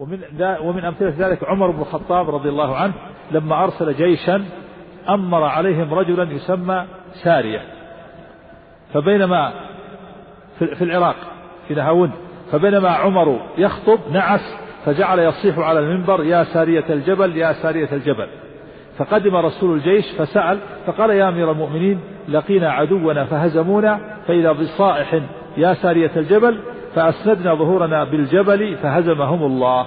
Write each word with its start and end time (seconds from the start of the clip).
ومن 0.00 0.18
ومن 0.60 0.84
أمثلة 0.84 1.14
ذلك 1.18 1.44
عمر 1.44 1.70
بن 1.70 1.80
الخطاب 1.80 2.30
رضي 2.30 2.48
الله 2.48 2.76
عنه 2.76 2.94
لما 3.30 3.64
أرسل 3.64 3.94
جيشا 3.94 4.44
أمر 5.08 5.44
عليهم 5.44 5.94
رجلا 5.94 6.32
يسمى 6.32 6.84
سارية. 7.22 7.60
فبينما 8.94 9.52
في 10.58 10.84
العراق 10.84 11.16
في 11.68 11.74
نهاوند 11.74 12.12
فبينما 12.52 12.88
عمر 12.88 13.40
يخطب 13.58 13.98
نعس 14.12 14.56
فجعل 14.84 15.18
يصيح 15.18 15.58
على 15.58 15.80
المنبر 15.80 16.24
يا 16.24 16.44
سارية 16.44 16.84
الجبل 16.90 17.36
يا 17.36 17.52
سارية 17.52 17.88
الجبل. 17.92 18.28
فقدم 18.98 19.36
رسول 19.36 19.76
الجيش 19.76 20.04
فسأل 20.18 20.58
فقال 20.86 21.10
يا 21.10 21.28
أمير 21.28 21.52
المؤمنين 21.52 22.00
لقينا 22.28 22.72
عدونا 22.72 23.24
فهزمونا 23.24 24.00
فإذا 24.26 24.52
بصائح 24.52 25.20
يا 25.56 25.74
سارية 25.74 26.10
الجبل 26.16 26.58
فأسندنا 26.94 27.54
ظهورنا 27.54 28.04
بالجبل 28.04 28.76
فهزمهم 28.76 29.42
الله. 29.42 29.86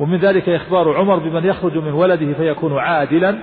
ومن 0.00 0.16
ذلك 0.16 0.48
إخبار 0.48 0.96
عمر 0.96 1.18
بمن 1.18 1.44
يخرج 1.44 1.78
من 1.78 1.92
ولده 1.92 2.32
فيكون 2.32 2.78
عادلا. 2.78 3.38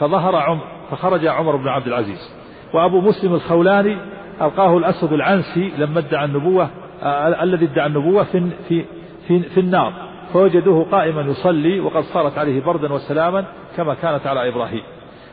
فظهر 0.00 0.36
عمر 0.36 0.64
فخرج 0.90 1.26
عمر 1.26 1.56
بن 1.56 1.68
عبد 1.68 1.86
العزيز. 1.86 2.34
وأبو 2.74 3.00
مسلم 3.00 3.34
الخولاني 3.34 3.96
ألقاه 4.42 4.78
الأسود 4.78 5.12
العنسي 5.12 5.72
لما 5.78 5.98
ادعى 5.98 6.24
النبوة 6.24 6.68
آه 7.02 7.42
الذي 7.42 7.64
ادعى 7.64 7.86
النبوة 7.86 8.24
في, 8.24 8.50
في, 8.68 8.84
في, 9.28 9.40
في 9.40 9.60
النار. 9.60 9.92
فوجدوه 10.32 10.86
قائما 10.92 11.22
يصلي 11.22 11.80
وقد 11.80 12.02
صارت 12.02 12.38
عليه 12.38 12.62
بردا 12.62 12.92
وسلاما 12.92 13.44
كما 13.76 13.94
كانت 13.94 14.26
على 14.26 14.48
إبراهيم. 14.48 14.82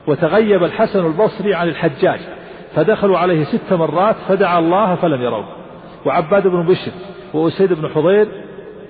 وتغيب 0.08 0.64
الحسن 0.64 1.06
البصري 1.06 1.56
عن 1.56 1.68
الحجاج 1.68 2.20
فدخلوا 2.76 3.18
عليه 3.18 3.44
ست 3.44 3.74
مرات 3.74 4.16
فدعا 4.28 4.60
الله 4.60 4.96
فلم 4.96 5.22
يروه. 5.22 5.46
وعباد 6.08 6.48
بن 6.48 6.66
بشر 6.66 6.92
وأسيد 7.34 7.74
بن 7.74 7.88
حضير 7.90 8.28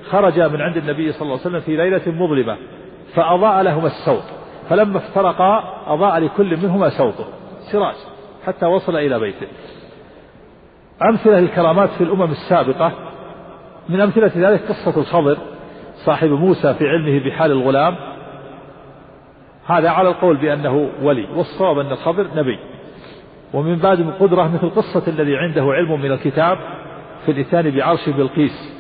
خرج 0.10 0.40
من 0.40 0.62
عند 0.62 0.78
النبي 0.78 1.12
صلى 1.12 1.22
الله 1.22 1.32
عليه 1.34 1.42
وسلم 1.42 1.60
في 1.60 1.76
ليلة 1.76 2.02
مظلمة 2.08 2.58
فأضاء 3.14 3.62
لهما 3.62 3.88
السوط 3.88 4.24
فلما 4.70 4.98
افترقا 4.98 5.64
أضاء 5.88 6.20
لكل 6.20 6.58
منهما 6.58 6.90
سوطه 6.90 7.26
سراج 7.72 7.96
حتى 8.46 8.66
وصل 8.66 8.96
إلى 8.96 9.20
بيته. 9.20 9.48
أمثلة 11.02 11.40
الكرامات 11.40 11.90
في 11.90 12.04
الأمم 12.04 12.32
السابقة 12.32 12.92
من 13.90 14.02
أمثلة 14.02 14.32
ذلك 14.36 14.62
قصة 14.62 15.00
الخضر 15.00 15.38
صاحب 16.06 16.30
موسى 16.30 16.74
في 16.74 16.88
علمه 16.88 17.26
بحال 17.26 17.52
الغلام. 17.52 17.96
هذا 19.68 19.90
على 19.90 20.10
القول 20.10 20.38
بأنه 20.38 20.90
ولي 21.02 21.28
والصواب 21.36 21.80
أن 21.80 21.92
الخضر 21.92 22.28
نبي. 22.36 22.60
ومن 23.54 23.76
بعد 23.76 24.00
القدرة 24.00 24.48
مثل 24.48 24.70
قصة 24.70 25.04
الذي 25.08 25.38
عنده 25.38 25.64
علم 25.64 26.02
من 26.02 26.12
الكتاب 26.12 26.58
في 27.28 27.34
الإتيان 27.34 27.72
بعرش 27.72 28.10
بلقيس 28.10 28.74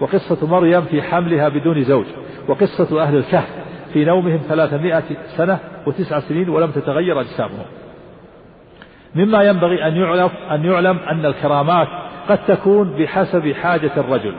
وقصة 0.00 0.46
مريم 0.46 0.82
في 0.82 1.02
حملها 1.02 1.48
بدون 1.48 1.82
زوج 1.82 2.06
وقصة 2.48 3.02
أهل 3.02 3.16
الكهف 3.16 3.48
في 3.92 4.04
نومهم 4.04 4.40
ثلاثمائة 4.48 5.02
سنة 5.36 5.58
وتسع 5.86 6.20
سنين 6.20 6.48
ولم 6.48 6.70
تتغير 6.70 7.20
أجسامهم. 7.20 7.64
مما 9.14 9.42
ينبغي 9.42 9.86
أن 9.86 9.96
يعلم 9.96 10.30
أن 10.50 10.64
يعلم 10.64 10.98
أن 10.98 11.26
الكرامات 11.26 11.88
قد 12.28 12.38
تكون 12.46 12.96
بحسب 12.98 13.52
حاجة 13.52 13.90
الرجل 13.96 14.34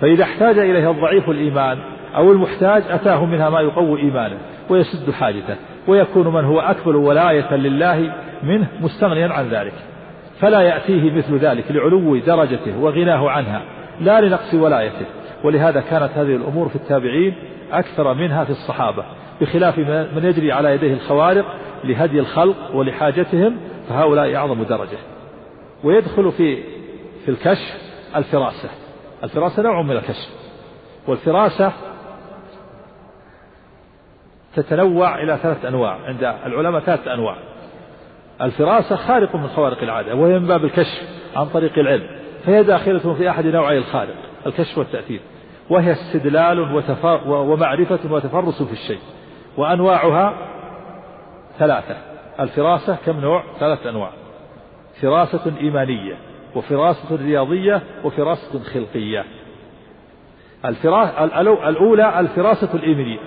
فإذا 0.00 0.24
احتاج 0.24 0.58
إليها 0.58 0.90
الضعيف 0.90 1.30
الإيمان 1.30 1.78
أو 2.16 2.32
المحتاج 2.32 2.82
أتاه 2.88 3.24
منها 3.24 3.50
ما 3.50 3.60
يقوي 3.60 4.00
إيمانه 4.00 4.38
ويسد 4.70 5.10
حاجته 5.10 5.56
ويكون 5.88 6.28
من 6.28 6.44
هو 6.44 6.60
أكبر 6.60 6.96
ولاية 6.96 7.56
لله 7.56 8.12
منه 8.42 8.68
مستغنيا 8.80 9.28
عن 9.28 9.48
ذلك. 9.48 9.74
فلا 10.40 10.60
يأتيه 10.60 11.10
مثل 11.10 11.36
ذلك 11.36 11.64
لعلو 11.70 12.16
درجته 12.16 12.78
وغناه 12.78 13.30
عنها 13.30 13.62
لا 14.00 14.20
لنقص 14.20 14.54
ولايته. 14.54 15.06
ولهذا 15.44 15.80
كانت 15.80 16.10
هذه 16.14 16.36
الأمور 16.36 16.68
في 16.68 16.76
التابعين 16.76 17.34
أكثر 17.72 18.14
منها 18.14 18.44
في 18.44 18.50
الصحابة 18.50 19.04
بخلاف 19.40 19.78
من 19.78 20.24
يجري 20.24 20.52
على 20.52 20.74
يديه 20.74 20.94
الخوارق 20.94 21.54
لهدي 21.84 22.20
الخلق 22.20 22.74
ولحاجتهم 22.74 23.56
فهؤلاء 23.88 24.34
أعظم 24.34 24.62
درجة. 24.62 24.98
ويدخل 25.84 26.32
في 26.32 26.62
في 27.24 27.30
الكشف 27.30 27.74
الفراسة. 28.16 28.68
الفراسة 29.24 29.62
نوع 29.62 29.82
من 29.82 29.96
الكشف. 29.96 30.28
والفراسة 31.08 31.72
تتنوع 34.54 35.22
إلى 35.22 35.38
ثلاث 35.42 35.64
أنواع 35.64 35.98
عند 36.06 36.24
العلماء 36.46 36.80
ثلاث 36.80 37.08
أنواع. 37.08 37.36
الفراسة 38.42 38.96
خارق 38.96 39.36
من 39.36 39.48
خوارق 39.48 39.82
العادة 39.82 40.14
وهي 40.14 40.38
من 40.38 40.46
باب 40.46 40.64
الكشف 40.64 41.02
عن 41.36 41.46
طريق 41.46 41.78
العلم 41.78 42.06
فهي 42.44 42.62
داخلة 42.62 43.14
في 43.14 43.30
أحد 43.30 43.46
نوعي 43.46 43.78
الخارق 43.78 44.14
الكشف 44.46 44.78
والتأثير 44.78 45.20
وهي 45.70 45.92
استدلال 45.92 46.60
ومعرفة 47.26 47.98
وتفرس 48.10 48.62
في 48.62 48.72
الشيء 48.72 48.98
وأنواعها 49.56 50.34
ثلاثة 51.58 51.96
الفراسة 52.40 52.96
كم 53.06 53.20
نوع؟ 53.20 53.42
ثلاث 53.60 53.86
أنواع 53.86 54.10
فراسة 55.02 55.52
إيمانية 55.60 56.16
وفراسة 56.54 57.16
رياضية 57.16 57.82
وفراسة 58.04 58.58
خلقية. 58.58 59.24
الأولى 61.68 62.20
الفراسة 62.20 62.74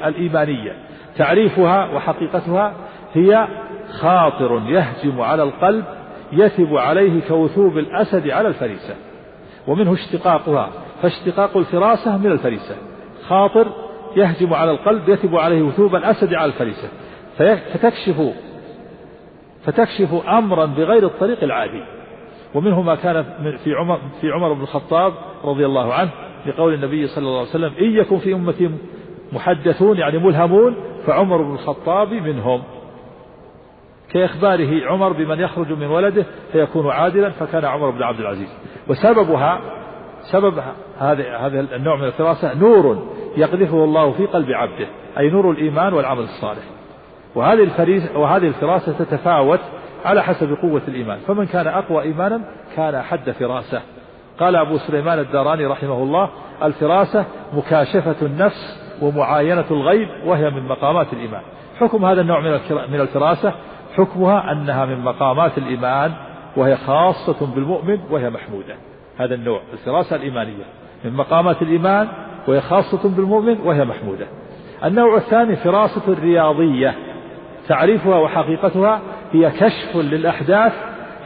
الإيمانية 0.06 0.74
تعريفها 1.18 1.86
وحقيقتها 1.96 2.74
هي 3.14 3.48
خاطر 3.92 4.62
يهجم 4.68 5.22
على 5.22 5.44
القلب 5.44 5.86
يثب 6.32 6.76
عليه 6.76 7.22
كوثوب 7.28 7.78
الأسد 7.78 8.30
على 8.30 8.48
الفريسة. 8.48 8.96
ومنه 9.68 9.94
اشتقاقها 9.94 10.70
فاشتقاق 11.02 11.58
الفراسة 11.58 12.18
من 12.18 12.32
الفريسة. 12.32 12.76
خاطر 13.28 13.68
يهجم 14.16 14.54
على 14.54 14.72
القلب 14.72 15.10
يثب 15.10 15.36
عليه 15.36 15.62
وثوب 15.62 15.96
الأسد 15.96 16.34
على 16.34 16.46
الفريسة. 16.46 16.90
فتكشف 17.38 18.34
فتكشف 19.64 20.14
أمرا 20.28 20.66
بغير 20.66 21.06
الطريق 21.06 21.44
العادي. 21.44 21.84
ومنه 22.56 22.82
ما 22.82 22.96
كان 22.96 23.26
في 23.64 23.74
عمر 23.74 24.00
في 24.22 24.32
عمر 24.32 24.54
بن 24.54 24.62
الخطاب 24.62 25.14
رضي 25.44 25.66
الله 25.66 25.94
عنه 25.94 26.10
لقول 26.46 26.74
النبي 26.74 27.08
صلى 27.08 27.28
الله 27.28 27.40
عليه 27.40 27.50
وسلم 27.50 27.72
إن 27.80 27.98
يكن 27.98 28.18
في 28.18 28.34
أمتي 28.34 28.70
محدثون 29.34 29.98
يعني 29.98 30.18
ملهمون 30.18 30.76
فعمر 31.06 31.42
بن 31.42 31.54
الخطاب 31.54 32.14
منهم. 32.14 32.64
كإخباره 34.14 34.86
عمر 34.86 35.14
بمن 35.14 35.40
يخرج 35.40 35.72
من 35.72 35.88
ولده 35.88 36.26
فيكون 36.52 36.90
عادلا 36.90 37.30
فكان 37.30 37.66
عمر 37.66 37.90
بن 37.90 38.04
عبد 38.04 38.20
العزيز. 38.20 38.58
وسببها 38.88 39.60
سبب 40.22 40.54
هذا 41.00 41.38
هذا 41.38 41.60
النوع 41.60 41.96
من 41.96 42.04
الفراسة 42.04 42.54
نور 42.54 43.08
يقذفه 43.38 43.84
الله 43.84 44.12
في 44.12 44.26
قلب 44.26 44.52
عبده 44.52 44.88
أي 45.18 45.30
نور 45.30 45.52
الإيمان 45.52 45.94
والعمل 45.94 46.24
الصالح. 46.24 46.64
وهذه 47.36 47.64
الفريسة 47.64 48.18
وهذه 48.18 48.48
الفراسة 48.48 48.92
تتفاوت 48.92 49.60
على 50.06 50.24
حسب 50.24 50.58
قوة 50.62 50.82
الإيمان. 50.88 51.20
فمن 51.28 51.46
كان 51.46 51.68
أقوى 51.68 52.04
إيمانا 52.04 52.42
كان 52.76 52.96
أحد 52.96 53.32
فراسة. 53.32 53.82
قال 54.40 54.56
أبو 54.56 54.78
سليمان 54.78 55.20
الداراني 55.20 55.66
رحمه 55.66 56.04
الله 56.04 56.30
الفراسة 56.64 57.26
مكاشفة 57.54 58.16
النفس 58.22 58.80
ومعاينة 59.02 59.66
الغيب 59.72 60.10
وهي 60.26 60.50
من 60.50 60.68
مقامات 60.68 61.14
الإيمان. 61.14 61.42
حكم 61.80 62.06
هذا 62.06 62.22
النوع 62.22 62.40
من 62.90 63.02
الفراسة 63.02 63.54
حكمها 63.98 64.52
أنها 64.52 64.86
من 64.86 65.00
مقامات 65.00 65.58
الإيمان 65.58 66.12
وهي 66.56 66.76
خاصة 66.78 67.46
بالمؤمن 67.46 68.00
وهي 68.10 68.30
محمودة. 68.30 68.76
هذا 69.18 69.36
النوع 69.36 69.62
الفراسة 69.74 70.16
الإيمانية. 70.16 70.64
من 71.06 71.14
مقامات 71.14 71.62
الإيمان 71.62 72.08
وهي 72.48 72.62
خاصة 72.62 73.10
بالمؤمن 73.10 73.60
وهي 73.60 73.86
محمودة. 73.86 74.28
النوع 74.86 75.18
الثاني 75.18 75.56
فراسة 75.56 76.02
الرياضية 76.08 76.96
تعريفها 77.68 78.16
وحقيقتها 78.16 79.02
هي 79.32 79.52
كشف 79.52 79.96
للأحداث 79.96 80.74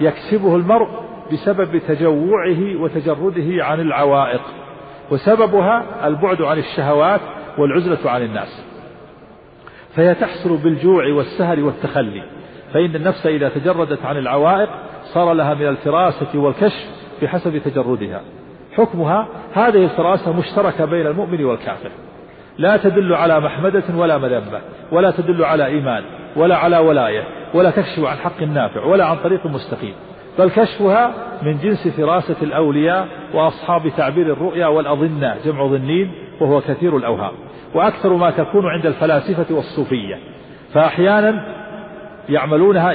يكسبه 0.02 0.56
المرء 0.56 0.88
بسبب 1.32 1.78
تجوعه 1.78 2.82
وتجرده 2.82 3.66
عن 3.66 3.80
العوائق. 3.80 4.42
وسببها 5.12 6.08
البعد 6.08 6.42
عن 6.42 6.58
الشهوات 6.58 7.22
والعزلة 7.58 8.12
عن 8.12 8.22
الناس. 8.22 8.66
فهي 9.96 10.16
تحصل 10.16 10.58
بالجوع 10.58 11.08
والسهر 11.08 11.60
والتخلي. 11.60 12.24
فإن 12.74 12.96
النفس 12.96 13.26
إذا 13.26 13.50
تجردت 13.50 14.06
عن 14.06 14.18
العوائق 14.18 14.70
صار 15.04 15.34
لها 15.34 15.54
من 15.54 15.68
الفراسة 15.68 16.40
والكشف 16.40 16.86
بحسب 17.22 17.58
تجردها. 17.58 18.22
حكمها 18.78 19.28
هذه 19.54 19.84
الفراسة 19.84 20.38
مشتركة 20.38 20.86
بين 20.86 21.08
المؤمن 21.08 21.46
والكافر. 21.46 21.92
لا 22.58 22.78
تدل 22.78 23.14
على 23.14 23.40
محمدة 23.40 23.84
ولا 23.96 24.18
مذمة 24.18 24.62
ولا 24.92 25.12
تدل 25.12 25.44
على 25.44 25.66
إيمان 25.66 26.04
ولا 26.36 26.58
على 26.58 26.78
ولاية 26.78 27.24
ولا 27.54 27.70
تكشف 27.70 28.06
عن 28.06 28.18
حق 28.18 28.42
نافع 28.42 28.86
ولا 28.86 29.06
عن 29.06 29.18
طريق 29.18 29.46
مستقيم. 29.46 29.94
بل 30.40 30.50
كشفها 30.50 31.14
من 31.42 31.58
جنس 31.58 31.88
فراسة 31.88 32.36
الأولياء 32.42 33.08
وأصحاب 33.34 33.92
تعبير 33.98 34.34
الرؤيا 34.34 34.68
والأظنة 34.68 35.36
جمع 35.46 35.68
ظنين 35.68 36.12
وهو 36.42 36.62
كثير 36.62 36.98
الأوهام. 36.98 37.34
وأكثر 37.76 38.14
ما 38.14 38.32
تكون 38.32 38.66
عند 38.66 38.86
الفلاسفة 38.86 39.56
والصوفية. 39.56 40.20
فأحيانا 40.74 41.63
يعملونها 42.30 42.94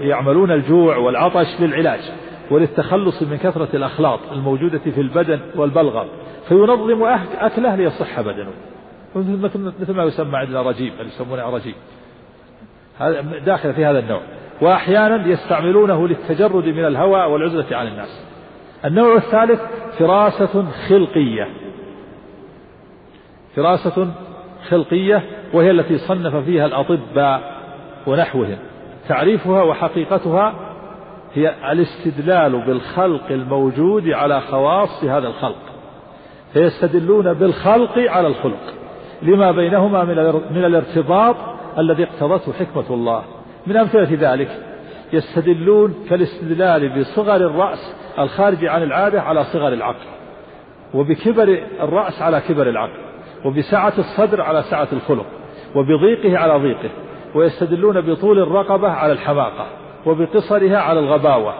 يعملون 0.00 0.52
الجوع 0.52 0.96
والعطش 0.96 1.60
للعلاج 1.60 2.00
وللتخلص 2.50 3.22
من 3.22 3.36
كثرة 3.36 3.68
الأخلاط 3.74 4.20
الموجودة 4.32 4.78
في 4.78 5.00
البدن 5.00 5.40
والبلغم 5.56 6.06
فينظم 6.48 7.04
أكله 7.40 7.76
ليصح 7.76 8.20
بدنه. 8.20 8.50
مثل 9.80 9.92
ما 9.94 10.04
يسمى 10.04 10.36
عندنا 10.36 10.62
رجيم 10.62 10.92
اللي 11.00 11.12
يسمونه 11.12 11.60
هذا 12.98 13.20
داخل 13.38 13.74
في 13.74 13.84
هذا 13.84 13.98
النوع. 13.98 14.20
وأحيانا 14.60 15.26
يستعملونه 15.28 16.08
للتجرد 16.08 16.64
من 16.64 16.84
الهوى 16.84 17.24
والعزلة 17.24 17.76
عن 17.76 17.86
الناس. 17.86 18.24
النوع 18.84 19.16
الثالث 19.16 19.60
فراسة 19.98 20.64
خلقية. 20.88 21.48
فراسة 23.56 24.08
خلقية 24.68 25.22
وهي 25.52 25.70
التي 25.70 25.98
صنف 25.98 26.36
فيها 26.36 26.66
الأطباء. 26.66 27.57
ونحوهم 28.08 28.58
تعريفها 29.08 29.62
وحقيقتها 29.62 30.54
هي 31.34 31.72
الاستدلال 31.72 32.66
بالخلق 32.66 33.30
الموجود 33.30 34.08
على 34.08 34.40
خواص 34.40 35.04
هذا 35.04 35.28
الخلق. 35.28 35.62
فيستدلون 36.52 37.34
بالخلق 37.34 37.98
على 37.98 38.26
الخلق. 38.26 38.74
لما 39.22 39.52
بينهما 39.52 40.04
من 40.50 40.64
الارتباط 40.64 41.36
الذي 41.78 42.04
اقتضته 42.04 42.52
حكمة 42.52 42.84
الله. 42.90 43.22
من 43.66 43.76
أمثلة 43.76 44.32
ذلك 44.32 44.48
يستدلون 45.12 45.94
كالاستدلال 46.10 47.00
بصغر 47.00 47.36
الرأس 47.36 47.94
الخارج 48.18 48.64
عن 48.64 48.82
العادة 48.82 49.22
على 49.22 49.44
صغر 49.44 49.72
العقل. 49.72 50.06
وبكبر 50.94 51.58
الرأس 51.80 52.22
على 52.22 52.40
كبر 52.40 52.68
العقل. 52.68 52.98
وبسعة 53.44 53.92
الصدر 53.98 54.40
على 54.40 54.62
سعة 54.62 54.88
الخلق. 54.92 55.26
وبضيقه 55.74 56.38
على 56.38 56.58
ضيقه. 56.58 56.90
ويستدلون 57.34 58.00
بطول 58.00 58.38
الرقبة 58.38 58.88
على 58.88 59.12
الحماقة 59.12 59.66
وبقصرها 60.06 60.78
على 60.78 61.00
الغباوة 61.00 61.54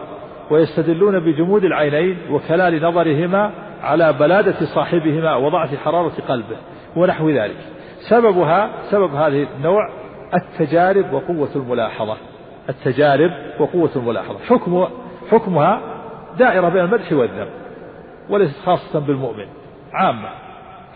ويستدلون 0.51 1.21
بجمود 1.21 1.65
العينين 1.65 2.19
وكلال 2.31 2.83
نظرهما 2.83 3.51
على 3.83 4.13
بلادة 4.13 4.67
صاحبهما 4.75 5.37
وضعف 5.37 5.75
حرارة 5.85 6.13
قلبه 6.29 6.57
ونحو 6.97 7.31
ذلك. 7.31 7.57
سببها 7.99 8.71
سبب 8.91 9.15
هذه 9.15 9.47
النوع 9.57 9.91
التجارب 10.35 11.13
وقوة 11.13 11.49
الملاحظة. 11.57 12.17
التجارب 12.69 13.31
وقوة 13.61 13.91
الملاحظة. 13.97 14.39
حكم 14.49 14.87
حكمها 15.31 15.81
دائرة 16.39 16.69
بين 16.69 16.85
المدح 16.85 17.13
والذم 17.13 17.49
وليست 18.31 18.61
خاصة 18.67 18.99
بالمؤمن. 18.99 19.47
عامة. 19.93 20.29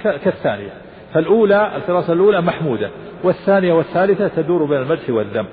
كالثانية. 0.02 0.72
فالأولى 1.14 1.76
الفراسة 1.76 2.12
الأولى 2.12 2.40
محمودة 2.40 2.90
والثانية 3.24 3.72
والثالثة 3.72 4.28
تدور 4.28 4.64
بين 4.64 4.78
المدح 4.78 5.10
والذم. 5.10 5.46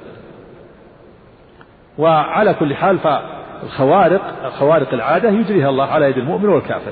وعلى 1.97 2.53
كل 2.53 2.75
حال 2.75 3.00
فالخوارق 3.00 4.21
خوارق 4.50 4.94
العادة 4.94 5.29
يجريها 5.29 5.69
الله 5.69 5.85
على 5.85 6.06
يد 6.06 6.17
المؤمن 6.17 6.50
والكافر. 6.50 6.91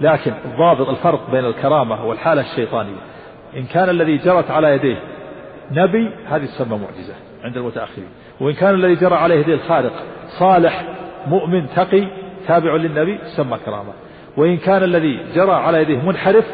لكن 0.00 0.32
الضابط 0.44 0.88
الفرق 0.88 1.30
بين 1.30 1.44
الكرامة 1.44 2.04
والحالة 2.04 2.40
الشيطانية 2.40 3.00
إن 3.56 3.64
كان 3.64 3.88
الذي 3.88 4.16
جرت 4.16 4.50
على 4.50 4.68
يديه 4.68 4.96
نبي 5.70 6.10
هذه 6.28 6.44
تسمى 6.44 6.78
معجزة 6.78 7.14
عند 7.44 7.56
المتأخرين. 7.56 8.08
وإن 8.40 8.54
كان 8.54 8.74
الذي 8.74 8.94
جرى 8.94 9.14
على 9.14 9.40
يديه 9.40 9.54
الخالق 9.54 9.92
صالح 10.38 10.84
مؤمن 11.26 11.66
تقي 11.76 12.08
تابع 12.46 12.76
للنبي 12.76 13.18
تسمى 13.18 13.58
كرامة. 13.66 13.92
وإن 14.36 14.56
كان 14.56 14.82
الذي 14.82 15.20
جرى 15.34 15.52
على 15.52 15.82
يديه 15.82 15.98
منحرف 15.98 16.44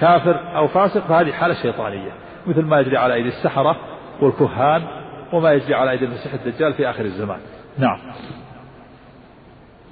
كافر 0.00 0.56
أو 0.56 0.68
فاسق 0.68 1.06
فهذه 1.06 1.32
حالة 1.32 1.54
شيطانية 1.54 2.12
مثل 2.46 2.62
ما 2.62 2.80
يجري 2.80 2.96
على 2.96 3.14
أيدي 3.14 3.28
السحرة 3.28 3.76
والكهان 4.20 4.82
وما 5.32 5.52
يجري 5.52 5.74
على 5.74 5.90
أيدي 5.90 6.04
المسيح 6.04 6.32
الدجال 6.32 6.74
في 6.74 6.90
آخر 6.90 7.04
الزمان. 7.04 7.40
نعم. 7.78 7.98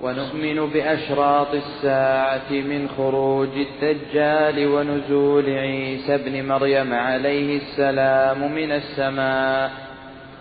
ونؤمن 0.03 0.73
بأشراط 0.73 1.55
الساعة 1.55 2.51
من 2.51 2.89
خروج 2.89 3.49
الدجال 3.49 4.69
ونزول 4.69 5.45
عيسى 5.45 6.15
ابن 6.15 6.49
مريم 6.49 6.95
عليه 6.95 7.57
السلام 7.57 8.53
من 8.53 8.73
السماء. 8.73 9.71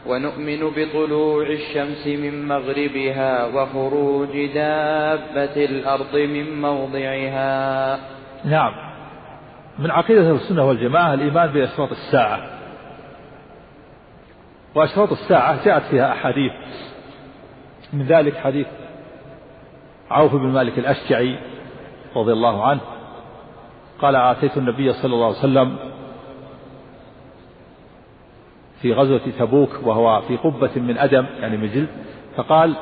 ونؤمن 0.06 0.59
بطلوع 0.75 1.47
الشمس 1.47 2.07
من 2.07 2.47
مغربها 2.47 3.45
وخروج 3.45 4.45
دابة 4.45 5.65
الأرض 5.65 6.15
من 6.15 6.61
موضعها. 6.61 8.00
نعم. 8.45 8.94
من 9.80 9.92
عقيدة 9.92 10.31
السنة 10.31 10.63
والجماعة 10.63 11.13
الإيمان 11.13 11.48
بأشراط 11.48 11.92
الساعة. 11.92 12.50
وأشراط 14.75 15.12
الساعة 15.12 15.66
جاءت 15.66 15.83
فيها 15.83 16.12
أحاديث. 16.12 16.51
من 17.94 18.06
ذلك 18.06 18.38
حديث 18.38 18.68
عوف 20.12 20.36
بن 20.36 20.48
مالك 20.48 20.80
الأشجعي 20.80 21.39
رضي 22.16 22.33
الله 22.33 22.68
عنه. 22.68 22.81
قال 24.01 24.16
آتيت 24.16 24.57
النبي 24.57 24.94
صلى 24.94 25.13
الله 25.13 25.27
عليه 25.27 25.38
وسلم 25.38 25.78
في 28.81 28.94
غزوة 28.94 29.21
تبوك 29.39 29.69
وهو 29.83 30.21
في 30.21 30.38
قبة 30.38 30.71
من 30.75 30.98
أدم 30.98 31.25
يعني 31.39 31.57
من 31.57 31.68
جلد 31.71 31.89
فقال 32.36 32.75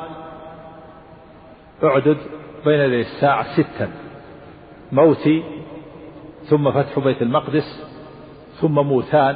أعدد 1.83 2.17
بين 2.65 2.79
يدي 2.79 3.01
الساعة 3.01 3.53
ستا. 3.53 3.91
موتي 4.91 5.43
ثم 6.45 6.71
فتح 6.71 6.99
بيت 6.99 7.21
المقدس 7.21 7.83
ثم 8.61 8.73
موتان 8.73 9.35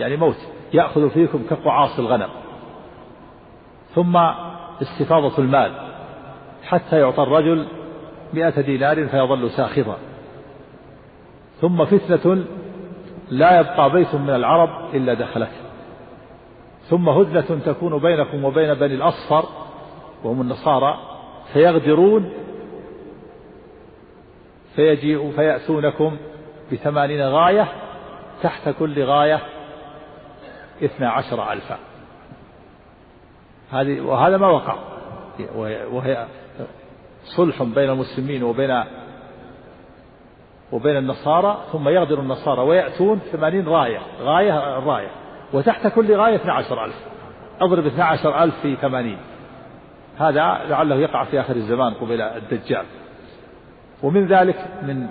يعني 0.00 0.16
موت 0.16 0.36
يأخذ 0.72 1.10
فيكم 1.10 1.42
كقعاص 1.50 1.98
الغنم. 1.98 2.28
ثم 3.94 4.16
استفاضة 4.82 5.38
المال 5.38 5.72
حتى 6.64 7.00
يعطى 7.00 7.22
الرجل 7.22 7.66
مئة 8.34 8.60
دينار 8.60 9.06
فيظل 9.06 9.50
ساخطا. 9.50 9.96
ثم 11.60 11.84
فتنة 11.84 12.44
لا 13.30 13.60
يبقى 13.60 13.90
بيت 13.90 14.14
من 14.14 14.30
العرب 14.30 14.94
إلا 14.94 15.14
دخلته. 15.14 15.68
ثم 16.82 17.08
هدنة 17.08 17.60
تكون 17.66 17.98
بينكم 17.98 18.44
وبين 18.44 18.74
بني 18.74 18.94
الأصفر 18.94 19.44
وهم 20.24 20.40
النصارى 20.40 20.98
فيغدرون 21.52 22.32
فيجيء 24.76 25.32
فيأتونكم 25.36 26.16
بثمانين 26.72 27.22
غاية 27.22 27.68
تحت 28.42 28.68
كل 28.68 29.04
غاية 29.04 29.40
اثنا 30.84 31.10
عشر 31.10 31.52
ألفا. 31.52 31.78
هذه 33.72 34.00
وهذا 34.00 34.36
ما 34.36 34.48
وقع. 34.48 34.76
وهي 35.92 36.26
صلح 37.24 37.62
بين 37.62 37.90
المسلمين 37.90 38.42
وبين 38.42 38.84
وبين 40.72 40.96
النصارى 40.96 41.58
ثم 41.72 41.88
يغدر 41.88 42.20
النصارى 42.20 42.62
ويأتون 42.62 43.18
ثمانين 43.18 43.68
غاية. 43.68 44.00
غاية 44.20 44.78
الراية. 44.78 45.10
وتحت 45.52 45.86
كل 45.86 46.16
غاية 46.16 46.36
اثنا 46.36 46.52
عشر 46.52 46.84
ألف. 46.84 46.96
اضرب 47.60 47.86
اثنا 47.86 48.04
عشر 48.04 48.42
ألف 48.42 48.60
في 48.62 48.76
ثمانين. 48.76 49.18
هذا 50.18 50.60
لعله 50.68 50.96
يقع 50.96 51.24
في 51.24 51.40
آخر 51.40 51.56
الزمان 51.56 51.94
قبل 51.94 52.20
الدجال. 52.20 52.84
ومن 54.02 54.26
ذلك 54.26 54.66
من 54.82 55.06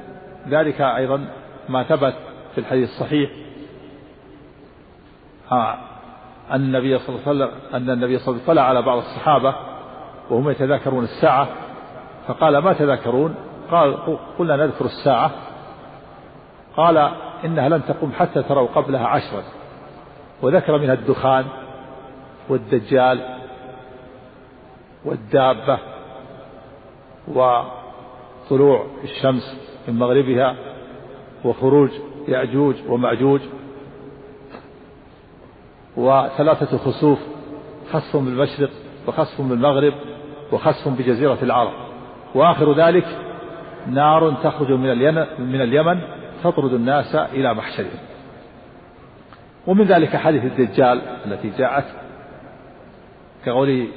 ذلك 0.49 0.81
أيضا 0.81 1.25
ما 1.69 1.83
ثبت 1.83 2.15
في 2.55 2.57
الحديث 2.57 2.89
الصحيح 2.89 3.29
أن 6.51 6.61
النبي 6.65 6.99
صلى 6.99 7.15
الله 7.15 7.27
عليه 7.27 7.45
وسلم 7.45 7.51
أن 7.73 7.89
النبي 7.89 8.19
صلى 8.19 8.27
الله 8.27 8.41
عليه 8.41 8.43
وسلم 8.43 8.47
طلع 8.47 8.61
على 8.61 8.81
بعض 8.81 8.97
الصحابة 8.97 9.55
وهم 10.29 10.49
يتذاكرون 10.49 11.03
الساعة 11.03 11.47
فقال 12.27 12.57
ما 12.57 12.73
تذاكرون؟ 12.73 13.35
قال 13.71 13.97
قلنا 14.39 14.55
نذكر 14.55 14.85
الساعة. 14.85 15.31
قال 16.77 17.11
إنها 17.45 17.69
لن 17.69 17.85
تقوم 17.85 18.11
حتى 18.11 18.43
تروا 18.43 18.67
قبلها 18.67 19.07
عشرا. 19.07 19.43
وذكر 20.41 20.77
منها 20.77 20.93
الدخان 20.93 21.45
والدجال 22.49 23.37
والدابة 25.05 25.79
وطلوع 28.47 28.85
الشمس 29.03 29.57
من 29.87 29.93
مغربها 29.93 30.55
وخروج 31.45 31.89
يأجوج 32.27 32.75
ومأجوج 32.89 33.41
وثلاثة 35.97 36.77
خسوف 36.77 37.19
خسف 37.91 38.17
بالمشرق 38.17 38.69
وخسف 39.07 39.41
بالمغرب 39.41 39.93
وخسف 40.51 40.87
بجزيرة 40.87 41.37
العرب. 41.41 41.73
وآخر 42.35 42.73
ذلك 42.73 43.05
نار 43.87 44.31
تخرج 44.43 44.71
من 44.71 45.15
من 45.39 45.61
اليمن 45.61 46.01
تطرد 46.43 46.73
الناس 46.73 47.15
إلى 47.15 47.53
محشرهم. 47.53 47.99
ومن 49.67 49.85
ذلك 49.85 50.15
حديث 50.15 50.43
الدجال 50.43 51.01
التي 51.25 51.49
جاءت 51.49 51.85
كقوله 53.45 53.87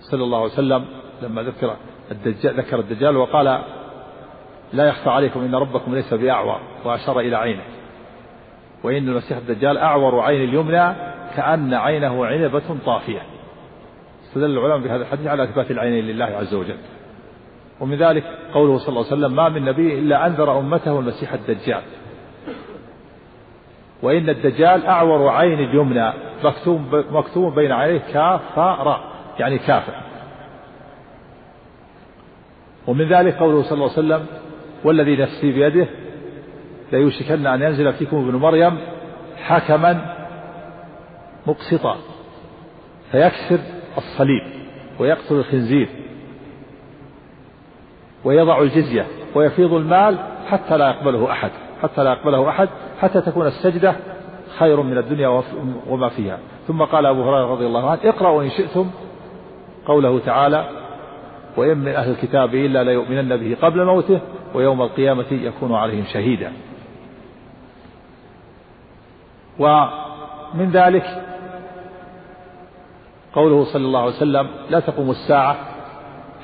صلى 0.00 0.24
الله 0.24 0.38
عليه 0.38 0.52
وسلم 0.52 0.84
لما 1.22 1.42
ذكر 1.42 1.76
الدجال 2.10 2.56
ذكر 2.56 2.78
الدجال 2.78 3.16
وقال 3.16 3.58
لا 4.72 4.88
يخفى 4.88 5.10
عليكم 5.10 5.40
إن 5.40 5.54
ربكم 5.54 5.94
ليس 5.94 6.14
بأعور 6.14 6.60
وأشار 6.84 7.20
إلى 7.20 7.36
عينه. 7.36 7.62
وإن 8.84 9.08
المسيح 9.08 9.36
الدجال 9.36 9.78
أعور 9.78 10.20
عين 10.20 10.44
اليمنى 10.48 10.94
كأن 11.36 11.74
عينه 11.74 12.26
عنبة 12.26 12.62
طافية. 12.86 13.22
استدل 14.28 14.58
العلماء 14.58 14.78
بهذا 14.78 15.02
الحديث 15.02 15.26
على 15.26 15.44
إثبات 15.44 15.70
العينين 15.70 16.04
لله 16.04 16.24
عز 16.24 16.54
وجل. 16.54 16.76
ومن 17.80 17.96
ذلك 17.96 18.24
قوله 18.54 18.78
صلى 18.78 18.88
الله 18.88 19.04
عليه 19.06 19.16
وسلم 19.16 19.36
ما 19.36 19.48
من 19.48 19.64
نبي 19.64 19.98
إلا 19.98 20.26
أنذر 20.26 20.58
أمته 20.58 20.98
المسيح 20.98 21.32
الدجال. 21.32 21.82
وإن 24.02 24.28
الدجال 24.28 24.86
أعور 24.86 25.28
عين 25.28 25.58
اليمنى 25.58 26.12
مكتوب 26.44 27.04
مكتوب 27.10 27.54
بين 27.54 27.72
عينيه 27.72 28.02
كاف 28.12 28.58
راء 28.58 29.00
يعني 29.38 29.58
كافر 29.58 30.03
ومن 32.86 33.08
ذلك 33.08 33.34
قوله 33.34 33.62
صلى 33.62 33.72
الله 33.72 33.90
عليه 33.90 33.98
وسلم 33.98 34.26
والذي 34.84 35.16
نفسي 35.16 35.52
بيده 35.52 35.86
ليوشكن 36.92 37.46
أن 37.46 37.62
ينزل 37.62 37.92
فيكم 37.92 38.16
ابن 38.16 38.36
مريم 38.36 38.78
حكما 39.36 40.14
مقسطا 41.46 41.96
فيكسر 43.12 43.58
الصليب 43.96 44.42
ويقتل 44.98 45.34
الخنزير 45.34 45.88
ويضع 48.24 48.62
الجزية 48.62 49.06
ويفيض 49.34 49.72
المال 49.72 50.18
حتى 50.46 50.76
لا 50.76 50.88
يقبله 50.88 51.30
أحد 51.30 51.50
حتى 51.82 52.04
لا 52.04 52.10
يقبله 52.10 52.48
أحد 52.48 52.68
حتى 53.00 53.20
تكون 53.20 53.46
السجدة 53.46 53.94
خير 54.58 54.82
من 54.82 54.98
الدنيا 54.98 55.42
وما 55.88 56.08
فيها. 56.08 56.38
ثم 56.68 56.82
قال 56.82 57.06
أبو 57.06 57.22
هريرة 57.22 57.52
رضي 57.52 57.66
الله 57.66 57.90
عنه 57.90 58.00
اقرأوا 58.04 58.42
إن 58.42 58.50
شئتم 58.50 58.90
قوله 59.86 60.18
تعالى 60.18 60.68
وإن 61.56 61.78
من 61.78 61.88
أهل 61.88 62.10
الكتاب 62.10 62.54
إلا 62.54 62.84
ليؤمنن 62.84 63.36
به 63.36 63.56
قبل 63.62 63.84
موته 63.84 64.20
ويوم 64.54 64.82
القيامة 64.82 65.26
يكون 65.30 65.74
عليهم 65.74 66.04
شهيدا. 66.12 66.52
ومن 69.58 70.70
ذلك 70.72 71.22
قوله 73.34 73.64
صلى 73.64 73.84
الله 73.84 74.00
عليه 74.00 74.12
وسلم 74.16 74.48
لا 74.70 74.80
تقوم 74.80 75.10
الساعة 75.10 75.56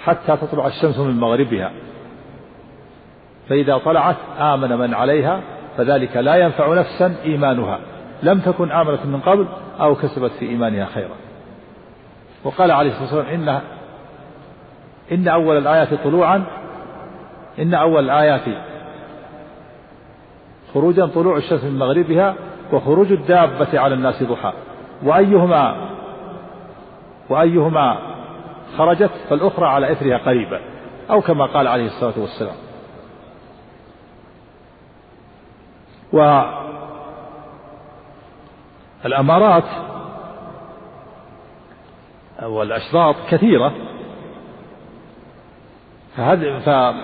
حتى 0.02 0.36
تطلع 0.36 0.66
الشمس 0.66 0.98
من 0.98 1.20
مغربها. 1.20 1.72
فإذا 3.48 3.78
طلعت 3.78 4.16
آمن 4.38 4.78
من 4.78 4.94
عليها 4.94 5.40
فذلك 5.76 6.16
لا 6.16 6.36
ينفع 6.36 6.74
نفسا 6.74 7.14
إيمانها. 7.24 7.80
لم 8.22 8.40
تكن 8.40 8.72
آمنت 8.72 9.06
من 9.06 9.20
قبل 9.20 9.46
أو 9.80 9.94
كسبت 9.94 10.30
في 10.30 10.48
إيمانها 10.48 10.84
خيرا. 10.84 11.16
وقال 12.44 12.70
عليه 12.70 12.90
الصلاة 12.90 13.16
والسلام 13.16 13.48
إن 13.48 13.60
إن 15.12 15.28
أول 15.28 15.58
الآيات 15.58 15.94
طلوعا 15.94 16.44
إن 17.58 17.74
أول 17.74 18.04
الآيات 18.04 18.42
خروجا 20.74 21.06
طلوع 21.06 21.36
الشمس 21.36 21.64
من 21.64 21.78
مغربها 21.78 22.34
وخروج 22.72 23.12
الدابة 23.12 23.80
على 23.80 23.94
الناس 23.94 24.22
ضحى. 24.22 24.52
وأيهما 25.02 25.90
وأيهما 27.28 27.98
خرجت؟ 28.78 29.10
فالأخرى 29.30 29.66
على 29.66 29.92
إثرها 29.92 30.18
قريبا 30.18 30.60
أو 31.10 31.20
كما 31.20 31.46
قال 31.46 31.66
عليه 31.66 31.86
الصلاة 31.86 32.14
والسلام. 32.18 32.54
والأمارات 39.04 39.64
والأشراط 42.42 43.14
كثيرة 43.30 43.72
فهذه 46.16 46.58
ف 46.58 46.94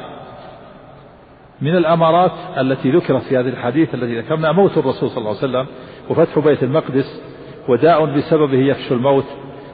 من 1.60 1.76
الأمارات 1.76 2.32
التي 2.58 2.90
ذكرت 2.90 3.22
في 3.22 3.36
هذه 3.36 3.48
الحديث 3.48 3.94
التي 3.94 4.18
ذكرنا 4.20 4.52
موت 4.52 4.78
الرسول 4.78 5.10
صلى 5.10 5.18
الله 5.18 5.28
عليه 5.28 5.38
وسلم 5.38 5.66
وفتح 6.10 6.38
بيت 6.38 6.62
المقدس 6.62 7.22
وداء 7.68 8.04
بسببه 8.04 8.58
يفشو 8.58 8.94
الموت 8.94 9.24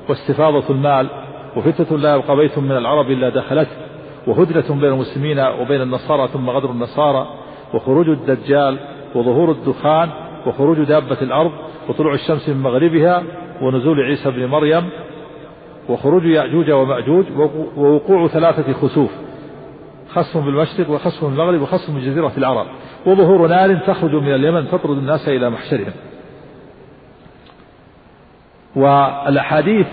واستفاضة 0.09 0.65
المال 0.71 1.09
وفتنة 1.57 1.99
لا 1.99 2.15
يبقى 2.15 2.37
بيت 2.37 2.59
من 2.59 2.71
العرب 2.77 3.11
إلا 3.11 3.29
دخلته 3.29 3.77
وهدنة 4.27 4.81
بين 4.81 4.93
المسلمين 4.93 5.39
وبين 5.39 5.81
النصارى 5.83 6.29
ثم 6.29 6.51
غدر 6.51 6.71
النصارى 6.71 7.27
وخروج 7.75 8.09
الدجال 8.09 8.79
وظهور 9.15 9.51
الدخان 9.51 10.09
وخروج 10.47 10.79
دابة 10.79 11.23
الأرض 11.23 11.53
وطلوع 11.89 12.15
الشمس 12.15 12.49
من 12.49 12.62
مغربها 12.62 13.23
ونزول 13.62 14.01
عيسى 14.01 14.31
بن 14.31 14.47
مريم 14.47 14.89
وخروج 15.89 16.25
يأجوج 16.25 16.71
ومأجوج 16.71 17.25
ووقوع 17.77 18.29
ثلاثة 18.29 18.73
خسوف. 18.73 19.11
خصم 20.14 20.40
بالمشرق 20.40 20.90
وخصم 20.90 21.28
بالمغرب 21.28 21.61
وخصم 21.61 21.95
من 21.95 22.00
جزيرة 22.00 22.33
العرب. 22.38 22.66
وظهور 23.07 23.49
نار 23.49 23.76
تخرج 23.76 24.14
من 24.14 24.35
اليمن 24.35 24.69
تطرد 24.69 24.99
الناس 24.99 25.28
إلى 25.28 25.50
محشرهم. 25.50 25.92
والأحاديث 28.76 29.87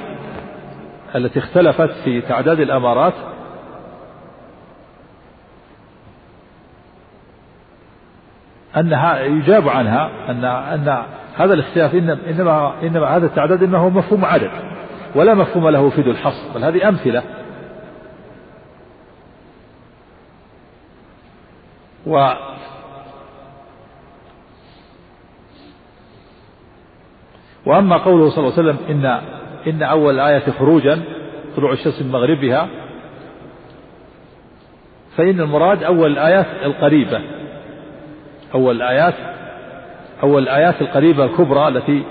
التي 1.16 1.40
اختلفت 1.40 1.92
في 2.04 2.22
تعداد 2.22 2.60
الأمارات 2.60 3.14
أنها 8.78 9.20
يجاب 9.20 9.70
عنها 9.70 10.10
أن 10.30 10.46
أن 10.46 11.04
هذا 11.36 11.54
الاختلاف 11.54 11.96
إنما 12.30 12.74
إنما 12.84 13.18
هذا 13.18 13.26
التعداد 13.26 13.64
إنما 13.64 13.78
هو 13.78 13.90
مفهوم 13.90 14.26
عدد. 14.26 14.52
ولا 15.16 15.34
مفهوم 15.34 15.70
له 15.70 15.90
في 15.90 16.02
ذو 16.02 16.12
الحصر 16.12 16.54
بل 16.56 16.64
هذه 16.64 16.90
أمثلة. 16.90 17.24
و 22.10 22.34
وأما 27.66 27.98
قوله 27.98 28.30
صلى 28.30 28.38
الله 28.38 28.60
عليه 28.60 28.70
وسلم 28.70 28.78
إن 28.90 29.22
إن 29.68 29.84
أول 29.84 30.14
الآية 30.14 30.52
خروجا 30.60 31.02
طلوع 31.56 31.74
الشمس 31.74 32.02
من 32.02 32.12
مغربها 32.12 32.68
فإن 35.18 35.42
المراد 35.42 35.84
أول 35.84 36.12
الآيات 36.12 36.46
القريبة 36.64 37.22
أول 38.56 38.76
الآيات 38.76 39.14
أول 40.24 40.44
الآيات 40.44 40.82
القريبة 40.82 41.26
الكبرى 41.26 41.68
التي 41.68 42.04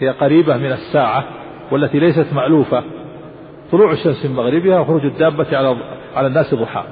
هي 0.00 0.08
قريبة 0.08 0.56
من 0.56 0.72
الساعة 0.72 1.24
والتي 1.70 1.98
ليست 1.98 2.26
مألوفة 2.32 2.82
طلوع 3.72 3.92
الشمس 3.92 4.26
من 4.26 4.36
مغربها 4.36 4.80
وخروج 4.80 5.04
الدابة 5.04 5.56
على 5.56 5.76
على 6.16 6.26
الناس 6.26 6.54
ضحى 6.54 6.84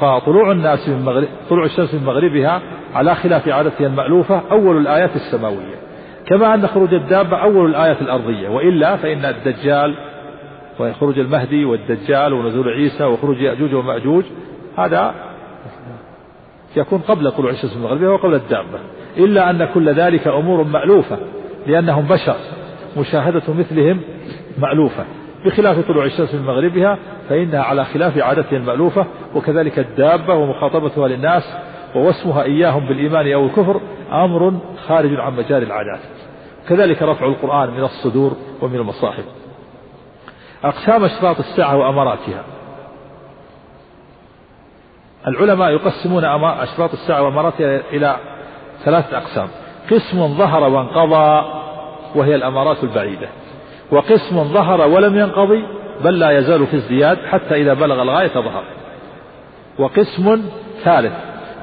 فطلوع 0.00 0.52
الناس 0.52 0.88
من 0.88 1.02
مغرب 1.04 1.28
طلوع 1.50 1.64
الشمس 1.64 1.94
من 1.94 2.04
مغربها 2.04 2.62
على 2.94 3.14
خلاف 3.14 3.48
عادتها 3.48 3.86
المألوفة 3.86 4.42
أول 4.50 4.76
الآيات 4.76 5.16
السماوية. 5.16 5.80
كما 6.26 6.54
أن 6.54 6.66
خروج 6.66 6.94
الدابة 6.94 7.36
أول 7.36 7.70
الآيات 7.70 8.02
الأرضية. 8.02 8.48
وإلا 8.48 8.96
فإن 8.96 9.24
الدجال 9.24 9.94
وخروج 10.80 11.18
المهدي 11.18 11.64
والدجال 11.64 12.32
ونزول 12.32 12.68
عيسى 12.68 13.04
وخروج 13.04 13.40
يأجوج 13.40 13.74
ومأجوج 13.74 14.24
هذا 14.78 15.14
يكون 16.76 16.98
قبل 16.98 17.32
طلوع 17.32 17.50
الشمس 17.50 17.76
من 17.76 17.82
مغربها 17.82 18.08
وقبل 18.08 18.34
الدابة. 18.34 18.78
إلا 19.16 19.50
أن 19.50 19.68
كل 19.74 19.88
ذلك 19.88 20.28
أمور 20.28 20.64
مألوفة 20.64 21.18
لأنهم 21.66 22.06
بشر 22.06 22.36
مشاهدة 22.98 23.42
مثلهم 23.58 24.00
مألوفة. 24.58 25.04
بخلاف 25.44 25.88
طلوع 25.88 26.04
الشمس 26.04 26.34
من 26.34 26.42
مغربها 26.42 26.98
فإنها 27.28 27.62
على 27.62 27.84
خلاف 27.84 28.18
عادتها 28.18 28.56
المألوفة 28.56 29.06
وكذلك 29.34 29.78
الدابة 29.78 30.34
ومخاطبتها 30.34 31.08
للناس 31.08 31.56
ووصفها 31.94 32.42
إياهم 32.42 32.86
بالإيمان 32.86 33.32
أو 33.32 33.46
الكفر 33.46 33.80
أمر 34.12 34.60
خارج 34.88 35.20
عن 35.20 35.36
مجال 35.36 35.62
العادات. 35.62 36.00
كذلك 36.68 37.02
رفع 37.02 37.26
القرآن 37.26 37.70
من 37.70 37.84
الصدور 37.84 38.36
ومن 38.60 38.76
المصاحف. 38.76 39.24
أقسام 40.64 41.04
أشراط 41.04 41.38
الساعة 41.38 41.76
وأماراتها. 41.76 42.44
العلماء 45.26 45.70
يقسمون 45.70 46.24
أشراط 46.24 46.92
الساعة 46.92 47.22
وأماراتها 47.22 47.80
إلى 47.92 48.16
ثلاثة 48.84 49.18
أقسام. 49.18 49.48
قسم 49.90 50.38
ظهر 50.38 50.62
وانقضى 50.62 51.44
وهي 52.14 52.34
الأمارات 52.34 52.84
البعيدة. 52.84 53.28
وقسم 53.92 54.44
ظهر 54.44 54.88
ولم 54.88 55.18
ينقضي 55.18 55.64
بل 56.04 56.18
لا 56.18 56.30
يزال 56.30 56.66
في 56.66 56.76
ازدياد 56.76 57.18
حتى 57.26 57.54
إذا 57.54 57.74
بلغ 57.74 58.02
الغاية 58.02 58.28
ظهر 58.34 58.64
وقسم 59.78 60.42
ثالث 60.84 61.12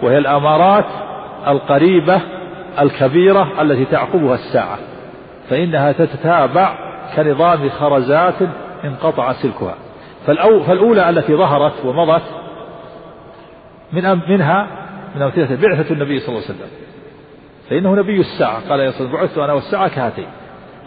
وهي 0.04 0.18
الأمارات 0.18 0.86
القريبة 1.48 2.22
الكبيرة 2.80 3.62
التي 3.62 3.86
تعقبها 3.86 4.36
الساعة 4.36 4.78
فإنها 5.50 5.92
تتتابع 5.92 6.78
كنظام 7.16 7.70
خرزات 7.70 8.36
انقطع 8.86 9.34
سلكها. 9.34 9.76
فالأولى 10.28 11.10
التي 11.10 11.36
ظهرت 11.36 11.86
ومضت 11.86 12.24
من 13.94 14.20
منها 14.30 14.68
من 15.16 15.22
أمثلة 15.22 15.56
بعثة 15.56 15.94
النبي 15.94 16.20
صلى 16.20 16.30
الله 16.30 16.42
عليه 16.48 16.56
وسلم. 16.56 16.70
فإنه 17.70 17.96
نبي 17.96 18.20
الساعة 18.20 18.70
قال 18.70 18.80
يا 18.80 18.92
صلى 18.92 19.12
بعثت 19.12 19.38
أنا 19.38 19.54
والساعة 19.54 19.88
كهاتين. 19.88 20.28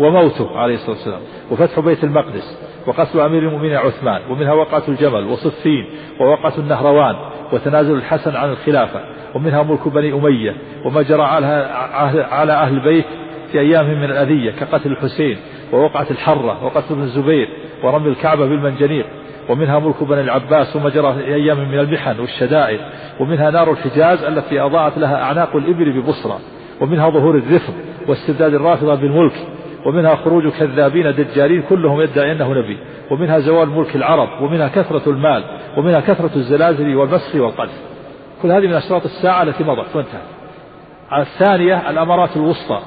وموته 0.00 0.58
عليه 0.58 0.74
الصلاة 0.74 0.90
والسلام 0.96 1.20
وفتح 1.50 1.80
بيت 1.80 2.04
المقدس 2.04 2.58
وقتل 2.86 3.20
أمير 3.20 3.42
المؤمنين 3.42 3.76
عثمان 3.76 4.20
ومنها 4.30 4.52
وقعة 4.52 4.82
الجمل 4.88 5.26
وصفين 5.26 5.86
ووقعة 6.20 6.52
النهروان 6.58 7.16
وتنازل 7.52 7.94
الحسن 7.94 8.36
عن 8.36 8.50
الخلافة 8.50 9.00
ومنها 9.34 9.62
ملك 9.62 9.88
بني 9.88 10.12
أمية 10.12 10.56
وما 10.84 11.02
جرى 11.02 11.22
على 12.32 12.52
أهل 12.52 12.74
البيت 12.74 13.04
في 13.52 13.60
أيامهم 13.60 13.98
من 13.98 14.04
الأذية 14.04 14.50
كقتل 14.50 14.92
الحسين 14.92 15.38
ووقعة 15.72 16.06
الحرة 16.10 16.64
وقتل 16.64 16.94
ابن 16.94 17.02
الزبير 17.02 17.48
ورمي 17.84 18.08
الكعبة 18.08 18.46
بالمنجنيق 18.46 19.06
ومنها 19.48 19.78
ملك 19.78 20.04
بني 20.04 20.20
العباس 20.20 20.72
ثم 20.72 20.88
جرى 20.88 21.14
في 21.14 21.34
أيام 21.34 21.68
من 21.68 21.78
المحن 21.78 22.20
والشدائد 22.20 22.80
ومنها 23.20 23.50
نار 23.50 23.70
الحجاز 23.72 24.24
التي 24.24 24.60
أضاءت 24.60 24.98
لها 24.98 25.22
أعناق 25.22 25.56
الإبل 25.56 26.00
ببصرى 26.00 26.38
ومنها 26.80 27.10
ظهور 27.10 27.34
الرفض 27.38 27.74
واستبداد 28.08 28.54
الرافضة 28.54 28.94
بالملك 28.94 29.32
ومنها 29.86 30.16
خروج 30.16 30.48
كذابين 30.48 31.12
دجالين 31.14 31.62
كلهم 31.62 32.00
يدعي 32.00 32.32
أنه 32.32 32.54
نبي 32.54 32.78
ومنها 33.10 33.38
زوال 33.38 33.68
ملك 33.68 33.96
العرب 33.96 34.42
ومنها 34.42 34.68
كثرة 34.68 35.10
المال 35.10 35.44
ومنها 35.76 36.00
كثرة 36.00 36.30
الزلازل 36.36 36.96
والمسخ 36.96 37.34
والقذف. 37.34 37.80
كل 38.42 38.52
هذه 38.52 38.66
من 38.66 38.74
أشراط 38.74 39.04
الساعة 39.04 39.42
التي 39.42 39.64
مضت. 39.64 39.96
وانتهت 39.96 40.22
الثانية 41.18 41.90
الأمارات 41.90 42.36
الوسطى 42.36 42.80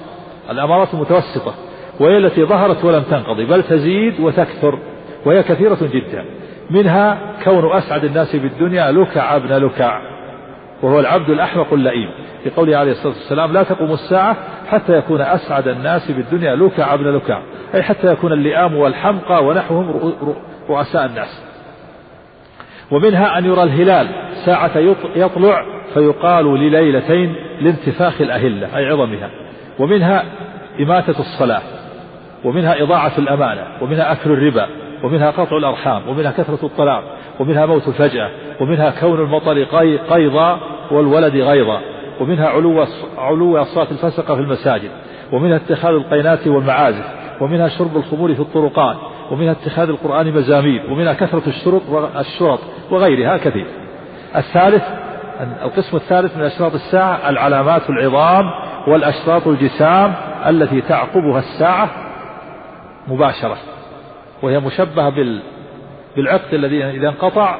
الأمارات 0.52 0.94
المتوسطة 0.94 1.54
وهي 2.00 2.18
التي 2.18 2.44
ظهرت 2.46 2.86
ولم 2.86 3.04
تنقضي 3.04 3.46
بل 3.46 3.64
تزيد 3.64 4.20
وتكثر 4.20 4.80
وهي 5.26 5.44
كثيرة 5.44 5.78
جدا. 5.82 6.26
منها 6.70 7.18
كون 7.44 7.72
أسعد 7.72 8.04
الناس 8.04 8.36
بالدنيا 8.36 8.92
لكع 8.92 9.36
ابن 9.36 9.66
لكع 9.66 10.02
وهو 10.84 11.00
العبد 11.00 11.30
الأحمق 11.30 11.74
اللئيم. 11.74 12.10
في 12.44 12.50
قوله 12.50 12.78
عليه 12.78 12.92
الصلاة 12.92 13.14
والسلام 13.14 13.54
لا 13.54 13.64
تقوم 13.64 13.92
الساعة 13.92 14.38
حتى 14.70 14.98
يكون 14.98 15.22
أسعد 15.22 15.68
الناس 15.68 16.12
بالدنيا 16.12 16.56
لكع 16.56 16.94
ابن 16.94 17.16
لكع 17.16 17.42
أي 17.76 17.84
حتى 17.84 18.08
يكون 18.08 18.34
اللئام 18.34 18.76
والحمقى 18.76 19.46
ونحوهم 19.46 20.14
رؤساء 20.70 21.06
الناس. 21.06 21.44
ومنها 22.92 23.38
أن 23.38 23.46
يرى 23.46 23.64
الهلال 23.64 24.08
ساعة 24.46 24.78
يطلع 25.16 25.66
فيقال 25.94 26.46
لليلتين 26.46 27.36
لانتفاخ 27.62 28.22
الأهلة 28.22 28.78
أي 28.78 28.86
عظمها. 28.86 29.30
ومنها 29.80 30.24
إماتة 30.80 31.20
الصلاة. 31.20 31.62
ومنها 32.44 32.84
إضاعة 32.84 33.12
الأمانة. 33.18 33.68
ومنها 33.82 34.12
أكل 34.12 34.32
الربا. 34.32 34.68
ومنها 35.04 35.32
قطع 35.32 35.58
الأرحام. 35.58 36.10
ومنها 36.10 36.32
كثرة 36.32 36.66
الطلاق. 36.66 37.04
ومنها 37.40 37.66
موت 37.66 37.88
الفجأة. 37.88 38.30
ومنها 38.62 38.94
كون 39.02 39.20
المطر 39.20 39.64
قيضا 40.10 40.60
والولد 40.92 41.36
غيظا 41.36 41.82
ومنها 42.20 42.48
علو 42.48 42.86
علو 43.18 43.62
أصوات 43.62 43.92
الفسقة 43.92 44.36
في 44.36 44.42
المساجد 44.42 44.92
ومنها 45.32 45.58
اتخاذ 45.58 45.92
القينات 45.92 46.48
والمعازف 46.48 47.06
ومنها 47.42 47.68
شرب 47.68 47.98
الخمور 47.98 48.34
في 48.34 48.40
الطرقات 48.40 48.98
ومنها 49.32 49.52
اتخاذ 49.52 49.90
القرآن 49.90 50.34
مزامير 50.34 50.92
ومنها 50.92 51.14
كثرة 51.14 51.44
الشرط 51.48 51.82
الشرط 52.20 52.60
وغيرها 52.92 53.38
كثير. 53.38 53.66
الثالث 54.36 54.84
القسم 55.64 55.98
الثالث 55.98 56.38
من 56.38 56.44
أشراط 56.44 56.74
الساعة 56.74 57.30
العلامات 57.30 57.90
العظام 57.90 58.52
والأشراط 58.88 59.48
الجسام 59.48 60.14
التي 60.48 60.82
تعقبها 60.82 61.40
الساعة 61.40 61.90
مباشرة 63.08 63.58
وهي 64.44 64.60
مشبهة 64.60 65.10
بال 65.10 65.42
بالعقد 66.16 66.54
الذي 66.54 66.84
إذا 66.84 67.10
انقطع 67.10 67.58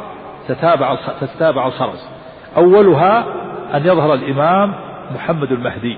تتابع 0.48 0.98
تتابع 1.22 1.68
الخرز. 1.68 2.08
أولها 2.58 3.26
أن 3.74 3.86
يظهر 3.86 4.14
الإمام 4.14 4.74
محمد 5.16 5.52
المهدي 5.52 5.98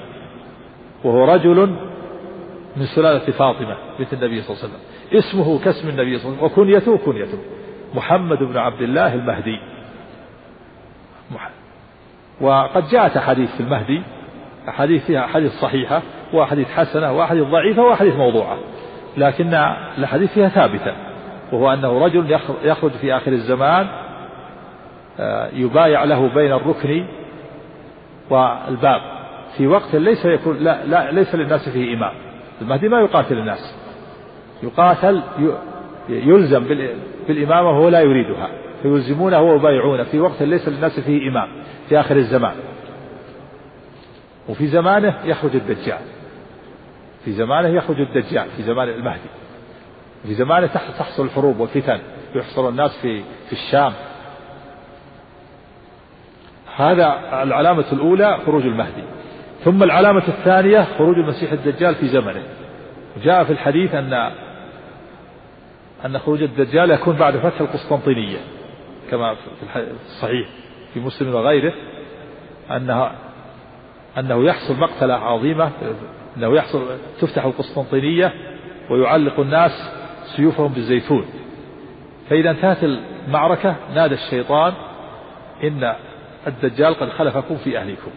وهو 1.03 1.25
رجل 1.25 1.75
من 2.77 2.85
سلالة 2.85 3.31
فاطمة 3.31 3.75
بنت 3.99 4.13
النبي 4.13 4.41
صلى 4.41 4.55
الله 4.55 4.63
عليه 4.63 4.73
وسلم. 4.73 4.79
اسمه 5.19 5.59
كاسم 5.59 5.89
النبي 5.89 6.17
صلى 6.17 6.29
الله 6.29 6.37
عليه 6.37 6.53
وسلم. 6.53 6.63
وكنيته 6.63 6.97
كنيته. 6.97 7.37
محمد 7.93 8.43
بن 8.43 8.57
عبد 8.57 8.81
الله 8.81 9.13
المهدي. 9.13 9.59
وقد 12.41 12.87
جاءت 12.87 13.17
أحاديث 13.17 13.55
في 13.55 13.63
المهدي. 13.63 14.01
أحاديث 14.69 15.05
فيها 15.05 15.25
أحاديث 15.25 15.51
صحيحة 15.51 16.01
وأحاديث 16.33 16.67
حسنة 16.67 17.11
وأحاديث 17.11 17.43
ضعيفة 17.43 17.83
وأحاديث 17.83 18.15
موضوعة. 18.15 18.57
لكن 19.17 19.53
الأحاديث 19.97 20.33
فيها 20.33 20.49
ثابتة 20.49 20.93
وهو 21.51 21.73
أنه 21.73 22.05
رجل 22.05 22.39
يخرج 22.63 22.91
في 22.91 23.17
آخر 23.17 23.31
الزمان 23.31 23.87
آه، 25.19 25.49
يبايع 25.53 26.03
له 26.03 26.27
بين 26.27 26.53
الركن 26.53 27.05
والباب. 28.29 29.01
في 29.57 29.67
وقت 29.67 29.95
ليس 29.95 30.25
يكون 30.25 30.57
لا, 30.57 30.85
لا 30.85 31.11
ليس 31.11 31.35
للناس 31.35 31.69
فيه 31.69 31.93
إمام. 31.93 32.13
المهدي 32.61 32.89
ما 32.89 32.99
يقاتل 32.99 33.37
الناس. 33.37 33.75
يقاتل 34.63 35.21
يلزم 36.09 36.63
بالإمامة 37.27 37.69
وهو 37.69 37.89
لا 37.89 38.01
يريدها. 38.01 38.49
فيلزمونه 38.81 39.41
ويبايعونه. 39.41 40.03
في 40.03 40.19
وقت 40.19 40.43
ليس 40.43 40.67
للناس 40.67 40.99
فيه 40.99 41.29
إمام. 41.29 41.63
في 41.89 41.99
آخر 41.99 42.15
الزمان. 42.15 42.55
وفي 44.49 44.67
زمانه 44.67 45.15
يخرج 45.23 45.55
الدجال. 45.55 45.99
في 47.25 47.31
زمانه 47.31 47.67
يخرج 47.67 48.01
الدجال. 48.01 48.47
في 48.57 48.63
زمان 48.63 48.89
المهدي. 48.89 49.29
في 50.23 50.33
زمانه 50.33 50.67
تحصل 50.67 51.25
الحروب 51.25 51.59
والفتن. 51.59 51.99
يحصر 52.35 52.69
الناس 52.69 52.97
في 53.01 53.23
في 53.47 53.53
الشام. 53.53 53.93
هذا 56.75 57.19
العلامة 57.43 57.85
الأولى 57.93 58.39
خروج 58.45 58.63
المهدي. 58.63 59.03
ثم 59.63 59.83
العلامة 59.83 60.23
الثانية 60.27 60.87
خروج 60.97 61.17
المسيح 61.17 61.51
الدجال 61.51 61.95
في 61.95 62.07
زمنه. 62.07 62.43
جاء 63.23 63.43
في 63.43 63.51
الحديث 63.51 63.95
أن 63.95 64.31
أن 66.05 66.19
خروج 66.19 66.43
الدجال 66.43 66.91
يكون 66.91 67.15
بعد 67.15 67.37
فتح 67.37 67.61
القسطنطينية 67.61 68.37
كما 69.11 69.35
في 69.35 69.87
الصحيح 70.05 70.47
في 70.93 70.99
مسلم 70.99 71.35
وغيره 71.35 71.73
أنها 72.71 73.11
أنه 74.17 74.45
يحصل 74.45 74.79
مقتلة 74.79 75.13
عظيمة 75.13 75.71
أنه 76.37 76.55
يحصل 76.55 76.97
تفتح 77.21 77.45
القسطنطينية 77.45 78.33
ويعلق 78.89 79.39
الناس 79.39 79.91
سيوفهم 80.35 80.73
بالزيتون. 80.73 81.25
فإذا 82.29 82.51
انتهت 82.51 82.77
المعركة 82.83 83.75
نادى 83.95 84.13
الشيطان 84.13 84.73
إن 85.63 85.93
الدجال 86.47 86.93
قد 86.93 87.09
خلفكم 87.09 87.57
في 87.57 87.77
أهلكم 87.77 88.11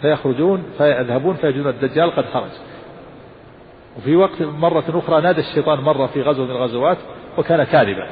فيخرجون 0.00 0.62
فيذهبون 0.78 1.34
فيجدون 1.34 1.68
الدجال 1.68 2.10
قد 2.10 2.24
خرج. 2.24 2.50
وفي 3.96 4.16
وقت 4.16 4.42
مرة 4.42 4.84
أخرى 4.88 5.20
نادى 5.20 5.40
الشيطان 5.40 5.80
مرة 5.80 6.06
في 6.06 6.22
غزوة 6.22 6.46
من 6.46 6.50
الغزوات 6.50 6.98
وكان 7.38 7.64
كاذبا. 7.64 8.08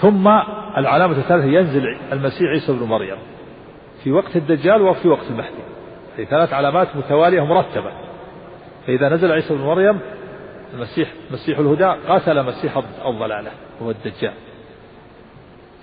ثم 0.00 0.28
العلامة 0.76 1.16
الثالثة 1.16 1.46
ينزل 1.46 1.96
المسيح 2.12 2.48
عيسى 2.50 2.72
بن 2.72 2.82
مريم. 2.86 3.18
في 4.04 4.12
وقت 4.12 4.36
الدجال 4.36 4.82
وفي 4.82 5.08
وقت 5.08 5.26
المهدي. 5.30 5.62
في 6.16 6.24
ثلاث 6.24 6.52
علامات 6.52 6.96
متوالية 6.96 7.44
مرتبة 7.44 7.92
فإذا 8.86 9.08
نزل 9.08 9.32
عيسى 9.32 9.54
بن 9.54 9.60
مريم 9.60 10.00
المسيح 10.74 11.08
مسيح 11.30 11.58
الهدى 11.58 12.08
قاتل 12.08 12.42
مسيح 12.42 12.76
الضلالة 13.06 13.50
هو 13.82 13.90
الدجال. 13.90 14.32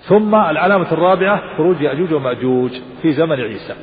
ثم 0.08 0.34
العلامة 0.34 0.92
الرابعة 0.92 1.56
خروج 1.56 1.80
يأجوج 1.80 2.12
ومأجوج 2.12 2.70
في 3.02 3.12
زمن 3.12 3.40
عيسى. 3.40 3.74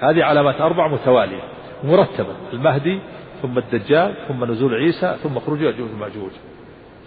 هذه 0.00 0.24
علامات 0.24 0.60
أربع 0.60 0.88
متوالية. 0.88 1.42
مرتبة 1.84 2.34
المهدي 2.52 3.00
ثم 3.42 3.58
الدجال 3.58 4.14
ثم 4.28 4.44
نزول 4.44 4.74
عيسى 4.74 5.16
ثم 5.22 5.38
خروج 5.38 5.60
يأجوج 5.60 5.88
ومأجوج. 5.92 6.30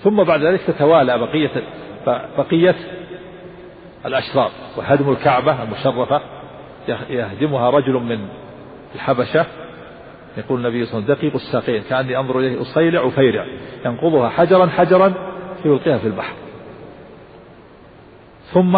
ثم 0.04 0.24
بعد 0.24 0.43
ذلك 0.43 0.62
تتوالى 0.62 1.17
بقية 1.17 1.63
بقية 2.38 2.76
الأشرار. 4.06 4.52
وهدم 4.78 5.12
الكعبة 5.12 5.63
المشرفة 5.63 6.22
يهدمها 7.10 7.69
رجل 7.69 7.93
من 7.93 8.19
الحبشة. 8.96 9.46
يقول 10.38 10.60
النبي 10.60 10.86
صلى 10.86 11.00
الله 11.00 11.04
عليه 11.04 11.13
وسلم 11.13 11.15
دقيق 11.15 11.34
الساقين 11.36 11.84
كأني 11.89 12.17
أنظر 12.17 12.39
إليه 12.39 12.62
أصيلع 12.62 13.02
وفيرع. 13.02 13.46
ينقضها 13.86 14.30
حجرا 14.30 14.65
حجرا 14.65 15.13
فيلقيها 15.63 15.98
في 15.98 16.08
البحر. 16.08 16.34
ثم 18.54 18.76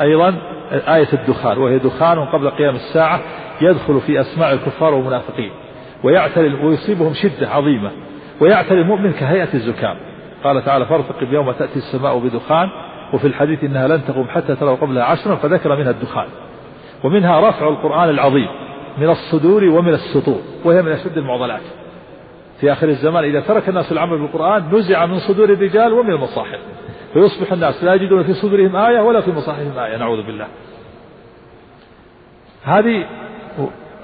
أيضا 0.00 0.34
آية 0.72 1.08
الدخان 1.12 1.58
وهي 1.58 1.78
دخان 1.78 2.24
قبل 2.24 2.50
قيام 2.50 2.74
الساعة 2.74 3.20
يدخل 3.60 4.00
في 4.00 4.20
أسماع 4.20 4.52
الكفار 4.52 4.94
والمنافقين 4.94 5.50
ويعتري 6.04 6.54
ويصيبهم 6.64 7.14
شدة 7.14 7.48
عظيمة 7.48 7.90
ويعتري 8.40 8.80
المؤمن 8.80 9.12
كهيئة 9.12 9.54
الزكام. 9.54 9.96
قال 10.44 10.64
تعالى 10.64 10.86
فارتقب 10.86 11.32
يوم 11.32 11.52
تأتي 11.52 11.76
السماء 11.76 12.18
بدخان 12.18 12.68
وفي 13.12 13.26
الحديث 13.26 13.64
إنها 13.64 13.88
لن 13.88 14.04
تقوم 14.04 14.28
حتى 14.28 14.54
تروا 14.54 14.76
قبلها 14.76 15.04
عشرا 15.04 15.34
فذكر 15.34 15.76
منها 15.76 15.90
الدخان 15.90 16.26
ومنها 17.04 17.48
رفع 17.48 17.68
القرآن 17.68 18.08
العظيم 18.08 18.48
من 18.98 19.10
الصدور 19.10 19.64
ومن 19.64 19.94
السطور 19.94 20.40
وهي 20.64 20.82
من 20.82 20.92
أشد 20.92 21.18
المعضلات. 21.18 21.62
في 22.60 22.72
آخر 22.72 22.88
الزمان 22.88 23.24
إذا 23.24 23.40
ترك 23.40 23.68
الناس 23.68 23.92
العمل 23.92 24.18
بالقرآن 24.18 24.64
نزع 24.72 25.06
من 25.06 25.18
صدور 25.18 25.48
الرجال 25.48 25.92
ومن 25.92 26.10
المصاحف. 26.10 26.58
فيصبح 27.12 27.52
الناس 27.52 27.84
لا 27.84 27.94
يجدون 27.94 28.22
في 28.22 28.34
صدورهم 28.34 28.76
آية 28.76 29.00
ولا 29.00 29.20
في 29.20 29.30
مصاحفهم 29.30 29.78
آية 29.78 29.96
نعوذ 29.96 30.22
بالله. 30.22 30.46
هذه 32.62 33.06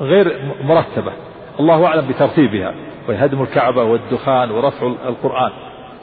غير 0.01 0.55
مرتبة 0.63 1.13
الله 1.61 1.87
أعلم 1.87 2.09
بترتيبها 2.09 2.75
وهي 3.09 3.25
هدم 3.25 3.43
الكعبة 3.43 3.83
والدخان 3.83 4.51
ورفع 4.51 4.87
القرآن. 4.87 5.51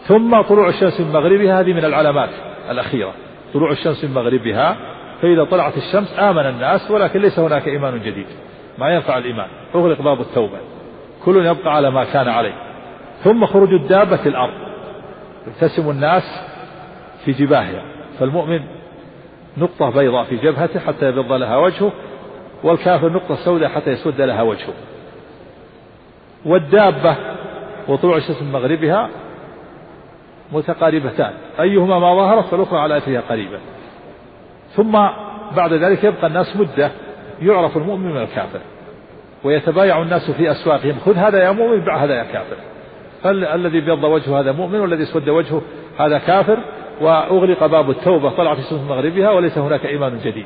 ثم 0.07 0.41
طلوع 0.41 0.69
الشمس 0.69 1.01
من 1.01 1.11
مغربها 1.11 1.59
هذه 1.59 1.73
من 1.73 1.85
العلامات 1.85 2.29
الأخيرة. 2.69 3.13
طلوع 3.53 3.71
الشمس 3.71 4.03
من 4.03 4.13
مغربها 4.13 4.75
فإذا 5.21 5.43
طلعت 5.43 5.77
الشمس 5.77 6.19
آمن 6.19 6.45
الناس 6.45 6.91
ولكن 6.91 7.19
ليس 7.19 7.39
هناك 7.39 7.67
إيمان 7.67 7.99
جديد. 7.99 8.27
ما 8.77 8.93
ينفع 8.93 9.17
الإيمان. 9.17 9.47
أغلق 9.75 10.01
باب 10.01 10.21
التوبة. 10.21 10.57
كل 11.25 11.45
يبقى 11.45 11.75
على 11.75 11.91
ما 11.91 12.03
كان 12.03 12.27
عليه. 12.27 12.53
ثم 13.23 13.45
خروج 13.45 13.69
الدابة 13.73 14.25
الأرض. 14.25 14.53
يبتسم 15.47 15.89
الناس 15.89 16.52
في 17.25 17.31
جباهها. 17.31 17.83
فالمؤمن 18.19 18.59
نقطة 19.57 19.89
بيضاء 19.89 20.23
في 20.23 20.37
جبهته 20.37 20.79
حتى 20.79 21.09
يبيض 21.09 21.31
لها 21.31 21.57
وجهه 21.57 21.91
والكافر 22.63 23.09
نقطة 23.09 23.35
سوداء 23.35 23.69
حتى 23.69 23.91
يسود 23.91 24.21
لها 24.21 24.41
وجهه. 24.41 24.73
والدابة 26.45 27.15
وطلوع 27.87 28.17
الشمس 28.17 28.41
من 28.41 28.51
مغربها 28.51 29.09
متقاربتان. 30.51 31.33
أيهما 31.59 31.99
ما 31.99 32.15
ظهرت 32.15 32.45
فالأخرى 32.45 32.79
على 32.79 32.97
أثرها 32.97 33.21
قريبا 33.29 33.59
ثم 34.75 34.91
بعد 35.55 35.73
ذلك 35.73 36.03
يبقى 36.03 36.27
الناس 36.27 36.55
مدة 36.55 36.91
يعرف 37.41 37.77
المؤمن 37.77 38.11
من 38.11 38.21
الكافر 38.21 38.59
ويتبايع 39.43 40.01
الناس 40.01 40.31
في 40.31 40.51
أسواقهم. 40.51 40.99
خذ 41.05 41.15
هذا 41.15 41.43
يا 41.43 41.51
مؤمن 41.51 41.85
بع 41.85 42.03
هذا 42.03 42.13
يا 42.13 42.23
كافر. 42.23 42.55
الذي 43.55 43.81
بيض 43.81 44.03
وجهه 44.03 44.39
هذا 44.39 44.51
مؤمن 44.51 44.79
والذي 44.79 45.03
اسود 45.03 45.29
وجهه 45.29 45.61
هذا 45.99 46.17
كافر. 46.17 46.59
وأغلق 47.01 47.65
باب 47.65 47.89
التوبة 47.89 48.29
طلعت 48.29 48.57
الشمس 48.57 48.79
من 48.79 48.87
مغربها 48.87 49.29
وليس 49.31 49.57
هناك 49.57 49.85
إيمان 49.85 50.19
جديد. 50.25 50.45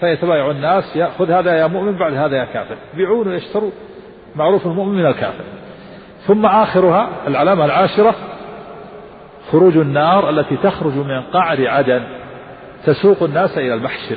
فيتبايع 0.00 0.50
الناس 0.50 0.96
يأخذ 0.96 1.30
هذا 1.30 1.58
يا 1.58 1.66
مؤمن 1.66 1.98
بعد 1.98 2.14
هذا 2.14 2.36
يا 2.36 2.44
كافر. 2.44 2.76
بيعون 2.94 3.28
ويشتروا 3.28 3.70
معروف 4.36 4.66
المؤمن 4.66 4.94
من 4.94 5.06
الكافر. 5.06 5.44
ثم 6.26 6.46
آخرها 6.46 7.08
العلامة 7.26 7.64
العاشرة 7.64 8.14
خروج 9.52 9.76
النار 9.76 10.30
التي 10.30 10.56
تخرج 10.56 10.92
من 10.92 11.20
قعر 11.20 11.68
عدن 11.68 12.02
تسوق 12.86 13.22
الناس 13.22 13.58
إلى 13.58 13.74
المحشر. 13.74 14.16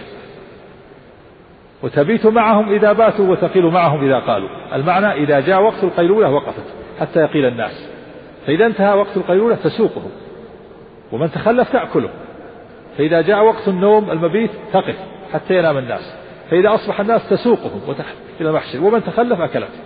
وتبيت 1.84 2.25
معهم 2.25 2.73
إذا 2.73 2.93
باتوا 2.93 3.27
وتقيل 3.27 3.65
معهم 3.65 4.06
إذا 4.06 4.19
قالوا. 4.19 4.49
المعنى 4.73 5.13
إذا 5.13 5.39
جاء 5.39 5.62
وقت 5.62 5.84
القيلولة 5.84 6.32
وقفت 6.32 6.65
حتى 6.99 7.19
يقيل 7.19 7.45
الناس. 7.45 7.89
فإذا 8.47 8.65
انتهى 8.65 8.97
وقت 8.97 9.17
القيلولة 9.17 9.56
تسوقه 9.56 10.01
ومن 11.12 11.32
تخلف 11.32 11.71
تأكله. 11.71 12.10
فإذا 12.97 13.21
جاء 13.21 13.43
وقت 13.43 13.67
النوم 13.67 14.12
المبيت 14.12 14.52
تقف 14.74 14.95
حتى 15.34 15.58
ينام 15.58 15.78
الناس. 15.78 16.15
فإذا 16.50 16.76
أصبح 16.76 17.00
الناس 17.00 17.30
تسوقهم 17.30 17.95
إلى 18.41 18.50
المحشر. 18.50 18.84
ومن 18.84 19.04
تخلف 19.04 19.41
أكلته. 19.41 19.80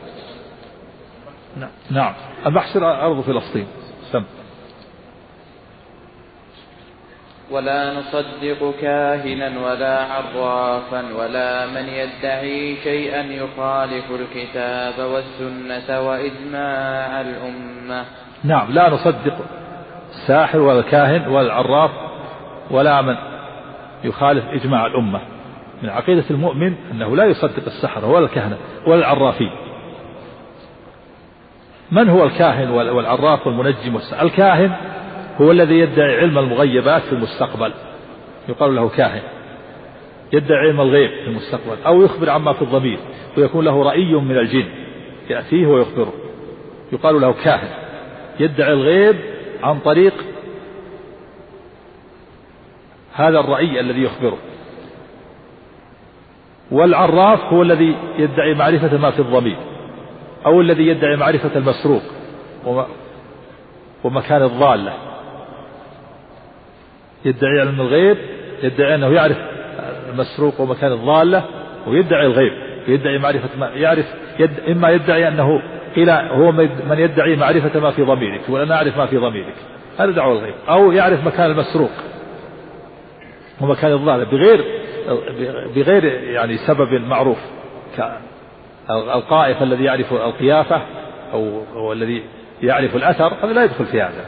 نعم. 1.57 1.69
نعم. 1.91 2.13
المحشر 2.45 3.05
أرض 3.05 3.21
فلسطين. 3.21 3.67
سم. 4.11 4.23
ولا 7.51 7.93
نصدق 7.93 8.73
كاهنا 8.81 9.59
ولا 9.67 10.03
عرافا 10.03 11.13
ولا 11.15 11.65
من 11.65 11.87
يدعي 11.87 12.75
شيئا 12.83 13.21
يخالف 13.21 14.05
الكتاب 14.11 14.99
والسنة 14.99 16.01
وإجماع 16.01 17.21
الأمة. 17.21 18.05
نعم. 18.43 18.71
لا 18.71 18.89
نصدق 18.89 19.37
الساحر 20.25 20.59
ولا 20.59 20.79
الكاهن 20.79 21.27
ولا 21.27 21.41
العراف 21.41 21.91
ولا 22.71 23.01
من 23.01 23.15
يخالف 24.03 24.45
إجماع 24.49 24.85
الأمة. 24.85 25.19
من 25.83 25.89
عقيدة 25.89 26.23
المؤمن 26.31 26.73
أنه 26.91 27.15
لا 27.15 27.25
يصدق 27.25 27.65
السحرة 27.67 28.11
ولا 28.11 28.25
الكهنة 28.25 28.57
ولا 28.87 28.99
العرافين 28.99 29.51
من 31.91 32.09
هو 32.09 32.23
الكاهن 32.23 32.69
والعراف 32.69 33.47
والمنجم 33.47 33.99
الكاهن 34.21 34.71
هو 35.41 35.51
الذي 35.51 35.79
يدعي 35.79 36.17
علم 36.17 36.39
المغيبات 36.39 37.01
في 37.01 37.13
المستقبل. 37.13 37.73
يقال 38.49 38.75
له 38.75 38.89
كاهن. 38.89 39.21
يدعي 40.33 40.67
علم 40.67 40.81
الغيب 40.81 41.09
في 41.09 41.27
المستقبل 41.27 41.77
أو 41.85 42.01
يخبر 42.01 42.29
عما 42.29 42.53
في 42.53 42.61
الضمير 42.61 42.99
ويكون 43.37 43.65
له 43.65 43.83
رأي 43.83 44.13
من 44.13 44.37
الجن. 44.37 44.65
يأتيه 45.29 45.67
ويخبره. 45.67 46.13
يقال 46.91 47.21
له 47.21 47.33
كاهن. 47.33 47.69
يدعي 48.39 48.73
الغيب 48.73 49.15
عن 49.63 49.79
طريق 49.79 50.13
هذا 53.13 53.39
الرأي 53.39 53.79
الذي 53.79 54.03
يخبره. 54.03 54.37
والعراف 56.71 57.39
هو 57.39 57.61
الذي 57.61 57.95
يدعي 58.17 58.53
معرفة 58.53 58.97
ما 58.97 59.11
في 59.11 59.19
الضمير 59.19 59.57
أو 60.45 60.61
الذي 60.61 60.87
يدعي 60.87 61.15
معرفة 61.15 61.57
المسروق 61.57 62.01
ومكان 64.03 64.43
الضالة. 64.43 64.93
يدعي 67.25 67.59
علم 67.59 67.81
الغيب 67.81 68.17
يدعي 68.63 68.95
أنه 68.95 69.07
يعرف 69.07 69.37
المسروق 70.09 70.61
ومكان 70.61 70.91
الضالة 70.91 71.43
ويدعي 71.87 72.25
الغيب 72.25 72.53
يدعي 72.87 73.17
معرفة 73.17 73.49
ما 73.57 73.67
يعرف 73.67 74.05
يد 74.39 74.59
إما 74.59 74.89
يدعي 74.89 75.27
أنه 75.27 75.61
قيل 75.95 76.09
هو 76.09 76.51
من 76.51 76.99
يدعي 76.99 77.35
معرفة 77.35 77.79
ما 77.79 77.91
في 77.91 78.03
ضميرك 78.03 78.41
ولا 78.49 78.65
نعرف 78.65 78.97
ما 78.97 79.05
في 79.05 79.17
ضميرك. 79.17 79.55
هذا 79.97 80.11
دعوة 80.11 80.39
الغيب. 80.39 80.53
أو 80.69 80.91
يعرف 80.91 81.25
مكان 81.25 81.51
المسروق. 81.51 81.91
ومكان 83.61 83.93
الضالة 83.93 84.23
بغير 84.23 84.65
بغير 85.75 86.03
يعني 86.05 86.57
سبب 86.57 86.93
معروف. 86.93 87.37
القائف 88.89 89.63
الذي 89.63 89.83
يعرف 89.83 90.13
القيافة 90.13 90.81
أو, 91.33 91.61
أو 91.75 91.93
الذي 91.93 92.23
يعرف 92.61 92.95
الأثر 92.95 93.33
هذا 93.43 93.53
لا 93.53 93.63
يدخل 93.63 93.85
في 93.85 94.01
هذا. 94.01 94.25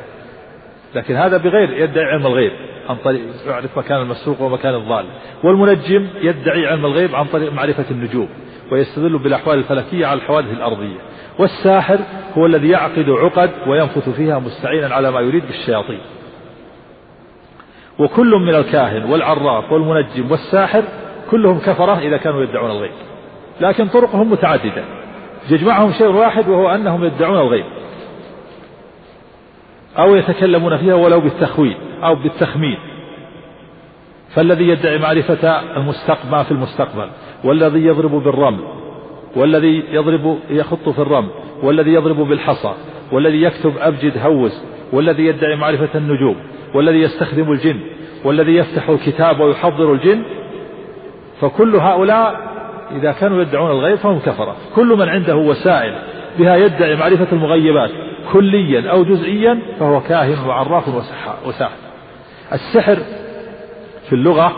لكن 0.95 1.15
هذا 1.15 1.37
بغير 1.37 1.83
يدعي 1.83 2.05
علم 2.05 2.27
الغيب 2.27 2.51
عن 2.89 2.95
طريق 2.95 3.21
يعرف 3.47 3.77
مكان 3.77 4.01
المسروق 4.01 4.41
ومكان 4.41 4.75
الضال 4.75 5.05
والمنجم 5.43 6.07
يدعي 6.21 6.67
علم 6.67 6.85
الغيب 6.85 7.15
عن 7.15 7.25
طريق 7.25 7.53
معرفة 7.53 7.85
النجوم 7.91 8.29
ويستدل 8.71 9.17
بالأحوال 9.17 9.57
الفلكية 9.57 10.05
على 10.05 10.19
الحوادث 10.19 10.51
الأرضية. 10.51 10.97
والساحر 11.39 11.99
هو 12.37 12.45
الذي 12.45 12.69
يعقد 12.69 13.09
عقد 13.09 13.51
وينفث 13.67 14.09
فيها 14.09 14.39
مستعينا 14.39 14.95
على 14.95 15.11
ما 15.11 15.19
يريد 15.19 15.45
بالشياطين. 15.45 15.99
وكل 17.99 18.31
من 18.31 18.55
الكاهن 18.55 19.11
والعراف 19.11 19.71
والمنجم 19.71 20.31
والساحر 20.31 20.83
كلهم 21.31 21.59
كفرة 21.59 21.99
إذا 21.99 22.17
كانوا 22.17 22.43
يدعون 22.43 22.71
الغيب. 22.71 22.91
لكن 23.61 23.87
طرقهم 23.87 24.31
متعددة. 24.31 24.83
يجمعهم 25.49 25.91
شيء 25.91 26.07
واحد 26.07 26.49
وهو 26.49 26.69
أنهم 26.69 27.03
يدعون 27.03 27.37
الغيب. 27.37 27.65
أو 29.99 30.15
يتكلمون 30.15 30.77
فيها 30.77 30.95
ولو 30.95 31.19
بالتخويل 31.19 31.77
أو 32.03 32.15
بالتخمين. 32.15 32.77
فالذي 34.35 34.67
يدعي 34.67 34.97
معرفة 34.97 35.61
المستقبل 35.77 36.31
ما 36.31 36.43
في 36.43 36.51
المستقبل 36.51 37.09
والذي 37.43 37.85
يضرب 37.85 38.11
بالرمل 38.11 38.59
والذي 39.35 39.83
يضرب 39.91 40.39
يخط 40.49 40.89
في 40.89 40.99
الرمل 40.99 41.29
والذي 41.63 41.93
يضرب 41.93 42.17
بالحصى 42.17 42.73
والذي 43.11 43.41
يكتب 43.41 43.73
أبجد 43.79 44.17
هوز 44.17 44.63
والذي 44.93 45.25
يدعي 45.25 45.55
معرفة 45.55 45.89
النجوم 45.95 46.35
والذي 46.73 47.01
يستخدم 47.01 47.51
الجن 47.51 47.79
والذي 48.23 48.55
يفتح 48.55 48.89
الكتاب 48.89 49.39
ويحضر 49.39 49.93
الجن 49.93 50.23
فكل 51.41 51.75
هؤلاء 51.75 52.47
إذا 52.91 53.11
كانوا 53.11 53.41
يدعون 53.41 53.71
الغيب 53.71 53.97
فهم 53.97 54.19
كفرة. 54.19 54.55
كل 54.75 54.87
من 54.87 55.09
عنده 55.09 55.35
وسائل 55.35 55.95
بها 56.39 56.55
يدعي 56.55 56.95
معرفة 56.95 57.27
المغيبات 57.31 57.91
كليا 58.33 58.91
أو 58.91 59.03
جزئيا 59.03 59.59
فهو 59.79 60.01
كاهن 60.01 60.47
وعراف 60.47 60.87
وساحر. 61.45 61.71
السحر 62.53 62.97
في 64.09 64.13
اللغة 64.13 64.51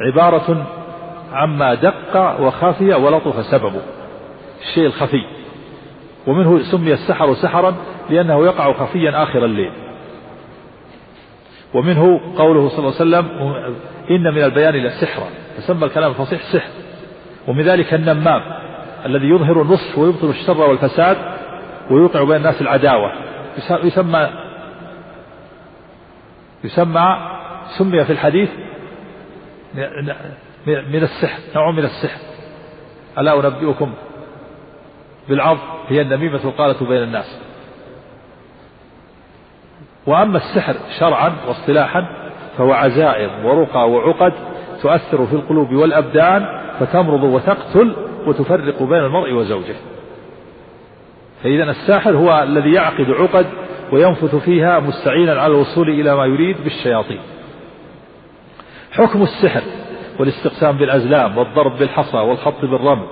عبارة 0.00 0.66
عما 1.32 1.74
دق 1.74 2.40
وخفي 2.40 2.94
ولطف 2.94 3.46
سببه 3.46 3.82
الشيء 4.60 4.86
الخفي. 4.86 5.24
ومنه 6.26 6.62
سمي 6.62 6.92
السحر 6.92 7.34
سحرا 7.34 7.74
لأنه 8.10 8.44
يقع 8.44 8.72
خفيا 8.72 9.22
آخر 9.22 9.44
الليل. 9.44 9.72
ومنه 11.74 12.20
قوله 12.36 12.68
صلى 12.68 12.78
الله 12.78 12.94
عليه 13.00 13.26
وسلم 13.26 13.26
إن 14.10 14.34
من 14.34 14.44
البيان 14.44 14.74
لسحرا 14.74 15.26
فسمى 15.56 15.84
الكلام 15.84 16.10
الفصيح 16.10 16.42
سحر. 16.42 16.70
ومن 17.48 17.62
ذلك 17.62 17.94
النمام 17.94 18.42
الذي 19.06 19.26
يظهر 19.26 19.62
النصح 19.62 19.98
ويبطل 19.98 20.30
الشر 20.30 20.60
والفساد 20.60 21.16
ويوقع 21.90 22.24
بين 22.24 22.36
الناس 22.36 22.60
العداوة. 22.62 23.12
يسمى 23.84 24.30
يسمى 26.64 27.16
سمي 27.78 28.04
في 28.04 28.12
الحديث 28.12 28.50
من 30.66 31.02
السحر 31.02 31.40
نوع 31.54 31.70
من 31.70 31.84
السحر. 31.84 32.20
ألا 33.18 33.34
أنبئكم 33.34 33.92
بالعظ 35.28 35.58
هي 35.88 36.00
النميمة 36.00 36.40
القالة 36.44 36.86
بين 36.88 37.02
الناس. 37.02 37.40
وأما 40.06 40.36
السحر 40.36 40.74
شرعا 40.98 41.32
واصطلاحا 41.48 42.06
فهو 42.58 42.72
عزائم 42.72 43.44
ورقى 43.44 43.90
وعقد 43.90 44.32
تؤثر 44.82 45.26
في 45.26 45.32
القلوب 45.32 45.72
والأبدان 45.72 46.62
فتمرض 46.80 47.22
وتقتل 47.22 47.96
وتفرق 48.26 48.82
بين 48.82 48.98
المرء 48.98 49.32
وزوجه. 49.32 49.74
فإذا 51.42 51.70
الساحر 51.70 52.16
هو 52.16 52.42
الذي 52.42 52.72
يعقد 52.72 53.10
عقد 53.10 53.46
وينفث 53.92 54.34
فيها 54.34 54.80
مستعينا 54.80 55.40
على 55.40 55.54
الوصول 55.54 55.88
إلى 55.88 56.16
ما 56.16 56.26
يريد 56.26 56.56
بالشياطين. 56.64 57.20
حكم 58.92 59.22
السحر 59.22 59.62
والاستقسام 60.18 60.76
بالأزلام 60.78 61.38
والضرب 61.38 61.78
بالحصى 61.78 62.16
والخط 62.16 62.60
بالرمل. 62.60 63.06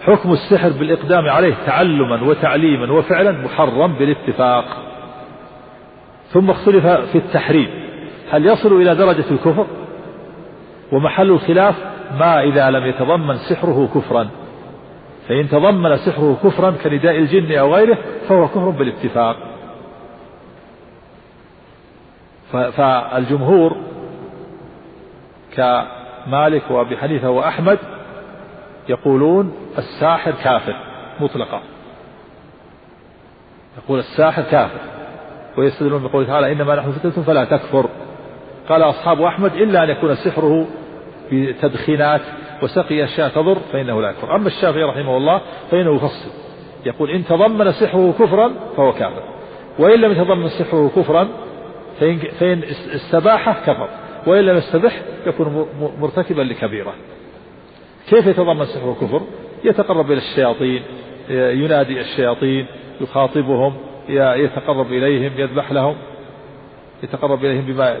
حكم 0.00 0.32
السحر 0.32 0.68
بالإقدام 0.68 1.28
عليه 1.28 1.54
تعلما 1.66 2.22
وتعليما 2.22 2.92
وفعلا 2.92 3.32
محرم 3.32 3.92
بالاتفاق. 3.92 4.64
ثم 6.28 6.50
اختلف 6.50 6.86
في 6.86 7.18
التحريم. 7.18 7.70
هل 8.30 8.46
يصل 8.46 8.72
إلى 8.72 8.94
درجة 8.94 9.24
الكفر؟ 9.30 9.66
ومحل 10.92 11.30
الخلاف 11.30 11.74
ما 12.18 12.42
إذا 12.42 12.70
لم 12.70 12.86
يتضمن 12.86 13.36
سحره 13.36 13.88
كفرا. 13.94 14.28
فإن 15.28 15.48
تضمن 15.48 15.96
سحره 15.96 16.38
كفرا 16.44 16.70
كنداء 16.70 17.16
الجن 17.18 17.52
أو 17.52 17.74
غيره 17.74 17.98
فهو 18.28 18.48
كفر 18.48 18.70
بالاتفاق. 18.70 19.36
فالجمهور 22.52 23.76
كمالك 26.26 26.70
وأبي 26.70 26.96
حنيفة 26.96 27.30
وأحمد 27.30 27.78
يقولون 28.88 29.54
الساحر 29.78 30.32
كافر 30.44 30.76
مطلقا. 31.20 31.60
يقول 33.78 33.98
الساحر 33.98 34.42
كافر 34.42 34.80
ويستدلون 35.58 36.02
بقوله 36.02 36.26
تعالى 36.26 36.52
إنما 36.52 36.74
نحن 36.74 36.92
فتنة 36.92 37.24
فلا 37.24 37.44
تكفر. 37.44 37.88
قال 38.68 38.82
أصحاب 38.82 39.22
أحمد 39.22 39.54
إلا 39.54 39.84
أن 39.84 39.90
يكون 39.90 40.14
سحره 40.14 40.66
بتدخينات 41.32 42.20
وسقي 42.62 43.04
أشياء 43.04 43.28
تضر 43.28 43.58
فإنه 43.72 44.02
لا 44.02 44.10
يكفر. 44.10 44.36
أما 44.36 44.46
الشافعي 44.46 44.82
رحمه 44.82 45.16
الله 45.16 45.40
فإنه 45.70 45.96
يفصل 45.96 46.30
يقول 46.86 47.10
إن 47.10 47.24
تضمن 47.24 47.72
سحره 47.72 48.14
كفرا 48.18 48.52
فهو 48.76 48.92
كافر 48.92 49.22
وإن 49.78 50.00
لم 50.00 50.12
يتضمن 50.12 50.48
سحره 50.48 50.90
كفرا 50.96 51.28
فإن, 52.00 52.18
فإن 52.18 52.62
استباحه 52.94 53.52
كفر. 53.52 53.88
وإن 54.26 54.44
لم 54.44 54.56
يستبح 54.56 55.02
يكون 55.26 55.68
مرتكبا 56.00 56.42
لكبيرة. 56.42 56.94
كيف 58.08 58.26
يتضمن 58.26 58.64
سحره 58.64 58.96
كفر 59.00 59.22
يتقرب 59.64 60.12
إلى 60.12 60.18
الشياطين 60.18 60.82
ينادي 61.30 62.00
الشياطين 62.00 62.66
يخاطبهم 63.00 63.74
يتقرب 64.08 64.92
إليهم 64.92 65.32
يذبح 65.36 65.72
لهم 65.72 65.96
يتقرب 67.02 67.44
إليهم 67.44 67.64
بما 67.64 67.96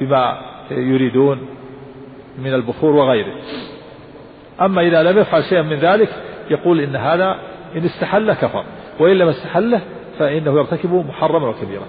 بما 0.00 0.40
يريدون 0.70 1.38
من 2.38 2.54
البخور 2.54 2.90
وغيره. 2.90 3.34
أما 4.60 4.82
إذا 4.82 5.02
لم 5.02 5.18
يفعل 5.18 5.44
شيئا 5.44 5.62
من 5.62 5.76
ذلك 5.76 6.08
يقول 6.50 6.80
إن 6.80 6.96
هذا 6.96 7.38
إن 7.76 7.84
استحل 7.84 8.32
كفر 8.32 8.64
وإن 9.00 9.16
لم 9.16 9.28
استحله 9.28 9.80
فإنه 10.18 10.58
يرتكب 10.58 10.92
محرما 11.08 11.48
وكبيرا. 11.48 11.86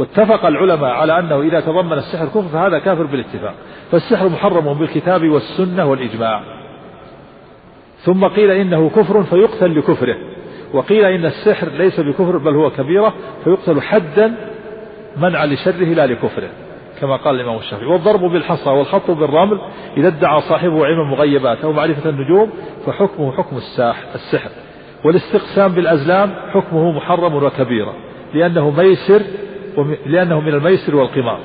واتفق 0.00 0.46
العلماء 0.46 0.90
على 0.90 1.18
أنه 1.18 1.40
إذا 1.40 1.60
تضمن 1.60 1.92
السحر 1.92 2.26
كفر 2.26 2.42
فهذا 2.42 2.78
كافر 2.78 3.02
بالاتفاق. 3.06 3.54
فالسحر 3.92 4.28
محرم 4.28 4.74
بالكتاب 4.74 5.28
والسنة 5.28 5.84
والإجماع. 5.84 6.42
ثم 7.98 8.24
قيل 8.24 8.50
إنه 8.50 8.90
كفر 8.90 9.22
فيقتل 9.22 9.78
لكفره. 9.78 10.16
وقيل 10.72 11.04
إن 11.04 11.24
السحر 11.24 11.68
ليس 11.68 12.00
بكفر 12.00 12.38
بل 12.38 12.54
هو 12.54 12.70
كبيرة 12.70 13.14
فيقتل 13.44 13.82
حدا 13.82 14.34
منعا 15.16 15.46
لشره 15.46 15.84
لا 15.84 16.06
لكفره 16.06 16.48
كما 17.00 17.16
قال 17.16 17.34
الإمام 17.34 17.56
الشافعي. 17.56 17.86
والضرب 17.86 18.20
بالحصى 18.20 18.70
والخط 18.70 19.10
بالرمل 19.10 19.60
إذا 19.96 20.08
ادعى 20.08 20.40
صاحبه 20.40 20.86
علم 20.86 21.00
المغيبات 21.00 21.64
أو 21.64 21.72
معرفة 21.72 22.10
النجوم 22.10 22.50
فحكمه 22.86 23.32
حكم 23.32 23.56
الساح 23.56 24.04
السحر. 24.14 24.50
والاستقسام 25.04 25.72
بالأزلام 25.72 26.30
حكمه 26.50 26.92
محرم 26.92 27.34
وكبيرة 27.34 27.94
لأنه 28.34 28.70
ميسر 28.70 29.22
لأنه 30.06 30.40
من 30.40 30.54
الميسر 30.54 30.96
والقمار. 30.96 31.40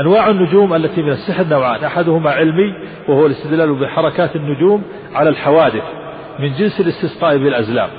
أنواع 0.00 0.30
النجوم 0.30 0.74
التي 0.74 1.02
من 1.02 1.10
السحر 1.10 1.44
نوعان 1.44 1.84
أحدهما 1.84 2.30
علمي 2.30 2.74
وهو 3.08 3.26
الاستدلال 3.26 3.74
بحركات 3.74 4.36
النجوم 4.36 4.82
على 5.14 5.30
الحوادث 5.30 5.82
من 6.38 6.52
جنس 6.52 6.80
الاستسقاء 6.80 7.36
بالأزلام. 7.36 7.90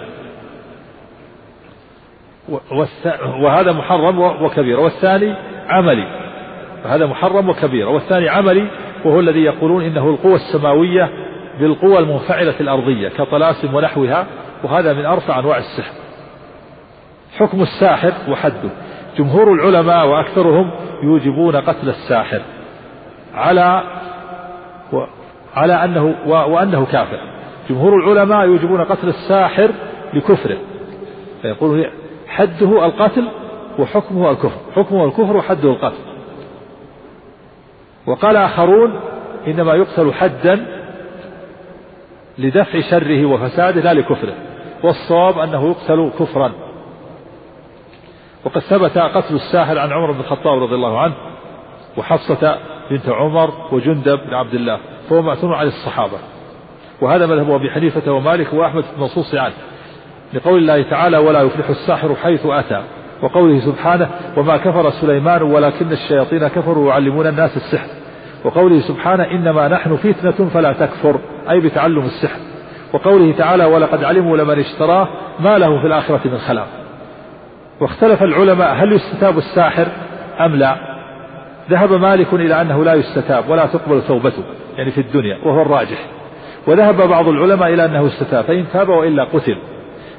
وهذا 3.41 3.71
محرم 3.71 4.19
وكبير. 4.19 4.79
والثاني 4.79 5.35
عملي. 5.67 6.07
وهذا 6.85 7.05
محرم 7.05 7.49
وكبير. 7.49 7.89
والثاني 7.89 8.29
عملي 8.29 8.67
وهو 9.05 9.19
الذي 9.19 9.43
يقولون 9.43 9.83
إنه 9.83 10.09
القوى 10.09 10.35
السماوية 10.35 11.09
بالقوى 11.59 11.99
المنفعلة 11.99 12.59
الأرضية 12.59 13.09
كطلاسم 13.09 13.73
ونحوها 13.75 14.27
وهذا 14.63 14.93
من 14.93 15.05
أرفع 15.05 15.39
أنواع 15.39 15.57
السحر. 15.57 16.04
حكم 17.37 17.61
الساحر 17.61 18.13
وحده. 18.29 18.69
جمهور 19.17 19.53
العلماء 19.53 20.07
وأكثرهم 20.07 20.71
يوجبون 21.03 21.55
قتل 21.55 21.89
الساحر 21.89 22.41
على 23.33 23.83
و 24.93 25.05
على 25.55 25.73
أنه 25.73 26.15
و 26.27 26.31
وأنه 26.31 26.85
كافر. 26.85 27.19
جمهور 27.69 27.93
العلماء 27.95 28.45
يوجبون 28.45 28.83
قتل 28.83 29.07
الساحر 29.07 29.71
لكفره. 30.13 30.57
فيقول 31.41 31.89
حده 32.27 32.85
القتل 32.85 33.27
وحكمه 33.79 34.31
الكفر. 34.31 34.59
حكمه 34.75 35.05
الكفر 35.05 35.37
وحده 35.37 35.69
القتل. 35.69 36.03
وقال 38.07 38.35
آخرون 38.35 38.99
إنما 39.47 39.73
يقتل 39.73 40.13
حدا 40.13 40.65
لدفع 42.37 42.79
شره 42.79 43.25
وفساده 43.25 43.81
لا 43.81 43.93
لكفره. 43.99 44.33
والصواب 44.83 45.39
أنه 45.39 45.69
يقتل 45.69 46.11
كفرا. 46.19 46.51
وقد 48.45 48.61
ثبت 48.61 48.97
قتل 48.97 49.35
الساحر 49.35 49.79
عن 49.79 49.91
عمر 49.91 50.11
بن 50.11 50.19
الخطاب 50.19 50.63
رضي 50.63 50.75
الله 50.75 50.99
عنه 50.99 51.13
وحفصة 51.97 52.57
بنت 52.91 53.09
عمر 53.09 53.49
وجندب 53.71 54.19
بن 54.27 54.33
عبد 54.33 54.53
الله 54.53 54.79
فهو 55.09 55.21
معتمر 55.21 55.55
على 55.55 55.67
الصحابة. 55.67 56.17
وهذا 57.01 57.25
مذهب 57.25 57.51
أبي 57.51 57.71
حنيفة 57.71 58.11
ومالك 58.11 58.53
وأحمد 58.53 58.83
في 58.83 58.93
المنصوص 58.95 59.35
عنه. 59.35 59.53
لقول 60.33 60.57
الله 60.57 60.81
تعالى 60.81 61.17
ولا 61.17 61.41
يفلح 61.41 61.69
الساحر 61.69 62.15
حيث 62.15 62.45
أتى 62.45 62.83
وقوله 63.21 63.59
سبحانه 63.59 64.09
وما 64.37 64.57
كفر 64.57 64.89
سليمان 64.89 65.41
ولكن 65.41 65.91
الشياطين 65.91 66.47
كفروا 66.47 66.89
يعلمون 66.89 67.27
الناس 67.27 67.57
السحر 67.57 67.87
وقوله 68.45 68.79
سبحانه 68.79 69.23
إنما 69.23 69.67
نحن 69.67 69.95
فتنة 69.95 70.49
فلا 70.49 70.73
تكفر 70.73 71.19
أي 71.49 71.59
بتعلم 71.59 72.05
السحر. 72.05 72.39
وقوله 72.93 73.33
تعالى 73.37 73.65
ولقد 73.65 74.03
علموا 74.03 74.37
لمن 74.37 74.59
اشتراه 74.59 75.07
ما 75.39 75.57
له 75.57 75.81
في 75.81 75.87
الآخرة 75.87 76.21
من 76.25 76.37
خلاق 76.37 76.84
واختلف 77.81 78.23
العلماء 78.23 78.73
هل 78.73 78.93
يستتاب 78.93 79.37
الساحر 79.37 79.87
أم 80.39 80.55
لا. 80.55 80.75
ذهب 81.69 81.93
مالك 81.93 82.33
إلى 82.33 82.61
أنه 82.61 82.83
لا 82.83 82.93
يستتاب 82.93 83.49
ولا 83.49 83.65
تقبل 83.65 84.01
توبته 84.01 84.43
يعني 84.77 84.91
في 84.91 85.01
الدنيا 85.01 85.37
وهو 85.45 85.61
الراجح. 85.61 86.05
وذهب 86.67 87.09
بعض 87.09 87.27
العلماء 87.27 87.73
إلى 87.73 87.85
أنه 87.85 88.07
استتاب 88.07 88.43
فإن 88.43 88.65
تاب 88.73 88.89
وإلا 88.89 89.23
قتل. 89.23 89.57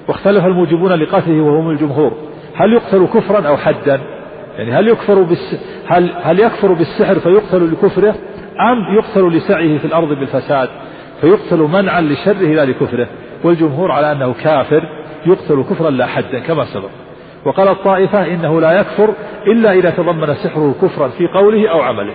واختلف 0.09 0.45
الموجبون 0.45 0.93
لقتله 0.93 1.41
وهم 1.41 1.71
الجمهور. 1.71 2.13
هل 2.57 2.73
يقتل 2.73 3.07
كفرا 3.07 3.49
أو 3.49 3.57
حدا؟ 3.57 4.01
يعني 4.57 4.73
هل 4.73 4.89
يكفر 4.89 5.23
بالس... 5.23 5.61
هل 5.87 6.11
هل 6.23 6.41
يكفر 6.41 6.73
بالسحر 6.73 7.15
فيقتل 7.15 7.73
لكفره؟ 7.73 8.15
أم 8.61 8.97
يقتل 8.99 9.37
لسعيه 9.37 9.79
في 9.79 9.85
الأرض 9.85 10.09
بالفساد 10.09 10.69
فيقتل 11.21 11.59
منعا 11.59 12.01
لشره 12.01 12.55
لا 12.55 12.65
لكفره؟ 12.65 13.09
والجمهور 13.45 13.93
على 13.93 14.13
أنه 14.13 14.35
كافر 14.43 14.83
يقتل 15.27 15.65
كفرا 15.71 15.91
لا 15.91 16.07
حدا 16.07 16.39
كما 16.41 16.65
سبق. 16.65 16.91
وقال 17.47 17.69
الطائفة 17.69 18.27
إنه 18.27 18.61
لا 18.61 18.73
يكفر 18.73 19.15
إلا 19.47 19.73
إذا 19.73 19.91
تضمن 19.91 20.35
سحره 20.35 20.75
كفرا 20.83 21.09
في 21.09 21.27
قوله 21.27 21.71
أو 21.71 21.81
عمله. 21.81 22.15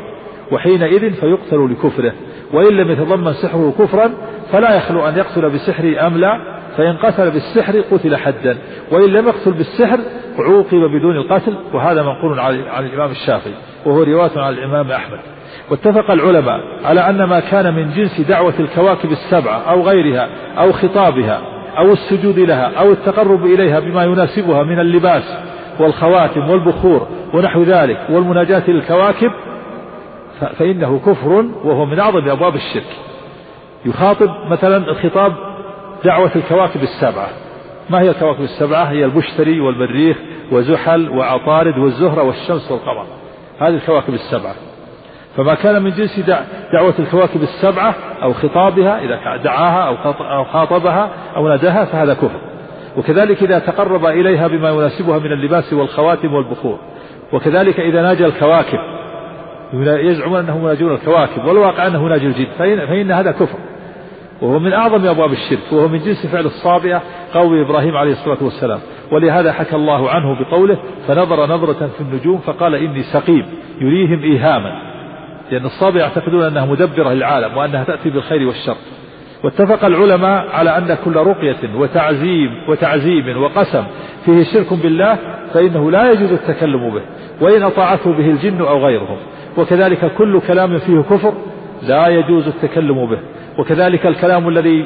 وحينئذ 0.51 1.13
فيقتل 1.13 1.71
لكفره. 1.71 2.13
وإن 2.53 2.77
لم 2.77 2.91
يتضمن 2.91 3.33
سحره 3.33 3.73
كفرا 3.79 4.11
فلا 4.51 4.75
يخلو 4.75 5.07
أن 5.07 5.17
يقتل 5.17 5.49
بسحره 5.49 6.07
أم 6.07 6.17
لا 6.17 6.39
فإن 6.77 6.97
قتل 6.97 7.31
بالسحر 7.31 7.79
قتل 7.91 8.15
حدا. 8.15 8.57
وإن 8.91 9.09
لم 9.09 9.27
يقتل 9.27 9.51
بالسحر 9.51 9.99
عوقب 10.39 10.77
بدون 10.77 11.15
القتل 11.15 11.55
وهذا 11.73 12.03
منقول 12.03 12.39
عن 12.39 12.85
الإمام 12.85 13.11
الشافعي 13.11 13.53
وهو 13.85 14.03
رواية 14.03 14.39
عن 14.39 14.53
الإمام 14.53 14.91
أحمد. 14.91 15.19
واتفق 15.71 16.11
العلماء 16.11 16.59
على 16.83 17.09
أن 17.09 17.23
ما 17.23 17.39
كان 17.39 17.73
من 17.73 17.89
جنس 17.89 18.21
دعوة 18.21 18.53
الكواكب 18.59 19.11
السبعة 19.11 19.57
أو 19.57 19.81
غيرها 19.81 20.29
أو 20.57 20.71
خطابها 20.71 21.41
أو 21.77 21.91
السجود 21.91 22.39
لها 22.39 22.79
أو 22.79 22.91
التقرب 22.91 23.45
إليها 23.45 23.79
بما 23.79 24.03
يناسبها 24.03 24.63
من 24.63 24.79
اللباس 24.79 25.37
والخواتم 25.79 26.49
والبخور 26.49 27.07
ونحو 27.33 27.63
ذلك 27.63 27.97
والمناجاة 28.09 28.63
للكواكب 28.67 29.31
فإنه 30.57 30.99
كفر 30.99 31.45
وهو 31.63 31.85
من 31.85 31.99
أعظم 31.99 32.29
أبواب 32.29 32.55
الشرك. 32.55 32.97
يخاطب 33.85 34.29
مثلا 34.49 34.77
الخطاب 34.77 35.33
دعوة 36.03 36.31
الكواكب 36.35 36.83
السبعة. 36.83 37.29
ما 37.89 38.01
هي 38.01 38.09
الكواكب 38.09 38.41
السبعة؟ 38.41 38.83
هي 38.83 39.05
البشتري 39.05 39.59
والمريخ 39.59 40.17
وزحل 40.51 41.09
وعطارد 41.09 41.77
والزهرة 41.77 42.23
والشمس 42.23 42.71
والقمر. 42.71 43.05
هذه 43.59 43.75
الكواكب 43.75 44.13
السبعة. 44.13 44.55
فما 45.37 45.55
كان 45.55 45.81
من 45.81 45.91
جنس 45.91 46.19
دعوة 46.73 46.93
الكواكب 46.99 47.41
السبعة 47.41 47.95
أو 48.23 48.33
خطابها 48.33 48.99
إذا 48.99 49.37
دعاها 49.43 49.97
أو 50.37 50.43
خاطبها 50.43 51.09
أو 51.35 51.47
ناداها 51.47 51.85
فهذا 51.85 52.13
كفر. 52.13 52.41
وكذلك 52.97 53.43
إذا 53.43 53.59
تقرب 53.59 54.05
إليها 54.05 54.47
بما 54.47 54.69
يناسبها 54.69 55.19
من 55.19 55.31
اللباس 55.31 55.73
والخواتم 55.73 56.33
والبخور. 56.33 56.79
وكذلك 57.33 57.79
إذا 57.79 58.01
ناجى 58.01 58.25
الكواكب. 58.25 58.79
يزعمون 59.73 60.39
أنهم 60.39 60.63
يناجون 60.63 60.93
الكواكب. 60.93 61.45
والواقع 61.45 61.87
أنه 61.87 62.07
ناجي 62.07 62.27
الجن. 62.27 62.47
فإن, 62.59 62.87
فإن 62.87 63.11
هذا 63.11 63.31
كفر. 63.31 63.57
وهو 64.41 64.59
من 64.59 64.73
أعظم 64.73 65.07
أبواب 65.07 65.31
الشرك. 65.31 65.71
وهو 65.71 65.87
من 65.87 65.99
جنس 65.99 66.27
فعل 66.27 66.45
الصابئة 66.45 67.01
قول 67.33 67.61
إبراهيم 67.65 67.97
عليه 67.97 68.11
الصلاة 68.11 68.43
والسلام. 68.43 68.79
ولهذا 69.11 69.53
حكى 69.53 69.75
الله 69.75 70.09
عنه 70.09 70.39
بقوله 70.39 70.77
فنظر 71.07 71.45
نظرة 71.45 71.87
في 71.97 72.01
النجوم 72.01 72.37
فقال 72.37 72.75
إني 72.75 73.03
سقيم. 73.03 73.45
يريهم 73.81 74.23
إيهاما. 74.23 74.90
لأن 75.51 75.65
الصابئة 75.65 75.99
يعتقدون 75.99 76.43
أنها 76.43 76.65
مدبرة 76.65 77.13
للعالم 77.13 77.57
وأنها 77.57 77.83
تأتي 77.83 78.09
بالخير 78.09 78.47
والشر. 78.47 78.75
واتفق 79.43 79.85
العلماء 79.85 80.47
على 80.53 80.77
أن 80.77 80.97
كل 81.05 81.15
رقية 81.15 81.75
وتعزيم 81.75 82.49
وتعزيم 82.69 83.43
وقسم 83.43 83.83
فيه 84.25 84.43
شرك 84.43 84.73
بالله 84.73 85.17
فإنه 85.53 85.91
لا 85.91 86.11
يجوز 86.11 86.31
التكلم 86.31 86.89
به 86.89 87.01
وإن 87.41 87.63
أطاعته 87.63 88.13
به 88.13 88.29
الجن 88.29 88.61
أو 88.61 88.85
غيرهم. 88.85 89.17
وكذلك 89.57 90.11
كل 90.17 90.39
كلام 90.47 90.77
فيه 90.77 91.01
كفر 91.01 91.33
لا 91.87 92.07
يجوز 92.07 92.47
التكلم 92.47 93.05
به 93.05 93.19
وكذلك 93.57 94.05
الكلام 94.05 94.47
الذي 94.47 94.85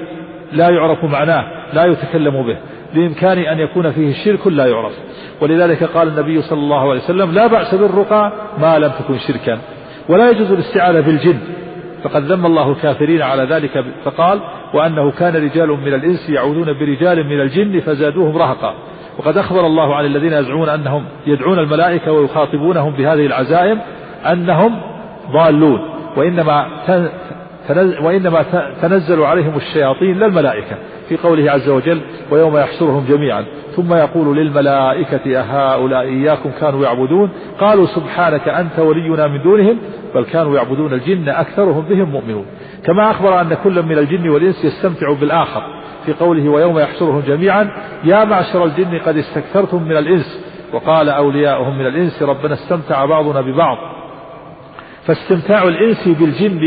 لا 0.51 0.69
يعرف 0.69 1.03
معناه 1.03 1.45
لا 1.73 1.85
يتكلم 1.85 2.47
به. 2.47 2.57
بإمكان 2.95 3.37
أن 3.37 3.59
يكون 3.59 3.91
فيه 3.91 4.13
شرك 4.25 4.47
لا 4.47 4.65
يعرف. 4.65 4.93
ولذلك 5.41 5.83
قال 5.83 6.07
النبي 6.07 6.41
صلى 6.41 6.59
الله 6.59 6.89
عليه 6.89 7.01
وسلم 7.01 7.31
لا 7.31 7.47
بأس 7.47 7.75
بالرقى 7.75 8.31
ما 8.61 8.79
لم 8.79 8.91
تكن 8.99 9.17
شركا. 9.17 9.59
ولا 10.09 10.29
يجوز 10.29 10.51
الاستعاذة 10.51 10.99
بالجن. 11.01 11.39
فقد 12.03 12.23
ذم 12.23 12.45
الله 12.45 12.71
الكافرين 12.71 13.21
على 13.21 13.43
ذلك 13.43 13.85
فقال 14.05 14.39
وأنه 14.73 15.11
كان 15.11 15.35
رجال 15.35 15.69
من 15.69 15.93
الإنس 15.93 16.29
يعوذون 16.29 16.65
برجال 16.65 17.23
من 17.25 17.41
الجن 17.41 17.79
فزادوهم 17.79 18.37
رهقا. 18.37 18.73
وقد 19.17 19.37
أخبر 19.37 19.65
الله 19.65 19.95
عن 19.95 20.05
الذين 20.05 20.33
يزعمون 20.33 20.69
أنهم 20.69 21.05
يدعون 21.27 21.59
الملائكة 21.59 22.11
ويخاطبونهم 22.11 22.93
بهذه 22.93 23.25
العزائم 23.25 23.79
أنهم 24.31 24.81
ضالون. 25.31 25.79
وإنما 26.17 26.67
وإنما 28.01 28.45
تنزل 28.81 29.21
عليهم 29.21 29.55
الشياطين 29.55 30.19
لا 30.19 30.25
الملائكة. 30.25 30.75
في 31.09 31.17
قوله 31.17 31.51
عز 31.51 31.69
وجل 31.69 32.01
ويوم 32.31 32.57
يحشرهم 32.57 33.05
جميعا. 33.09 33.45
ثم 33.75 33.93
يقول 33.93 34.37
للملائكة 34.37 35.39
أهؤلاء 35.39 36.01
إياكم 36.01 36.51
كانوا 36.61 36.83
يعبدون. 36.83 37.29
قالوا 37.59 37.85
سبحانك 37.85 38.47
أنت 38.47 38.79
ولينا 38.79 39.27
من 39.27 39.43
دونهم 39.43 39.77
بل 40.15 40.23
كانوا 40.23 40.55
يعبدون 40.55 40.93
الجن 40.93 41.29
أكثرهم 41.29 41.81
بهم 41.81 42.09
مؤمنون. 42.09 42.45
كما 42.85 43.11
أخبر 43.11 43.41
أن 43.41 43.57
كل 43.63 43.83
من 43.83 43.97
الجن 43.97 44.29
والإنس 44.29 44.65
يستمتع 44.65 45.13
بالآخر 45.13 45.61
في 46.05 46.13
قوله 46.13 46.49
ويوم 46.49 46.79
يحشرهم 46.79 47.19
جميعا 47.27 47.71
يا 48.03 48.25
معشر 48.25 48.65
الجن 48.65 48.99
قد 49.05 49.17
استكثرتم 49.17 49.83
من 49.83 49.97
الإنس. 49.97 50.45
وقال 50.73 51.09
أولياؤهم 51.09 51.79
من 51.79 51.85
الإنس 51.87 52.23
ربنا 52.23 52.53
استمتع 52.53 53.05
بعضنا 53.05 53.41
ببعض. 53.41 53.77
فاستمتاع 55.05 55.63
الإنس 55.63 56.07
بالجن 56.07 56.59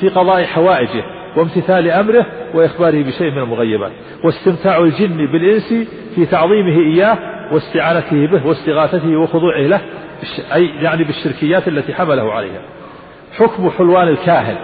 في 0.00 0.08
قضاء 0.08 0.44
حوائجه. 0.44 1.04
وامتثال 1.36 1.90
أمره 1.90 2.26
وإخباره 2.54 3.02
بشيء 3.02 3.30
من 3.30 3.38
المغيبات 3.38 3.92
واستمتاع 4.24 4.78
الجن 4.78 5.16
بالإنس 5.16 5.88
في 6.14 6.26
تعظيمه 6.26 6.78
إياه 6.78 7.18
واستعانته 7.52 8.26
به 8.26 8.46
واستغاثته 8.46 9.16
وخضوعه 9.16 9.60
له 9.60 9.80
أي 10.54 10.66
يعني 10.66 11.04
بالشركيات 11.04 11.68
التي 11.68 11.94
حمله 11.94 12.32
عليها. 12.32 12.62
حكم 13.38 13.70
حلوان 13.70 14.08
الكاهن 14.08 14.56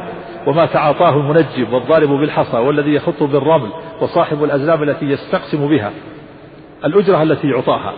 وما 0.46 0.66
تعاطاه 0.66 1.16
المنجم 1.16 1.74
والضارب 1.74 2.08
بالحصى 2.08 2.56
والذي 2.56 2.94
يخط 2.94 3.22
بالرمل 3.22 3.70
وصاحب 4.00 4.44
الأزلام 4.44 4.82
التي 4.82 5.06
يستقسم 5.06 5.68
بها. 5.68 5.90
الأجرة 6.84 7.22
التي 7.22 7.48
يعطاها. 7.48 7.92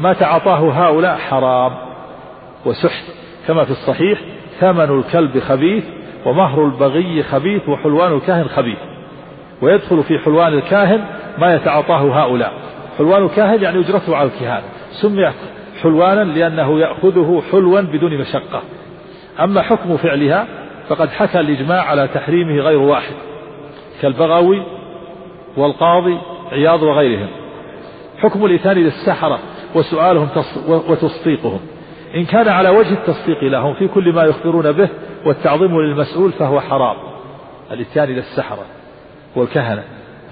ما 0.00 0.12
تعاطاه 0.12 0.70
هؤلاء 0.70 1.16
حرام 1.16 1.72
وسحت 2.66 3.04
كما 3.46 3.64
في 3.64 3.70
الصحيح 3.70 4.20
ثمن 4.60 4.98
الكلب 4.98 5.38
خبيث 5.38 5.84
ومهر 6.26 6.64
البغي 6.64 7.22
خبيث 7.22 7.68
وحلوان 7.68 8.12
الكاهن 8.12 8.48
خبيث. 8.48 8.78
ويدخل 9.62 10.02
في 10.02 10.18
حلوان 10.18 10.52
الكاهن 10.52 11.04
ما 11.38 11.54
يتعاطاه 11.54 12.22
هؤلاء. 12.22 12.52
حلوان 12.98 13.24
الكاهن 13.24 13.62
يعني 13.62 13.78
أجرته 13.78 14.16
على 14.16 14.28
الكهان. 14.28 14.62
سمي 14.90 15.32
حلوانا 15.82 16.24
لأنه 16.24 16.80
يأخذه 16.80 17.42
حلوا 17.52 17.80
بدون 17.80 18.18
مشقة. 18.18 18.62
أما 19.40 19.62
حكم 19.62 19.96
فعلها 19.96 20.46
فقد 20.88 21.08
حكى 21.08 21.40
الإجماع 21.40 21.82
على 21.82 22.08
تحريمه 22.14 22.62
غير 22.62 22.78
واحد. 22.78 23.14
كالبغوي 24.02 24.62
والقاضي 25.56 26.18
عياض 26.52 26.82
وغيرهم. 26.82 27.28
حكم 28.18 28.44
الإتان 28.44 28.76
للسحرة 28.76 29.38
وسؤالهم 29.74 30.28
وتصديقهم. 30.68 31.60
إن 32.14 32.24
كان 32.24 32.48
على 32.48 32.68
وجه 32.68 32.92
التصديق 32.92 33.44
لهم 33.44 33.74
في 33.74 33.88
كل 33.88 34.12
ما 34.12 34.22
يخبرون 34.22 34.72
به 34.72 34.88
والتعظيم 35.26 35.80
للمسؤول 35.80 36.32
فهو 36.32 36.60
حرام. 36.60 36.96
الاتيان 37.72 38.04
إلى 38.04 38.18
السحرة 38.20 38.64
والكهنة. 39.36 39.82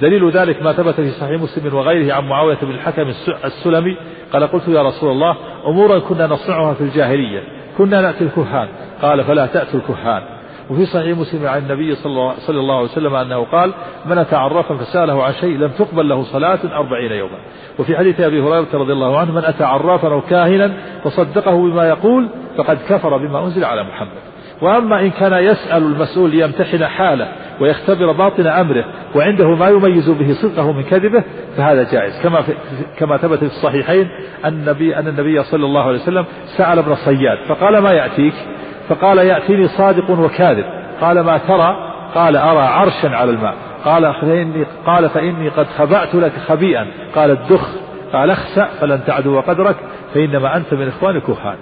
دليل 0.00 0.30
ذلك 0.30 0.62
ما 0.62 0.72
ثبت 0.72 0.94
في 0.94 1.10
صحيح 1.10 1.40
مسلم 1.40 1.74
وغيره 1.74 2.14
عن 2.14 2.28
معاوية 2.28 2.58
بن 2.62 2.70
الحكم 2.70 3.12
السلمي 3.44 3.96
قال 4.32 4.46
قلت 4.46 4.68
يا 4.68 4.82
رسول 4.82 5.10
الله 5.10 5.36
أمورا 5.66 5.98
كنا 5.98 6.26
نصنعها 6.26 6.74
في 6.74 6.80
الجاهلية. 6.80 7.42
كنا 7.78 8.00
نأتي 8.00 8.24
الكهان. 8.24 8.68
قال 9.02 9.24
فلا 9.24 9.46
تأتوا 9.46 9.80
الكهان. 9.80 10.22
وفي 10.70 10.86
صحيح 10.86 11.18
مسلم 11.18 11.46
عن 11.46 11.58
النبي 11.58 11.94
صلى 11.94 12.34
الله 12.48 12.74
عليه 12.76 12.84
وسلم 12.84 13.14
أنه 13.14 13.44
قال 13.44 13.74
من 14.06 14.18
أتى 14.18 14.36
عرافا 14.36 14.76
فسأله 14.76 15.24
عن 15.24 15.32
شيء 15.32 15.58
لم 15.58 15.68
تقبل 15.68 16.08
له 16.08 16.22
صلاة 16.22 16.58
أربعين 16.64 17.12
يوما. 17.12 17.38
وفي 17.78 17.96
حديث 17.96 18.20
أبي 18.20 18.40
هريرة 18.40 18.68
رضي 18.74 18.92
الله 18.92 19.18
عنه 19.18 19.32
من 19.32 19.44
أتى 19.44 19.64
عرافا 19.64 20.08
أو 20.08 20.20
كاهنا 20.20 20.72
فصدقه 21.04 21.56
بما 21.56 21.88
يقول 21.88 22.28
فقد 22.56 22.78
كفر 22.88 23.16
بما 23.16 23.44
أنزل 23.44 23.64
على 23.64 23.82
محمد. 23.82 24.33
وأما 24.62 25.00
إن 25.00 25.10
كان 25.10 25.32
يسأل 25.32 25.82
المسؤول 25.82 26.30
ليمتحن 26.30 26.84
حاله 26.84 27.28
ويختبر 27.60 28.12
باطن 28.12 28.46
أمره 28.46 28.84
وعنده 29.14 29.54
ما 29.54 29.68
يميز 29.68 30.10
به 30.10 30.32
صدقه 30.42 30.72
من 30.72 30.82
كذبه 30.82 31.24
فهذا 31.56 31.82
جائز. 31.92 32.22
كما 32.22 32.42
في 32.42 32.52
كما 32.98 33.16
ثبت 33.16 33.38
في 33.38 33.44
الصحيحين 33.44 34.08
النبي 34.44 34.96
أن 34.96 35.08
النبي 35.08 35.42
صلى 35.42 35.66
الله 35.66 35.82
عليه 35.82 35.98
وسلم 35.98 36.24
سأل 36.56 36.78
ابن 36.78 36.94
صياد 36.94 37.38
فقال 37.48 37.78
ما 37.78 37.92
يأتيك؟ 37.92 38.34
فقال 38.88 39.18
يأتيني 39.18 39.68
صادق 39.68 40.10
وكاذب. 40.10 40.64
قال 41.00 41.20
ما 41.20 41.38
ترى؟ 41.38 41.76
قال 42.14 42.36
أرى 42.36 42.62
عرشا 42.62 43.08
على 43.08 43.30
الماء. 43.30 43.54
قال 43.84 44.14
فإني 44.14 44.66
قال 44.86 45.08
فإني 45.08 45.48
قد 45.48 45.66
خبأت 45.66 46.14
لك 46.14 46.32
خبيئا. 46.48 46.86
قال 47.14 47.30
الدخ 47.30 47.68
قال 48.12 48.30
اخسأ 48.30 48.68
فلن 48.80 49.04
تعدو 49.06 49.40
قدرك 49.40 49.76
فإنما 50.14 50.56
أنت 50.56 50.74
من 50.74 50.88
إخوان 50.88 51.16
الكهان 51.16 51.56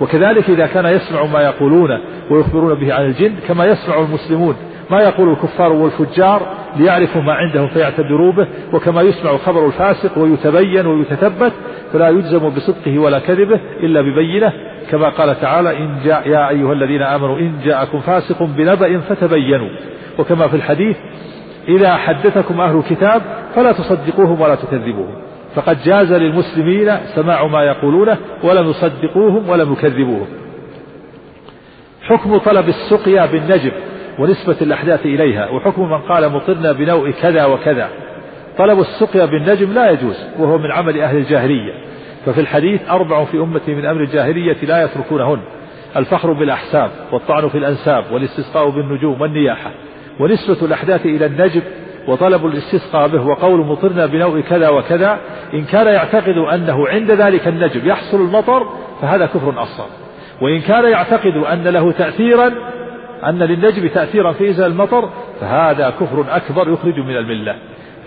وكذلك 0.00 0.50
إذا 0.50 0.66
كان 0.66 0.86
يسمع 0.86 1.24
ما 1.24 1.40
يقولون 1.40 1.98
ويخبرون 2.30 2.74
به 2.74 2.94
عن 2.94 3.04
الجن 3.04 3.34
كما 3.48 3.64
يسمع 3.64 3.98
المسلمون 4.00 4.56
ما 4.90 5.00
يقول 5.00 5.28
الكفار 5.28 5.72
والفجار 5.72 6.42
ليعرفوا 6.76 7.22
ما 7.22 7.32
عندهم 7.32 7.68
فيعتبروا 7.68 8.32
به 8.32 8.46
وكما 8.72 9.02
يسمع 9.02 9.36
خبر 9.36 9.66
الفاسق 9.66 10.18
ويتبين 10.18 10.86
ويتثبت 10.86 11.52
فلا 11.92 12.08
يجزم 12.08 12.48
بصدقه 12.48 12.98
ولا 12.98 13.18
كذبه 13.18 13.60
إلا 13.82 14.00
ببينة 14.00 14.52
كما 14.90 15.08
قال 15.08 15.40
تعالى 15.40 15.78
إن 15.78 15.98
جاء 16.04 16.28
يا 16.28 16.48
أيها 16.48 16.72
الذين 16.72 17.02
آمنوا 17.02 17.38
إن 17.38 17.52
جاءكم 17.64 18.00
فاسق 18.00 18.42
بنبأ 18.42 19.00
فتبينوا. 19.00 19.68
وكما 20.18 20.48
في 20.48 20.56
الحديث 20.56 20.96
إذا 21.68 21.96
حدثكم 21.96 22.60
أهل 22.60 22.76
الكتاب 22.76 23.22
فلا 23.54 23.72
تصدقوهم 23.72 24.40
ولا 24.40 24.54
تكذبوهم. 24.54 25.27
فقد 25.58 25.82
جاز 25.84 26.12
للمسلمين 26.12 26.96
سماع 27.14 27.46
ما 27.46 27.62
يقولونه 27.62 28.16
ولم 28.42 28.70
يصدقوهم 28.70 29.48
ولم 29.48 29.72
يكذبوهم. 29.72 30.26
حكم 32.02 32.38
طلب 32.38 32.68
السقيا 32.68 33.26
بالنجم 33.26 33.70
ونسبة 34.18 34.56
الأحداث 34.62 35.06
إليها 35.06 35.50
وحكم 35.50 35.90
من 35.90 35.98
قال 35.98 36.32
مطرنا 36.32 36.72
بنوء 36.72 37.10
كذا 37.10 37.44
وكذا. 37.44 37.88
طلب 38.58 38.80
السقيا 38.80 39.24
بالنجم 39.24 39.72
لا 39.72 39.90
يجوز 39.90 40.24
وهو 40.38 40.58
من 40.58 40.72
عمل 40.72 41.00
أهل 41.00 41.16
الجاهلية. 41.16 41.72
ففي 42.26 42.40
الحديث 42.40 42.90
أربع 42.90 43.24
في 43.24 43.36
أمتي 43.36 43.74
من 43.74 43.86
أمر 43.86 44.00
الجاهلية 44.00 44.56
لا 44.62 44.84
يتركونهن 44.84 45.40
الفخر 45.96 46.32
بالأحساب 46.32 46.90
والطعن 47.12 47.48
في 47.48 47.58
الأنساب 47.58 48.04
والاستسقاء 48.12 48.70
بالنجوم 48.70 49.20
والنياحة. 49.20 49.70
ونسبة 50.20 50.66
الأحداث 50.66 51.06
إلى 51.06 51.26
النجم 51.26 51.62
وطلب 52.06 52.46
الاستسقاء 52.46 53.08
به 53.08 53.26
وقول 53.26 53.66
مطرنا 53.66 54.06
بنوء 54.06 54.40
كذا 54.40 54.68
وكذا 54.68 55.18
إن 55.54 55.64
كان 55.64 55.86
يعتقد 55.86 56.38
أنه 56.38 56.88
عند 56.88 57.10
ذلك 57.10 57.48
النجم 57.48 57.88
يحصل 57.88 58.20
المطر 58.20 58.66
فهذا 59.00 59.26
كفر 59.26 59.62
أصغر. 59.62 59.86
وإن 60.42 60.60
كان 60.60 60.84
يعتقد 60.84 61.36
أن 61.36 61.64
له 61.64 61.92
تأثيرا 61.92 62.52
أن 63.24 63.38
للنجم 63.38 63.88
تأثيرا 63.88 64.32
في 64.32 64.50
إزال 64.50 64.70
المطر 64.70 65.08
فهذا 65.40 65.90
كفر 65.90 66.24
أكبر 66.30 66.72
يخرج 66.72 66.98
من 66.98 67.16
الملة. 67.16 67.54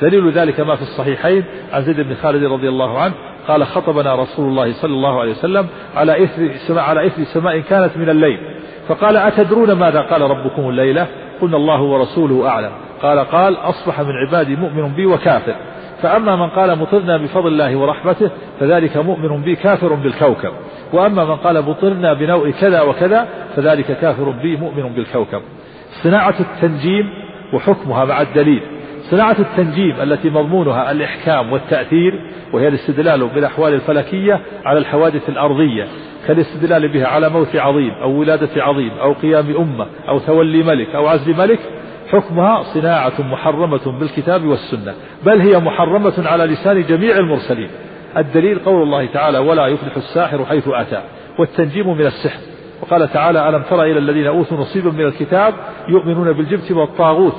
دليل 0.02 0.32
ذلك 0.32 0.60
ما 0.60 0.76
في 0.76 0.82
الصحيحين 0.82 1.44
عن 1.74 1.82
زيد 1.82 2.02
بن 2.02 2.16
خالد 2.16 2.44
رضي 2.44 2.70
الله 2.70 3.00
عنه 3.00 3.14
قال 3.48 3.66
خطبنا 3.66 4.16
رسول 4.16 4.50
الله 4.50 4.74
صلى 4.74 4.94
الله 4.94 5.20
عليه 5.20 5.32
وسلم 5.32 5.68
على 5.96 6.24
إثر 6.24 6.52
سماء 6.68 6.84
على 6.84 7.08
إثر 7.08 7.24
سماء 7.24 7.60
كانت 7.60 7.98
من 7.98 8.10
الليل. 8.10 8.40
فقال 8.88 9.18
أتدرون 9.18 9.72
ماذا؟ 9.72 10.02
قال 10.02 10.22
ربكم 10.22 10.70
الليلة. 10.70 11.08
قلنا 11.42 11.58
الله 11.58 11.82
ورسوله 11.82 12.48
أعلم. 12.48 12.72
قال 13.02 13.20
قال 13.20 13.56
أصبح 13.56 14.02
من 14.02 14.12
عبادي 14.28 14.56
مؤمن 14.56 14.88
بي 14.88 15.06
وكافر. 15.06 15.56
فأما 16.02 16.36
من 16.36 16.50
قال 16.50 16.80
مطرنا 16.80 17.18
بفضل 17.18 17.48
الله 17.48 17.76
ورحمته 17.76 18.32
فذلك 18.60 18.98
مؤمن 18.98 19.42
بي 19.42 19.56
كافر 19.56 19.94
بالكوكب. 19.94 20.52
وأما 20.94 21.26
من 21.26 21.36
قال 21.36 21.66
مطرنا 21.66 22.14
بنوء 22.14 22.52
كذا 22.52 22.82
وكذا 22.82 23.28
فذلك 23.56 23.86
كافر 23.86 24.30
بي 24.30 24.58
مؤمن 24.58 24.94
بالكوكب. 24.94 25.42
صناعة 26.04 26.36
التنجيم 26.40 27.10
وحكمها 27.54 28.06
مع 28.06 28.22
الدليل. 28.22 28.62
صناعة 29.02 29.36
التنجيم 29.40 30.02
التي 30.02 30.30
مضمونها 30.30 30.92
الإحكام 30.92 31.54
والتأثير 31.54 32.22
وهي 32.54 32.68
الاستدلال 32.68 33.28
بالأحوال 33.28 33.74
الفلكية 33.74 34.42
على 34.66 34.80
الحوادث 34.80 35.30
الأرضية 35.30 35.88
كالاستدلال 36.28 36.88
بها 36.88 37.08
على 37.08 37.30
موت 37.30 37.56
عظيم 37.56 37.92
أو 37.92 38.12
ولادة 38.12 38.64
عظيم 38.64 38.92
أو 39.02 39.14
قيام 39.14 39.56
أمة 39.56 39.88
أو 40.10 40.20
تولي 40.20 40.64
ملك 40.64 40.96
أو 40.96 41.08
عزل 41.08 41.38
ملك 41.38 41.60
حكمها 42.12 42.64
صناعة 42.64 43.22
محرمة 43.22 44.00
بالكتاب 44.00 44.46
والسنة 44.46 44.94
بل 45.26 45.42
هي 45.42 45.60
محرمة 45.60 46.14
على 46.28 46.46
لسان 46.46 46.86
جميع 46.86 47.18
المرسلين. 47.18 47.70
الدليل 48.18 48.60
قول 48.60 48.84
الله 48.84 49.06
تعالى 49.06 49.38
ولا 49.38 49.68
يفلح 49.68 49.98
الساحر 49.98 50.46
حيث 50.46 50.68
أتى 50.68 51.02
والتنجيم 51.40 51.98
من 51.98 52.06
السحر. 52.06 52.40
وقال 52.82 53.14
تعالى 53.14 53.50
ألم 53.50 53.62
تر 53.70 53.84
إلى 53.84 54.00
الذين 54.00 54.28
أوتوا 54.28 54.58
نصيبا 54.58 54.92
من 54.92 55.06
الكتاب 55.06 55.54
يؤمنون 55.88 56.34
بالجبت 56.34 56.72
والطاغوت 56.72 57.36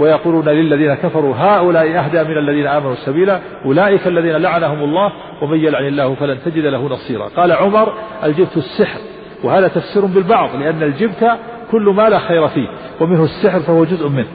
ويقولون 0.00 0.48
للذين 0.48 0.94
كفروا 0.94 1.34
هؤلاء 1.36 1.98
أهدى 1.98 2.24
من 2.24 2.38
الذين 2.38 2.66
آمنوا 2.66 2.94
سبيلا 2.94 3.40
أولئك 3.64 4.06
الذين 4.06 4.36
لعنهم 4.36 4.84
الله 4.84 5.12
ومن 5.42 5.58
يلعن 5.58 5.86
الله 5.86 6.14
فلن 6.14 6.38
تجد 6.44 6.66
له 6.66 6.88
نصيرا 6.88 7.28
قال 7.28 7.52
عمر 7.52 7.92
الجبت 8.24 8.56
السحر 8.56 8.98
وهذا 9.44 9.68
تفسير 9.68 10.06
بالبعض 10.06 10.56
لأن 10.56 10.82
الجبت 10.82 11.38
كل 11.70 11.82
ما 11.82 12.08
لا 12.08 12.18
خير 12.18 12.48
فيه 12.48 12.68
ومنه 13.00 13.24
السحر 13.24 13.60
فهو 13.60 13.84
جزء 13.84 14.08
منه. 14.08 14.26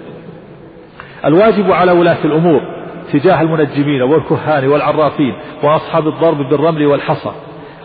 الواجب 1.26 1.72
على 1.72 1.92
ولاة 1.92 2.26
الأمور 2.26 2.62
تجاه 3.14 3.42
المنجمين 3.42 4.02
والكهان 4.02 4.68
والعرافين 4.68 5.34
وأصحاب 5.64 6.08
الضرب 6.08 6.50
بالرمل 6.50 6.86
والحصى. 6.86 7.32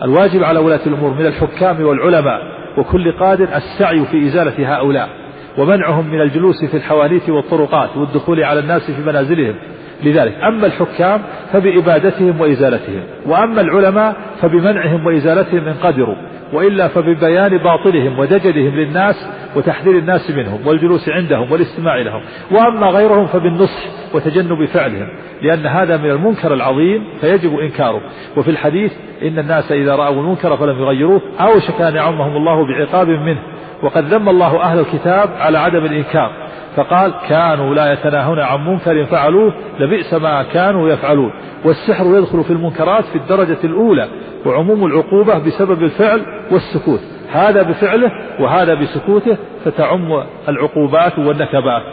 الواجب 0.03 0.43
على 0.43 0.59
ولاة 0.59 0.79
الأمور 0.87 1.13
من 1.13 1.25
الحكام 1.25 1.85
والعلماء 1.85 2.41
وكل 2.77 3.11
قادر 3.11 3.47
السعي 3.55 4.05
في 4.05 4.27
إزالة 4.27 4.75
هؤلاء 4.75 5.09
ومنعهم 5.57 6.07
من 6.07 6.21
الجلوس 6.21 6.65
في 6.65 6.77
الحوانيت 6.77 7.29
والطرقات 7.29 7.97
والدخول 7.97 8.43
على 8.43 8.59
الناس 8.59 8.91
في 8.91 9.01
منازلهم. 9.01 9.55
لذلك 10.03 10.33
أما 10.43 10.67
الحكام 10.67 11.21
فبإبادتهم 11.53 12.41
وإزالتهم 12.41 13.03
وأما 13.25 13.61
العلماء 13.61 14.15
فبمنعهم 14.41 15.05
وإزالتهم 15.05 15.67
إن 15.67 15.73
قدروا. 15.73 16.15
وإلا 16.55 16.87
فببيان 16.87 17.57
باطلهم 17.57 18.19
ودجلهم 18.19 18.75
للناس 18.75 19.27
وتحذير 19.55 19.97
الناس 19.97 20.31
منهم 20.31 20.67
والجلوس 20.67 21.09
عندهم 21.09 21.51
والاستماع 21.51 21.97
لهم. 21.97 22.21
وأما 22.51 22.87
غيرهم 22.87 23.25
فبالنصح 23.25 23.83
وتجنب 24.13 24.65
فعلهم 24.65 25.07
لأن 25.41 25.65
هذا 25.65 25.97
من 25.97 26.11
المنكر 26.11 26.53
العظيم 26.53 27.03
فيجب 27.21 27.59
إنكاره. 27.59 28.01
وفي 28.37 28.51
الحديث 28.51 28.93
إن 29.23 29.39
الناس 29.39 29.71
إذا 29.71 29.95
رأوا 29.95 30.21
المنكر 30.21 30.57
فلم 30.57 30.79
يغيروه 30.79 31.21
أوشك 31.39 31.81
أن 31.81 31.95
يعمهم 31.95 32.37
الله 32.37 32.67
بعقاب 32.67 33.07
منه. 33.07 33.39
وقد 33.83 34.03
ذم 34.03 34.29
الله 34.29 34.61
أهل 34.61 34.79
الكتاب 34.79 35.29
على 35.39 35.57
عدم 35.57 35.85
الإنكار. 35.85 36.31
فقال 36.75 37.13
كانوا 37.29 37.75
لا 37.75 37.93
يتناهون 37.93 38.39
عن 38.39 38.67
منكر 38.67 39.05
فعلوه 39.05 39.53
لبئس 39.79 40.13
ما 40.13 40.43
كانوا 40.43 40.89
يفعلون. 40.89 41.31
والسحر 41.65 42.05
يدخل 42.17 42.43
في 42.43 42.53
المنكرات 42.53 43.05
في 43.05 43.15
الدرجة 43.15 43.57
الأولى. 43.63 44.07
وعموم 44.45 44.85
العقوبة 44.85 45.37
بسبب 45.37 45.83
الفعل 45.83 46.25
والسكوت. 46.51 47.01
هذا 47.31 47.61
بفعله 47.61 48.11
وهذا 48.39 48.73
بسكوته 48.73 49.37
فتعم 49.65 50.23
العقوبات 50.47 51.19
والنكبات. 51.19 51.83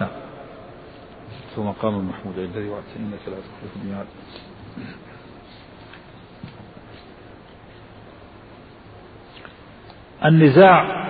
نعم. 0.00 0.10
ثم 1.56 1.68
قام 1.82 1.94
المحمود 1.94 2.38
الذي 2.38 2.68
وعدت 2.68 2.96
إنك 2.98 3.20
لا 3.26 3.34
تخلف 3.34 3.82
الميعاد. 3.82 4.06
النزاع 10.24 11.02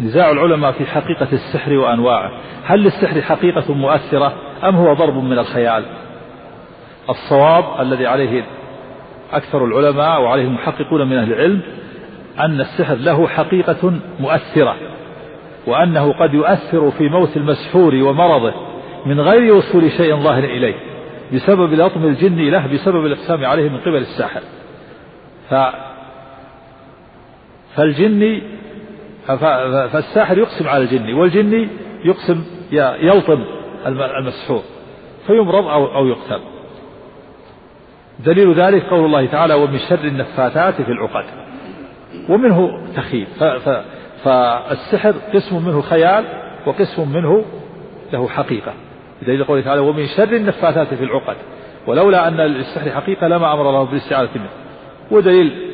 نزاع 0.00 0.30
العلماء 0.30 0.72
في 0.72 0.86
حقيقة 0.86 1.28
السحر 1.32 1.72
وأنواعه. 1.72 2.30
هل 2.64 2.80
للسحر 2.80 3.22
حقيقة 3.22 3.74
مؤثرة 3.74 4.32
أم 4.64 4.76
هو 4.76 4.94
ضرب 4.94 5.14
من 5.14 5.38
الخيال؟ 5.38 5.84
الصواب 7.10 7.80
الذي 7.80 8.06
عليه 8.06 8.44
أكثر 9.32 9.64
العلماء 9.64 10.20
وعليه 10.22 10.44
المحققون 10.44 11.08
من 11.08 11.16
أهل 11.16 11.32
العلم 11.32 11.60
أن 12.38 12.60
السحر 12.60 12.94
له 12.94 13.28
حقيقة 13.28 13.92
مؤثرة 14.20 14.76
وأنه 15.66 16.12
قد 16.12 16.34
يؤثر 16.34 16.90
في 16.90 17.08
موت 17.08 17.36
المسحور 17.36 17.94
ومرضه 17.94 18.54
من 19.06 19.20
غير 19.20 19.54
وصول 19.54 19.90
شيء 19.90 20.16
ظاهر 20.16 20.44
إليه 20.44 20.74
بسبب 21.34 21.72
لطم 21.72 22.04
الجن 22.04 22.50
له 22.50 22.66
بسبب 22.66 23.06
الإقسام 23.06 23.44
عليه 23.44 23.68
من 23.68 23.78
قبل 23.78 23.96
الساحر 23.96 24.40
ف 25.50 25.54
فالجن 27.74 28.42
فالساحر 29.92 30.38
يقسم 30.38 30.68
على 30.68 30.84
الجن 30.84 31.14
والجن 31.14 31.68
يقسم 32.04 32.44
يلطم 33.02 33.44
المسحور 34.18 34.62
فيمرض 35.26 35.66
أو 35.66 35.94
أو 35.94 36.06
يقتل. 36.06 36.40
دليل 38.24 38.54
ذلك 38.54 38.82
قول 38.82 39.04
الله 39.04 39.26
تعالى 39.26 39.54
ومن 39.54 39.78
شر 39.78 40.04
النفاثات 40.04 40.82
في 40.82 40.92
العقد. 40.92 41.24
ومنه 42.28 42.80
تخيل 42.96 43.26
فالسحر 44.24 45.14
قسم 45.34 45.66
منه 45.66 45.80
خيال 45.80 46.24
وقسم 46.66 47.12
منه 47.12 47.44
له 48.12 48.28
حقيقة. 48.28 48.72
بدليل 49.22 49.44
قوله 49.44 49.60
تعالى 49.60 49.80
ومن 49.80 50.06
شر 50.06 50.36
النفاثات 50.36 50.94
في 50.94 51.04
العقد. 51.04 51.36
ولولا 51.86 52.28
أن 52.28 52.36
للسحر 52.36 52.90
حقيقة 52.90 53.28
لما 53.28 53.52
أمر 53.52 53.68
الله 53.68 53.84
بالاستعاذة 53.84 54.30
منه. 54.34 54.50
ودليل 55.10 55.72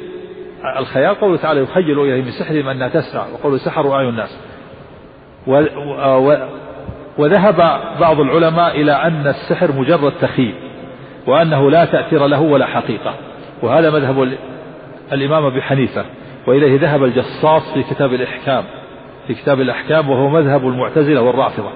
الخيال 0.79 1.15
قوله 1.15 1.37
تعالى 1.37 1.61
يخيل 1.61 2.01
إليه 2.01 2.23
من 2.23 2.31
سحرهم 2.31 2.69
أنها 2.69 2.89
تسعى 2.89 3.33
وقوله 3.33 3.57
سحروا 3.57 3.95
أعين 3.95 4.09
الناس. 4.09 4.39
و 5.47 5.65
و 6.17 6.37
وذهب 7.19 7.57
بعض 8.01 8.21
العلماء 8.21 8.81
إلى 8.81 8.93
أن 8.93 9.27
السحر 9.27 9.73
مجرد 9.73 10.13
تخيل 10.21 10.55
وأنه 11.27 11.71
لا 11.71 11.85
تأثير 11.85 12.27
له 12.27 12.41
ولا 12.41 12.67
حقيقة. 12.67 13.15
وهذا 13.63 13.91
مذهب 13.91 14.33
الإمام 15.13 15.45
أبي 15.45 15.63
حنيفة. 15.63 16.05
وإليه 16.47 16.81
ذهب 16.81 17.05
الجصاص 17.05 17.75
في 17.75 17.83
كتاب 17.83 18.15
الإحكام. 18.15 18.65
في 19.27 19.35
كتاب 19.35 19.61
الأحكام 19.61 20.11
وهو 20.11 20.29
مذهب 20.29 20.69
المعتزلة 20.69 21.23
والرافضة. 21.23 21.71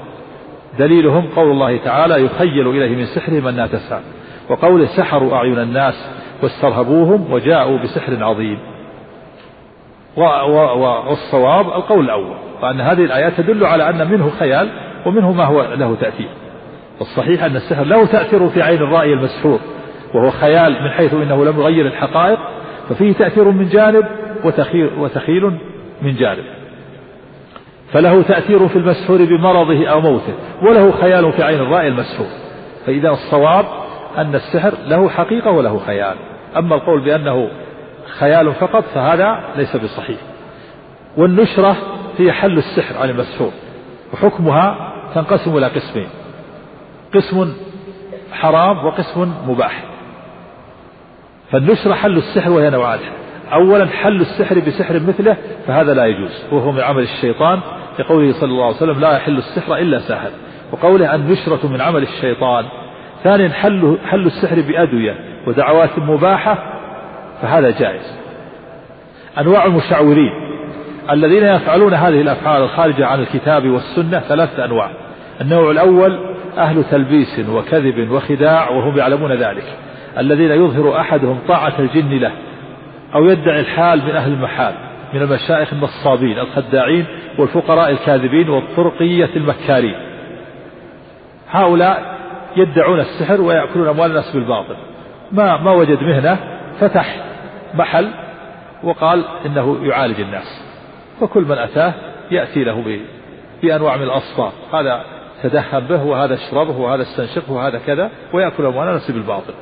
دليلهم 0.79 1.27
قول 1.37 1.51
الله 1.51 1.77
تعالى 1.77 2.25
يخيل 2.25 2.69
إليه 2.69 2.97
من 2.97 3.05
سحرهم 3.05 3.47
أنها 3.47 3.67
تسعى 3.67 4.01
وقوله 4.49 4.87
سحروا 4.87 5.35
أعين 5.35 5.59
الناس 5.59 6.11
واسترهبوهم 6.43 7.33
وجاءوا 7.33 7.79
بسحر 7.79 8.25
عظيم. 8.25 8.59
والصواب 10.17 11.67
القول 11.67 12.05
الأول. 12.05 12.37
وأن 12.63 12.81
هذه 12.81 13.05
الآيات 13.05 13.33
تدل 13.33 13.67
على 13.67 13.91
أن 13.91 14.11
منه 14.11 14.31
خيال 14.31 14.69
ومنه 15.07 15.33
ما 15.33 15.45
هو 15.45 15.63
له 15.63 15.97
تأثير. 16.01 16.29
والصحيح 17.01 17.45
أن 17.45 17.57
السحر 17.57 17.85
له 17.85 18.07
تأثير 18.07 18.49
في 18.49 18.63
عين 18.63 18.79
الرائي 18.79 19.13
المسحور 19.13 19.59
وهو 20.15 20.31
خيال 20.31 20.73
من 20.73 20.91
حيث 20.91 21.15
إنه 21.15 21.45
لم 21.45 21.61
يغير 21.61 21.87
الحقائق 21.87 22.39
ففيه 22.89 23.13
تأثير 23.13 23.51
من 23.51 23.69
جانب 23.69 24.05
وتخيل 24.99 25.59
من 26.03 26.15
جانب. 26.15 26.45
فله 27.93 28.23
تأثير 28.23 28.69
في 28.69 28.77
المسحور 28.77 29.25
بمرضه 29.25 29.89
أو 29.89 30.01
موته 30.01 30.35
وله 30.63 30.93
خيال 30.93 31.33
في 31.33 31.43
عين 31.43 31.61
الرائي 31.61 31.89
المسحور. 31.89 32.27
فإذا 32.87 33.11
الصواب 33.11 33.65
أن 34.19 34.35
السحر 34.35 34.73
له 34.87 35.09
حقيقة 35.09 35.51
وله 35.51 35.79
خيال. 35.79 36.17
أما 36.57 36.75
القول 36.75 37.05
بأنه 37.05 37.51
خيال 38.19 38.53
فقط 38.53 38.85
فهذا 38.95 39.45
ليس 39.57 39.77
بصحيح. 39.77 40.19
والنشرة 41.17 41.77
هي 42.19 42.33
حل 42.33 42.59
السحر 42.59 42.99
عن 43.03 43.11
المسحور 43.11 43.51
وحكمها 44.13 44.93
تنقسم 45.15 45.57
إلى 45.57 45.67
قسمين. 45.67 46.09
قسم 47.17 47.53
حرام 48.33 48.87
وقسم 48.87 49.33
مباح. 49.49 49.85
فالنشرة 51.53 51.95
حل 51.95 52.17
السحر 52.17 52.51
وهي 52.51 52.71
نوعان. 52.71 52.99
أولا 53.53 53.87
حل 53.87 54.21
السحر 54.21 54.59
بسحر 54.59 55.01
مثله 55.09 55.37
فهذا 55.67 55.95
لا 55.95 56.07
يجوز. 56.07 56.45
وهو 56.53 56.73
من 56.73 56.81
عمل 56.81 57.03
الشيطان 57.03 57.61
لقوله 57.99 58.33
صلى 58.33 58.51
الله 58.51 58.65
عليه 58.65 58.77
وسلم 58.77 59.01
لا 59.01 59.17
يحل 59.17 59.39
السحر 59.39 59.77
إلا 59.77 59.99
ساحر. 59.99 60.31
وقوله 60.73 61.15
النشرة 61.15 61.67
من 61.67 61.81
عمل 61.81 62.03
الشيطان. 62.03 62.65
ثانيا 63.25 63.49
حل, 63.49 63.99
حل 64.07 64.27
السحر 64.27 64.61
بأدوية 64.61 65.15
ودعوات 65.47 65.99
مباحة 65.99 66.59
فهذا 67.43 67.71
جائز. 67.71 68.19
أنواع 69.39 69.65
المشعوذين 69.65 70.31
الذين 71.11 71.45
يفعلون 71.45 71.95
هذه 71.95 72.21
الأفعال 72.21 72.63
الخارجة 72.63 73.07
عن 73.07 73.21
الكتاب 73.21 73.67
والسنة 73.67 74.21
ثلاثة 74.21 74.65
أنواع. 74.65 74.91
النوع 75.41 75.71
الأول 75.71 76.36
أهل 76.59 76.85
تلبيس 76.85 77.49
وكذب 77.49 78.11
وخداع 78.11 78.71
وهم 78.71 78.99
يعلمون 78.99 79.33
ذلك. 79.33 79.65
الذين 80.19 80.51
يظهر 80.51 81.01
أحدهم 81.01 81.39
طاعة 81.49 81.73
الجن 81.79 82.19
له 82.19 82.33
أو 83.15 83.25
يدعي 83.25 83.61
الحال 83.61 84.05
من 84.05 84.11
أهل 84.11 84.33
المحال 84.33 84.75
من 85.15 85.23
المشايخ 85.23 85.73
النصابين 85.73 86.39
الخداعين 86.39 87.07
والفقراء 87.39 87.91
الكاذبين 87.91 88.49
والطرقية 88.49 89.31
المكارين. 89.37 89.95
هؤلاء 91.51 92.17
يدعون 92.57 93.01
السحر 93.01 93.41
ويأكلون 93.41 93.89
أموال 93.89 94.11
الناس 94.11 94.33
بالباطل. 94.35 94.77
ما 95.33 95.57
ما 95.57 95.73
وجد 95.73 96.03
مهنة 96.03 96.39
فتح 96.81 97.17
محل 97.75 98.11
وقال 98.83 99.25
إنه 99.47 99.79
يعالج 99.83 100.21
الناس. 100.21 100.65
فكل 101.21 101.45
من 101.45 101.59
أتاه 101.59 101.95
يأتي 102.31 102.65
له 102.65 103.01
بأنواع 103.63 103.97
من 103.97 104.03
الأصفار. 104.03 104.53
هذا 104.73 105.05
تدهن 105.43 105.87
به 105.89 106.05
وهذا 106.05 106.35
اشربه 106.35 106.77
وهذا 106.77 107.03
استنشقه 107.03 107.53
وهذا 107.53 107.79
كذا 107.87 108.11
ويأكل 108.35 108.67
أموال 108.67 108.89
الناس 108.89 109.11
بالباطل. 109.11 109.53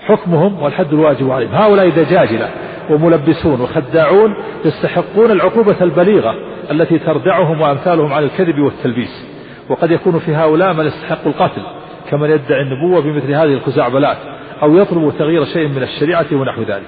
حكمهم 0.00 0.62
والحد 0.62 0.92
الواجب 0.92 1.30
عليهم. 1.30 1.54
هؤلاء 1.54 1.88
دجاجلة 1.88 2.50
وملبسون 2.90 3.60
وخداعون 3.60 4.34
يستحقون 4.64 5.30
العقوبة 5.30 5.76
البليغة 5.80 6.34
التي 6.70 6.98
تردعهم 6.98 7.60
وأمثالهم 7.60 8.12
على 8.12 8.26
الكذب 8.26 8.58
والتلبيس. 8.58 9.26
وقد 9.68 9.90
يكون 9.90 10.18
في 10.18 10.34
هؤلاء 10.34 10.72
من 10.72 10.86
يستحق 10.86 11.26
القتل 11.26 11.62
كمن 12.10 12.30
يدعي 12.30 12.62
النبوة 12.62 13.02
بمثل 13.02 13.30
هذه 13.30 13.52
الخزعبلات 13.54 14.16
أو 14.62 14.76
يطلب 14.76 15.12
تغيير 15.18 15.44
شيء 15.44 15.68
من 15.68 15.82
الشريعة 15.82 16.26
ونحو 16.32 16.62
ذلك. 16.62 16.86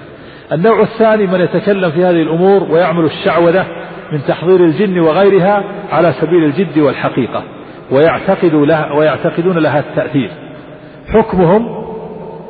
النوع 0.52 0.80
الثاني 0.80 1.26
من 1.26 1.40
يتكلم 1.40 1.90
في 1.90 2.04
هذه 2.04 2.22
الأمور 2.22 2.62
ويعمل 2.62 3.04
الشعوذة 3.04 3.66
من 4.12 4.24
تحضير 4.28 4.64
الجن 4.64 5.00
وغيرها 5.00 5.64
على 5.92 6.12
سبيل 6.12 6.44
الجد 6.44 6.78
والحقيقة. 6.78 7.44
ويعتقد 7.94 8.54
لها 8.54 8.92
ويعتقدون 8.92 9.58
لها 9.58 9.78
التأثير. 9.78 10.30
حكمهم 11.08 11.84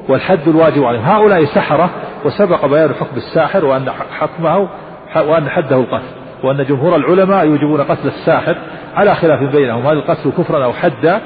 والحد 0.09 0.49
الواجب 0.49 0.84
عليهم. 0.84 1.05
هؤلاء 1.05 1.45
سحرة 1.45 1.90
وسبق 2.24 2.66
بيان 2.66 2.95
حكم 2.95 3.16
الساحر 3.16 3.64
وأن 3.64 3.90
حكمه 3.90 4.68
وأن 5.16 5.49
حده 5.49 5.76
القتل 5.76 6.05
وأن 6.45 6.64
جمهور 6.64 6.97
العلماء 6.97 7.47
يوجبون 7.47 7.80
قتل 7.80 8.09
الساحر 8.09 8.57
على 8.95 9.14
خلاف 9.14 9.57
بينهم. 9.57 9.86
هل 9.86 9.97
القتل 9.97 10.30
كفرا 10.38 10.64
أو 10.64 10.72
حدا 10.72 11.20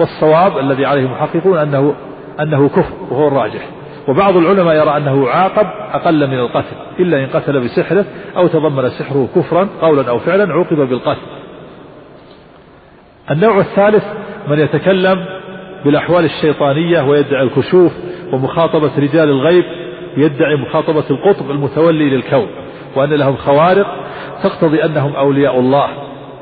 والصواب 0.00 0.58
الذي 0.58 0.86
عليه 0.86 1.02
المحققون 1.06 1.58
أنه 1.58 1.94
أنه 2.40 2.68
كفر 2.68 2.92
وهو 3.10 3.28
الراجح. 3.28 3.68
وبعض 4.08 4.36
العلماء 4.36 4.74
يرى 4.74 4.96
أنه 4.96 5.26
يعاقب 5.26 5.66
أقل 5.92 6.26
من 6.26 6.38
القتل 6.38 6.76
إلا 7.00 7.24
إن 7.24 7.26
قتل 7.26 7.60
بسحره 7.60 8.04
أو 8.36 8.46
تضمن 8.46 8.88
سحره 8.88 9.28
كفرا 9.36 9.68
قولا 9.80 10.08
أو 10.08 10.18
فعلا 10.18 10.52
عوقب 10.52 10.76
بالقتل. 10.76 11.37
النوع 13.30 13.58
الثالث 13.58 14.04
من 14.48 14.58
يتكلم 14.58 15.24
بالأحوال 15.84 16.24
الشيطانية 16.24 17.00
ويدعي 17.02 17.42
الكشوف 17.42 17.92
ومخاطبة 18.32 18.90
رجال 18.98 19.28
الغيب 19.28 19.64
يدعي 20.16 20.56
مخاطبة 20.56 21.04
القطب 21.10 21.50
المتولي 21.50 22.10
للكون 22.10 22.48
وأن 22.96 23.10
لهم 23.10 23.36
خوارق 23.36 23.86
تقتضي 24.42 24.84
أنهم 24.84 25.16
أولياء 25.16 25.60
الله. 25.60 25.88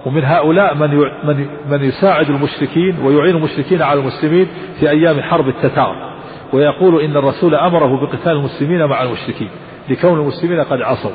ومن 0.06 0.24
هؤلاء 0.24 0.74
من 0.74 0.90
من 1.24 1.46
من 1.70 1.84
يساعد 1.84 2.30
المشركين 2.30 2.96
ويعين 3.04 3.36
المشركين 3.36 3.82
على 3.82 4.00
المسلمين 4.00 4.48
في 4.80 4.90
أيام 4.90 5.22
حرب 5.22 5.48
التتار. 5.48 6.16
ويقول 6.52 7.00
إن 7.00 7.16
الرسول 7.16 7.54
أمره 7.54 8.00
بقتال 8.00 8.32
المسلمين 8.32 8.84
مع 8.84 9.02
المشركين 9.02 9.48
لكون 9.88 10.20
المسلمين 10.20 10.60
قد 10.60 10.80
عصوا. 10.80 11.10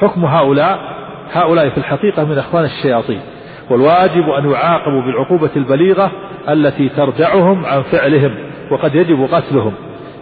حكم 0.00 0.24
هؤلاء 0.24 0.78
هؤلاء 1.32 1.68
في 1.68 1.78
الحقيقة 1.78 2.24
من 2.24 2.38
أخوان 2.38 2.64
الشياطين. 2.64 3.20
والواجب 3.70 4.28
أن 4.28 4.50
يعاقبوا 4.50 5.02
بالعقوبة 5.02 5.50
البليغة 5.56 6.10
التي 6.48 6.88
تردعهم 6.88 7.66
عن 7.66 7.82
فعلهم 7.82 8.34
وقد 8.70 8.94
يجب 8.94 9.28
قتلهم. 9.32 9.74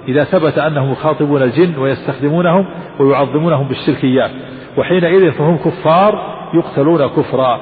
إذا 0.08 0.24
ثبت 0.24 0.58
أنهم 0.58 0.92
يخاطبون 0.92 1.42
الجن 1.42 1.78
ويستخدمونهم 1.78 2.66
ويعظمونهم 3.00 3.68
بالشركيات 3.68 4.30
وحينئذ 4.78 5.32
فهم 5.32 5.56
كفار 5.56 6.34
يقتلون 6.54 7.06
كفرا. 7.06 7.60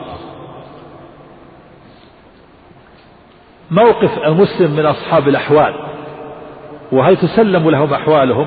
موقف 3.71 4.19
المسلم 4.27 4.77
من 4.77 4.87
أصحاب 4.87 5.29
الأحوال 5.29 5.75
وهل 6.93 7.17
تسلم 7.17 7.71
لهم 7.71 7.95
أحوالهم؟ 7.95 8.47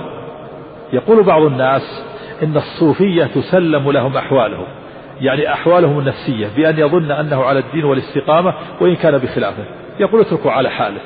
يقول 0.93 1.23
بعض 1.23 1.41
الناس 1.41 2.05
إن 2.43 2.57
الصوفية 2.57 3.23
تسلم 3.23 3.91
لهم 3.91 4.17
أحوالهم. 4.17 4.65
يعني 5.21 5.53
أحوالهم 5.53 5.99
النفسية 5.99 6.47
بأن 6.55 6.79
يظن 6.79 7.11
أنه 7.11 7.43
على 7.43 7.59
الدين 7.59 7.85
والاستقامة 7.85 8.53
وإن 8.81 8.95
كان 8.95 9.17
بخلافه. 9.17 9.63
يقول 9.99 10.21
اتركوا 10.21 10.51
على 10.51 10.69
حاله. 10.69 11.01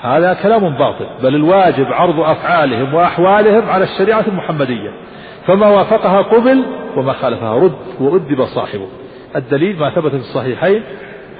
هذا 0.00 0.34
كلام 0.42 0.78
باطل 0.78 1.06
بل 1.22 1.34
الواجب 1.34 1.86
عرض 1.86 2.20
أفعالهم 2.20 2.94
وأحوالهم 2.94 3.70
على 3.70 3.84
الشريعة 3.84 4.24
المحمدية. 4.28 4.90
فما 5.46 5.66
وافقها 5.66 6.22
قبل 6.22 6.64
وما 6.96 7.12
خالفها 7.12 7.54
رد 7.54 7.76
وأدب 8.00 8.44
صاحبه. 8.44 8.88
الدليل 9.36 9.78
ما 9.78 9.90
ثبت 9.90 10.10
في 10.10 10.16
الصحيحين 10.16 10.82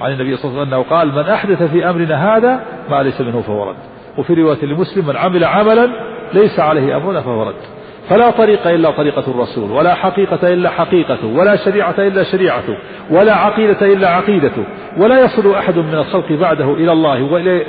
عن 0.01 0.13
النبي 0.13 0.37
صلى 0.37 0.51
الله 0.51 0.61
عليه 0.61 0.69
وسلم 0.69 0.75
أنه 0.75 0.97
قال 0.97 1.09
من 1.09 1.33
أحدث 1.33 1.63
في 1.63 1.91
أمرنا 1.91 2.37
هذا 2.37 2.65
ما 2.91 3.03
ليس 3.03 3.21
منه 3.21 3.41
فهو 3.41 3.71
رد. 3.71 3.77
وفي 4.19 4.35
رواية 4.35 4.65
لمسلم 4.65 5.07
من 5.07 5.17
عمل 5.17 5.45
عملا 5.45 5.89
ليس 6.35 6.61
عليه 6.61 6.97
أمرنا 6.97 7.21
فهو 7.21 7.43
رد. 7.43 7.80
فلا 8.11 8.31
طريق 8.31 8.67
إلا 8.67 8.91
طريقة 8.91 9.31
الرسول 9.31 9.71
ولا 9.71 9.95
حقيقة 9.95 10.53
إلا 10.53 10.71
حقيقته 10.71 11.27
ولا 11.27 11.57
شريعة 11.57 11.95
إلا 11.99 12.23
شريعته 12.23 12.77
ولا 13.11 13.35
عقيدة 13.35 13.87
إلا 13.93 14.09
عقيدته 14.09 14.65
ولا 14.99 15.21
يصل 15.21 15.55
أحد 15.55 15.79
من 15.79 15.95
الخلق 15.95 16.33
بعده 16.33 16.75
إلى 16.75 16.93
الله 16.93 17.23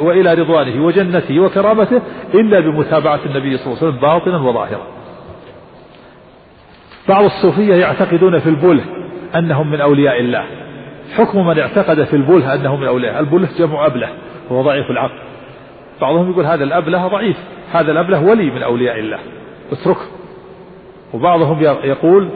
وإلى 0.04 0.34
رضوانه 0.34 0.86
وجنته 0.86 1.40
وكرامته 1.40 2.02
إلا 2.34 2.60
بمتابعة 2.60 3.20
النبي 3.26 3.58
صلى 3.58 3.74
الله 3.74 3.78
عليه 3.82 3.88
وسلم 3.88 4.02
باطنا 4.02 4.38
وظاهرا. 4.38 4.88
بعض 7.10 7.24
الصوفية 7.24 7.76
يعتقدون 7.76 8.40
في 8.40 8.50
البله 8.50 8.84
أنهم 9.36 9.72
من 9.72 9.82
أولياء 9.82 10.20
الله. 10.20 10.46
حكم 11.18 11.48
من 11.48 11.60
اعتقد 11.60 12.04
في 12.04 12.16
البله 12.16 12.54
أنه 12.54 12.76
من 12.76 12.88
أولياء 12.88 13.20
البله 13.20 13.48
جمع 13.60 13.86
أبله 13.86 14.10
وهو 14.50 14.62
ضعيف 14.62 14.92
العقل. 14.92 15.20
بعضهم 16.02 16.32
يقول 16.32 16.46
هذا 16.46 16.64
الأبله 16.64 17.08
ضعيف 17.08 17.38
هذا 17.72 17.92
الأبله 17.92 18.24
ولي 18.24 18.52
من 18.52 18.64
أولياء 18.64 19.00
الله 19.00 19.20
اتركه. 19.72 20.21
وبعضهم 21.14 21.64
يقول 21.64 22.30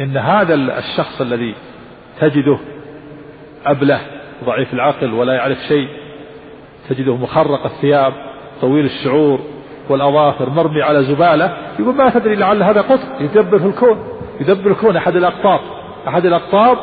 إن 0.00 0.16
هذا 0.16 0.54
الشخص 0.54 1.20
الذي 1.20 1.54
تجده 2.20 2.58
أبله 3.66 4.00
ضعيف 4.44 4.74
العقل 4.74 5.12
ولا 5.14 5.32
يعرف 5.32 5.58
شيء 5.58 5.88
تجده 6.88 7.16
مخرق 7.16 7.64
الثياب 7.66 8.12
طويل 8.60 8.84
الشعور 8.84 9.40
والأظافر 9.88 10.50
مرمي 10.50 10.82
على 10.82 11.02
زبالة 11.02 11.56
يقول 11.78 11.94
ما 11.94 12.10
تدري 12.10 12.34
لعل 12.34 12.62
هذا 12.62 12.80
قطب 12.80 13.20
يدبر 13.20 13.58
في 13.58 13.66
الكون 13.66 13.98
يدبر 14.40 14.70
الكون 14.70 14.96
أحد 14.96 15.16
الأقطاب 15.16 15.60
أحد 16.08 16.26
الأقطاب 16.26 16.78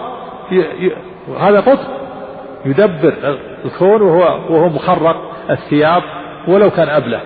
هذا 1.40 1.60
قطب 1.60 2.02
يدبر 2.66 3.38
الكون 3.66 4.02
وهو 4.02 4.40
وهو 4.50 4.70
مخرق 4.70 5.32
الثياب 5.50 6.04
ولو 6.48 6.70
كان 6.70 6.90
أبله. 6.90 7.22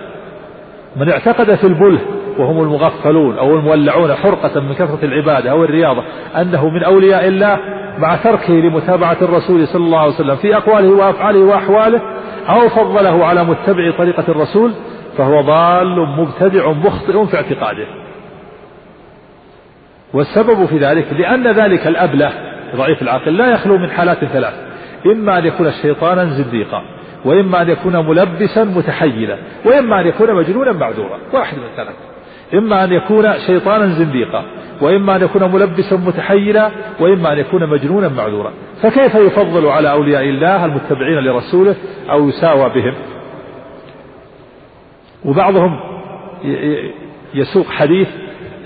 من 0.96 1.10
اعتقد 1.10 1.54
في 1.54 1.64
البله 1.64 2.00
وهم 2.38 2.62
المغفلون 2.62 3.38
أو 3.38 3.54
المولعون 3.54 4.14
حرقة 4.14 4.60
من 4.60 4.74
كثرة 4.74 4.98
العبادة 5.02 5.50
أو 5.50 5.64
الرياضة 5.64 6.02
أنه 6.36 6.68
من 6.68 6.82
أولياء 6.82 7.28
الله 7.28 7.58
مع 7.98 8.16
تركه 8.16 8.52
لمتابعة 8.52 9.16
الرسول 9.22 9.68
صلى 9.68 9.84
الله 9.84 9.98
عليه 9.98 10.14
وسلم 10.14 10.36
في 10.36 10.56
أقواله 10.56 10.88
وأفعاله 10.88 11.40
وأحواله 11.40 12.00
أو 12.48 12.68
فضله 12.68 13.24
على 13.24 13.44
متبع 13.44 13.90
طريقة 13.98 14.24
الرسول 14.28 14.72
فهو 15.18 15.40
ضال 15.40 16.08
مبتدع 16.08 16.70
مخطئ 16.70 17.26
في 17.26 17.36
اعتقاده. 17.36 17.86
والسبب 20.12 20.66
في 20.66 20.78
ذلك 20.78 21.12
لأن 21.12 21.46
ذلك 21.52 21.86
الأبلة 21.86 22.32
ضعيف 22.76 23.02
العقل 23.02 23.36
لا 23.36 23.52
يخلو 23.52 23.78
من 23.78 23.90
حالات 23.90 24.24
ثلاث 24.24 24.54
إما 25.06 25.38
أن 25.38 25.46
يكون 25.46 25.72
شيطانا 25.82 26.24
زنديقا 26.24 26.82
وإما 27.24 27.62
أن 27.62 27.68
يكون 27.68 28.06
ملبسا 28.08 28.64
متحيلا 28.64 29.38
وإما 29.64 30.00
أن 30.00 30.06
يكون 30.06 30.34
مجنونا 30.34 30.72
معذورا 30.72 31.18
واحد 31.32 31.58
من 31.58 31.68
ثلاث 31.76 31.94
إما 32.54 32.84
أن 32.84 32.92
يكون 32.92 33.32
شيطانا 33.46 33.86
زنديقا 33.86 34.44
وإما 34.80 35.16
أن 35.16 35.22
يكون 35.22 35.52
ملبسا 35.52 35.96
متحيلا 35.96 36.70
وإما 37.00 37.32
أن 37.32 37.38
يكون 37.38 37.66
مجنونا 37.66 38.08
معذورا. 38.08 38.52
فكيف 38.82 39.14
يفضل 39.14 39.66
على 39.66 39.90
أولياء 39.90 40.22
الله 40.22 40.64
المتبعين 40.64 41.18
لرسوله 41.18 41.74
أو 42.10 42.28
يساوى 42.28 42.70
بهم؟ 42.74 42.94
وبعضهم 45.24 45.80
يسوق 47.34 47.66
حديث 47.66 48.08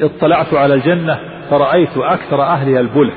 اطلعت 0.00 0.54
على 0.54 0.74
الجنة 0.74 1.18
فرأيت 1.50 1.96
أكثر 1.96 2.42
أهلها 2.42 2.80
البله 2.80 3.12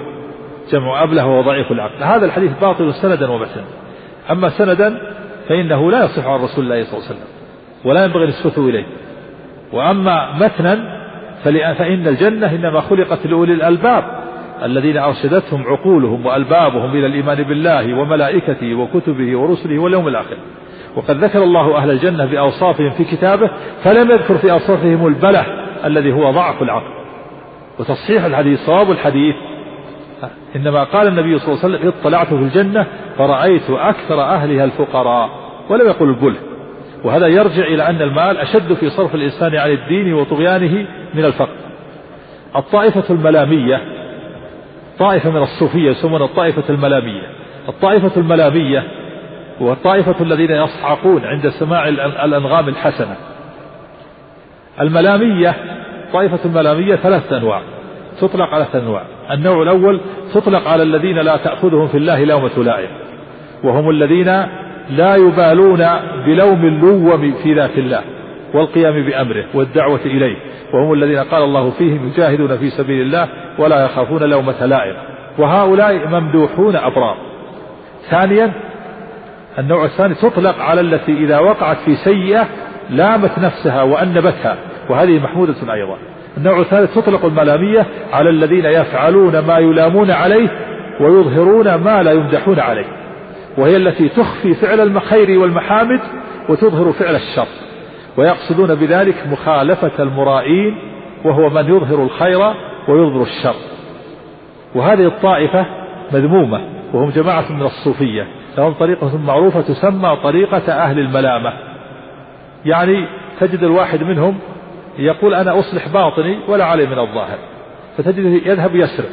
جمع 0.72 1.04
أبله 1.04 1.28
وضعيف 1.28 1.72
العقل. 1.72 2.04
هذا 2.04 2.26
الحديث 2.26 2.52
باطل 2.62 2.94
سندا 2.94 3.32
ومتنا 3.32 3.64
أما 4.32 4.50
سندا 4.50 5.02
فإنه 5.50 5.92
لا 5.92 6.06
يصح 6.06 6.26
عن 6.26 6.40
رسول 6.40 6.64
الله 6.64 6.84
صلى 6.84 6.94
الله 6.94 7.06
عليه 7.06 7.16
وسلم 7.16 7.28
ولا 7.86 8.06
ينبغي 8.06 8.28
نسبته 8.28 8.70
إليه. 8.70 8.86
وأما 9.74 10.34
متنا 10.34 11.00
فإن 11.44 12.08
الجنة 12.08 12.56
إنما 12.56 12.82
خلقت 12.82 13.28
لأولي 13.28 13.54
الألباب 13.54 14.04
الذين 14.64 14.98
أرشدتهم 14.98 15.64
عقولهم 15.68 16.26
وألبابهم 16.26 16.92
إلى 16.92 17.06
الإيمان 17.06 17.44
بالله 17.44 18.00
وملائكته 18.00 18.76
وكتبه 18.76 19.38
ورسله 19.38 19.80
واليوم 19.80 20.08
الآخر. 20.08 20.38
وقد 20.96 21.24
ذكر 21.24 21.44
الله 21.44 21.78
أهل 21.78 21.92
الجنة 21.92 22.26
بأوصافهم 22.26 22.90
في 22.90 23.04
كتابه 23.04 23.50
فلم 23.84 24.12
يذكر 24.12 24.38
في 24.38 24.52
أوصافهم 24.52 25.08
البله 25.08 25.46
الذي 25.86 26.14
هو 26.14 26.32
ضعف 26.32 26.62
العقل. 26.62 26.94
وتصحيح 27.80 28.24
الحديث 28.24 28.60
صواب 28.60 28.92
الحديث. 28.92 29.36
إنما 30.56 30.84
قال 30.84 31.08
النبي 31.08 31.40
صلى 31.40 31.54
الله 31.54 31.64
عليه 31.64 31.76
وسلم 31.76 31.94
اطلعت 32.00 32.28
في 32.28 32.34
الجنة 32.34 32.86
فرأيت 33.18 33.70
أكثر 33.70 34.22
أهلها 34.22 34.64
الفقراء. 34.64 35.30
ولم 35.70 35.88
يقل 35.88 36.10
البله 36.10 36.40
وهذا 37.04 37.28
يرجع 37.28 37.64
إلى 37.64 37.90
أن 37.90 38.02
المال 38.02 38.38
أشد 38.38 38.74
في 38.74 38.90
صرف 38.90 39.16
الإنسان 39.16 39.56
عن 39.56 39.72
الدين 39.72 40.14
وطغيانه 40.14 40.88
من 41.14 41.26
الفقر. 41.26 41.56
الطائفة 42.56 43.14
الملامية 43.14 43.82
طائفة 45.00 45.30
من 45.30 45.42
الصوفية 45.42 45.90
يسمون 45.90 46.22
الطائفة 46.22 46.64
الملامية. 46.70 47.22
الطائفة 47.70 48.12
الملامية 48.18 48.84
والطائفة 49.60 50.16
الذين 50.22 50.52
يصعقون 50.52 51.26
عند 51.26 51.50
سماع 51.50 51.88
الأنغام 52.24 52.70
الحسنة. 52.70 53.16
الملامية 54.82 55.56
طائفة 56.14 56.40
الملامية 56.46 56.96
ثلاثة 56.96 57.38
أنواع 57.38 57.62
تطلق 58.22 58.54
على 58.54 58.68
أنواع. 58.76 59.04
النوع 59.32 59.64
الأول 59.64 60.00
تطلق 60.34 60.68
على 60.68 60.84
الذين 60.84 61.18
لا 61.18 61.38
تأخذهم 61.38 61.88
في 61.88 61.98
الله 61.98 62.24
لومة 62.24 62.64
لائم 62.64 62.90
وهم 63.64 63.90
الذين 63.90 64.46
لا 64.90 65.16
يبالون 65.16 65.86
بلوم 66.26 66.66
اللوم 66.66 67.34
في 67.44 67.54
ذات 67.54 67.78
الله 67.78 68.02
والقيام 68.54 69.06
بأمره 69.06 69.46
والدعوة 69.54 70.00
إليه. 70.06 70.36
وهم 70.74 70.94
الذين 70.94 71.20
قال 71.20 71.44
الله 71.44 71.70
فيهم 71.70 72.08
يجاهدون 72.08 72.58
في 72.58 72.70
سبيل 72.70 73.02
الله 73.02 73.28
ولا 73.60 73.86
يخافون 73.86 74.24
لومة 74.24 74.66
لائم 74.66 74.96
وهؤلاء 75.38 76.08
ممدوحون 76.08 76.76
أبرار. 76.76 77.18
ثانيا 78.10 78.52
النوع 79.60 79.86
الثاني 79.86 80.16
تطلق 80.16 80.60
على 80.60 80.82
التي 80.82 81.12
إذا 81.12 81.40
وقعت 81.40 81.78
في 81.78 81.96
سيئة 81.96 82.48
لامت 82.90 83.40
نفسها 83.40 83.82
وأنبتها. 83.82 84.58
وهذه 84.90 85.20
محمودة 85.20 85.74
أيضا. 85.74 85.98
النوع 86.38 86.60
الثالث 86.60 86.96
تطلق 86.96 87.26
الملامية 87.26 87.86
على 88.14 88.30
الذين 88.30 88.66
يفعلون 88.66 89.40
ما 89.40 89.58
يلامون 89.58 90.12
عليه 90.12 90.50
ويظهرون 91.02 91.76
ما 91.76 92.04
لا 92.04 92.12
يمدحون 92.12 92.60
عليه. 92.60 92.86
وهي 93.58 93.78
التي 93.78 94.10
تخفي 94.10 94.54
فعل 94.54 94.80
الخير 94.80 95.40
والمحامد 95.40 96.00
وتظهر 96.50 96.92
فعل 96.92 97.16
الشر. 97.16 97.48
ويقصدون 98.18 98.76
بذلك 98.76 99.28
مخالفة 99.28 100.04
المرائين 100.04 100.78
وهو 101.26 101.50
من 101.50 101.76
يظهر 101.76 102.04
الخير 102.04 102.40
ويظهر 102.90 103.22
الشر. 103.22 103.56
وهذه 104.76 105.08
الطائفة 105.08 105.66
مذمومة 106.12 106.62
وهم 106.94 107.10
جماعة 107.10 107.52
من 107.52 107.62
الصوفية. 107.62 108.28
لهم 108.58 108.74
طريقة 108.74 109.18
معروفة 109.18 109.62
تسمى 109.62 110.18
طريقة 110.24 110.74
أهل 110.74 111.00
الملامة. 111.00 111.54
يعني 112.66 113.08
تجد 113.40 113.64
الواحد 113.64 114.04
منهم 114.04 114.40
يقول 114.98 115.34
أنا 115.34 115.60
أصلح 115.60 115.88
باطني 115.88 116.40
ولا 116.48 116.66
علي 116.66 116.86
من 116.86 117.00
الظاهر. 117.00 117.38
فتجده 117.98 118.52
يذهب 118.52 118.76
يسرق 118.76 119.10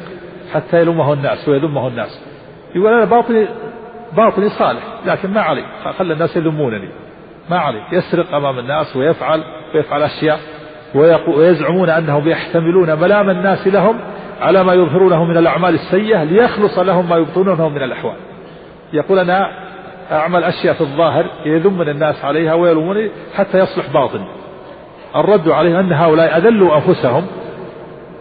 حتى 0.55 0.81
يلومه 0.81 1.13
الناس 1.13 1.49
ويذمه 1.49 1.89
الناس. 1.89 2.25
يقول 2.75 2.93
أنا 2.93 3.05
باطني 3.05 3.47
باطني 4.17 4.49
صالح 4.49 4.83
لكن 5.07 5.31
ما 5.31 5.41
علي 5.41 5.65
خلى 5.99 6.13
الناس 6.13 6.37
يذمونني 6.37 6.89
ما 7.51 7.59
علي 7.59 7.83
يسرق 7.93 8.35
أمام 8.35 8.59
الناس 8.59 8.97
ويفعل 8.97 9.45
ويفعل 9.75 10.03
أشياء 10.03 10.39
ويزعمون 11.27 11.91
أنهم 11.91 12.29
يحتملون 12.29 13.01
ملام 13.01 13.31
الناس 13.31 13.67
لهم 13.67 14.01
على 14.41 14.65
ما 14.65 14.75
يظهرونه 14.75 15.25
من 15.25 15.37
الأعمال 15.37 15.75
السيئة 15.75 16.25
ليخلص 16.25 16.79
لهم 16.79 17.09
ما 17.09 17.17
يبطنونه 17.17 17.69
من 17.69 17.83
الأحوال. 17.83 18.17
يقول 18.93 19.19
أنا 19.19 19.51
أعمل 20.13 20.45
أشياء 20.45 20.75
في 20.75 20.81
الظاهر 20.81 21.27
يذمني 21.45 21.91
الناس 21.91 22.25
عليها 22.25 22.55
ويلوموني 22.55 23.11
حتى 23.35 23.59
يصلح 23.59 23.93
باطن 23.93 24.25
الرد 25.17 25.49
عليه 25.49 25.81
أن 25.81 25.93
هؤلاء 25.93 26.39
أذلوا 26.39 26.77
أنفسهم 26.77 27.27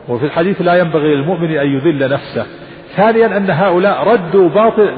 وفي 0.08 0.26
الحديث 0.26 0.62
لا 0.62 0.76
ينبغي 0.76 1.16
للمؤمن 1.16 1.58
أن 1.58 1.68
يذل 1.68 2.10
نفسه. 2.10 2.46
ثانيا 3.00 3.38
أن 3.38 3.50
هؤلاء 3.50 4.08
ردوا 4.08 4.50
باطل 4.50 4.92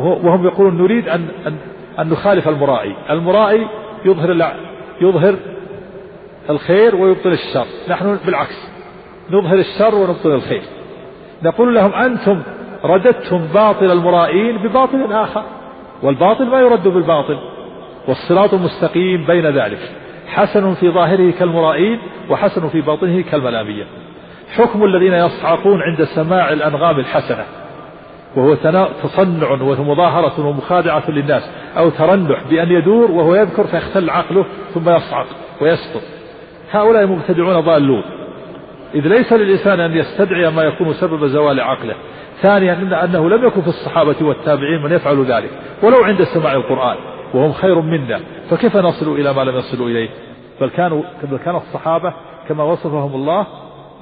وهم 0.00 0.44
يقولون 0.44 0.78
نريد 0.82 1.08
أن, 1.08 1.28
أن, 1.46 1.56
أن 1.98 2.08
نخالف 2.10 2.48
المرائي. 2.48 2.96
المرائي 3.10 3.66
يظهر 4.04 4.54
يظهر 5.00 5.34
الخير 6.50 6.96
ويبطل 6.96 7.32
الشر. 7.32 7.66
نحن 7.88 8.18
بالعكس 8.26 8.68
نظهر 9.30 9.58
الشر 9.58 9.94
ونبطل 9.94 10.30
الخير. 10.30 10.62
نقول 11.42 11.74
لهم 11.74 11.92
أنتم 11.92 12.42
رددتم 12.84 13.46
باطل 13.54 13.90
المرائين 13.90 14.58
بباطل 14.58 15.12
آخر 15.12 15.42
والباطل 16.02 16.46
ما 16.46 16.60
يرد 16.60 16.88
بالباطل 16.88 17.38
والصراط 18.08 18.54
المستقيم 18.54 19.24
بين 19.26 19.46
ذلك. 19.46 19.92
حسن 20.26 20.74
في 20.74 20.90
ظاهره 20.90 21.30
كالمرائين 21.30 21.98
وحسن 22.30 22.68
في 22.68 22.80
باطنه 22.80 23.20
كالملامية. 23.20 23.84
حكم 24.56 24.84
الذين 24.84 25.12
يصعقون 25.12 25.82
عند 25.82 26.04
سماع 26.04 26.52
الأنغام 26.52 26.98
الحسنة 26.98 27.44
وهو 28.36 28.54
تصنع 29.02 29.50
ومظاهرة 29.50 30.46
ومخادعة 30.46 31.10
للناس 31.10 31.50
أو 31.76 31.90
ترنح 31.90 32.42
بأن 32.50 32.70
يدور 32.70 33.10
وهو 33.10 33.34
يذكر 33.34 33.64
فيختل 33.64 34.10
عقله 34.10 34.46
ثم 34.74 34.88
يصعق 34.88 35.26
ويسقط. 35.60 36.02
هؤلاء 36.70 37.06
مبتدعون 37.06 37.60
ضالون. 37.60 38.02
إذ 38.94 39.08
ليس 39.08 39.32
للإنسان 39.32 39.80
أن 39.80 39.96
يستدعي 39.96 40.50
ما 40.50 40.62
يكون 40.62 40.94
سبب 40.94 41.26
زوال 41.26 41.60
عقله. 41.60 41.94
ثانيا 42.42 42.72
إن 42.72 42.92
أنه 42.92 43.28
لم 43.30 43.46
يكن 43.46 43.62
في 43.62 43.68
الصحابة 43.68 44.16
والتابعين 44.20 44.82
من 44.82 44.92
يفعل 44.92 45.24
ذلك. 45.24 45.50
ولو 45.82 46.04
عند 46.04 46.22
سماع 46.22 46.52
القرآن 46.52 46.96
وهم 47.34 47.52
خير 47.52 47.80
منا 47.80 48.20
فكيف 48.50 48.76
نصل 48.76 49.12
إلى 49.12 49.32
ما 49.32 49.44
لم 49.44 49.56
يصلوا 49.56 49.88
إليه؟ 49.88 50.08
بل 50.60 50.70
كانوا 50.70 51.02
بل 51.22 51.38
كان 51.38 51.56
الصحابة 51.56 52.12
كما 52.48 52.64
وصفهم 52.64 53.14
الله 53.14 53.46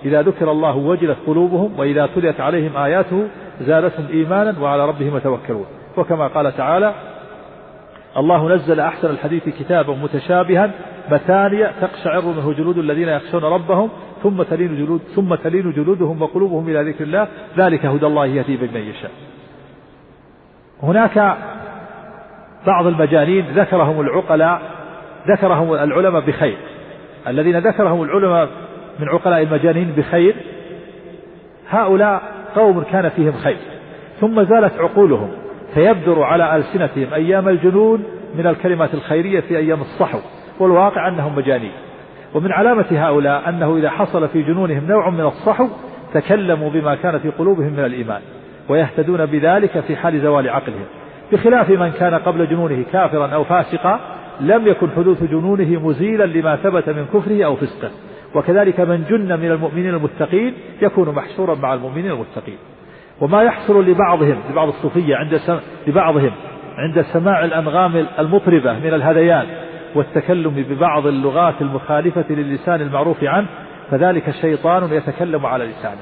إذا 0.04 0.22
ذكر 0.22 0.50
الله 0.50 0.76
وجلت 0.76 1.16
قلوبهم 1.26 1.78
وإذا 1.78 2.06
تليت 2.06 2.40
عليهم 2.40 2.76
آياته 2.76 3.28
زادتهم 3.60 4.06
إيمانا 4.12 4.54
وعلى 4.60 4.88
ربهم 4.88 5.16
يتوكلون. 5.16 5.66
وكما 5.96 6.26
قال 6.26 6.56
تعالى 6.56 6.94
الله 8.16 8.54
نزل 8.54 8.80
أحسن 8.80 9.10
الحديث 9.10 9.48
كتابا 9.48 9.94
متشابها 9.94 10.70
مثانية 11.10 11.72
تقشعر 11.80 12.22
منه 12.24 12.52
جلود 12.52 12.78
الذين 12.78 13.08
يخشون 13.08 13.44
ربهم 13.44 13.88
ثم 14.22 14.42
تلين 14.42 14.76
جلود 14.76 15.00
ثم 15.16 15.34
تلين 15.34 15.72
جلودهم 15.72 16.22
وقلوبهم 16.22 16.68
إلى 16.68 16.90
ذكر 16.90 17.04
الله 17.04 17.28
ذلك 17.58 17.86
هدى 17.86 18.06
الله 18.06 18.26
يهدي 18.26 18.56
بمن 18.56 18.80
يشاء. 18.80 19.10
هناك 20.82 21.36
بعض 22.66 22.86
المجانين 22.86 23.44
ذكرهم 23.54 24.00
العقلاء 24.00 24.62
ذكرهم 25.28 25.74
العلماء 25.74 26.20
بخير. 26.20 26.58
الذين 27.28 27.58
ذكرهم 27.58 28.02
العلماء 28.02 28.48
من 29.00 29.08
عقلاء 29.08 29.42
المجانين 29.42 29.92
بخير. 29.96 30.34
هؤلاء 31.70 32.22
قوم 32.56 32.82
كان 32.82 33.08
فيهم 33.08 33.32
خير. 33.32 33.58
ثم 34.20 34.42
زالت 34.42 34.72
عقولهم 34.80 35.30
فيبدر 35.74 36.22
على 36.22 36.56
ألسنتهم 36.56 37.14
أيام 37.14 37.48
الجنون 37.48 38.04
من 38.34 38.46
الكلمات 38.46 38.94
الخيرية 38.94 39.40
في 39.40 39.58
أيام 39.58 39.80
الصحو 39.80 40.18
والواقع 40.58 41.08
أنهم 41.08 41.36
مجانين. 41.36 41.72
ومن 42.34 42.52
علامة 42.52 42.86
هؤلاء 42.90 43.48
أنه 43.48 43.76
إذا 43.76 43.90
حصل 43.90 44.28
في 44.28 44.42
جنونهم 44.42 44.86
نوع 44.86 45.10
من 45.10 45.20
الصحو 45.20 45.68
تكلموا 46.14 46.70
بما 46.70 46.94
كان 46.94 47.18
في 47.18 47.30
قلوبهم 47.30 47.72
من 47.72 47.84
الإيمان 47.84 48.20
ويهتدون 48.68 49.26
بذلك 49.26 49.80
في 49.80 49.96
حال 49.96 50.20
زوال 50.20 50.48
عقلهم. 50.48 50.86
بخلاف 51.32 51.70
من 51.70 51.90
كان 51.90 52.14
قبل 52.14 52.48
جنونه 52.48 52.84
كافرا 52.92 53.26
أو 53.26 53.44
فاسقا 53.44 54.00
لم 54.40 54.66
يكن 54.66 54.88
حدوث 54.96 55.22
جنونه 55.22 55.80
مزيلا 55.88 56.24
لما 56.24 56.56
ثبت 56.56 56.88
من 56.88 57.06
كفره 57.14 57.44
أو 57.44 57.56
فسقه. 57.56 57.90
وكذلك 58.34 58.80
من 58.80 59.04
جن 59.10 59.40
من 59.40 59.50
المؤمنين 59.50 59.94
المتقين 59.94 60.54
يكون 60.82 61.14
محشورا 61.14 61.54
مع 61.54 61.74
المؤمنين 61.74 62.10
المتقين. 62.10 62.58
وما 63.20 63.42
يحصل 63.42 63.84
لبعضهم 63.84 64.36
لبعض 64.50 64.68
الصوفية 64.68 65.16
عند 65.16 65.36
سم... 65.36 65.58
لبعضهم 65.86 66.30
عند 66.76 67.02
سماع 67.02 67.44
الأنغام 67.44 68.06
المطربة 68.18 68.72
من 68.72 68.94
الهذيان 68.94 69.46
والتكلم 69.94 70.50
ببعض 70.50 71.06
اللغات 71.06 71.54
المخالفة 71.60 72.24
للسان 72.30 72.80
المعروف 72.80 73.24
عنه 73.24 73.46
فذلك 73.90 74.30
شيطان 74.30 74.92
يتكلم 74.92 75.46
على 75.46 75.64
لسانه. 75.64 76.00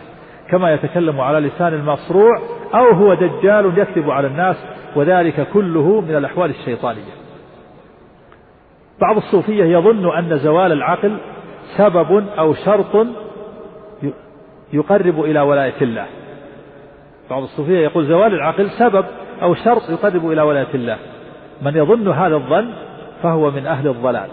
كما 0.51 0.73
يتكلم 0.75 1.21
على 1.21 1.41
لسان 1.49 1.75
المصروع 1.75 2.41
أو 2.75 2.91
هو 2.91 3.15
دجال 3.15 3.79
يكذب 3.79 4.11
على 4.11 4.27
الناس 4.27 4.57
وذلك 4.97 5.49
كله 5.53 6.01
من 6.01 6.17
الأحوال 6.17 6.51
الشيطانية. 6.51 7.19
بعض 9.01 9.17
الصوفية 9.17 9.65
يظن 9.65 10.17
أن 10.17 10.39
زوال 10.39 10.73
العقل 10.73 11.17
سبب 11.77 12.25
أو 12.39 12.55
شرط 12.55 13.07
يقرب 14.73 15.21
إلى 15.21 15.41
ولاية 15.41 15.83
الله. 15.83 16.07
بعض 17.31 17.43
الصوفية 17.43 17.79
يقول 17.79 18.07
زوال 18.07 18.35
العقل 18.35 18.71
سبب 18.71 19.05
أو 19.43 19.55
شرط 19.55 19.91
يقرب 19.91 20.31
إلى 20.31 20.43
ولاية 20.43 20.75
الله. 20.75 20.97
من 21.63 21.77
يظن 21.77 22.09
هذا 22.09 22.35
الظن 22.35 22.71
فهو 23.23 23.51
من 23.51 23.67
أهل 23.67 23.89
الضلال. 23.89 24.29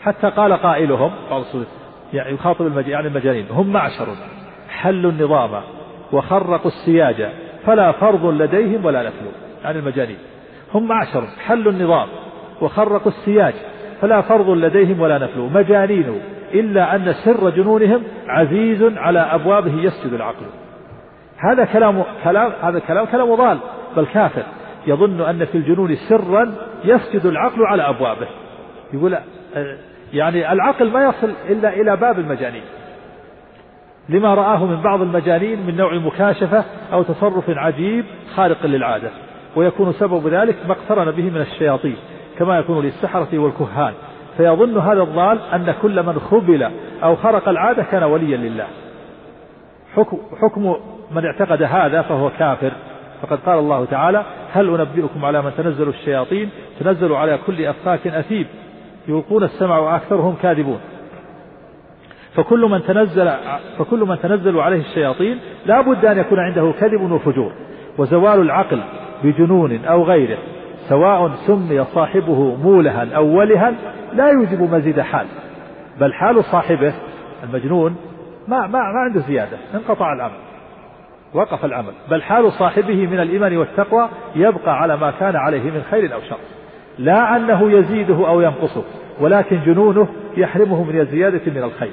حتى 0.00 0.30
قال 0.30 0.52
قائلهم 0.52 1.10
بعض 1.30 1.40
الصوفية 1.40 1.66
يعني 2.12 2.34
يخاطب 2.34 2.88
يعني 2.88 3.08
المجانين 3.08 3.46
هم 3.50 3.72
معشر 3.72 4.06
حلوا 4.68 5.10
النظام 5.10 5.50
وخرقوا 6.12 6.70
السياج 6.70 7.28
فلا 7.66 7.92
فرض 7.92 8.26
لديهم 8.26 8.84
ولا 8.84 9.02
نفل 9.02 9.26
يعني 9.64 9.78
المجانين. 9.78 10.18
هم 10.74 10.88
معشر 10.88 11.24
حلوا 11.46 11.72
النظام 11.72 12.08
وخرقوا 12.60 13.12
السياج 13.12 13.54
فلا 14.00 14.20
فرض 14.20 14.50
لديهم 14.50 15.00
ولا 15.00 15.18
نفل 15.18 15.40
مجانين 15.40 16.20
إلا 16.54 16.96
أن 16.96 17.12
سر 17.12 17.50
جنونهم 17.50 18.02
عزيز 18.28 18.82
على 18.82 19.18
أبوابه 19.18 19.72
يسجد 19.72 20.12
العقل. 20.12 20.46
هذا 21.36 21.64
كلام 21.64 22.02
كلام 22.24 22.52
هذا 22.62 22.78
كلام 22.78 23.06
كلام 23.06 23.34
ضال 23.34 23.58
بل 23.96 24.06
كافر. 24.06 24.42
يظن 24.86 25.20
أن 25.20 25.44
في 25.44 25.58
الجنون 25.58 25.96
سرا 25.96 26.54
يسجد 26.84 27.26
العقل 27.26 27.62
على 27.66 27.88
أبوابه. 27.88 28.26
يقول 28.92 29.16
يعني 30.12 30.52
العقل 30.52 30.90
ما 30.90 31.04
يصل 31.04 31.32
إلا 31.48 31.68
إلى 31.68 31.96
باب 31.96 32.18
المجانين. 32.18 32.62
لما 34.08 34.34
رآه 34.34 34.64
من 34.64 34.82
بعض 34.82 35.02
المجانين 35.02 35.66
من 35.66 35.76
نوع 35.76 35.94
مكاشفة 35.94 36.64
أو 36.92 37.02
تصرف 37.02 37.44
عجيب 37.50 38.04
خارق 38.36 38.66
للعادة. 38.66 39.10
ويكون 39.56 39.92
سبب 39.92 40.28
ذلك 40.28 40.56
ما 40.68 40.72
اقترن 40.72 41.10
به 41.10 41.30
من 41.30 41.40
الشياطين 41.40 41.96
كما 42.38 42.58
يكون 42.58 42.84
للسحرة 42.84 43.38
والكهان. 43.38 43.92
فيظن 44.36 44.78
هذا 44.78 45.02
الضال 45.02 45.38
أن 45.54 45.74
كل 45.82 46.02
من 46.02 46.18
خبل 46.18 46.70
أو 47.02 47.16
خرق 47.16 47.48
العادة 47.48 47.82
كان 47.82 48.02
وليا 48.02 48.36
لله. 48.36 48.66
حكم, 49.96 50.18
حكم 50.42 50.76
من 51.10 51.24
اعتقد 51.24 51.62
هذا 51.62 52.02
فهو 52.02 52.30
كافر. 52.38 52.72
فقد 53.22 53.38
قال 53.46 53.58
الله 53.58 53.84
تعالى 53.84 54.24
هل 54.52 54.80
أنبئكم 54.80 55.24
على 55.24 55.42
من 55.42 55.50
تنزل 55.56 55.88
الشياطين؟ 55.88 56.50
تنزل 56.80 57.12
على 57.12 57.38
كل 57.46 57.64
أفاك 57.66 58.06
أثيب 58.06 58.46
يلقون 59.08 59.44
السمع 59.44 59.78
وأكثرهم 59.78 60.36
كاذبون. 60.42 60.80
فكل 62.34 62.60
من 62.60 62.82
تنزل 62.82 63.30
فكل 63.78 64.00
من 64.00 64.18
تنزل 64.22 64.58
عليه 64.58 64.80
الشياطين 64.80 65.38
لا 65.66 65.80
بد 65.80 66.04
أن 66.04 66.18
يكون 66.18 66.38
عنده 66.38 66.72
كذب 66.80 67.12
وفجور. 67.12 67.52
وزوال 67.98 68.40
العقل 68.40 68.80
بجنون 69.24 69.84
أو 69.84 70.04
غيره. 70.04 70.38
سواء 70.88 71.30
سمي 71.46 71.84
صاحبه 71.84 72.56
مولها 72.56 73.16
أو 73.16 73.38
ولها 73.38 73.72
لا 74.12 74.28
يوجب 74.28 74.74
مزيد 74.74 75.00
حال 75.00 75.26
بل 76.00 76.12
حال 76.12 76.44
صاحبه 76.44 76.92
المجنون 77.44 77.96
ما 78.48 78.60
ما 78.66 78.78
ما 78.78 78.98
عنده 78.98 79.20
زيادة 79.20 79.56
انقطع 79.74 80.12
الأمر 80.12 80.36
وقف 81.34 81.64
العمل 81.64 81.92
بل 82.10 82.22
حال 82.22 82.52
صاحبه 82.52 83.06
من 83.06 83.20
الإيمان 83.20 83.56
والتقوى 83.56 84.08
يبقى 84.36 84.78
على 84.80 84.96
ما 84.96 85.10
كان 85.20 85.36
عليه 85.36 85.62
من 85.70 85.82
خير 85.90 86.14
أو 86.14 86.20
شر 86.20 86.38
لا 86.98 87.36
أنه 87.36 87.72
يزيده 87.72 88.28
أو 88.28 88.40
ينقصه 88.40 88.82
ولكن 89.20 89.60
جنونه 89.66 90.08
يحرمه 90.36 90.84
من 90.84 91.00
الزيادة 91.00 91.40
من 91.46 91.62
الخير 91.62 91.92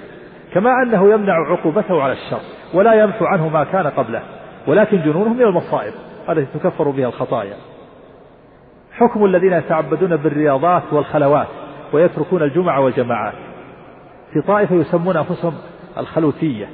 كما 0.54 0.70
أنه 0.84 1.14
يمنع 1.14 1.34
عقوبته 1.34 2.04
على 2.04 2.14
الشر 2.14 2.42
ولا 2.74 2.94
يمحو 2.94 3.26
عنه 3.26 3.50
ما 3.50 3.64
كان 3.64 3.88
قبله 3.88 4.22
ولكن 4.68 5.02
جنونه 5.02 5.34
من 5.34 5.42
المصائب 5.42 5.94
التي 6.30 6.60
تكفر 6.60 6.90
بها 6.90 7.08
الخطايا. 7.08 7.56
حكم 9.02 9.26
الذين 9.26 9.54
يتعبدون 9.54 10.16
بالرياضات 10.16 10.84
والخلوات 10.92 11.48
ويتركون 11.94 12.44
الجمع 12.44 12.78
والجماعات. 12.78 13.34
في 14.34 14.42
طائفة 14.42 14.76
يسمون 14.76 15.18
أنفسهم 15.18 15.54
الخلوتية. 15.98 16.70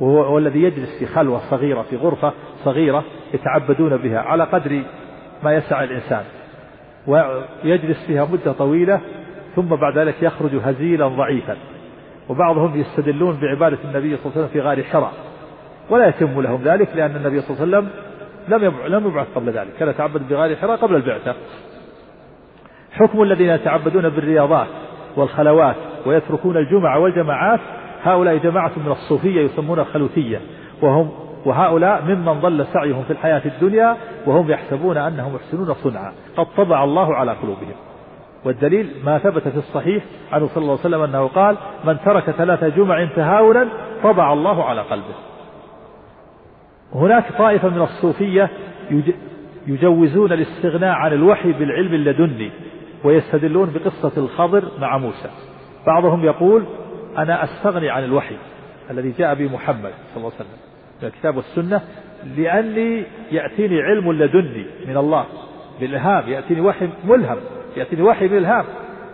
وهو 0.00 0.38
الذي 0.38 0.62
يجلس 0.62 0.98
في 0.98 1.06
خلوة 1.06 1.38
صغيرة 1.50 1.82
في 1.82 1.96
غرفة 1.96 2.32
صغيرة 2.64 3.04
يتعبدون 3.34 3.96
بها 3.96 4.18
على 4.18 4.44
قدر 4.44 4.82
ما 5.42 5.54
يسع 5.54 5.82
الإنسان. 5.82 6.24
ويجلس 7.06 8.06
فيها 8.06 8.24
مدة 8.24 8.52
طويلة 8.52 9.00
ثم 9.56 9.68
بعد 9.68 9.98
ذلك 9.98 10.22
يخرج 10.22 10.50
هزيلا 10.64 11.08
ضعيفا. 11.08 11.56
وبعضهم 12.28 12.80
يستدلون 12.80 13.38
بعبادة 13.40 13.78
النبي 13.84 14.16
صلى 14.16 14.26
الله 14.26 14.36
عليه 14.36 14.46
وسلم 14.46 14.48
في 14.48 14.60
غار 14.60 14.82
حراء. 14.82 15.12
ولا 15.90 16.08
يتم 16.08 16.40
لهم 16.40 16.62
ذلك 16.64 16.88
لأن 16.94 17.16
النبي 17.16 17.40
صلى 17.40 17.50
الله 17.50 17.76
عليه 17.76 17.88
وسلم 17.88 18.05
لم 18.48 18.74
لم 18.86 19.06
يبعث 19.06 19.26
قبل 19.34 19.50
ذلك. 19.50 19.68
كان 19.78 19.88
يتعبد 19.88 20.28
بغار 20.28 20.56
حراء 20.56 20.76
قبل 20.76 20.94
البعثة. 20.94 21.34
حكم 22.92 23.22
الذين 23.22 23.50
يتعبدون 23.50 24.08
بالرياضات 24.08 24.66
والخلوات 25.16 25.76
ويتركون 26.06 26.56
الجمع 26.56 26.96
والجماعات 26.96 27.60
هؤلاء 28.02 28.36
جماعة 28.36 28.72
من 28.76 28.92
الصوفية 28.92 29.40
يسمون 29.40 29.78
الخلوتية. 29.78 30.40
وهم 30.82 31.10
وهؤلاء 31.44 32.02
ممن 32.02 32.40
ضل 32.40 32.66
سعيهم 32.72 33.02
في 33.02 33.10
الحياة 33.10 33.42
الدنيا 33.46 33.96
وهم 34.26 34.50
يحسبون 34.50 34.96
أنهم 34.96 35.36
يحسنون 35.36 35.74
صنعا. 35.74 36.12
قد 36.36 36.46
طبع 36.56 36.84
الله 36.84 37.14
على 37.14 37.32
قلوبهم. 37.32 37.74
والدليل 38.44 38.90
ما 39.04 39.18
ثبت 39.18 39.48
في 39.48 39.56
الصحيح 39.56 40.04
عنه 40.32 40.46
صلى 40.46 40.62
الله 40.62 40.78
عليه 40.84 40.96
وسلم 40.96 41.00
أنه 41.02 41.28
قال 41.28 41.56
من 41.84 41.96
ترك 42.04 42.30
ثلاث 42.30 42.64
جمع 42.64 43.04
تهاونا 43.04 43.68
طبع 44.02 44.32
الله 44.32 44.64
على 44.64 44.80
قلبه. 44.80 45.14
هناك 46.94 47.32
طائفة 47.38 47.68
من 47.68 47.82
الصوفية 47.82 48.50
يجوزون 49.66 50.32
الاستغناء 50.32 50.90
عن 50.90 51.12
الوحي 51.12 51.52
بالعلم 51.52 51.94
اللدني 51.94 52.50
ويستدلون 53.04 53.70
بقصة 53.70 54.12
الخضر 54.16 54.64
مع 54.78 54.98
موسى. 54.98 55.30
بعضهم 55.86 56.24
يقول 56.24 56.64
أنا 57.18 57.44
أستغني 57.44 57.90
عن 57.90 58.04
الوحي 58.04 58.36
الذي 58.90 59.10
جاء 59.18 59.34
به 59.34 59.52
محمد 59.54 59.92
صلى 60.14 60.16
الله 60.16 60.32
عليه 60.32 60.36
وسلم 60.36 60.58
من 61.02 61.08
الكتاب 61.08 61.36
والسنة 61.36 61.80
لأني 62.36 63.04
يأتيني 63.32 63.82
علم 63.82 64.12
لدني 64.12 64.66
من 64.88 64.96
الله 64.96 65.24
بالإلهام 65.80 66.28
يأتيني 66.28 66.60
وحي 66.60 66.88
ملهم 67.04 67.38
يأتيني 67.76 68.02
وحي 68.02 68.28
بالإلهام. 68.28 68.64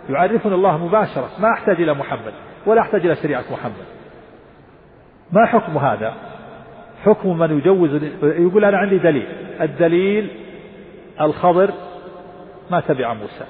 يعرفني 0.09 0.55
الله 0.55 0.85
مباشرة 0.85 1.29
ما 1.39 1.47
أحتاج 1.53 1.81
إلى 1.81 1.93
محمد 1.93 2.33
ولا 2.65 2.81
أحتاج 2.81 3.05
إلى 3.05 3.15
شريعة 3.15 3.43
محمد. 3.51 3.85
ما 5.31 5.45
حكم 5.45 5.77
هذا؟ 5.77 6.13
حكم 7.05 7.37
من 7.37 7.57
يجوز 7.57 8.03
يقول 8.23 8.65
أنا 8.65 8.77
عندي 8.77 8.97
دليل. 8.97 9.27
الدليل 9.61 10.27
الخضر 11.21 11.69
ما 12.71 12.79
تبع 12.79 13.13
موسى. 13.13 13.45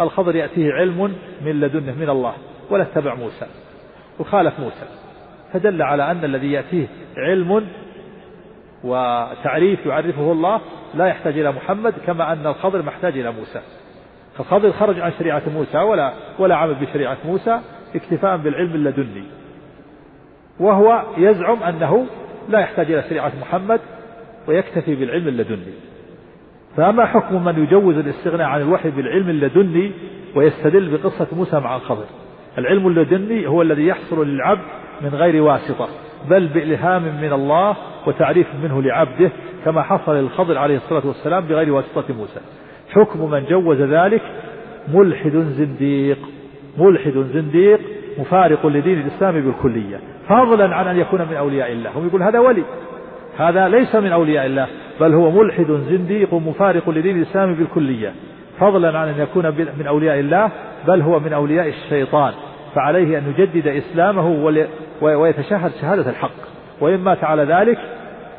الخضر 0.00 0.36
يأتيه 0.36 0.72
علم 0.72 1.14
من 1.44 1.60
لدنه 1.60 1.94
من 1.94 2.08
الله 2.10 2.34
ولا 2.70 2.82
اتبع 2.82 3.14
موسى. 3.14 3.46
وخالف 4.18 4.60
موسى. 4.60 4.86
فدل 5.52 5.82
على 5.82 6.10
أن 6.10 6.24
الذي 6.24 6.52
يأتيه 6.52 6.86
علم 7.16 7.66
وتعريف 8.84 9.86
يعرفه 9.86 10.32
الله 10.32 10.60
لا 10.94 11.06
يحتاج 11.06 11.38
إلى 11.38 11.52
محمد 11.52 11.94
كما 12.06 12.32
أن 12.32 12.46
الخضر 12.46 12.82
محتاج 12.82 13.18
إلى 13.18 13.32
موسى. 13.32 13.60
فالخضر 14.36 14.72
خرج 14.72 15.00
عن 15.00 15.12
شريعة 15.18 15.42
موسى 15.54 15.78
ولا 15.78 16.12
ولا 16.38 16.56
عمل 16.56 16.74
بشريعة 16.74 17.16
موسى 17.24 17.60
اكتفاء 17.94 18.36
بالعلم 18.36 18.74
اللدني. 18.74 19.24
وهو 20.60 21.02
يزعم 21.16 21.62
أنه 21.62 22.06
لا 22.48 22.60
يحتاج 22.60 22.92
إلى 22.92 23.02
شريعة 23.02 23.32
محمد 23.40 23.80
ويكتفي 24.48 24.94
بالعلم 24.94 25.28
اللدني. 25.28 25.72
فأما 26.76 27.06
حكم 27.06 27.44
من 27.44 27.62
يجوز 27.62 27.96
الاستغناء 27.96 28.46
عن 28.46 28.60
الوحي 28.60 28.90
بالعلم 28.90 29.30
اللدني 29.30 29.92
ويستدل 30.34 30.90
بقصة 30.90 31.26
موسى 31.32 31.60
مع 31.60 31.76
الخضر 31.76 32.04
العلم 32.58 32.86
اللدني 32.86 33.46
هو 33.46 33.62
الذي 33.62 33.86
يحصل 33.86 34.26
للعبد 34.26 34.60
من 35.02 35.08
غير 35.08 35.42
واسطة 35.42 35.88
بل 36.30 36.46
بإلهام 36.46 37.02
من 37.02 37.32
الله 37.32 37.76
وتعريف 38.06 38.46
منه 38.62 38.82
لعبده 38.82 39.30
كما 39.64 39.82
حصل 39.82 40.14
للخضر 40.14 40.58
عليه 40.58 40.76
الصلاة 40.76 41.06
والسلام 41.06 41.44
بغير 41.46 41.72
واسطة 41.72 42.14
موسى. 42.14 42.40
حكم 42.90 43.30
من 43.30 43.44
جوز 43.44 43.80
ذلك 43.82 44.22
ملحد 44.88 45.36
زنديق 45.36 46.18
ملحد 46.78 47.24
زنديق 47.34 47.80
مفارق 48.18 48.66
لدين 48.66 49.00
الإسلام 49.00 49.40
بالكلية. 49.40 50.00
فضلا 50.28 50.74
عن 50.76 50.86
أن 50.86 50.98
يكون 50.98 51.20
من 51.20 51.36
أولياء 51.36 51.72
الله. 51.72 51.90
هم 51.90 52.06
يقول 52.06 52.22
هذا 52.22 52.38
ولي. 52.38 52.64
هذا 53.38 53.68
ليس 53.68 53.94
من 53.94 54.12
أولياء 54.12 54.46
الله 54.46 54.66
بل 55.00 55.14
هو 55.14 55.30
ملحد 55.30 55.80
زنديق 55.90 56.34
مفارق 56.34 56.90
لدين 56.90 57.16
الإسلام 57.16 57.54
بالكلية. 57.54 58.12
فضلا 58.60 58.98
عن 58.98 59.08
أن 59.08 59.20
يكون 59.20 59.46
من 59.78 59.86
أولياء 59.88 60.18
الله 60.18 60.50
بل 60.86 61.00
هو 61.02 61.20
من 61.20 61.32
أولياء 61.32 61.68
الشيطان. 61.68 62.32
فعليه 62.74 63.18
أن 63.18 63.34
يجدد 63.36 63.66
إسلامه 63.66 64.52
ويتشهد 65.02 65.70
شهادة 65.80 66.10
الحق. 66.10 66.30
وإن 66.80 66.98
مات 66.98 67.24
على 67.24 67.44
ذلك 67.44 67.78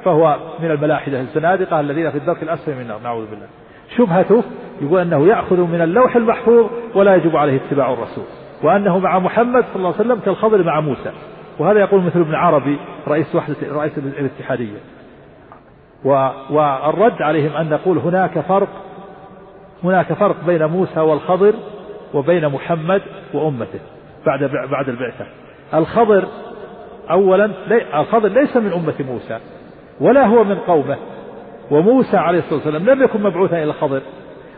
فهو 0.05 0.37
من 0.59 0.71
الملاحدة 0.71 1.19
الزنادقة 1.19 1.79
الذين 1.79 2.11
في 2.11 2.17
الدرك 2.17 2.43
الأسفل 2.43 2.75
من 2.75 2.81
النار. 2.81 2.99
نعوذ 3.03 3.25
بالله. 3.29 3.45
شبهته 3.97 4.43
يقول 4.81 4.99
أنه 4.99 5.27
يأخذ 5.27 5.57
من 5.57 5.81
اللوح 5.81 6.15
المحفوظ 6.15 6.69
ولا 6.95 7.15
يجب 7.15 7.35
عليه 7.35 7.59
اتباع 7.67 7.93
الرسول. 7.93 8.23
وأنه 8.63 8.99
مع 8.99 9.19
محمد 9.19 9.63
صلى 9.73 9.75
الله 9.75 9.93
عليه 9.93 9.99
وسلم 9.99 10.19
كالخضر 10.19 10.63
مع 10.63 10.81
موسى. 10.81 11.11
وهذا 11.59 11.79
يقول 11.79 12.03
مثل 12.03 12.19
ابن 12.19 12.35
عربي 12.35 12.79
رئيس 13.07 13.35
وحدة 13.35 13.55
رئيس 13.71 13.97
الاتحادية. 13.97 14.77
والرد 16.49 17.21
عليهم 17.21 17.55
أن 17.55 17.69
نقول 17.69 17.97
هناك 17.97 18.39
فرق 18.39 18.67
هناك 19.83 20.13
فرق 20.13 20.35
بين 20.45 20.65
موسى 20.65 20.99
والخضر 20.99 21.53
وبين 22.13 22.49
محمد 22.49 23.01
وأمته 23.33 23.79
بعد 24.25 24.43
بعد 24.71 24.89
البعثة. 24.89 25.25
الخضر 25.73 26.27
أولا 27.09 27.51
الخضر 27.99 28.27
ليس 28.29 28.57
من 28.57 28.73
أمة 28.73 29.11
موسى 29.11 29.39
ولا 30.01 30.25
هو 30.25 30.43
من 30.43 30.55
قومه. 30.55 30.97
وموسى 31.71 32.17
عليه 32.17 32.39
الصلاة 32.39 32.55
والسلام 32.55 32.85
لم 32.85 33.03
يكن 33.03 33.23
مبعوثا 33.23 33.57
إلى 33.57 33.63
الخضر 33.63 34.01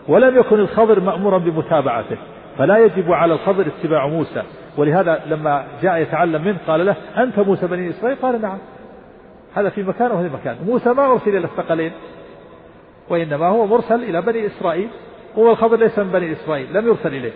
ولم 0.08 0.40
يكن 0.40 0.60
الخضر 0.60 1.00
مأمورا 1.00 1.38
بمتابعته. 1.38 2.18
فلا 2.58 2.78
يجب 2.78 3.12
على 3.12 3.34
الخضر 3.34 3.66
اتباع 3.68 4.08
موسى. 4.08 4.44
ولهذا 4.78 5.22
لما 5.26 5.64
جاء 5.82 5.98
يتعلم 5.98 6.44
منه 6.44 6.58
قال 6.68 6.86
له 6.86 6.96
أنت 7.18 7.40
موسى 7.40 7.68
بني 7.68 7.90
إسرائيل؟ 7.90 8.18
قال 8.22 8.42
نعم. 8.42 8.58
هذا 9.56 9.70
في 9.70 9.84
مكان 9.84 10.12
وهذا 10.12 10.30
مكان. 10.34 10.56
موسى 10.66 10.94
ما 10.94 11.12
أرسل 11.12 11.30
إلى 11.30 11.46
الثقلين 11.46 11.92
وإنما 13.10 13.48
هو 13.48 13.66
مرسل 13.66 14.04
إلى 14.04 14.22
بني 14.22 14.46
إسرائيل. 14.46 14.88
هو 15.38 15.52
الخضر 15.52 15.78
ليس 15.78 16.00
من 16.00 16.12
بني 16.12 16.32
إسرائيل 16.32 16.74
لم 16.74 16.88
يرسل 16.88 17.08
إليه. 17.10 17.32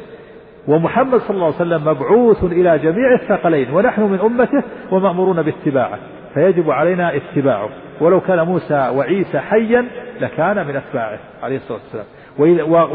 ومحمد 0.67 1.19
صلى 1.19 1.35
الله 1.35 1.45
عليه 1.45 1.55
وسلم 1.55 1.81
مبعوث 1.87 2.43
إلى 2.43 2.79
جميع 2.79 3.13
الثقلين 3.21 3.71
ونحن 3.71 4.01
من 4.01 4.19
أمته 4.19 4.63
ومأمورون 4.91 5.41
باتباعه 5.41 5.99
فيجب 6.33 6.71
علينا 6.71 7.15
اتباعه. 7.15 7.69
ولو 8.01 8.21
كان 8.21 8.41
موسى 8.41 8.91
وعيسى 8.95 9.39
حيا 9.39 9.85
لكان 10.21 10.67
من 10.67 10.75
أتباعه 10.75 11.19
عليه 11.43 11.55
الصلاة 11.55 11.79
والسلام. 11.79 12.05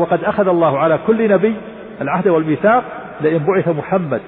وقد 0.00 0.24
أخذ 0.24 0.48
الله 0.48 0.78
على 0.78 0.98
كل 1.06 1.28
نبي 1.30 1.56
العهد 2.00 2.28
والميثاق 2.28 2.84
لئن 3.22 3.38
بعث 3.38 3.68
محمد 3.68 4.20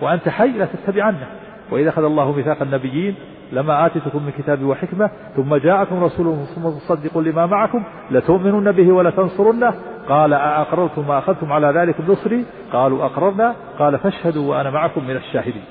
وأنت 0.00 0.28
حي 0.28 0.48
لا 0.48 0.64
تتبعنه 0.64 1.26
وإذا 1.70 1.88
أخذ 1.88 2.04
الله 2.04 2.32
ميثاق 2.32 2.62
النبيين 2.62 3.14
لما 3.52 3.86
آتيتكم 3.86 4.22
من 4.22 4.32
كتاب 4.38 4.62
وحكمة 4.62 5.10
ثم 5.36 5.56
جاءكم 5.56 6.04
رسول 6.04 6.36
مصدق 6.56 7.18
لما 7.18 7.46
معكم 7.46 7.84
لتؤمنن 8.10 8.72
به 8.72 8.92
ولتنصرنه. 8.92 9.74
قال 10.08 10.32
أأقررتم 10.32 11.08
ما 11.08 11.18
أخذتم 11.18 11.52
على 11.52 11.66
ذلك 11.66 11.94
نصري 12.08 12.44
قالوا 12.72 13.04
أقررنا. 13.04 13.54
قال 13.78 13.98
فاشهدوا 13.98 14.50
وأنا 14.50 14.70
معكم 14.70 15.04
من 15.04 15.16
الشاهدين. 15.16 15.64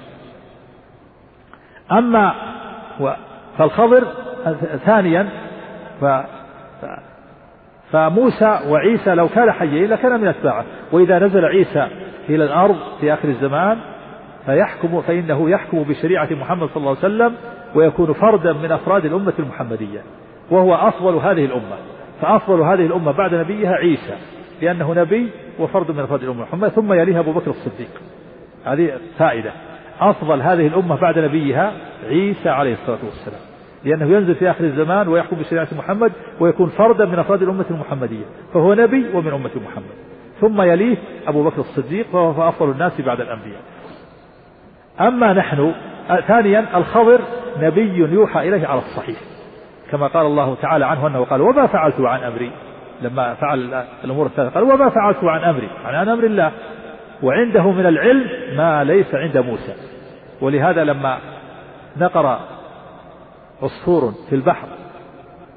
أما 1.91 2.33
فالخضر 3.57 4.03
ثانيا 4.85 5.29
ف 6.01 6.05
فموسى 7.91 8.59
وعيسى 8.69 9.15
لو 9.15 9.27
كان 9.27 9.51
حيين 9.51 9.89
لكان 9.89 10.21
من 10.21 10.27
أتباعه. 10.27 10.65
وإذا 10.91 11.19
نزل 11.19 11.45
عيسى 11.45 11.87
إلى 12.29 12.43
الأرض 12.43 12.77
في 12.99 13.13
آخر 13.13 13.27
الزمان 13.29 13.77
فيحكم 14.45 15.01
فإنه 15.01 15.49
يحكم 15.49 15.83
بشريعة 15.83 16.27
محمد 16.31 16.67
صلى 16.67 16.77
الله 16.77 16.89
عليه 16.89 16.99
وسلم 16.99 17.33
ويكون 17.75 18.13
فردا 18.13 18.53
من 18.53 18.71
أفراد 18.71 19.05
الأمة 19.05 19.33
المحمدية 19.39 20.01
وهو 20.51 20.75
أفضل 20.75 21.15
هذه 21.15 21.45
الأمة. 21.45 21.77
فأفضل 22.21 22.61
هذه 22.61 22.85
الأمة 22.85 23.11
بعد 23.11 23.33
نبيها 23.35 23.71
عيسى 23.71 24.15
لأنه 24.61 24.93
نبي 24.93 25.29
وفرد 25.59 25.91
من 25.91 25.99
أفراد 25.99 26.23
الأمة 26.23 26.41
محمد 26.41 26.69
ثم 26.69 26.93
يليها 26.93 27.19
أبو 27.19 27.31
بكر 27.31 27.51
الصديق. 27.51 28.01
هذه 28.65 28.91
فائدة. 29.17 29.51
أفضل 29.99 30.41
هذه 30.41 30.67
الأمة 30.67 30.95
بعد 30.95 31.19
نبيها 31.19 31.73
عيسى 32.07 32.49
عليه 32.49 32.73
الصلاة 32.73 32.99
والسلام. 33.05 33.41
لأنه 33.85 34.05
ينزل 34.17 34.35
في 34.35 34.51
آخر 34.51 34.63
الزمان 34.63 35.07
ويحكم 35.07 35.35
بشريعة 35.35 35.67
محمد 35.77 36.11
ويكون 36.39 36.69
فردا 36.69 37.05
من 37.05 37.19
أفراد 37.19 37.41
الأمة 37.41 37.65
المحمدية. 37.71 38.25
فهو 38.53 38.73
نبي 38.73 39.05
ومن 39.13 39.33
أمة 39.33 39.51
محمد. 39.65 40.06
ثم 40.41 40.61
يليه 40.61 40.97
أبو 41.27 41.43
بكر 41.43 41.59
الصديق 41.59 42.15
وهو 42.15 42.49
أفضل 42.49 42.71
الناس 42.71 43.01
بعد 43.01 43.21
الأنبياء. 43.21 43.61
أما 45.01 45.33
نحن 45.33 45.73
ثانيا 46.27 46.77
الخضر 46.77 47.19
نبي 47.59 47.97
يوحى 47.97 48.49
إليه 48.49 48.67
على 48.67 48.79
الصحيح 48.79 49.17
كما 49.91 50.07
قال 50.07 50.25
الله 50.25 50.55
تعالى 50.61 50.85
عنه 50.85 51.07
أنه 51.07 51.25
قال 51.25 51.41
وما 51.41 51.67
فعلت 51.67 51.99
عن 51.99 52.23
أمري؟ 52.23 52.51
لما 53.01 53.33
فعل 53.33 53.85
الأمور 54.03 54.25
الثلاثة 54.25 54.53
قال 54.53 54.63
وما 54.63 54.89
فعلت 54.89 55.23
عن 55.23 55.43
أمري؟ 55.43 55.69
عن 55.85 56.09
أمر 56.09 56.23
الله. 56.23 56.51
وعنده 57.23 57.71
من 57.71 57.85
العلم 57.85 58.29
ما 58.57 58.83
ليس 58.83 59.15
عند 59.15 59.37
موسى. 59.37 59.73
ولهذا 60.41 60.83
لما 60.83 61.17
نقر 61.97 62.39
عصفور 63.63 64.13
في 64.29 64.35
البحر 64.35 64.67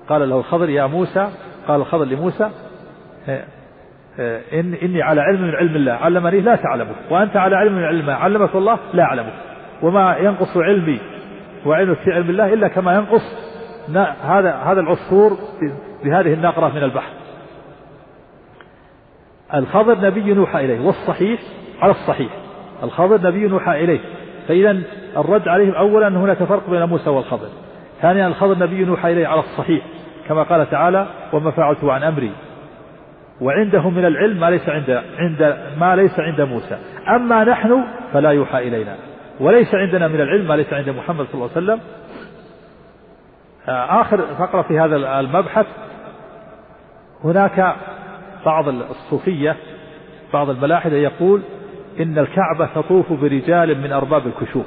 قال 0.08 0.28
له 0.28 0.36
الخضر 0.38 0.68
يا 0.68 0.86
موسى. 0.86 1.28
قال 1.68 1.80
الخضر 1.80 2.04
لموسى 2.04 2.50
إن 4.18 4.74
إني 4.82 5.02
على 5.02 5.20
علم 5.20 5.42
من 5.42 5.54
علم 5.54 5.76
الله. 5.76 5.92
علمني 5.92 6.40
لا 6.40 6.56
تعلمه. 6.56 6.94
وأنت 7.10 7.36
على 7.36 7.56
علم 7.56 7.72
من 7.72 7.84
علم 7.84 8.10
علمك 8.10 8.54
الله 8.54 8.78
لا 8.94 9.02
أعلمه. 9.02 9.32
وما 9.82 10.16
ينقص 10.16 10.56
علمي 10.56 11.00
وعلمك 11.66 11.96
في 11.96 12.12
علم 12.12 12.30
الله 12.30 12.52
إلا 12.52 12.68
كما 12.68 12.94
ينقص 12.94 13.50
هذا 14.22 14.54
هذا 14.54 14.80
العصفور 14.80 15.38
بهذه 16.04 16.34
النقرة 16.34 16.68
من 16.68 16.82
البحر. 16.82 17.10
الخضر 19.54 20.00
نبي 20.00 20.26
يوحى 20.26 20.64
إليه. 20.64 20.80
والصحيح 20.80 21.40
على 21.82 21.90
الصحيح. 21.90 22.32
الخضر 22.82 23.28
نبي 23.28 23.40
يوحى 23.40 23.84
إليه. 23.84 24.00
فإذا 24.48 24.80
الرد 25.16 25.48
عليهم 25.48 25.74
أولا 25.74 26.08
هناك 26.08 26.42
فرق 26.42 26.70
بين 26.70 26.84
موسى 26.84 27.10
والخضر. 27.10 27.48
ثانيا 28.02 28.26
الخضر 28.26 28.58
نبي 28.58 28.76
يوحى 28.76 29.12
إليه 29.12 29.26
على 29.26 29.40
الصحيح. 29.40 29.84
كما 30.28 30.42
قال 30.42 30.70
تعالى 30.70 31.06
وما 31.32 31.50
فعلت 31.50 31.84
عن 31.84 32.02
أمري 32.02 32.32
وعنده 33.40 33.90
من 33.90 34.04
العلم 34.04 34.40
ما 34.40 34.50
ليس 34.50 34.68
عند 34.68 35.02
عند 35.18 35.56
ما 35.78 35.96
ليس 35.96 36.20
عند 36.20 36.40
موسى. 36.40 36.78
أما 37.08 37.44
نحن 37.44 37.84
فلا 38.12 38.30
يوحى 38.30 38.68
إلينا. 38.68 38.96
وليس 39.40 39.74
عندنا 39.74 40.08
من 40.08 40.20
العلم 40.20 40.48
ما 40.48 40.54
ليس 40.54 40.72
عند 40.72 40.88
محمد 40.88 41.26
صلى 41.26 41.34
الله 41.34 41.50
عليه 41.56 41.66
وسلم. 41.66 41.80
آخر 43.68 44.26
فقرة 44.38 44.62
في 44.62 44.78
هذا 44.78 45.20
المبحث 45.20 45.66
هناك 47.24 47.76
بعض 48.46 48.68
الصوفية 48.68 49.56
بعض 50.32 50.50
الملاحدة 50.50 50.96
يقول 50.96 51.42
إن 52.00 52.18
الكعبة 52.18 52.66
تطوف 52.74 53.12
برجال 53.12 53.80
من 53.80 53.92
أرباب 53.92 54.26
الكشوف 54.26 54.66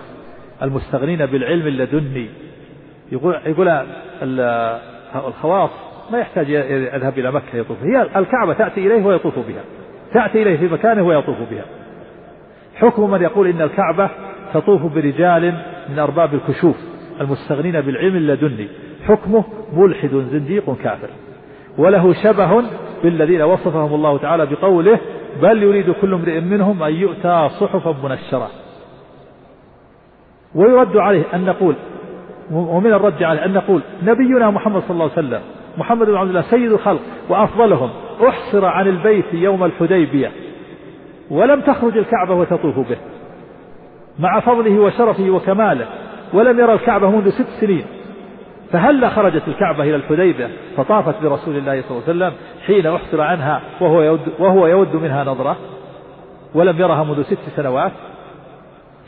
المستغنين 0.61 1.25
بالعلم 1.25 1.67
اللدني. 1.67 2.29
يقول 3.11 3.39
يقول 3.45 3.85
الخواص 5.15 5.71
ما 6.13 6.19
يحتاج 6.19 6.49
يذهب 6.49 7.19
إلى 7.19 7.31
مكة 7.31 7.55
يطوف 7.57 7.77
هي 7.83 8.01
الكعبة 8.15 8.53
تأتي 8.53 8.87
إليه 8.87 9.05
ويطوف 9.05 9.33
بها. 9.39 9.61
تأتي 10.13 10.43
إليه 10.43 10.57
في 10.57 10.73
مكانه 10.73 11.03
ويطوف 11.03 11.37
بها. 11.51 11.65
حكم 12.75 13.11
من 13.11 13.21
يقول 13.21 13.47
إن 13.47 13.61
الكعبة 13.61 14.09
تطوف 14.53 14.93
برجال 14.95 15.53
من 15.89 15.99
أرباب 15.99 16.33
الكشوف 16.33 16.75
المستغنين 17.21 17.81
بالعلم 17.81 18.15
اللدني. 18.15 18.67
حكمه 19.07 19.43
ملحد 19.73 20.09
زنديق 20.31 20.77
كافر. 20.83 21.09
وله 21.77 22.13
شبه 22.13 22.63
بالذين 23.03 23.41
وصفهم 23.41 23.93
الله 23.93 24.17
تعالى 24.17 24.45
بقوله 24.45 24.99
بل 25.41 25.63
يريد 25.63 25.91
كل 25.91 26.13
امرئ 26.13 26.39
منهم 26.39 26.83
أن 26.83 26.93
يؤتى 26.93 27.49
صحفا 27.59 27.95
منشرة. 28.03 28.49
ويرد 30.55 30.97
عليه 30.97 31.23
أن 31.33 31.45
نقول 31.45 31.75
ومن 32.51 32.93
الرد 32.93 33.23
عليه 33.23 33.45
أن 33.45 33.53
نقول 33.53 33.81
نبينا 34.03 34.49
محمد 34.49 34.81
صلى 34.81 34.91
الله 34.91 35.11
عليه 35.17 35.27
وسلم 35.27 35.41
محمد 35.77 36.07
بن 36.07 36.15
عبد 36.15 36.29
الله 36.29 36.41
سيد 36.41 36.71
الخلق 36.71 37.01
وأفضلهم 37.29 37.89
أحصر 38.27 38.65
عن 38.65 38.87
البيت 38.87 39.33
يوم 39.33 39.63
الحديبية 39.63 40.31
ولم 41.31 41.61
تخرج 41.61 41.97
الكعبة 41.97 42.33
وتطوف 42.33 42.79
به 42.79 42.97
مع 44.19 44.39
فضله 44.39 44.79
وشرفه 44.79 45.29
وكماله 45.29 45.87
ولم 46.33 46.59
يرى 46.59 46.73
الكعبة 46.73 47.09
منذ 47.09 47.29
ست 47.29 47.47
سنين. 47.61 47.85
فهل 48.71 49.11
خرجت 49.11 49.47
الكعبة 49.47 49.83
إلى 49.83 49.95
الحديبية؟ 49.95 50.49
فطافت 50.77 51.23
برسول 51.23 51.57
الله 51.57 51.81
صلى 51.81 51.91
الله 51.91 52.03
عليه 52.07 52.13
وسلم 52.17 52.33
حين 52.65 52.87
أحصر 52.87 53.21
عنها 53.21 53.61
وهو 53.81 54.01
يود, 54.01 54.19
وهو 54.39 54.67
يود 54.67 54.95
منها 54.95 55.23
نظرة 55.23 55.57
ولم 56.55 56.79
يرها 56.79 57.03
منذ 57.03 57.23
ست 57.23 57.49
سنوات. 57.55 57.91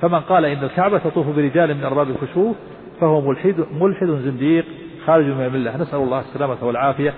فمن 0.01 0.19
قال 0.19 0.45
إن 0.45 0.63
الكعبة 0.63 0.97
تطوف 0.97 1.27
برجال 1.35 1.77
من 1.77 1.83
أرباب 1.83 2.07
الكشوف 2.09 2.55
فهو 3.01 3.21
ملحد 3.21 3.55
ملحد 3.79 4.07
زنديق. 4.07 4.65
خارج 5.05 5.25
من 5.25 5.45
الملة. 5.45 5.77
نسأل 5.77 5.99
الله 5.99 6.19
السلامة 6.19 6.57
والعافية. 6.63 7.13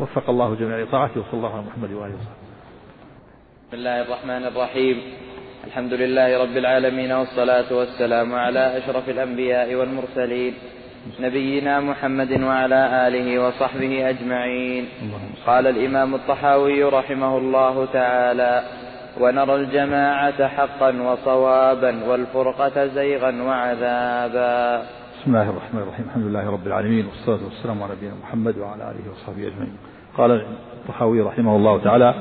وفق 0.00 0.30
الله 0.30 0.54
جميع 0.54 0.78
لطاعته 0.78 1.20
وصلى 1.20 1.34
الله 1.34 1.52
على 1.52 1.62
محمد 1.62 1.92
وآله 1.92 2.14
وصحبه. 2.14 2.40
بسم 3.68 3.76
الله 3.76 4.02
الرحمن 4.02 4.44
الرحيم. 4.46 5.02
الحمد 5.66 5.92
لله 5.92 6.42
رب 6.42 6.56
العالمين 6.56 7.12
والصلاة 7.12 7.72
والسلام 7.72 8.34
على 8.34 8.78
أشرف 8.78 9.08
الأنبياء 9.08 9.74
والمرسلين 9.74 10.54
نبينا 11.20 11.80
محمد 11.80 12.42
وعلى 12.42 13.08
آله 13.08 13.46
وصحبه 13.46 14.08
أجمعين. 14.08 14.88
قال 15.46 15.66
الإمام 15.66 16.14
الطحاوي 16.14 16.82
رحمه 16.82 17.38
الله 17.38 17.86
تعالى 17.92 18.62
ونرى 19.20 19.54
الجماعة 19.54 20.48
حقا 20.48 21.02
وصوابا 21.02 22.04
والفرقة 22.08 22.86
زيغا 22.86 23.42
وعذابا. 23.42 24.82
بسم 25.20 25.36
الله 25.36 25.50
الرحمن 25.50 25.80
الرحيم. 25.82 26.06
الحمد 26.08 26.24
لله 26.24 26.50
رب 26.50 26.66
العالمين 26.66 27.06
والصلاة 27.06 27.44
والسلام 27.44 27.82
على 27.82 27.92
نبينا 27.92 28.14
محمد 28.22 28.58
وعلى 28.58 28.90
آله 28.90 29.10
وصحبه 29.12 29.48
أجمعين. 29.48 29.76
قال 30.18 30.30
الطحاوي 30.30 31.20
رحمه 31.20 31.56
الله 31.56 31.84
تعالى 31.84 32.14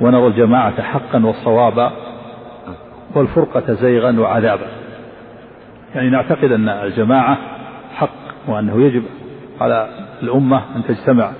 ونرى 0.00 0.26
الجماعة 0.26 0.82
حقا 0.82 1.26
والصواب 1.26 1.92
والفرقة 3.14 3.74
زيغا 3.74 4.20
وعذابا. 4.20 4.66
يعني 5.94 6.10
نعتقد 6.10 6.52
أن 6.52 6.68
الجماعة 6.68 7.38
حق 7.94 8.48
وأنه 8.48 8.82
يجب 8.82 9.04
على 9.60 9.88
الأمة 10.22 10.76
أن 10.76 10.84
تجتمع 10.84 11.32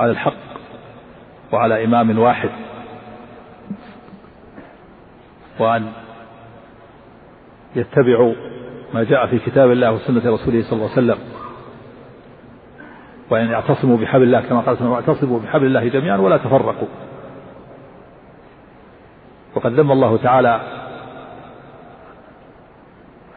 على 0.00 0.10
الحق 0.10 0.48
وعلى 1.52 1.84
إمام 1.84 2.18
واحد 2.18 2.50
وأن 5.58 5.92
يتبعوا 7.76 8.34
ما 8.94 9.04
جاء 9.04 9.26
في 9.26 9.38
كتاب 9.38 9.70
الله 9.70 9.92
وسنة 9.92 10.18
رسوله 10.18 10.62
صلى 10.62 10.72
الله 10.72 10.90
عليه 10.90 10.92
وسلم. 10.92 11.18
وأن 13.30 13.50
يعتصموا 13.50 13.96
بحبل 13.96 14.22
الله 14.22 14.40
كما 14.40 14.60
قال 14.60 14.76
سبحانه 14.76 14.92
واعتصموا 14.92 15.40
بحبل 15.40 15.66
الله 15.66 15.88
جميعا 15.88 16.16
ولا 16.16 16.36
تفرقوا. 16.36 16.88
وقد 19.54 19.72
ذم 19.72 19.92
الله 19.92 20.16
تعالى 20.16 20.60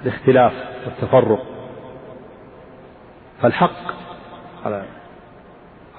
الاختلاف 0.02 0.54
والتفرق. 0.86 1.44
فالحق 3.42 3.94
على 4.66 4.86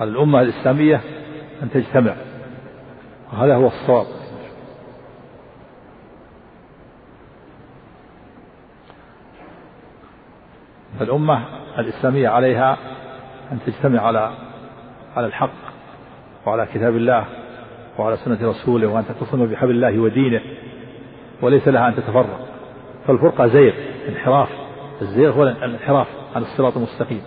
على 0.01 0.11
الأمة 0.11 0.41
الإسلامية 0.41 1.01
أن 1.63 1.71
تجتمع 1.71 2.15
وهذا 3.33 3.55
هو 3.55 3.67
الصواب. 3.67 4.22
فالأمة 11.03 11.45
الإسلامية 11.79 12.29
عليها 12.29 12.77
أن 13.53 13.59
تجتمع 13.67 14.01
على 14.01 14.31
على 15.17 15.27
الحق 15.27 15.51
وعلى 16.47 16.67
كتاب 16.75 16.97
الله 16.97 17.25
وعلى 17.99 18.17
سنة 18.17 18.39
رسوله 18.43 18.87
وأن 18.87 19.05
تتصم 19.07 19.47
بحبل 19.47 19.71
الله 19.71 19.99
ودينه 19.99 20.41
وليس 21.43 21.69
لها 21.69 21.89
أن 21.89 21.95
تتفرق. 21.95 22.49
فالفرقة 23.07 23.47
زيغ 23.47 23.73
انحراف. 24.09 24.49
الزيغ 25.03 25.33
هو 25.33 25.43
الانحراف 25.43 26.07
عن 26.37 26.43
الصراط 26.43 26.77
المستقيم. 26.77 27.23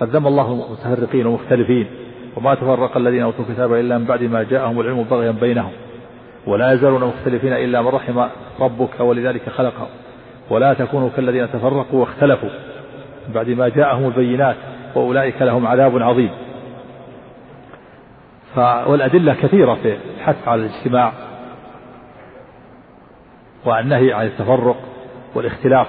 قد 0.00 0.08
ذم 0.08 0.26
الله 0.26 0.52
المتفرقين 0.52 1.26
ومختلفين 1.26 1.86
وما 2.36 2.54
تفرق 2.54 2.96
الذين 2.96 3.22
أوتوا 3.22 3.44
الكتاب 3.44 3.74
إلا 3.74 3.98
من 3.98 4.04
بعد 4.04 4.22
ما 4.22 4.42
جاءهم 4.42 4.80
العلم 4.80 5.02
بغيا 5.02 5.30
بينهم. 5.30 5.72
ولا 6.46 6.72
يزالون 6.72 7.04
مختلفين 7.04 7.52
إلا 7.52 7.82
من 7.82 7.88
رحم 7.88 8.26
ربك 8.60 9.00
ولذلك 9.00 9.48
خلقهم. 9.48 9.88
ولا 10.50 10.74
تكونوا 10.74 11.10
كالذين 11.16 11.52
تفرقوا 11.52 12.00
واختلفوا 12.00 12.50
بعد 13.34 13.48
ما 13.48 13.68
جاءهم 13.68 14.06
البينات 14.06 14.56
وأولئك 14.94 15.42
لهم 15.42 15.66
عذاب 15.66 16.02
عظيم. 16.02 16.30
والأدلة 18.86 19.34
كثيرة 19.34 19.74
في 19.74 19.98
الحث 20.16 20.48
على 20.48 20.66
الاجتماع 20.66 21.12
والنهي 23.64 24.12
عن 24.12 24.26
التفرق 24.26 24.76
والاختلاف. 25.34 25.86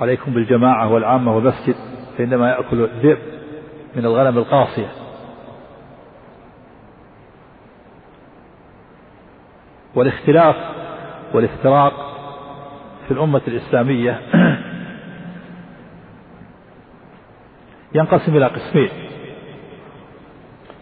عليكم 0.00 0.32
بالجماعة 0.32 0.92
والعامة 0.92 1.36
والمسجد 1.36 1.74
فإنما 2.18 2.50
يأكل 2.50 2.84
الذئب 2.84 3.18
من 3.96 4.04
الغنم 4.04 4.38
القاصية. 4.38 4.99
والاختلاف 9.94 10.56
والافتراق 11.34 11.92
في 13.06 13.14
الأمة 13.14 13.40
الإسلامية 13.48 14.20
ينقسم 17.94 18.36
إلى 18.36 18.46
قسمين. 18.46 18.88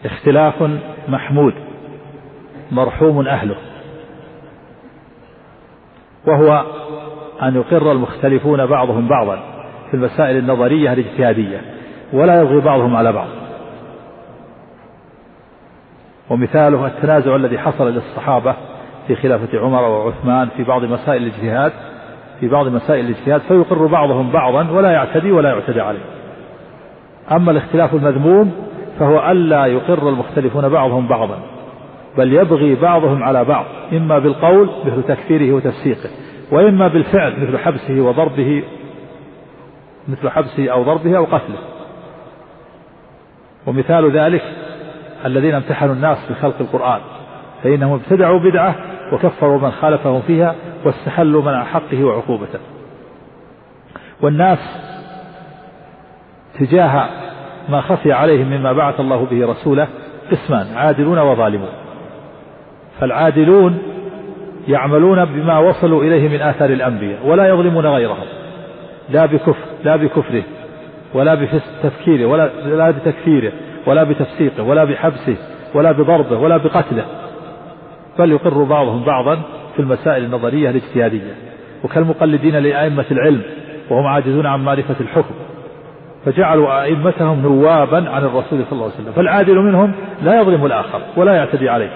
اختلاف 0.05 0.79
محمود 1.07 1.53
مرحوم 2.71 3.27
أهله 3.27 3.55
وهو 6.27 6.65
أن 7.41 7.55
يقر 7.55 7.91
المختلفون 7.91 8.65
بعضهم 8.65 9.07
بعضا 9.07 9.35
في 9.89 9.93
المسائل 9.93 10.37
النظرية 10.37 10.93
الاجتهادية 10.93 11.61
ولا 12.13 12.39
يلغي 12.41 12.59
بعضهم 12.59 12.95
على 12.95 13.11
بعض. 13.11 13.27
ومثاله 16.29 16.87
التنازع 16.87 17.35
الذي 17.35 17.57
حصل 17.57 17.93
للصحابة 17.93 18.55
في 19.09 19.15
خلافة 19.15 19.59
عمر 19.59 19.81
وعثمان 19.81 20.49
في 20.57 20.63
بعض 20.63 20.83
مسائل 20.83 21.23
الاجتهاد 21.23 21.71
في 22.39 22.47
بعض 22.47 22.67
مسائل 22.67 23.05
الاجتهاد 23.05 23.41
فيقر 23.41 23.85
بعضهم 23.85 24.31
بعضا 24.31 24.71
ولا 24.71 24.91
يعتدي 24.91 25.31
ولا 25.31 25.49
يعتدى 25.49 25.81
عليه. 25.81 25.99
أما 27.31 27.51
الاختلاف 27.51 27.93
المذموم 27.93 28.51
فهو 28.99 29.31
ألا 29.31 29.65
يقر 29.65 30.09
المختلفون 30.09 30.69
بعضهم 30.69 31.07
بعضا 31.07 31.39
بل 32.17 32.33
يبغي 32.33 32.75
بعضهم 32.75 33.23
على 33.23 33.45
بعض 33.45 33.65
إما 33.93 34.19
بالقول 34.19 34.69
مثل 34.85 35.03
تكفيره 35.03 35.53
وتفسيقه 35.53 36.09
وإما 36.51 36.87
بالفعل 36.87 37.33
مثل 37.39 37.57
حبسه 37.57 38.01
وضربه 38.01 38.63
مثل 40.07 40.29
حبسه 40.29 40.69
أو 40.69 40.83
ضربه 40.83 41.17
أو 41.17 41.25
قتله. 41.25 41.59
ومثال 43.67 44.11
ذلك 44.11 44.43
الذين 45.25 45.53
امتحنوا 45.53 45.93
الناس 45.93 46.17
بخلق 46.29 46.55
القرآن 46.61 46.99
فإنهم 47.63 47.93
ابتدعوا 47.93 48.39
بدعة 48.39 48.75
وكفروا 49.11 49.59
من 49.59 49.71
خالفهم 49.71 50.21
فيها 50.21 50.55
واستحلوا 50.85 51.41
منع 51.41 51.63
حقه 51.63 52.03
وعقوبته. 52.03 52.59
والناس 54.21 54.59
تجاه 56.59 57.09
ما 57.69 57.81
خفي 57.81 58.11
عليهم 58.11 58.47
مما 58.47 58.73
بعث 58.73 58.99
الله 58.99 59.25
به 59.25 59.47
رسوله 59.47 59.87
قسمان 60.31 60.67
عادلون 60.75 61.19
وظالمون. 61.19 61.69
فالعادلون 62.99 63.77
يعملون 64.67 65.25
بما 65.25 65.59
وصلوا 65.59 66.03
إليه 66.03 66.29
من 66.29 66.41
آثار 66.41 66.69
الأنبياء 66.69 67.27
ولا 67.27 67.47
يظلمون 67.47 67.85
غيرهم. 67.85 68.27
لا 69.09 69.25
بكفر 69.25 69.65
لا 69.83 69.95
بكفره 69.95 70.43
ولا 71.13 71.35
بتفكيره 71.35 72.25
ولا 72.25 72.49
لا 72.65 72.91
بتكفيره 72.91 73.51
ولا 73.87 74.03
بتفسيقه 74.03 74.63
ولا 74.63 74.83
بحبسه 74.83 75.35
ولا 75.73 75.91
بضربه 75.91 76.37
ولا 76.37 76.57
بقتله. 76.57 77.05
بل 78.19 78.31
يقر 78.31 78.63
بعضهم 78.63 79.03
بعضا 79.03 79.35
في 79.75 79.79
المسائل 79.79 80.23
النظرية 80.23 80.69
الاجتهادية. 80.69 81.33
وكالمقلدين 81.83 82.55
لأئمة 82.55 83.05
العلم 83.11 83.41
وهم 83.89 84.07
عاجزون 84.07 84.45
عن 84.45 84.63
معرفة 84.63 84.95
الحكم. 85.01 85.33
فجعلوا 86.25 86.83
أئمتهم 86.83 87.41
نوابا 87.41 88.09
عن 88.09 88.23
الرسول 88.23 88.43
صلى 88.49 88.71
الله 88.71 88.83
عليه 88.83 88.93
وسلم. 88.93 89.11
فالعادل 89.11 89.55
منهم 89.55 89.91
لا 90.23 90.41
يظلم 90.41 90.65
الآخر 90.65 91.01
ولا 91.17 91.33
يعتدي 91.33 91.69
عليه 91.69 91.89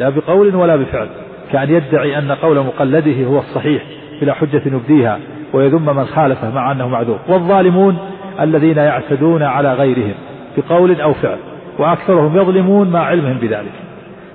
لا 0.00 0.08
بقول 0.08 0.54
ولا 0.54 0.76
بفعل. 0.76 1.08
كأن 1.52 1.70
يدعي 1.70 2.18
أن 2.18 2.32
قول 2.32 2.58
مقلده 2.58 3.24
هو 3.24 3.38
الصحيح 3.38 3.82
بلا 4.20 4.34
حجة 4.34 4.62
يبديها 4.66 5.18
ويذم 5.52 5.96
من 5.96 6.04
خالفه 6.04 6.50
مع 6.50 6.72
أنه 6.72 6.88
معذور. 6.88 7.18
والظالمون 7.28 7.98
الذين 8.40 8.76
يعتدون 8.76 9.42
على 9.42 9.74
غيرهم 9.74 10.14
بقول 10.56 11.00
أو 11.00 11.12
فعل 11.12 11.38
وأكثرهم 11.78 12.36
يظلمون 12.36 12.90
مع 12.90 13.00
علمهم 13.00 13.38
بذلك. 13.38 13.83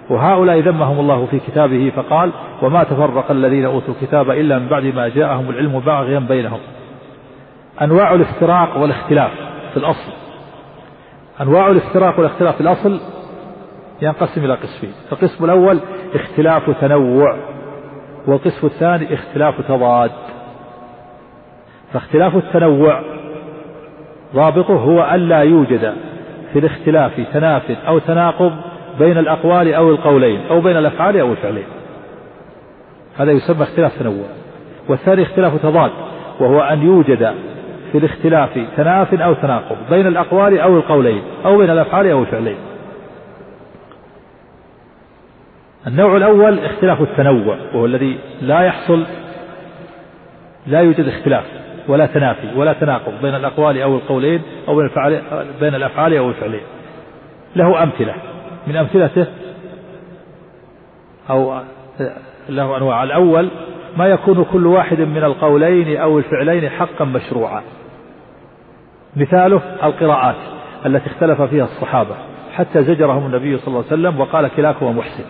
وهؤلاء 0.09 0.59
ذمهم 0.59 0.99
الله 0.99 1.25
في 1.25 1.39
كتابه 1.39 1.91
فقال 1.95 2.31
وما 2.61 2.83
تفرق 2.83 3.31
الذين 3.31 3.65
أوتوا 3.65 3.93
الكتاب 3.93 4.29
إلا 4.29 4.59
من 4.59 4.67
بعد 4.67 4.83
ما 4.83 5.07
جاءهم 5.07 5.49
العلم 5.49 5.79
باغيا 5.79 6.19
بينهم. 6.19 6.59
أنواع 7.81 8.13
الافتراق 8.13 8.77
والاختلاف 8.77 9.31
في 9.71 9.77
الأصل. 9.77 10.11
أنواع 11.41 11.67
الافتراق 11.67 12.19
والاختلاف 12.19 12.55
في 12.55 12.61
الأصل 12.61 12.99
ينقسم 14.01 14.45
إلى 14.45 14.53
قسمين. 14.53 14.93
القسم 15.11 15.45
الأول 15.45 15.79
اختلاف 16.15 16.69
تنوع 16.81 17.37
والقسم 18.27 18.67
الثاني 18.67 19.13
اختلاف 19.13 19.61
تضاد. 19.67 20.11
فاختلاف 21.93 22.35
التنوع 22.35 23.01
ضابطه 24.35 24.73
هو 24.73 25.11
ألا 25.15 25.39
يوجد 25.39 25.93
في 26.53 26.59
الاختلاف 26.59 27.11
تناف 27.33 27.71
أو 27.71 27.99
تناقض 27.99 28.51
بين 28.99 29.17
الأقوال 29.17 29.73
أو 29.73 29.89
القولين 29.89 30.41
أو 30.49 30.61
بين 30.61 30.77
الأفعال 30.77 31.19
أو 31.19 31.31
الفعلين. 31.31 31.65
هذا 33.17 33.31
يسمى 33.31 33.63
اختلاف 33.63 33.99
تنوع. 33.99 34.25
والثاني 34.89 35.23
اختلاف 35.23 35.61
تضاد 35.61 35.91
وهو 36.39 36.61
أن 36.61 36.81
يوجد 36.81 37.33
في 37.91 37.97
الاختلاف 37.97 38.49
تناف 38.77 39.13
أو 39.13 39.33
تناقض 39.33 39.77
بين 39.89 40.07
الأقوال 40.07 40.59
أو 40.59 40.77
القولين 40.77 41.21
أو 41.45 41.57
بين 41.57 41.69
الأفعال 41.69 42.07
أو 42.07 42.21
الفعلين. 42.21 42.57
النوع 45.87 46.17
الأول 46.17 46.59
اختلاف 46.59 47.01
التنوع 47.01 47.55
وهو 47.73 47.85
الذي 47.85 48.17
لا 48.41 48.61
يحصل 48.61 49.05
لا 50.67 50.81
يوجد 50.81 51.07
اختلاف 51.07 51.43
ولا 51.87 52.05
تنافي 52.05 52.47
ولا 52.55 52.73
تناقض 52.73 53.13
بين 53.21 53.35
الأقوال 53.35 53.81
أو 53.81 53.95
القولين 53.95 54.41
أو 54.67 54.75
بين 54.75 54.89
بين 55.59 55.75
الأفعال 55.75 56.17
أو 56.17 56.29
الفعلين. 56.29 56.61
له 57.55 57.83
أمثلة. 57.83 58.13
من 58.67 58.75
أمثلته 58.75 59.25
أو 61.29 61.61
له 62.49 62.77
أنواع. 62.77 63.03
الأول 63.03 63.49
ما 63.97 64.07
يكون 64.07 64.43
كل 64.43 64.67
واحد 64.67 65.01
من 65.01 65.23
القولين 65.23 65.97
أو 65.97 66.17
الفعلين 66.17 66.69
حقا 66.69 67.05
مشروعا. 67.05 67.61
مثاله 69.15 69.61
القراءات 69.83 70.35
التي 70.85 71.07
اختلف 71.09 71.41
فيها 71.41 71.63
الصحابة 71.63 72.15
حتى 72.53 72.83
زجرهم 72.83 73.25
النبي 73.25 73.57
صلى 73.57 73.67
الله 73.67 73.83
عليه 73.91 74.01
وسلم 74.01 74.19
وقال 74.19 74.47
كلاكما 74.47 74.91
محسن. 74.91 75.23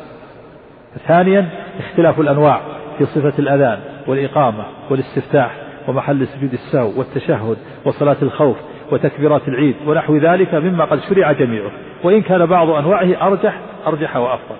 ثانيا 1.07 1.49
اختلاف 1.79 2.19
الأنواع 2.19 2.61
في 2.97 3.05
صفة 3.05 3.33
الأذان 3.39 3.79
والإقامة 4.07 4.63
والاستفتاح 4.89 5.55
ومحل 5.87 6.27
سجود 6.27 6.53
السهو 6.53 6.91
والتشهد 6.99 7.57
وصلاة 7.85 8.17
الخوف. 8.21 8.57
وتكبيرات 8.91 9.47
العيد 9.47 9.75
ونحو 9.87 10.17
ذلك 10.17 10.53
مما 10.53 10.85
قد 10.85 10.99
شرع 11.09 11.31
جميعه. 11.31 11.71
وإن 12.03 12.21
كان 12.21 12.45
بعض 12.45 12.69
أنواعه 12.69 13.27
أرجح 13.27 13.59
أرجح 13.87 14.15
وأفضل. 14.15 14.55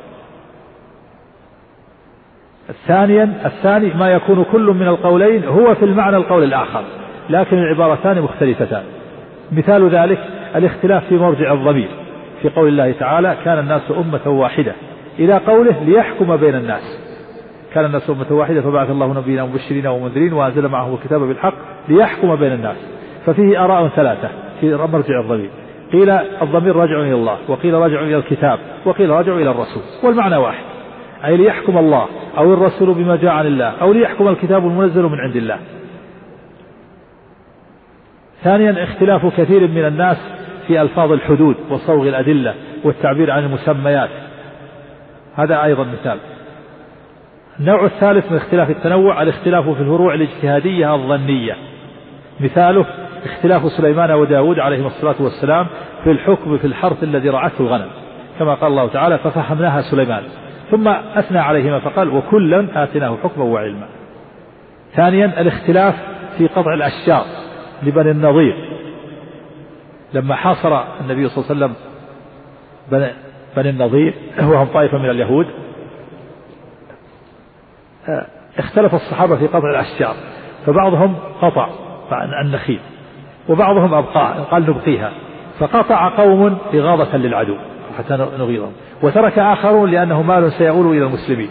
ثانيا 2.87 3.33
الثاني 3.45 3.93
ما 3.93 4.11
يكون 4.11 4.45
كل 4.51 4.65
من 4.79 4.87
القولين 4.87 5.45
هو 5.45 5.75
في 5.75 5.85
المعنى 5.85 6.17
القول 6.17 6.43
الآخر 6.43 6.83
لكن 7.29 7.57
العبارتان 7.57 8.21
مختلفتان. 8.21 8.83
مثال 9.51 9.89
ذلك 9.89 10.19
الاختلاف 10.55 11.05
في 11.05 11.15
مرجع 11.15 11.53
الضمير. 11.53 11.89
في 12.41 12.49
قول 12.49 12.67
الله 12.67 12.91
تعالى 12.91 13.37
كان 13.45 13.59
الناس 13.59 13.81
أمة 13.91 14.39
واحدة. 14.39 14.73
إلى 15.19 15.33
قوله 15.33 15.83
ليحكم 15.83 16.35
بين 16.35 16.55
الناس. 16.55 16.99
كان 17.73 17.85
الناس 17.85 18.09
أمة 18.09 18.25
واحدة 18.31 18.61
فبعث 18.61 18.89
الله 18.89 19.13
نبينا 19.13 19.45
مبشرين 19.45 19.87
ومنذرين 19.87 20.33
وأنزل 20.33 20.67
معه 20.67 20.93
الكتاب 20.93 21.21
بالحق 21.21 21.53
ليحكم 21.89 22.35
بين 22.35 22.51
الناس. 22.53 22.77
ففيه 23.25 23.65
آراء 23.65 23.87
ثلاثة. 23.87 24.29
في 24.61 24.75
مرجع 24.75 25.19
الضمير. 25.19 25.49
قيل 25.93 26.09
الضمير 26.41 26.75
راجع 26.75 27.01
إلى 27.01 27.13
الله 27.13 27.37
وقيل 27.47 27.73
راجع 27.73 28.01
إلى 28.01 28.17
الكتاب 28.17 28.59
وقيل 28.85 29.09
راجع 29.09 29.33
إلى 29.33 29.51
الرسول 29.51 29.83
والمعنى 30.03 30.37
واحد. 30.37 30.63
أي 31.25 31.37
ليحكم 31.37 31.77
الله 31.77 32.05
أو 32.37 32.53
الرسول 32.53 32.93
بما 32.93 33.15
جاء 33.15 33.31
عن 33.31 33.45
الله 33.45 33.65
أو 33.65 33.93
ليحكم 33.93 34.27
الكتاب 34.27 34.67
المنزل 34.67 35.03
من 35.03 35.19
عند 35.19 35.35
الله. 35.35 35.57
ثانيا 38.43 38.83
اختلاف 38.83 39.25
كثير 39.41 39.67
من 39.67 39.85
الناس 39.85 40.17
في 40.67 40.81
ألفاظ 40.81 41.11
الحدود 41.11 41.55
وصوغ 41.69 42.07
الأدلة 42.07 42.53
والتعبير 42.83 43.31
عن 43.31 43.43
المسميات. 43.43 44.09
هذا 45.35 45.63
أيضا 45.63 45.83
مثال. 45.83 46.17
النوع 47.59 47.85
الثالث 47.85 48.31
من 48.31 48.37
اختلاف 48.37 48.69
التنوع 48.69 49.21
الاختلاف 49.21 49.69
في 49.69 49.81
الفروع 49.81 50.13
الاجتهادية 50.13 50.95
الظنية. 50.95 51.55
مثاله 52.39 52.85
اختلاف 53.25 53.71
سليمان 53.71 54.11
وداود 54.11 54.59
عليهما 54.59 54.87
الصلاة 54.87 55.15
والسلام 55.19 55.67
في 56.03 56.11
الحكم 56.11 56.57
في 56.57 56.67
الحرث 56.67 57.03
الذي 57.03 57.29
رعته 57.29 57.61
الغنم. 57.61 57.89
كما 58.39 58.53
قال 58.53 58.71
الله 58.71 58.87
تعالى 58.87 59.17
ففهمناها 59.17 59.81
سليمان. 59.81 60.23
ثم 60.71 60.87
أثنى 60.87 61.39
عليهما 61.39 61.79
فقال 61.79 62.09
وكلا 62.09 62.83
آتيناه 62.83 63.17
حكما 63.23 63.43
وعلما. 63.43 63.87
ثانيا 64.95 65.41
الاختلاف 65.41 65.95
في 66.37 66.47
قطع 66.47 66.73
الأشجار 66.73 67.25
لبني 67.83 68.11
النظير. 68.11 68.69
لما 70.13 70.35
حاصر 70.35 70.83
النبي 71.01 71.29
صلى 71.29 71.43
الله 71.43 71.65
عليه 71.65 71.65
وسلم 71.65 71.73
بني, 72.91 73.11
بني 73.57 73.69
النظير 73.69 74.13
وهم 74.39 74.67
طائفة 74.67 74.97
من 74.97 75.09
اليهود 75.09 75.47
اختلف 78.57 78.95
الصحابة 78.95 79.35
في 79.35 79.47
قطع 79.47 79.69
الأشجار 79.69 80.15
فبعضهم 80.65 81.15
قطع 81.41 81.69
النخيل. 82.45 82.79
وبعضهم 83.49 83.93
أبقى 83.93 84.33
قال 84.51 84.69
نبقيها. 84.69 85.11
فقطع 85.59 86.09
قوم 86.17 86.57
إغاظة 86.73 87.17
للعدو 87.17 87.55
حتى 87.97 88.17
نغيظهم. 88.39 88.71
وترك 89.03 89.39
آخرون 89.39 89.91
لأنه 89.91 90.21
مال 90.21 90.51
سيؤول 90.51 90.97
إلى 90.97 91.05
المسلمين. 91.05 91.49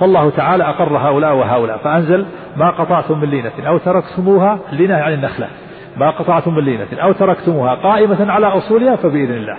فالله 0.00 0.30
تعالى 0.30 0.64
أقر 0.64 0.96
هؤلاء 0.96 1.34
وهؤلاء. 1.34 1.78
فأنزل 1.78 2.26
ما 2.56 2.70
قطعتم 2.70 3.20
من 3.20 3.28
لينة 3.28 3.52
أو 3.66 3.78
تركتموها 3.78 4.58
لينة 4.72 4.94
يعني 4.94 5.14
النخلة. 5.14 5.48
ما 5.96 6.10
قطعتم 6.10 6.54
من 6.54 6.64
لينة 6.64 6.86
أو 6.92 7.12
تركتموها 7.12 7.74
قائمة 7.74 8.32
على 8.32 8.46
أصولها 8.46 8.96
فبإذن 8.96 9.34
الله. 9.34 9.56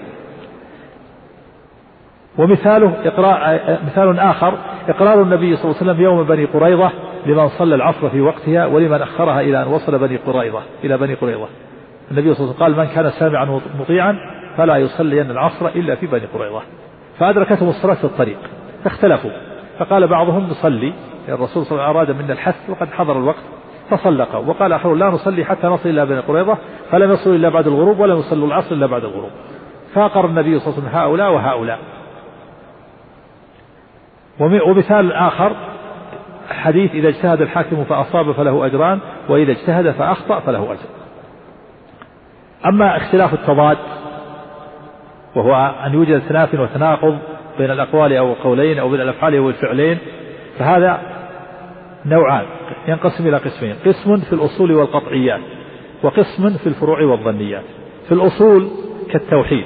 ومثاله 2.38 2.94
إقرار 3.06 3.60
مثال 3.88 4.20
آخر. 4.20 4.54
إقرار 4.90 5.22
النبي 5.22 5.56
صلى 5.56 5.72
الله 5.72 5.82
عليه 5.82 5.92
وسلم 5.92 6.04
يوم 6.04 6.24
بني 6.24 6.46
قريظة 6.46 6.92
لمن 7.26 7.50
صلى 7.50 7.76
العصر 7.76 8.10
في 8.10 8.22
وقتها 8.22 8.66
ولمن 8.66 9.02
أخرها 9.02 9.42
إلى 9.42 9.64
أن 9.64 9.68
وصل 9.68 10.00
بني 10.00 10.18
قريظة 10.18 10.62
إلى 10.84 10.98
بني 10.98 11.14
قريظة. 11.14 11.48
النبي 12.12 12.34
صلى 12.34 12.44
الله 12.44 12.64
عليه 12.64 12.74
وسلم 12.74 12.84
قال 12.84 12.88
من 12.88 12.96
كان 12.96 13.10
سامعا 13.10 13.60
مطيعا 13.80 14.16
فلا 14.58 14.78
يصلين 14.78 15.32
العصر 15.32 15.68
إلا 15.68 15.96
في 15.96 16.08
بني 16.08 16.26
قريظة. 16.34 16.62
فأدركتهم 17.20 17.70
الصلاة 17.70 17.96
في 17.96 18.04
الطريق 18.04 18.38
فاختلفوا. 18.84 19.32
فقال 19.80 20.08
بعضهم 20.08 20.44
نصلي. 20.50 20.94
الرسول 21.30 21.66
صلى 21.66 21.72
الله 21.72 21.84
عليه 21.84 21.92
وسلم 21.92 21.98
أراد 21.98 22.24
منا 22.24 22.34
الحث 22.34 22.70
وقد 22.70 22.88
حضر 22.88 23.18
الوقت 23.18 23.44
فصلقوا 23.90 24.46
وقال 24.46 24.74
آخرون 24.74 25.00
لا 25.00 25.10
نصلي 25.10 25.46
حتى 25.46 25.68
نصل 25.68 25.90
إلى 25.90 26.06
بني 26.06 26.20
قريظة 26.20 26.58
فلم 26.92 27.12
يصلوا 27.12 27.36
إلا 27.36 27.50
بعد 27.50 27.68
الغروب 27.68 28.00
ولم 28.00 28.18
يصلوا 28.20 28.48
العصر 28.48 28.76
إلا 28.76 28.86
بعد 28.86 29.04
الغروب. 29.04 29.30
فأقر 29.94 30.26
النبي 30.26 30.60
صلى 30.60 30.68
الله 30.68 30.80
عليه 30.80 30.90
وسلم 30.90 31.02
هؤلاء 31.02 31.32
وهؤلاء. 31.32 31.80
ومثال 34.40 35.12
آخر 35.12 35.56
حديث 36.50 36.92
إذا 36.92 37.08
اجتهد 37.08 37.42
الحاكم 37.42 37.84
فأصاب 37.84 38.32
فله 38.32 38.66
أجران 38.66 39.00
وإذا 39.30 39.52
اجتهد 39.52 39.92
فأخطأ 39.92 40.40
فله 40.40 40.64
أجر. 40.64 40.99
أما 42.66 42.98
اختلاف 42.98 43.34
التضاد 43.34 43.78
وهو 45.36 45.72
أن 45.86 45.94
يوجد 45.94 46.22
تناف 46.30 46.54
وتناقض 46.54 47.18
بين 47.58 47.72
الأقوال 47.72 48.14
أو 48.14 48.32
القولين 48.32 48.80
أو 48.80 48.90
بين 48.90 49.02
الأفعال 49.02 49.36
أو 49.36 49.50
الفعلين 49.50 49.98
فهذا 50.60 51.00
نوعان 52.06 52.46
ينقسم 52.88 53.28
إلى 53.28 53.38
قسمين 53.38 53.76
قسم 53.86 54.18
في 54.18 54.34
الأصول 54.34 54.72
والقطعيات 54.72 55.42
وقسم 56.04 56.58
في 56.58 56.68
الفروع 56.68 57.02
والظنيات. 57.02 57.64
في 58.08 58.12
الأصول 58.12 58.68
كالتوحيد 59.12 59.66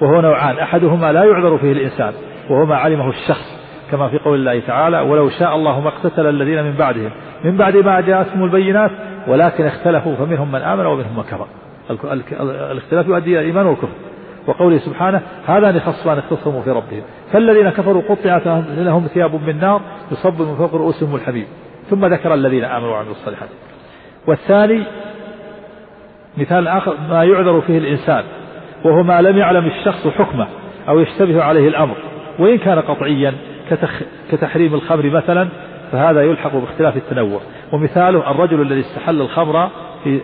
وهو 0.00 0.20
نوعان 0.20 0.58
أحدهما 0.58 1.12
لا 1.12 1.24
يعذر 1.24 1.58
فيه 1.58 1.72
الإنسان 1.72 2.12
وهو 2.50 2.66
ما 2.66 2.76
علمه 2.76 3.08
الشخص 3.08 3.58
كما 3.90 4.08
في 4.08 4.18
قول 4.18 4.38
الله 4.38 4.60
تعالى 4.60 5.00
ولو 5.00 5.30
شاء 5.30 5.54
الله 5.54 5.80
ما 5.80 5.88
اقتتل 5.88 6.26
الذين 6.26 6.64
من 6.64 6.72
بعدهم 6.72 7.10
من 7.44 7.56
بعد 7.56 7.76
ما 7.76 8.00
جاءتهم 8.00 8.44
البينات 8.44 8.90
ولكن 9.26 9.66
اختلفوا 9.66 10.14
فمنهم 10.14 10.52
من 10.52 10.60
آمن 10.60 10.86
ومنهم 10.86 11.16
من 11.16 11.22
كفر. 11.22 11.46
الاختلاف 11.90 13.06
يؤدي 13.06 13.30
إلى 13.30 13.40
الإيمان 13.40 13.66
والكفر. 13.66 13.88
وقوله 14.46 14.78
سبحانه 14.78 15.22
هذان 15.46 15.80
خصمان 15.80 16.18
اختصموا 16.18 16.62
في 16.62 16.70
ربهم. 16.70 17.02
فالذين 17.32 17.70
كفروا 17.70 18.02
قطعت 18.02 18.46
لهم 18.76 19.06
ثياب 19.06 19.34
من 19.46 19.60
نار 19.60 19.80
يصب 20.12 20.42
من 20.42 20.56
فوق 20.56 20.74
رؤوسهم 20.74 21.14
الحبيب. 21.14 21.46
ثم 21.90 22.06
ذكر 22.06 22.34
الذين 22.34 22.64
آمنوا 22.64 22.90
وعملوا 22.90 23.12
الصالحات. 23.12 23.48
والثاني 24.26 24.82
مثال 26.38 26.68
آخر 26.68 26.94
ما 27.10 27.24
يعذر 27.24 27.60
فيه 27.60 27.78
الإنسان 27.78 28.24
وهو 28.84 29.02
ما 29.02 29.20
لم 29.22 29.38
يعلم 29.38 29.66
الشخص 29.66 30.06
حكمه 30.06 30.46
أو 30.88 31.00
يشتبه 31.00 31.42
عليه 31.42 31.68
الأمر. 31.68 31.96
وإن 32.38 32.58
كان 32.58 32.78
قطعيا 32.78 33.34
كتحريم 34.30 34.74
الخمر 34.74 35.10
مثلا 35.10 35.48
فهذا 35.92 36.22
يلحق 36.22 36.56
باختلاف 36.56 36.96
التنوع. 36.96 37.40
ومثاله 37.72 38.30
الرجل 38.30 38.60
الذي 38.60 38.80
استحل 38.80 39.20
الخمر 39.20 39.68
في 40.04 40.20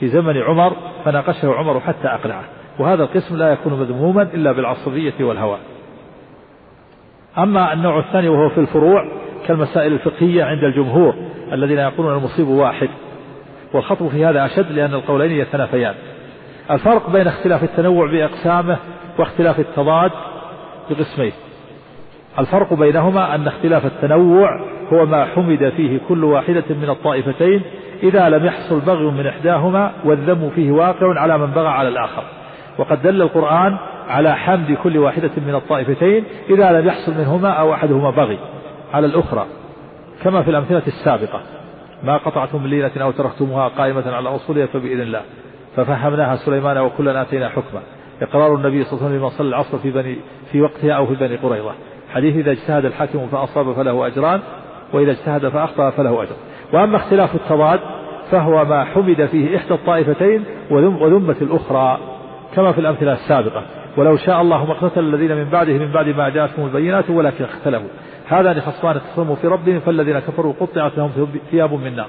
في 0.00 0.08
زمن 0.08 0.42
عمر 0.42 0.76
فناقشه 1.04 1.54
عمر 1.54 1.80
حتى 1.80 2.08
أقنعه. 2.08 2.44
وهذا 2.78 3.02
القسم 3.02 3.36
لا 3.36 3.52
يكون 3.52 3.72
مذموما 3.80 4.22
إلا 4.22 4.52
بالعصبية 4.52 5.14
والهوى 5.20 5.58
أما 7.38 7.72
النوع 7.72 7.98
الثاني 7.98 8.28
وهو 8.28 8.48
في 8.48 8.60
الفروع 8.60 9.08
كالمسائل 9.46 9.92
الفقهية 9.92 10.44
عند 10.44 10.64
الجمهور 10.64 11.14
الذين 11.52 11.78
يقولون 11.78 12.18
المصيب 12.18 12.48
واحد. 12.48 12.88
والخطب 13.74 14.08
في 14.08 14.24
هذا 14.24 14.46
أشد 14.46 14.72
لأن 14.72 14.94
القولين 14.94 15.32
يتنافيان. 15.32 15.94
الفرق 16.70 17.10
بين 17.10 17.26
اختلاف 17.26 17.64
التنوع 17.64 18.10
بأقسامه 18.10 18.76
واختلاف 19.18 19.60
التضاد 19.60 20.10
بقسمين. 20.90 21.32
الفرق 22.38 22.74
بينهما 22.74 23.34
أن 23.34 23.46
اختلاف 23.46 23.86
التنوع 23.86 24.48
هو 24.92 25.06
ما 25.06 25.24
حمد 25.24 25.72
فيه 25.76 26.00
كل 26.08 26.24
واحدة 26.24 26.64
من 26.70 26.90
الطائفتين 26.90 27.62
إذا 28.02 28.28
لم 28.28 28.46
يحصل 28.46 28.80
بغي 28.80 29.04
من 29.04 29.26
إحداهما 29.26 29.92
والذم 30.04 30.50
فيه 30.54 30.72
واقع 30.72 31.20
على 31.20 31.38
من 31.38 31.46
بغى 31.46 31.68
على 31.68 31.88
الآخر. 31.88 32.22
وقد 32.78 33.02
دل 33.02 33.22
القرآن 33.22 33.76
على 34.08 34.36
حمد 34.36 34.76
كل 34.82 34.98
واحدة 34.98 35.30
من 35.46 35.54
الطائفتين 35.54 36.24
إذا 36.50 36.80
لم 36.80 36.86
يحصل 36.86 37.12
منهما 37.18 37.48
أو 37.48 37.74
أحدهما 37.74 38.10
بغي. 38.10 38.38
على 38.94 39.06
الأخرى 39.06 39.46
كما 40.22 40.42
في 40.42 40.50
الأمثلة 40.50 40.82
السابقة 40.86 41.40
ما 42.02 42.16
قطعتم 42.16 42.62
من 42.62 42.70
لينة 42.70 42.92
أو 42.96 43.10
تركتموها 43.10 43.68
قائمة 43.68 44.12
على 44.12 44.28
أصولها 44.28 44.66
فبإذن 44.66 45.00
الله. 45.00 45.20
ففهمناها 45.76 46.36
سليمان 46.36 46.78
وكلا 46.78 47.22
آتينا 47.22 47.48
حكما 47.48 47.80
إقرار 48.22 48.54
النبي 48.54 48.84
صلى 48.84 48.92
الله 48.92 49.08
عليه 49.08 49.16
وسلم 49.18 49.38
صلى 49.38 49.48
العصر 49.48 49.78
في 49.78 49.90
بني 49.90 50.16
في 50.52 50.60
وقتها 50.60 50.92
أو 50.92 51.06
في 51.06 51.14
بني 51.14 51.36
قريظة. 51.36 51.72
حديث 52.14 52.36
إذا 52.36 52.50
اجتهد 52.50 52.84
الحاكم 52.84 53.26
فأصاب 53.26 53.72
فله 53.72 54.06
أجران 54.06 54.40
وإذا 54.94 55.10
اجتهد 55.10 55.48
فأخطأ 55.48 55.90
فله 55.90 56.22
أجر. 56.22 56.36
وأما 56.72 56.96
اختلاف 56.96 57.34
التضاد 57.34 57.80
فهو 58.30 58.64
ما 58.64 58.84
حمد 58.84 59.26
فيه 59.26 59.56
إحدى 59.56 59.74
الطائفتين 59.74 60.44
وذمة 60.70 61.36
الأخرى 61.42 61.98
كما 62.54 62.72
في 62.72 62.80
الأمثلة 62.80 63.12
السابقة. 63.12 63.62
ولو 63.96 64.16
شاء 64.16 64.40
الله 64.40 64.64
ما 64.64 64.72
اقتتل 64.72 65.00
الذين 65.00 65.36
من 65.36 65.44
بعده 65.44 65.72
من 65.72 65.92
بعد 65.92 66.08
ما 66.08 66.28
جاءتهم 66.28 66.66
البينات 66.66 67.10
ولكن 67.10 67.44
اختلفوا. 67.44 67.88
هذان 68.28 68.60
خصمان 68.60 68.96
اختصموا 68.96 69.36
في 69.36 69.46
ربهم 69.46 69.80
فالذين 69.80 70.18
كفروا 70.18 70.52
قطعت 70.60 70.98
لهم 70.98 71.10
ثياب 71.50 71.72
من 71.72 71.96
نار. 71.96 72.08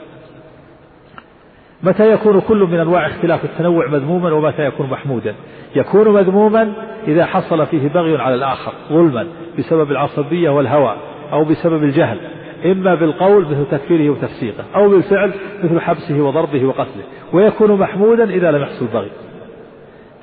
متى 1.84 2.12
يكون 2.12 2.42
كل 2.42 2.58
من 2.58 2.80
أنواع 2.80 3.08
اختلاف 3.08 3.46
التنوع 3.46 3.88
مذموما 3.88 4.34
ومتى 4.34 4.66
يكون 4.66 4.90
محمودا؟ 4.90 5.36
يكون 5.76 6.10
مذموما 6.10 6.74
إذا 7.08 7.26
حصل 7.26 7.66
فيه 7.66 7.90
بغي 7.90 8.18
على 8.18 8.36
الآخر 8.36 8.72
ظلما 8.90 9.28
بسبب 9.60 9.92
العصبية 9.92 10.50
والهوى 10.50 10.96
أو 11.34 11.44
بسبب 11.44 11.84
الجهل. 11.84 12.20
إما 12.66 12.96
بالقول 12.96 13.46
مثل 13.46 13.66
تكفيره 13.72 14.10
وتفسيقه 14.10 14.64
أو 14.76 14.90
بالفعل 14.90 15.32
مثل 15.64 15.80
حبسه 15.80 16.22
وضربه 16.22 16.66
وقتله 16.66 17.04
ويكون 17.34 17.72
محمودا 17.72 18.24
إذا 18.24 18.52
لم 18.52 18.62
يحصل 18.62 18.86
بغي 18.94 19.10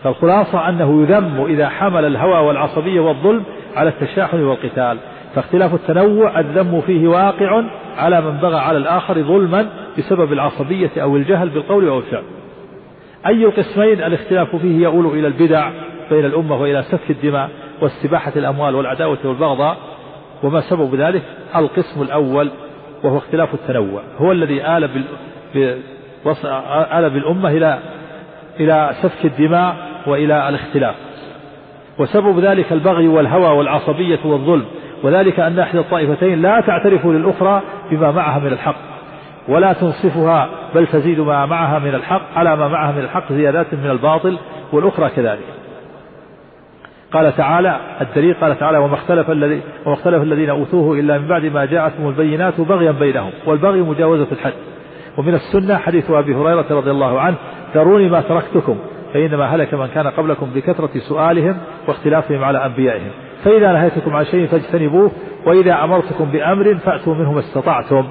فالخلاصة 0.03 0.69
أنه 0.69 1.03
يذم 1.03 1.45
إذا 1.45 1.69
حمل 1.69 2.05
الهوى 2.05 2.47
والعصبية 2.47 3.01
والظلم 3.01 3.43
على 3.77 3.89
التشاحن 3.89 4.43
والقتال 4.43 4.99
فاختلاف 5.35 5.75
التنوع 5.75 6.41
الذم 6.41 6.81
فيه 6.81 7.09
واقع 7.09 7.65
على 7.97 8.21
من 8.21 8.31
بغى 8.31 8.57
على 8.57 8.79
الآخر 8.79 9.23
ظلما 9.23 9.67
بسبب 9.99 10.33
العصبية 10.33 10.91
أو 10.97 11.17
الجهل 11.17 11.49
بالقول 11.49 11.89
أو 11.89 11.99
الفعل. 11.99 12.23
أي 13.27 13.45
القسمين 13.45 14.03
الاختلاف 14.03 14.57
فيه 14.57 14.83
يؤول 14.83 15.19
إلى 15.19 15.27
البدع 15.27 15.71
بين 16.11 16.25
الأمة 16.25 16.61
وإلى 16.61 16.83
سفك 16.83 17.11
الدماء 17.11 17.51
واستباحة 17.81 18.33
الأموال 18.37 18.75
والعداوة 18.75 19.19
والبغضاء 19.25 19.77
وما 20.43 20.60
سبب 20.60 20.94
ذلك؟ 20.94 21.23
القسم 21.56 22.02
الأول 22.02 22.51
وهو 23.05 23.19
اختلاف 23.19 23.55
التنوع. 23.55 24.02
هو 24.19 24.32
الذي 24.32 24.66
آل 24.66 24.89
بال... 24.89 25.78
آل 26.93 27.10
بالأمة 27.10 27.48
إلى 27.48 27.78
إلى 28.60 28.90
سفك 29.02 29.24
الدماء 29.24 29.77
وإلى 30.06 30.48
الاختلاف. 30.48 30.94
وسبب 31.98 32.39
ذلك 32.39 32.73
البغي 32.73 33.09
والهوى 33.09 33.59
والعصبية 33.59 34.19
والظلم. 34.24 34.64
وذلك 35.02 35.40
أن 35.40 35.59
إحدى 35.59 35.78
الطائفتين 35.78 36.43
لا 36.43 36.60
تعترف 36.60 37.06
للأخرى 37.06 37.62
بما 37.90 38.10
معها 38.10 38.39
من 38.39 38.52
الحق. 38.52 38.77
ولا 39.48 39.73
تنصفها 39.73 40.48
بل 40.74 40.86
تزيد 40.86 41.20
ما 41.20 41.47
معها 41.47 41.78
من 41.78 41.94
الحق 41.94 42.23
على 42.36 42.56
ما 42.56 42.69
معها 42.69 42.93
من 42.93 42.98
الحق 42.98 43.32
زيادات 43.32 43.74
من 43.74 43.90
الباطل 43.90 44.39
والأخرى 44.73 45.09
كذلك. 45.09 45.61
قال 47.12 47.36
تعالى 47.36 47.76
الدليل 48.01 48.34
قال 48.34 48.59
تعالى 48.59 48.78
وما 48.78 48.94
اختلف 48.94 49.30
الذي 49.30 49.60
وما 49.86 49.94
اختلف 49.94 50.22
الذين 50.22 50.51
أوتوه 50.51 51.01
إلا 51.01 51.18
من 51.18 51.28
بعد 51.28 51.44
ما 51.44 51.64
جاءتهم 51.64 52.09
البينات 52.09 52.60
بغيا 52.60 52.90
بينهم 52.90 53.30
والبغي 53.47 53.80
مجاوزة 53.80 54.26
الحد. 54.32 54.52
ومن 55.16 55.34
السنة 55.34 55.76
حديث 55.76 56.10
أبي 56.10 56.34
هريرة 56.34 56.66
رضي 56.70 56.90
الله 56.90 57.20
عنه 57.20 57.36
ذروني 57.74 58.09
ما 58.09 58.20
تركتكم 58.20 58.78
فإنما 59.14 59.44
هلك 59.44 59.74
من 59.74 59.86
كان 59.86 60.06
قبلكم 60.06 60.47
بكثرة 60.55 60.90
سؤالهم 61.09 61.56
واختلافهم 61.89 62.44
على 62.44 62.66
أنبيائهم. 62.66 63.10
فإذا 63.44 63.72
نهيتكم 63.72 64.16
عن 64.16 64.24
شيء 64.24 64.47
فاجتنبوه 64.47 65.10
وإذا 65.47 65.84
أمرتكم 65.84 66.24
بأمر 66.24 66.74
فأتوا 66.74 67.14
منه 67.14 67.32
ما 67.32 67.40
استطعتم. 67.40 68.05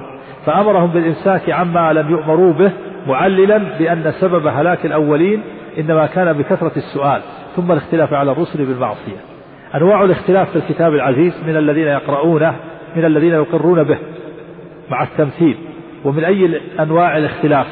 فأمرهم 0.46 0.90
بالإمساك 0.90 1.50
عما 1.50 1.92
لم 1.92 2.10
يؤمروا 2.10 2.52
به 2.52 2.72
معللا 3.06 3.58
بأن 3.78 4.12
سبب 4.20 4.46
هلاك 4.46 4.86
الأولين 4.86 5.42
إنما 5.78 6.06
كان 6.06 6.32
بكثرة 6.32 6.72
السؤال. 6.76 7.22
ثم 7.56 7.72
الاختلاف 7.72 8.12
على 8.12 8.32
الرسل 8.32 8.64
بالمعصية. 8.64 9.16
أنواع 9.74 10.04
الاختلاف 10.04 10.50
في 10.50 10.56
الكتاب 10.56 10.94
العزيز 10.94 11.32
من 11.46 11.56
الذين 11.56 11.86
يقرؤونه 11.86 12.54
من 12.96 13.04
الذين 13.04 13.32
يقرون 13.32 13.82
به 13.82 13.98
مع 14.90 15.02
التمثيل 15.02 15.56
ومن 16.04 16.24
أي 16.24 16.60
أنواع 16.80 17.16
الاختلاف؟ 17.16 17.66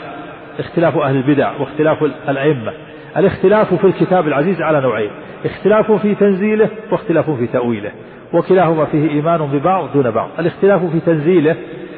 اختلاف 0.58 0.96
أهل 0.96 1.16
البدع 1.16 1.52
واختلاف 1.60 2.02
الأئمة. 2.28 2.72
الاختلاف 3.16 3.74
في 3.74 3.86
الكتاب 3.86 4.28
العزيز 4.28 4.62
على 4.62 4.80
نوعين 4.80 5.10
اختلاف 5.44 5.92
في 5.92 6.14
تنزيله 6.14 6.68
واختلاف 6.92 7.30
في 7.30 7.46
تأويله 7.46 7.90
وكلاهما 8.32 8.84
فيه 8.84 9.10
إيمان 9.10 9.40
ببعض 9.40 9.92
دون 9.94 10.10
بعض. 10.10 10.28
الاختلاف 10.38 10.84
في 10.84 11.00
تنزيله 11.00 11.56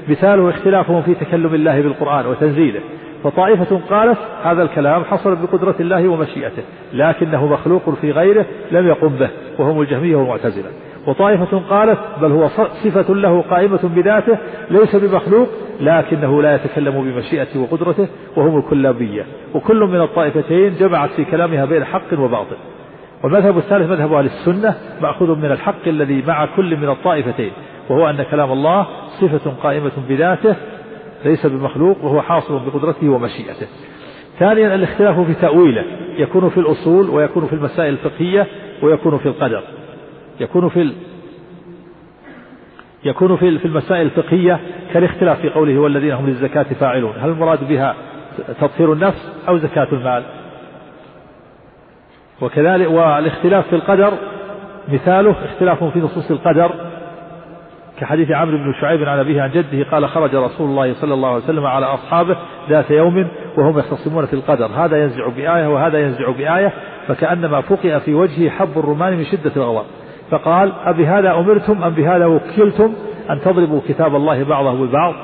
مثاله 0.08 0.50
اختلافهم 0.50 1.02
في 1.02 1.14
تكلم 1.14 1.54
الله 1.54 1.80
بالقرآن 1.80 2.26
وتنزيله. 2.26 2.80
فطائفة 3.24 3.80
قالت 3.90 4.18
هذا 4.42 4.62
الكلام 4.62 5.04
حصل 5.04 5.36
بقدرة 5.36 5.74
الله 5.80 6.08
ومشيئته 6.08 6.62
لكنه 6.92 7.46
مخلوق 7.46 7.90
في 7.90 8.10
غيره 8.10 8.46
لم 8.70 8.86
يقم 8.86 9.08
به 9.08 9.30
وهم 9.58 9.80
الجهمية 9.80 10.16
والمعتزلة. 10.16 10.68
وطائفة 11.06 11.58
قالت 11.58 11.98
بل 12.20 12.32
هو 12.32 12.48
صفة 12.84 13.14
له 13.14 13.42
قائمة 13.50 13.80
بذاته 13.82 14.38
ليس 14.70 14.96
بمخلوق 14.96 15.48
لكنه 15.80 16.42
لا 16.42 16.54
يتكلم 16.54 17.02
بمشيئته 17.02 17.60
وقدرته 17.60 18.08
وهم 18.36 18.58
الكلابية 18.58 19.26
وكل 19.54 19.80
من 19.80 20.00
الطائفتين 20.00 20.74
جمعت 20.80 21.10
في 21.10 21.24
كلامها 21.24 21.64
بين 21.64 21.84
حق 21.84 22.18
وباطل. 22.18 22.56
والمذهب 23.24 23.58
الثالث 23.58 23.90
مذهب 23.90 24.12
أهل 24.12 24.24
السنة 24.24 24.74
مأخوذ 25.02 25.38
من 25.38 25.50
الحق 25.52 25.86
الذي 25.88 26.22
مع 26.26 26.46
كل 26.56 26.76
من 26.76 26.88
الطائفتين. 26.88 27.50
وهو 27.92 28.10
أن 28.10 28.22
كلام 28.22 28.52
الله 28.52 28.86
صفة 29.20 29.50
قائمة 29.62 29.92
بذاته 30.08 30.56
ليس 31.24 31.46
بمخلوق 31.46 32.04
وهو 32.04 32.22
حاصل 32.22 32.58
بقدرته 32.58 33.08
ومشيئته. 33.08 33.66
ثانيا 34.38 34.74
الاختلاف 34.74 35.20
في 35.20 35.34
تأويله. 35.34 35.84
يكون 36.16 36.48
في 36.48 36.60
الأصول 36.60 37.10
ويكون 37.10 37.46
في 37.46 37.52
المسائل 37.52 37.92
الفقهية 37.92 38.46
ويكون 38.82 39.18
في 39.18 39.26
القدر. 39.26 39.62
يكون 40.40 40.68
في 40.68 40.92
يكون 43.04 43.36
في 43.36 43.58
في 43.58 43.64
المسائل 43.64 44.06
الفقهية 44.06 44.60
كالاختلاف 44.92 45.40
في 45.40 45.48
قوله 45.50 45.78
والذين 45.78 46.12
هم 46.12 46.26
للزكاة 46.26 46.62
فاعلون. 46.62 47.12
هل 47.20 47.28
المراد 47.28 47.68
بها 47.68 47.94
تطهير 48.60 48.92
النفس 48.92 49.32
أو 49.48 49.58
زكاة 49.58 49.88
المال؟ 49.92 50.24
وكذلك 52.40 52.90
والاختلاف 52.90 53.68
في 53.68 53.76
القدر 53.76 54.12
مثاله 54.88 55.34
اختلاف 55.44 55.84
في 55.84 55.98
نصوص 55.98 56.30
القدر 56.30 56.91
كحديث 58.02 58.30
عمرو 58.30 58.56
بن 58.56 58.72
شعيب 58.80 59.08
عن 59.08 59.18
أبيه 59.18 59.42
عن 59.42 59.50
جده 59.50 59.90
قال 59.90 60.08
خرج 60.08 60.34
رسول 60.34 60.70
الله 60.70 60.94
صلى 60.94 61.14
الله 61.14 61.28
عليه 61.28 61.44
وسلم 61.44 61.66
على 61.66 61.86
أصحابه 61.86 62.36
ذات 62.68 62.90
يوم 62.90 63.28
وهم 63.58 63.78
يختصمون 63.78 64.26
في 64.26 64.32
القدر. 64.32 64.66
هذا 64.66 65.02
ينزع 65.02 65.28
بآية 65.28 65.66
وهذا 65.66 65.98
ينزع 65.98 66.30
بآية 66.30 66.72
فكأنما 67.08 67.60
فقئ 67.60 68.00
في 68.00 68.14
وجهه 68.14 68.50
حب 68.50 68.78
الرمان 68.78 69.16
من 69.16 69.24
شدة 69.24 69.52
الغضب. 69.56 69.86
فقال 70.30 70.72
أبهذا 70.84 71.34
أمرتم 71.34 71.82
أم 71.82 71.90
بهذا 71.90 72.26
وكلتم؟ 72.26 72.92
أن 73.30 73.40
تضربوا 73.40 73.80
كتاب 73.88 74.16
الله 74.16 74.44
بعضه 74.44 74.86
ببعض. 74.86 75.14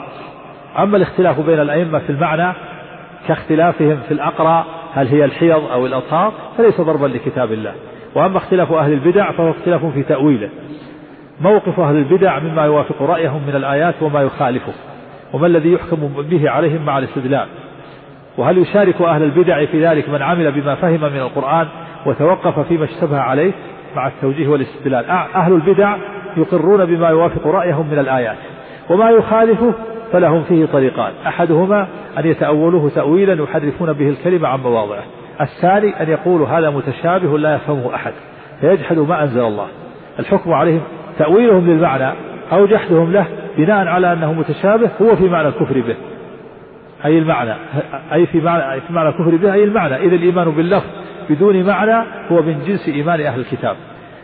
أما 0.78 0.96
الاختلاف 0.96 1.40
بين 1.40 1.60
الأئمة 1.60 1.98
في 1.98 2.10
المعنى 2.10 2.54
كاختلافهم 3.28 3.98
في 4.08 4.14
الأقرى 4.14 4.64
هل 4.92 5.08
هي 5.08 5.24
الحيض 5.24 5.62
أو 5.72 5.86
الأطهار 5.86 6.32
فليس 6.58 6.80
ضربا 6.80 7.06
لكتاب 7.06 7.52
الله. 7.52 7.74
وأما 8.14 8.36
اختلاف 8.36 8.72
أهل 8.72 8.92
البدع 8.92 9.32
فهو 9.32 9.50
اختلاف 9.50 9.84
في 9.84 10.02
تأويله. 10.02 10.48
موقف 11.40 11.80
أهل 11.80 11.96
البدع 11.96 12.38
مما 12.38 12.64
يوافق 12.64 13.02
رأيهم 13.02 13.42
من 13.46 13.56
الآيات 13.56 13.94
وما 14.02 14.22
يخالفه 14.22 14.72
وما 15.32 15.46
الذي 15.46 15.72
يحكم 15.72 15.96
به 16.30 16.50
عليهم 16.50 16.84
مع 16.86 16.98
الاستدلال. 16.98 17.46
وهل 18.38 18.58
يشارك 18.58 19.00
أهل 19.02 19.22
البدع 19.22 19.64
في 19.64 19.86
ذلك 19.86 20.08
من 20.08 20.22
عمل 20.22 20.52
بما 20.52 20.74
فهم 20.74 21.00
من 21.00 21.20
القرآن 21.20 21.66
وتوقف 22.06 22.60
فيما 22.60 22.84
اشتبه 22.84 23.18
عليه 23.20 23.52
مع 23.96 24.06
التوجيه 24.06 24.48
والاستدلال؟ 24.48 25.10
أهل 25.10 25.52
البدع 25.52 25.96
يقرون 26.36 26.84
بما 26.84 27.08
يوافق 27.08 27.46
رأيهم 27.46 27.86
من 27.90 27.98
الآيات 27.98 28.36
وما 28.90 29.10
يخالفه 29.10 29.72
فلهم 30.12 30.42
فيه 30.42 30.66
طريقان. 30.66 31.12
أحدهما 31.26 31.86
أن 32.18 32.26
يتأولوه 32.26 32.90
تأويلا 32.94 33.42
يحرفون 33.42 33.92
به 33.92 34.08
الكلمة 34.08 34.48
عن 34.48 34.60
مواضعه. 34.60 35.02
الثاني 35.40 36.02
أن 36.02 36.08
يقولوا 36.10 36.48
هذا 36.48 36.70
متشابه 36.70 37.38
لا 37.38 37.54
يفهمه 37.54 37.94
أحد 37.94 38.12
فيجحدوا 38.60 39.06
ما 39.06 39.22
أنزل 39.22 39.40
الله. 39.40 39.66
الحكم 40.18 40.52
عليهم 40.52 40.82
تأويلهم 41.18 41.70
للمعنى 41.70 42.12
أو 42.52 42.66
جحدهم 42.66 43.12
له 43.12 43.26
بناء 43.56 43.86
على 43.86 44.12
أنه 44.12 44.32
متشابه 44.32 44.90
هو 45.02 45.16
في 45.16 45.28
معنى 45.28 45.48
الكفر 45.48 45.80
به. 45.80 45.96
أي 47.04 47.18
المعنى 47.18 47.54
أي 48.12 48.26
في 48.26 48.40
معنى 48.40 48.80
في 48.80 48.92
معنى 48.92 49.08
الكفر 49.08 49.36
به 49.36 49.52
أي 49.52 49.64
المعنى. 49.64 49.96
إذا 49.96 50.14
الإيمان 50.14 50.50
باللفظ 50.50 50.86
بدون 51.30 51.64
معنى 51.64 52.06
هو 52.30 52.42
من 52.42 52.64
جنس 52.66 52.88
إيمان 52.88 53.20
أهل 53.20 53.40
الكتاب. 53.40 53.76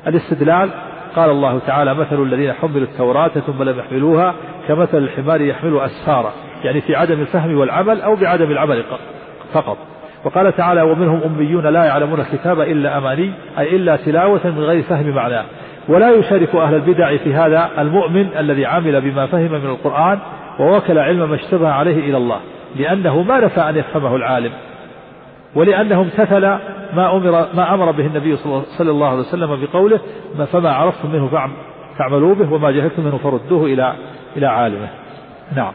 الاستدلال 0.07 0.71
قال 1.17 1.31
الله 1.31 1.59
تعالى 1.67 1.95
مثل 1.95 2.23
الذين 2.23 2.53
حملوا 2.53 2.83
التوراة 2.83 3.29
ثم 3.29 3.63
لم 3.63 3.79
يحملوها 3.79 4.35
كمثل 4.69 4.99
الحمار 4.99 5.41
يحمل 5.41 5.81
أسفارا. 5.81 6.33
يعني 6.65 6.81
في 6.81 6.97
عدم 6.97 7.21
الفهم 7.21 7.59
والعمل 7.59 8.01
أو 8.01 8.17
بعدم 8.17 8.51
العمل 8.51 8.83
فقط. 9.53 9.79
وقال 10.25 10.57
تعالى 10.57 10.83
ومنهم 10.83 11.21
أميون 11.25 11.67
لا 11.67 11.85
يعلمون 11.85 12.21
الكتاب 12.21 12.61
إلا 12.61 12.99
أماني 12.99 13.33
أي 13.59 13.77
إلا 13.77 13.97
تلاوة 13.97 14.41
من 14.45 14.59
غير 14.59 14.83
فهم 14.83 15.09
معناه. 15.09 15.45
ولا 15.89 16.11
يشارك 16.11 16.55
أهل 16.55 16.75
البدع 16.75 17.17
في 17.17 17.35
هذا 17.35 17.71
المؤمن 17.79 18.37
الذي 18.39 18.67
عمل 18.67 19.01
بما 19.01 19.27
فهم 19.27 19.53
من 19.53 19.67
القرآن 19.67 20.19
ووكل 20.61 20.99
علم 20.99 21.29
ما 21.31 21.35
اشتبه 21.35 21.69
عليه 21.69 21.99
إلى 21.99 22.17
الله 22.17 22.41
لأنه 22.77 23.23
ما 23.23 23.41
نفى 23.41 23.61
أن 23.61 23.77
يفهمه 23.77 24.17
العالم 24.17 24.53
ولأنه 25.55 26.01
امتثل 26.01 26.41
ما 26.95 27.17
أمر 27.17 27.31
ما 27.55 27.75
أمر 27.75 27.91
به 27.91 28.07
النبي 28.07 28.37
صلى 28.79 28.91
الله 28.91 29.09
عليه 29.09 29.21
وسلم 29.21 29.65
بقوله 29.65 30.01
فما 30.53 30.73
عرفتم 30.73 31.11
منه 31.11 31.49
فاعملوا 31.99 32.35
به 32.35 32.53
وما 32.53 32.71
جهلتم 32.71 33.03
منه 33.03 33.19
فردوه 33.19 33.65
إلى 33.65 33.95
إلى 34.37 34.47
عالمه. 34.47 34.89
نعم. 35.57 35.73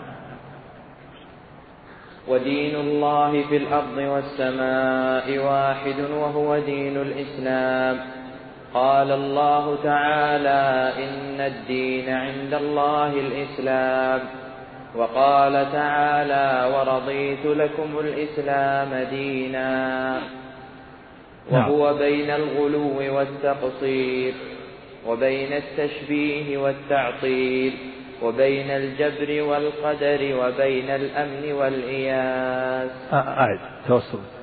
ودين 2.27 2.75
الله 2.75 3.31
في 3.49 3.57
الأرض 3.57 3.97
والسماء 3.97 5.37
واحد 5.37 5.99
وهو 6.11 6.59
دين 6.59 6.97
الإسلام. 6.97 7.97
قال 8.73 9.11
الله 9.11 9.77
تعالى 9.83 10.93
إن 11.03 11.41
الدين 11.41 12.09
عند 12.09 12.53
الله 12.53 13.13
الإسلام. 13.13 14.19
وقال 14.95 15.71
تعالى 15.71 16.75
ورضيت 16.75 17.45
لكم 17.45 17.99
الإسلام 17.99 19.07
دينا. 19.09 20.19
نعم. 21.51 21.71
وهو 21.71 21.93
بين 21.93 22.29
الغلو 22.29 23.17
والتقصير 23.17 24.33
وبين 25.07 25.53
التشبيه 25.53 26.57
والتعطيل 26.57 27.73
وبين 28.23 28.69
الجبر 28.69 29.43
والقدر 29.43 30.35
وبين 30.35 30.89
الأمن 30.89 31.51
والإياس. 31.51 32.89
أعد 33.13 33.59
توصل 33.87 34.38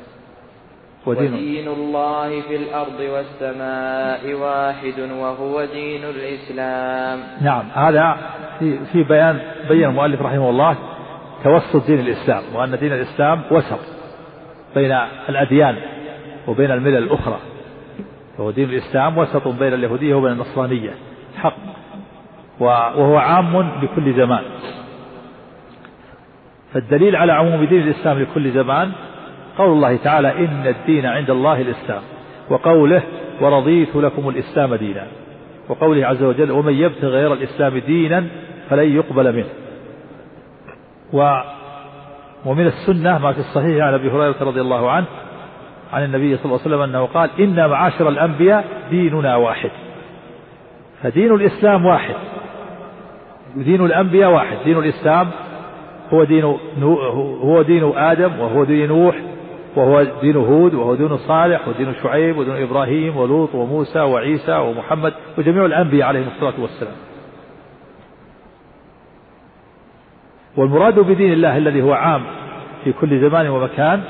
ودين, 1.07 1.35
ودين 1.35 1.69
الله 1.69 2.41
في 2.41 2.57
الأرض 2.57 3.01
والسماء 3.01 4.35
واحد 4.35 5.01
وهو 5.01 5.65
دين 5.65 6.05
الإسلام. 6.05 7.19
نعم 7.43 7.65
هذا 7.74 8.16
في, 8.59 8.78
في 8.93 9.03
بيان 9.03 9.41
بين 9.69 9.85
المؤلف 9.85 10.23
رحمه 10.23 10.51
الله 10.51 10.77
توسط 11.45 11.87
دين 11.87 12.01
الإسلام 12.01 12.43
وأن 12.55 12.78
دين 12.78 12.93
الإسلام 12.93 13.43
وسط 13.51 13.78
بين 14.74 14.99
الأديان 15.28 15.77
وبين 16.49 16.70
الملل 16.70 16.97
الأخرى. 16.97 17.39
وهو 18.39 18.51
دين 18.51 18.70
الإسلام 18.70 19.19
وسط 19.19 19.49
بين 19.49 19.74
اليهودية 19.74 20.15
وبين 20.15 20.33
النصرانية 20.33 20.95
حق. 21.37 21.57
وهو 22.61 23.16
عام 23.16 23.70
لكل 23.83 24.15
زمان. 24.15 24.45
فالدليل 26.74 27.16
على 27.16 27.33
عموم 27.33 27.65
دين 27.65 27.83
الإسلام 27.83 28.19
لكل 28.19 28.53
زمان 28.53 28.93
قول 29.59 29.73
الله 29.73 29.97
تعالى 29.97 30.39
إن 30.39 30.66
الدين 30.66 31.07
عند 31.07 31.31
الله 31.31 31.61
الإسلام 31.61 32.03
وقوله 32.51 33.03
ورضيت 33.41 33.97
لكم 33.97 34.28
الإسلام 34.28 34.74
دينا 34.74 35.07
وقوله 35.69 36.07
عز 36.07 36.23
وجل 36.23 36.51
ومن 36.51 36.73
يبتغي 36.73 37.11
غير 37.11 37.33
الإسلام 37.33 37.78
دينا 37.78 38.27
فلن 38.70 38.97
يقبل 38.97 39.33
منه. 39.37 39.49
و 41.12 41.41
ومن 42.45 42.66
السنة 42.66 43.19
ما 43.19 43.33
في 43.33 43.39
الصحيح 43.39 43.85
عن 43.85 43.95
أبي 43.95 44.11
هريرة 44.11 44.37
رضي 44.41 44.61
الله 44.61 44.91
عنه 44.91 45.07
عن 45.93 46.05
النبي 46.05 46.37
صلى 46.37 46.45
الله 46.45 46.61
عليه 46.65 46.77
وسلم 46.77 46.81
أنه 46.81 47.07
قال 47.07 47.31
إن 47.41 47.69
معاشر 47.69 48.09
الأنبياء 48.09 48.65
ديننا 48.91 49.37
واحد. 49.37 49.70
فدين 51.03 51.35
الإسلام 51.35 51.87
واحد. 51.87 52.15
دين 53.57 53.85
الأنبياء 53.85 54.31
واحد. 54.31 54.57
دين 54.65 54.78
الإسلام 54.78 55.31
هو 56.12 56.24
دين 56.24 56.45
هو 57.43 57.62
دين 57.62 57.93
آدم 57.97 58.41
وهو 58.41 58.65
دين 58.65 58.89
نوح 58.89 59.16
وهو 59.77 60.07
دين 60.20 60.36
هود 60.36 60.74
وهو 60.74 60.94
دين 60.94 61.19
صالح 61.19 61.69
ودين 61.69 61.94
شعيب 62.03 62.36
ودين 62.36 62.62
إبراهيم 62.62 63.16
ولوط 63.16 63.55
وموسى 63.55 64.01
وعيسى 64.01 64.53
ومحمد 64.57 65.12
وجميع 65.39 65.65
الأنبياء 65.65 66.09
عليهم 66.09 66.28
الصلاة 66.35 66.61
والسلام. 66.61 66.94
والمراد 70.57 70.98
بدين 70.98 71.32
الله 71.32 71.57
الذي 71.57 71.82
هو 71.82 71.93
عام 71.93 72.23
في 72.85 72.93
كل 72.93 73.20
زمان 73.20 73.48
ومكان 73.48 74.03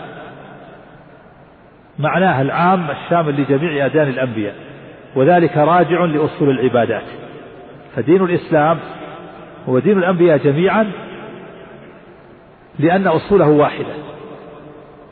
معناه 1.98 2.42
العام 2.42 2.90
الشامل 2.90 3.40
لجميع 3.40 3.86
أديان 3.86 4.08
الأنبياء 4.08 4.54
وذلك 5.16 5.56
راجع 5.56 6.04
لأصول 6.04 6.50
العبادات. 6.50 7.04
فدين 7.96 8.24
الإسلام 8.24 8.78
هو 9.68 9.78
دين 9.78 9.98
الأنبياء 9.98 10.38
جميعا 10.38 10.92
لأن 12.78 13.06
أصوله 13.06 13.48
واحدة. 13.48 14.05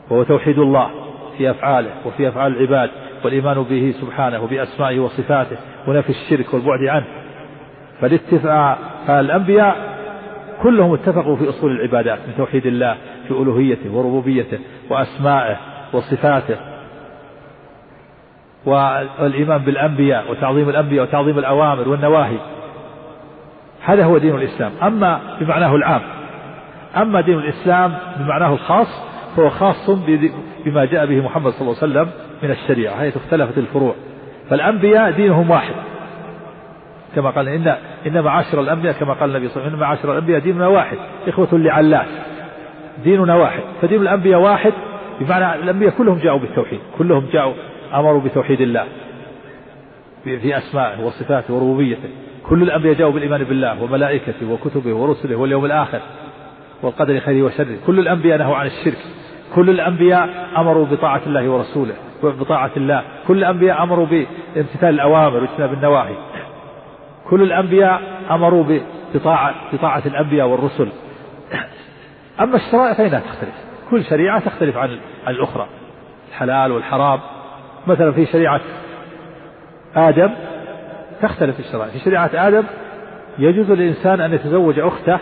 وهو 0.09 0.23
توحيد 0.23 0.59
الله 0.59 0.89
في 1.37 1.51
أفعاله 1.51 1.91
وفي 2.05 2.27
أفعال 2.27 2.57
العباد 2.57 2.89
والإيمان 3.23 3.63
به 3.63 3.93
سبحانه 4.01 4.43
وبأسمائه 4.43 4.99
وصفاته 4.99 5.57
ونفي 5.87 6.09
الشرك 6.09 6.53
والبعد 6.53 6.83
عنه. 6.87 7.05
فالاتفاق 8.01 8.77
فالأنبياء 9.07 9.95
كلهم 10.63 10.93
اتفقوا 10.93 11.35
في 11.35 11.49
أصول 11.49 11.71
العبادات 11.71 12.19
من 12.27 12.33
توحيد 12.37 12.65
الله 12.65 12.97
في 13.27 13.31
ألوهيته 13.31 13.91
وربوبيته 13.91 14.59
وأسمائه 14.89 15.57
وصفاته. 15.93 16.57
والإيمان 18.65 19.57
بالأنبياء 19.57 20.31
وتعظيم 20.31 20.69
الأنبياء 20.69 21.03
وتعظيم 21.03 21.39
الأوامر 21.39 21.89
والنواهي. 21.89 22.37
هذا 23.85 24.05
هو 24.05 24.17
دين 24.17 24.35
الإسلام. 24.35 24.71
أما 24.83 25.19
بمعناه 25.39 25.75
العام 25.75 26.01
أما 26.97 27.21
دين 27.21 27.39
الإسلام 27.39 27.93
بمعناه 28.19 28.53
الخاص 28.53 28.87
فهو 29.35 29.49
خاص 29.49 29.89
بما 30.65 30.85
جاء 30.85 31.05
به 31.05 31.21
محمد 31.21 31.51
صلى 31.51 31.61
الله 31.61 31.75
عليه 31.81 31.91
وسلم 31.91 32.09
من 32.43 32.51
الشريعة 32.51 32.99
حيث 32.99 33.17
اختلفت 33.17 33.57
الفروع. 33.57 33.95
فالأنبياء 34.49 35.11
دينهم 35.11 35.49
واحد. 35.49 35.75
كما 37.15 37.29
قال 37.29 37.47
إن 37.47 37.75
إن 38.07 38.21
معاشر 38.21 38.61
الأنبياء 38.61 38.93
كما 38.93 39.13
قال 39.13 39.29
النبي 39.29 39.47
صلى 39.47 39.55
الله 39.55 39.65
عليه 39.65 39.67
وسلم 39.67 39.73
إن 39.73 39.79
معاشر 39.79 40.11
الأنبياء 40.11 40.39
ديننا 40.39 40.67
واحد 40.67 40.97
إخوة 41.27 41.47
لعلات 41.53 42.07
ديننا 43.03 43.35
واحد. 43.35 43.63
فدين 43.81 44.01
الأنبياء 44.01 44.39
واحد 44.39 44.73
بمعنى 45.19 45.63
الأنبياء 45.63 45.91
كلهم 45.97 46.17
جاءوا 46.17 46.39
بالتوحيد 46.39 46.79
كلهم 46.97 47.25
جاءوا 47.33 47.53
أمروا 47.93 48.21
بتوحيد 48.21 48.61
الله. 48.61 48.85
في 50.23 50.57
أسمائه 50.57 51.05
وصفاته 51.05 51.53
وربوبيته. 51.53 52.09
كل 52.49 52.63
الأنبياء 52.63 52.93
جاءوا 52.93 53.13
بالإيمان 53.13 53.43
بالله 53.43 53.83
وملائكته 53.83 54.51
وكتبه 54.51 54.93
ورسله 54.93 55.35
واليوم 55.35 55.65
الآخر 55.65 55.99
والقدر 56.81 57.19
خيره 57.19 57.45
وشره. 57.45 57.77
كل 57.87 57.99
الأنبياء 57.99 58.37
نهوا 58.37 58.55
عن 58.55 58.65
الشرك. 58.65 58.97
كل 59.55 59.69
الأنبياء 59.69 60.29
أمروا 60.57 60.85
بطاعة 60.85 61.21
الله 61.25 61.49
ورسوله 61.49 61.93
وبطاعة 62.23 62.71
الله. 62.77 63.03
كل 63.27 63.37
الأنبياء 63.37 63.83
أمروا 63.83 64.05
بامتثال 64.05 64.89
الأوامر 64.89 65.37
واجتناب 65.37 65.73
النواهي. 65.73 66.15
كل 67.29 67.41
الأنبياء 67.41 68.01
أمروا 68.31 68.79
بطاعة, 69.15 69.55
بطاعة 69.73 70.03
الأنبياء 70.05 70.47
والرسل. 70.47 70.89
أما 72.39 72.55
الشرائع 72.55 72.93
فإنها 72.93 73.19
تختلف. 73.19 73.55
كل 73.91 74.03
شريعة 74.03 74.39
تختلف 74.39 74.77
عن 74.77 74.99
عن 75.27 75.33
الأخرى. 75.33 75.67
الحلال 76.29 76.71
والحرام. 76.71 77.19
مثلا 77.87 78.11
في 78.11 78.25
شريعة 78.25 78.61
آدم 79.95 80.29
تختلف 81.21 81.59
الشرائع. 81.59 81.91
في 81.91 81.99
شريعة 81.99 82.29
آدم 82.33 82.63
يجوز 83.39 83.71
للإنسان 83.71 84.21
أن 84.21 84.33
يتزوج 84.33 84.79
أخته 84.79 85.19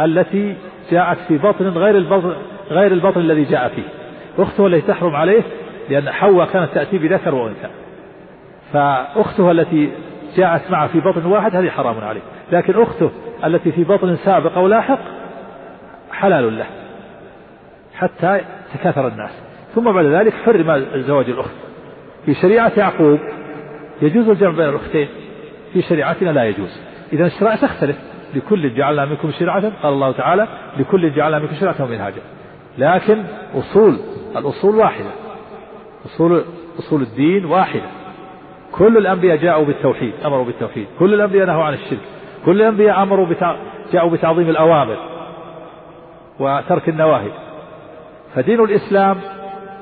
التي 0.00 0.56
جاءت 0.90 1.18
في 1.28 1.38
بطن 1.38 1.68
غير 1.68 1.96
البطن 1.96 2.34
غير 2.70 2.92
البطن 2.92 3.20
الذي 3.20 3.44
جاء 3.44 3.68
فيه. 3.68 3.82
أخته 4.38 4.66
التي 4.66 4.86
تحرم 4.86 5.16
عليه 5.16 5.42
لأن 5.90 6.10
حواء 6.10 6.46
كانت 6.46 6.74
تأتي 6.74 6.98
بذكر 6.98 7.34
وأنثى. 7.34 7.68
فأخته 8.72 9.50
التي 9.50 9.90
جاءت 10.36 10.70
معه 10.70 10.86
في 10.86 11.00
بطن 11.00 11.26
واحد 11.26 11.56
هذه 11.56 11.70
حرام 11.70 12.04
عليه. 12.04 12.20
لكن 12.52 12.82
أخته 12.82 13.10
التي 13.44 13.72
في 13.72 13.84
بطن 13.84 14.16
سابق 14.16 14.54
أو 14.54 14.68
لاحق 14.68 14.98
حلال 16.12 16.58
له. 16.58 16.66
حتى 17.94 18.40
تكاثر 18.74 19.08
الناس. 19.08 19.30
ثم 19.74 19.92
بعد 19.92 20.04
ذلك 20.04 20.34
حرم 20.34 20.86
زواج 20.94 21.30
الأخت. 21.30 21.54
في 22.26 22.34
شريعة 22.34 22.72
يعقوب 22.76 23.18
يجوز 24.02 24.28
الجمع 24.28 24.50
بين 24.50 24.68
الأختين. 24.68 25.08
في 25.72 25.82
شريعتنا 25.82 26.30
لا 26.30 26.44
يجوز. 26.44 26.80
إذا 27.12 27.26
الشرائع 27.26 27.56
تختلف. 27.56 27.96
لكل 28.34 28.74
جعلنا 28.74 29.04
منكم 29.04 29.30
شرعة. 29.38 29.72
قال 29.82 29.92
الله 29.92 30.12
تعالى 30.12 30.46
لكل 30.78 31.12
جعلنا 31.12 31.38
منكم 31.38 31.54
شرعة 31.54 31.84
ومنهاجا. 31.84 32.20
لكن 32.80 33.22
أصول 33.54 33.96
الأصول 34.36 34.76
واحدة. 34.76 35.10
أصول 36.06 36.44
أصول 36.78 37.02
الدين 37.02 37.44
واحدة. 37.44 37.88
كل 38.72 38.96
الأنبياء 38.96 39.36
جاءوا 39.36 39.64
بالتوحيد 39.64 40.12
أمروا 40.24 40.44
بالتوحيد. 40.44 40.86
كل 40.98 41.14
الأنبياء 41.14 41.46
نهوا 41.46 41.64
عن 41.64 41.74
الشرك. 41.74 42.00
كل 42.44 42.62
الأنبياء 42.62 43.02
أمروا 43.02 43.26
بتع... 43.26 43.56
جاءوا 43.92 44.10
بتعظيم 44.10 44.48
الأوامر 44.50 44.96
وترك 46.40 46.88
النواهي. 46.88 47.30
فدين 48.34 48.60
الإسلام 48.60 49.16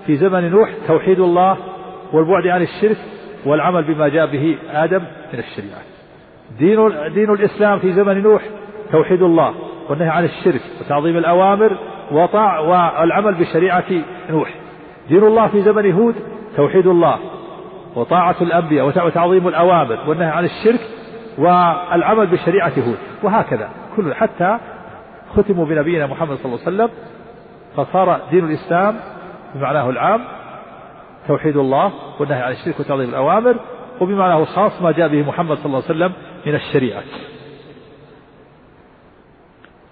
في 0.06 0.16
زمن 0.16 0.50
نوح 0.50 0.70
توحيد 0.88 1.20
الله 1.20 1.56
والبعد 2.12 2.46
عن 2.46 2.62
الشرك 2.62 2.98
والعمل 3.46 3.82
بما 3.82 4.08
جاء 4.08 4.26
به 4.26 4.58
آدم 4.70 5.02
من 5.32 5.38
الشريعة. 5.38 5.82
دين 6.58 7.12
دين 7.14 7.30
الإسلام 7.30 7.78
في 7.78 7.92
زمن 7.92 8.22
نوح 8.22 8.42
توحيد 8.92 9.22
الله 9.22 9.54
والنهي 9.88 10.08
عن 10.08 10.24
الشرك 10.24 10.62
وتعظيم 10.80 11.16
الأوامر 11.16 11.78
وطاع 12.12 12.58
والعمل 12.60 13.34
بشريعة 13.34 13.84
نوح. 14.30 14.54
دين 15.08 15.24
الله 15.24 15.48
في 15.48 15.62
زمن 15.62 15.92
هود 15.92 16.14
توحيد 16.56 16.86
الله 16.86 17.18
وطاعة 17.96 18.36
الأنبياء 18.40 18.86
وتعظيم 18.86 19.48
الأوامر 19.48 19.98
والنهي 20.06 20.28
عن 20.28 20.44
الشرك 20.44 20.80
والعمل 21.38 22.26
بشريعة 22.26 22.72
هود. 22.78 22.98
وهكذا 23.22 23.68
كل 23.96 24.14
حتى 24.14 24.58
ختموا 25.36 25.66
بنبينا 25.66 26.06
محمد 26.06 26.36
صلى 26.36 26.46
الله 26.46 26.64
عليه 26.66 26.76
وسلم 26.76 26.90
فصار 27.76 28.20
دين 28.30 28.44
الإسلام 28.44 28.96
بمعناه 29.54 29.90
العام 29.90 30.20
توحيد 31.28 31.56
الله 31.56 31.92
والنهي 32.20 32.42
عن 32.42 32.52
الشرك 32.52 32.80
وتعظيم 32.80 33.08
الأوامر 33.08 33.56
وبمعناه 34.00 34.38
الخاص 34.38 34.82
ما 34.82 34.92
جاء 34.92 35.08
به 35.08 35.28
محمد 35.28 35.56
صلى 35.56 35.66
الله 35.66 35.82
عليه 35.88 35.96
وسلم 35.96 36.12
من 36.46 36.54
الشريعة. 36.54 37.02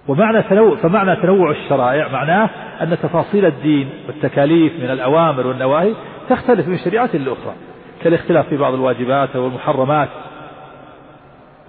ومعنى 0.08 0.42
تنوع 0.42 0.76
فمعنى 0.76 1.16
تنوع 1.16 1.50
الشرائع 1.50 2.08
معناه 2.08 2.50
أن 2.82 2.96
تفاصيل 3.02 3.46
الدين 3.46 3.90
والتكاليف 4.06 4.72
من 4.82 4.90
الأوامر 4.90 5.46
والنواهي 5.46 5.94
تختلف 6.28 6.68
من 6.68 6.78
شريعة 6.78 7.10
لأخرى 7.16 7.54
كالاختلاف 8.02 8.48
في 8.48 8.56
بعض 8.56 8.74
الواجبات 8.74 9.36
والمحرمات 9.36 10.08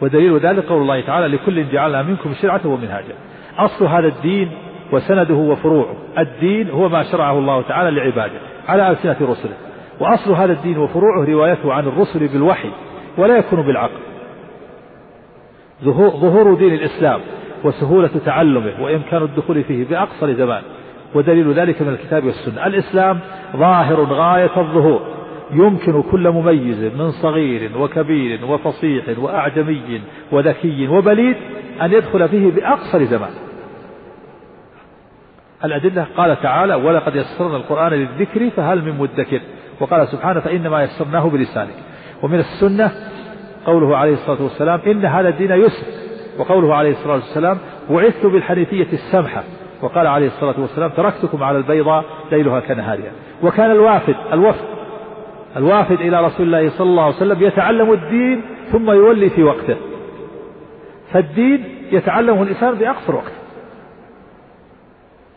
ودليل 0.02 0.38
ذلك 0.38 0.66
قول 0.66 0.82
الله 0.82 1.02
تعالى 1.02 1.28
لكل 1.28 1.70
جعلنا 1.70 2.04
منكم 2.04 2.34
شرعة 2.42 2.62
ومنهاجا. 2.66 3.14
أصل 3.58 3.86
هذا 3.86 4.08
الدين 4.08 4.52
وسنده 4.92 5.34
وفروعه. 5.34 5.96
الدين 6.18 6.70
هو 6.70 6.90
ما 6.90 7.04
شرعه 7.04 7.40
الله 7.40 7.62
تعالى 7.62 7.92
لعباده 7.92 8.40
على 8.68 8.90
ألسنة 8.90 9.18
رسله. 9.22 9.54
وأصل 10.00 10.32
هذا 10.32 10.54
الدين 10.54 10.78
وفروعه 10.78 11.26
روايته 11.26 11.74
عن 11.74 11.88
الرسل 11.88 12.28
بالوحي 12.28 12.70
ولا 13.18 13.38
يكون 13.38 13.62
بالعقل. 13.62 14.00
ظهور 15.84 16.54
دين 16.56 16.74
الإسلام 16.74 17.22
وسهولة 17.64 18.10
تعلمه 18.26 18.74
وإمكان 18.82 19.24
الدخول 19.24 19.64
فيه 19.64 19.86
بأقصر 19.86 20.34
زمان 20.34 20.62
ودليل 21.16 21.54
ذلك 21.54 21.82
من 21.82 21.90
الكتاب 21.90 22.26
والسنة. 22.26 22.68
الإسلام 22.68 23.20
ظاهر 23.56 24.04
غاية 24.04 24.58
الظهور. 24.58 25.18
يمكن 25.52 26.02
كل 26.02 26.30
مميز 26.30 26.84
من 26.84 27.12
صغير 27.12 27.72
وكبير 27.78 28.46
وفصيح 28.46 29.20
وأعجمي 29.20 30.02
وذكي 30.32 30.88
وبليد 30.88 31.36
أن 31.82 31.94
يدخل 31.94 32.30
فيه 32.30 32.52
بأقصر 32.52 33.04
زمان 33.04 33.32
الأدلة 35.66 36.08
قال 36.18 36.42
تعالى 36.42 36.76
ولقد 36.76 37.16
يسرنا 37.16 37.58
القرآن 37.58 37.94
للذكر 37.94 38.50
فهل 38.50 38.82
من 38.82 38.98
مدكر. 38.98 39.42
وقال 39.80 40.08
سبحانه 40.08 40.40
فإنما 40.40 40.84
يسرناه 40.84 41.30
بلسانك. 41.30 41.76
ومن 42.24 42.40
السنة 42.40 42.92
قوله 43.66 43.98
عليه 43.98 44.14
الصلاة 44.14 44.44
والسلام 44.44 44.80
إن 44.88 45.06
هذا 45.06 45.30
الدين 45.30 45.52
يسر. 45.52 46.07
وقوله 46.38 46.76
عليه 46.76 46.92
الصلاة 46.92 47.14
والسلام 47.14 47.58
بعثت 47.90 48.26
بالحنيفية 48.26 48.88
السمحة. 48.94 49.44
وقال 49.82 50.08
عليه 50.08 50.28
الصلاة 50.28 50.60
والسلام 50.60 50.90
تركتكم 50.90 51.44
على 51.44 51.58
البيضاء 51.58 52.06
ليلها 52.32 52.60
كنهارها. 52.60 53.12
وكان 53.44 53.72
الوافد 53.72 54.16
الوفد 54.34 54.66
الوافد 55.58 56.02
إلى 56.02 56.26
رسول 56.26 56.46
الله 56.46 56.70
صلى 56.70 56.90
الله 56.90 57.04
عليه 57.04 57.16
وسلم 57.16 57.44
يتعلم 57.44 57.94
الدين 57.94 58.42
ثم 58.72 58.92
يولي 58.92 59.30
في 59.30 59.44
وقته. 59.44 59.76
فالدين 61.14 61.64
يتعلمه 61.92 62.44
الإنسان 62.44 62.74
بأقصر 62.74 63.16
وقت. 63.16 63.32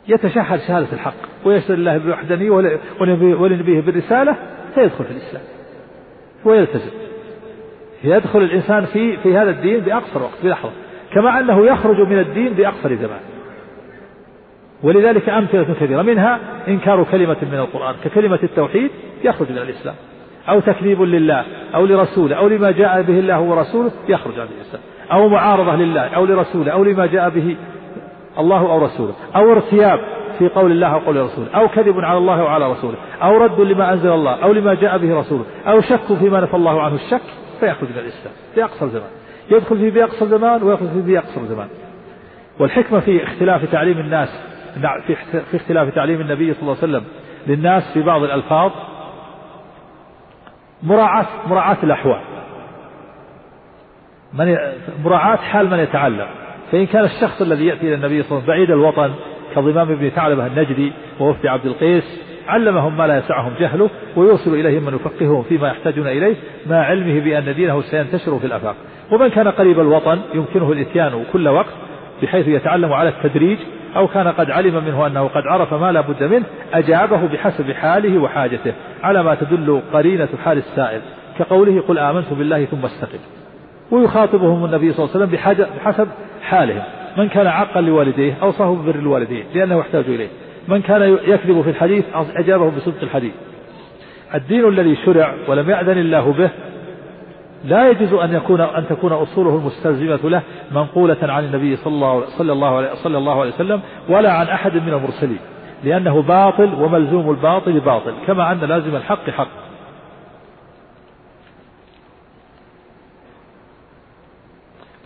يتشهد 0.08 0.60
شهادة 0.60 0.92
الحق. 0.92 1.14
ويشهد 1.44 1.70
الله 1.70 1.98
بالوحدانية 1.98 2.50
ولنبيه 3.40 3.80
بالرسالة 3.80 4.36
فيدخل 4.74 5.04
في 5.04 5.10
الإسلام. 5.10 5.42
ويلتزم. 6.44 6.90
يدخل 8.04 8.38
الإنسان 8.38 8.84
في 8.84 9.16
في 9.16 9.36
هذا 9.36 9.50
الدين 9.50 9.80
بأقصر 9.80 10.22
وقت 10.22 10.42
بلحظة. 10.42 10.72
كما 11.12 11.40
أنه 11.40 11.66
يخرج 11.66 12.00
من 12.00 12.18
الدين 12.18 12.52
بأقصر 12.52 12.94
زمان. 12.94 13.20
ولذلك 14.82 15.28
أمثلة 15.28 15.74
كثيرة 15.80 16.02
منها 16.02 16.38
إنكار 16.68 17.04
كلمة 17.04 17.36
من 17.42 17.58
القرآن 17.58 17.94
ككلمة 18.04 18.38
التوحيد 18.42 18.90
يخرج 19.24 19.52
من 19.52 19.58
الإسلام. 19.58 19.94
أو 20.48 20.60
تكذيب 20.60 21.02
لله 21.02 21.44
أو 21.74 21.86
لرسوله 21.86 22.36
أو 22.36 22.48
لما 22.48 22.70
جاء 22.70 23.02
به 23.02 23.18
الله 23.18 23.40
ورسوله 23.40 23.90
يخرج 24.08 24.38
عن 24.38 24.46
الإسلام. 24.46 24.82
أو 25.12 25.28
معارضة 25.28 25.76
لله 25.76 26.00
أو 26.00 26.24
لرسوله 26.24 26.72
أو 26.72 26.84
لما 26.84 27.06
جاء 27.06 27.28
به 27.28 27.56
الله 28.38 28.60
أو 28.60 28.84
رسوله. 28.84 29.14
أو 29.36 29.52
ارتياب 29.52 30.00
في 30.38 30.48
قول 30.48 30.72
الله 30.72 30.96
وقول 30.96 31.16
رسوله. 31.16 31.48
أو 31.54 31.68
كذب 31.68 32.00
على 32.00 32.18
الله 32.18 32.42
وعلى 32.42 32.72
رسوله. 32.72 32.96
أو 33.22 33.36
رد 33.36 33.60
لما 33.60 33.92
أنزل 33.92 34.12
الله 34.12 34.34
أو 34.42 34.52
لما 34.52 34.74
جاء 34.74 34.98
به 34.98 35.20
رسوله. 35.20 35.44
أو 35.66 35.80
شك 35.80 36.14
فيما 36.18 36.40
نفى 36.40 36.54
الله 36.54 36.82
عنه 36.82 36.94
الشك 36.94 37.20
فيخرج 37.60 37.88
من 37.88 37.98
الإسلام. 37.98 38.34
بأقصر 38.56 38.88
زمان. 38.88 39.19
يدخل 39.50 39.78
فيه 39.78 39.90
بأقصر 39.90 40.26
زمان 40.26 40.62
ويخرج 40.62 40.88
فيه 40.88 41.00
بأقصر 41.00 41.44
زمان. 41.44 41.68
والحكمة 42.58 43.00
في 43.00 43.24
اختلاف 43.24 43.72
تعليم 43.72 43.98
الناس 43.98 44.28
في 45.50 45.56
اختلاف 45.56 45.94
تعليم 45.94 46.20
النبي 46.20 46.54
صلى 46.54 46.62
الله 46.62 46.76
عليه 46.82 46.92
وسلم 46.92 47.04
للناس 47.46 47.92
في 47.94 48.02
بعض 48.02 48.22
الألفاظ 48.22 48.70
مراعاة 50.82 51.26
مراعاة 51.46 51.76
الأحوال. 51.82 52.20
من 54.32 54.56
مراعاة 55.04 55.36
حال 55.36 55.70
من 55.70 55.78
يتعلم. 55.78 56.26
فإن 56.72 56.86
كان 56.86 57.04
الشخص 57.04 57.42
الذي 57.42 57.66
يأتي 57.66 57.86
إلى 57.86 57.94
النبي 57.94 58.22
صلى 58.22 58.38
الله 58.38 58.52
عليه 58.52 58.62
وسلم 58.62 58.66
بعيد 58.66 58.70
الوطن 58.70 59.14
كضمام 59.54 59.94
بن 59.94 60.08
ثعلبة 60.08 60.46
النجدي 60.46 60.92
ووفد 61.20 61.46
عبد 61.46 61.66
القيس 61.66 62.20
علمهم 62.48 62.96
ما 62.96 63.06
لا 63.06 63.18
يسعهم 63.18 63.52
جهله 63.60 63.90
ويوصل 64.16 64.54
إليهم 64.54 64.84
من 64.84 64.94
يفقههم 64.94 65.42
فيما 65.42 65.68
يحتاجون 65.68 66.06
إليه 66.06 66.36
مع 66.66 66.76
علمه 66.76 67.20
بأن 67.20 67.54
دينه 67.54 67.80
سينتشر 67.80 68.38
في 68.38 68.46
الآفاق. 68.46 68.76
ومن 69.10 69.28
كان 69.28 69.48
قريب 69.48 69.80
الوطن 69.80 70.20
يمكنه 70.34 70.72
الإتيان 70.72 71.24
كل 71.32 71.48
وقت 71.48 71.72
بحيث 72.22 72.48
يتعلم 72.48 72.92
على 72.92 73.08
التدريج 73.08 73.58
أو 73.96 74.08
كان 74.08 74.28
قد 74.28 74.50
علم 74.50 74.84
منه 74.84 75.06
أنه 75.06 75.28
قد 75.28 75.42
عرف 75.46 75.74
ما 75.74 75.92
لا 75.92 76.00
بد 76.00 76.22
منه 76.22 76.44
أجابه 76.74 77.26
بحسب 77.26 77.72
حاله 77.72 78.18
وحاجته 78.18 78.72
على 79.02 79.22
ما 79.22 79.34
تدل 79.34 79.80
قرينة 79.92 80.28
حال 80.44 80.58
السائل 80.58 81.00
كقوله 81.38 81.80
قل 81.88 81.98
آمنت 81.98 82.32
بالله 82.32 82.64
ثم 82.64 82.84
استقم. 82.84 83.18
ويخاطبهم 83.90 84.64
النبي 84.64 84.92
صلى 84.92 85.04
الله 85.04 85.16
عليه 85.16 85.26
وسلم 85.26 85.60
بحسب 85.78 86.08
حالهم 86.42 86.82
من 87.16 87.28
كان 87.28 87.46
عاقا 87.46 87.80
لوالديه 87.80 88.34
أوصاه 88.42 88.74
ببر 88.74 88.94
الوالدين 88.94 89.44
لأنه 89.54 89.78
يحتاج 89.78 90.04
إليه. 90.08 90.28
من 90.68 90.82
كان 90.82 91.18
يكذب 91.26 91.62
في 91.62 91.70
الحديث 91.70 92.04
أجابه 92.36 92.70
بصدق 92.70 93.02
الحديث. 93.02 93.32
الدين 94.34 94.68
الذي 94.68 94.96
شرع 94.96 95.34
ولم 95.48 95.70
يأذن 95.70 95.98
الله 95.98 96.32
به 96.32 96.50
لا 97.64 97.90
يجوز 97.90 98.12
أن 98.12 98.34
يكون 98.34 98.60
أن 98.60 98.88
تكون 98.88 99.12
أصوله 99.12 99.56
المستلزمة 99.56 100.30
له 100.30 100.42
منقولة 100.70 101.18
عن 101.22 101.44
النبي 101.44 101.76
صلى 101.76 101.94
الله 101.94 102.24
صلى 102.38 102.52
الله 102.52 102.76
عليه 102.76 102.94
صلى 102.94 103.18
الله 103.18 103.40
عليه 103.40 103.54
وسلم 103.54 103.80
ولا 104.08 104.32
عن 104.32 104.46
أحد 104.46 104.74
من 104.74 104.92
المرسلين 104.94 105.40
لأنه 105.84 106.22
باطل 106.22 106.74
وملزوم 106.74 107.30
الباطل 107.30 107.80
باطل 107.80 108.14
كما 108.26 108.52
أن 108.52 108.60
لازم 108.60 108.96
الحق 108.96 109.30
حق. 109.30 109.48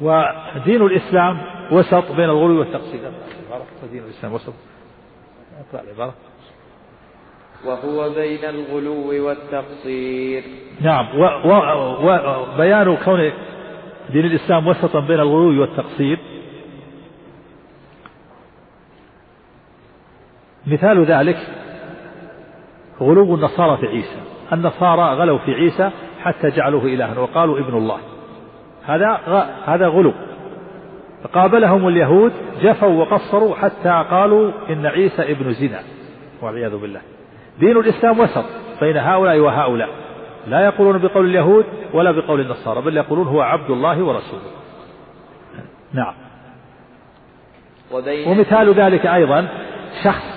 ودين 0.01 0.83
الإسلام 0.83 1.39
وسط 1.73 2.13
بين 2.13 2.25
الغلو 2.25 2.59
والتقصير. 2.59 3.01
دين 3.93 4.03
الإسلام 4.03 4.33
وسط. 4.33 4.53
أقرأ 5.71 5.83
العبارة 5.83 6.15
وهو 7.66 8.11
بين 8.11 8.45
الغلو 8.45 9.27
والتقصير. 9.27 10.43
نعم 10.81 11.07
وبيان 12.55 12.97
كون 13.05 13.32
دين 14.12 14.24
الإسلام 14.24 14.66
وسطا 14.66 15.01
بين 15.01 15.20
الغلو 15.20 15.61
والتقصير. 15.61 16.19
مثال 20.66 21.05
ذلك 21.05 21.36
غلو 23.01 23.35
النصارى 23.35 23.77
في 23.77 23.86
عيسى. 23.86 24.20
النصارى 24.53 25.03
غلوا 25.03 25.39
في 25.39 25.55
عيسى 25.55 25.91
حتى 26.23 26.51
جعلوه 26.51 26.85
إلها 26.85 27.19
وقالوا 27.19 27.59
ابن 27.59 27.77
الله. 27.77 27.99
هذا 28.85 29.11
هذا 29.65 29.89
غلو. 29.89 30.12
قابلهم 31.35 31.89
اليهود 31.89 32.32
جفوا 32.62 32.89
وقصروا 32.89 33.55
حتى 33.55 34.05
قالوا 34.11 34.53
إن 34.70 34.86
عيسى 34.86 35.23
ابن 35.23 35.53
زنا. 35.53 35.82
والعياذ 36.43 36.77
بالله. 36.77 37.01
دين 37.61 37.77
الإسلام 37.77 38.21
وسط 38.21 38.45
بين 38.81 38.97
هؤلاء 38.97 39.39
وهؤلاء. 39.39 39.89
لا 40.47 40.65
يقولون 40.65 40.99
بقول 40.99 41.27
اليهود 41.27 41.65
ولا 41.93 42.11
بقول 42.11 42.41
النصارى 42.41 42.81
بل 42.81 42.97
يقولون 42.97 43.27
هو 43.27 43.41
عبد 43.41 43.71
الله 43.71 44.03
ورسوله. 44.03 44.51
نعم. 45.93 46.15
ومثال 48.27 48.75
ذلك 48.75 49.07
أيضا 49.07 49.49
شخص 50.05 50.35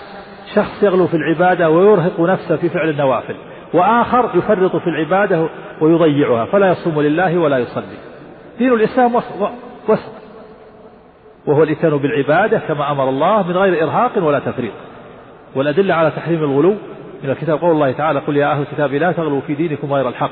شخص 0.56 0.84
يغلو 0.84 1.08
في 1.08 1.14
العبادة 1.14 1.70
ويرهق 1.70 2.20
نفسه 2.20 2.56
في 2.56 2.70
فعل 2.70 2.90
النوافل 2.90 3.36
وآخر 3.74 4.32
يفرط 4.36 4.76
في 4.76 4.88
العبادة 4.88 5.50
ويضيعها 5.82 6.46
فلا 6.46 6.72
يصوم 6.72 7.02
لله 7.02 7.38
ولا 7.38 7.58
يصلي. 7.58 7.98
دين 8.60 8.74
الإسلام 8.74 9.16
وسط. 9.88 10.12
وهو 11.48 11.64
الإتيان 11.64 11.98
بالعبادة 11.98 12.60
كما 12.60 12.92
أمر 12.92 13.10
الله 13.10 13.48
من 13.48 13.58
غير 13.58 13.84
إرهاق 13.84 14.24
ولا 14.24 14.40
تفريط. 14.40 14.74
والأدلة 15.56 15.94
على 15.94 16.12
تحريم 16.12 16.44
الغلو 16.44 16.76
من 17.24 17.30
الكتاب. 17.30 17.60
قول 17.60 17.72
الله 17.72 17.92
تعالى 17.92 18.20
قل 18.20 18.38
يا 18.38 18.52
أهل 18.52 18.62
الكتاب 18.62 18.94
لا 18.94 19.12
تغلوا 19.12 19.42
في 19.42 19.54
دينكم 19.56 19.94
غير 19.94 20.10
الحق. 20.10 20.32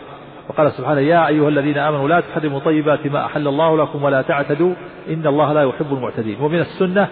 وقال 0.49 0.71
سبحانه 0.71 0.99
يا 0.99 1.27
أيها 1.27 1.49
الذين 1.49 1.77
آمنوا 1.77 2.09
لا 2.09 2.19
تحرموا 2.19 2.59
طيبات 2.59 3.07
ما 3.07 3.25
أحل 3.25 3.47
الله 3.47 3.77
لكم 3.77 4.03
ولا 4.03 4.21
تعتدوا. 4.21 4.73
إن 5.09 5.27
الله 5.27 5.53
لا 5.53 5.63
يحب 5.63 5.93
المعتدين. 5.93 6.41
ومن 6.41 6.59
السنة 6.59 7.07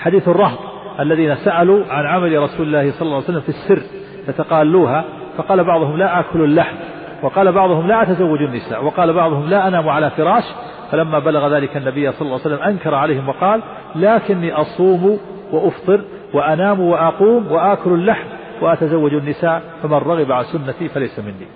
حديث 0.00 0.28
الرهط 0.28 0.58
الذين 1.00 1.34
سألوا 1.34 1.84
عن 1.90 2.06
عمل 2.06 2.42
رسول 2.42 2.66
الله 2.66 2.90
صلى 2.90 3.02
الله 3.02 3.14
عليه 3.14 3.24
وسلم 3.24 3.40
في 3.40 3.48
السر 3.48 3.82
فتقالوها 4.26 5.04
فقال 5.36 5.64
بعضهم 5.64 5.96
لا 5.96 6.20
آكل 6.20 6.44
اللحم. 6.44 6.76
وقال 7.22 7.52
بعضهم 7.52 7.86
لا 7.86 8.02
أتزوج 8.02 8.42
النساء. 8.42 8.84
وقال 8.84 9.12
بعضهم 9.12 9.48
لا 9.48 9.68
أنام 9.68 9.88
على 9.88 10.10
فراش. 10.10 10.44
فلما 10.90 11.18
بلغ 11.18 11.56
ذلك 11.56 11.76
النبي 11.76 12.12
صلى 12.12 12.20
الله 12.26 12.40
عليه 12.44 12.54
وسلم 12.54 12.62
أنكر 12.68 12.94
عليهم 12.94 13.28
وقال 13.28 13.62
لكني 13.96 14.52
أصوم 14.52 15.18
وأفطر 15.52 16.00
وأنام 16.34 16.80
وأقوم 16.80 17.52
وآكل 17.52 17.90
اللحم. 17.90 18.26
وأتزوج 18.62 19.14
النساء 19.14 19.62
فمن 19.82 19.92
رغب 19.92 20.32
عن 20.32 20.44
سنتي 20.44 20.88
فليس 20.88 21.18
مني. 21.18 21.46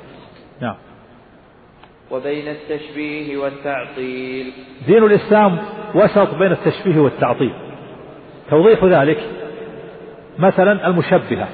نعم. 0.60 0.74
وبين 2.10 2.48
التشبيه 2.48 3.36
والتعطيل. 3.36 4.52
دين 4.86 5.04
الإسلام 5.04 5.58
وسط 5.94 6.34
بين 6.34 6.52
التشبيه 6.52 7.00
والتعطيل. 7.00 7.52
توضيح 8.50 8.84
ذلك 8.84 9.18
مثلا 10.38 10.86
المشبهة 10.86 11.48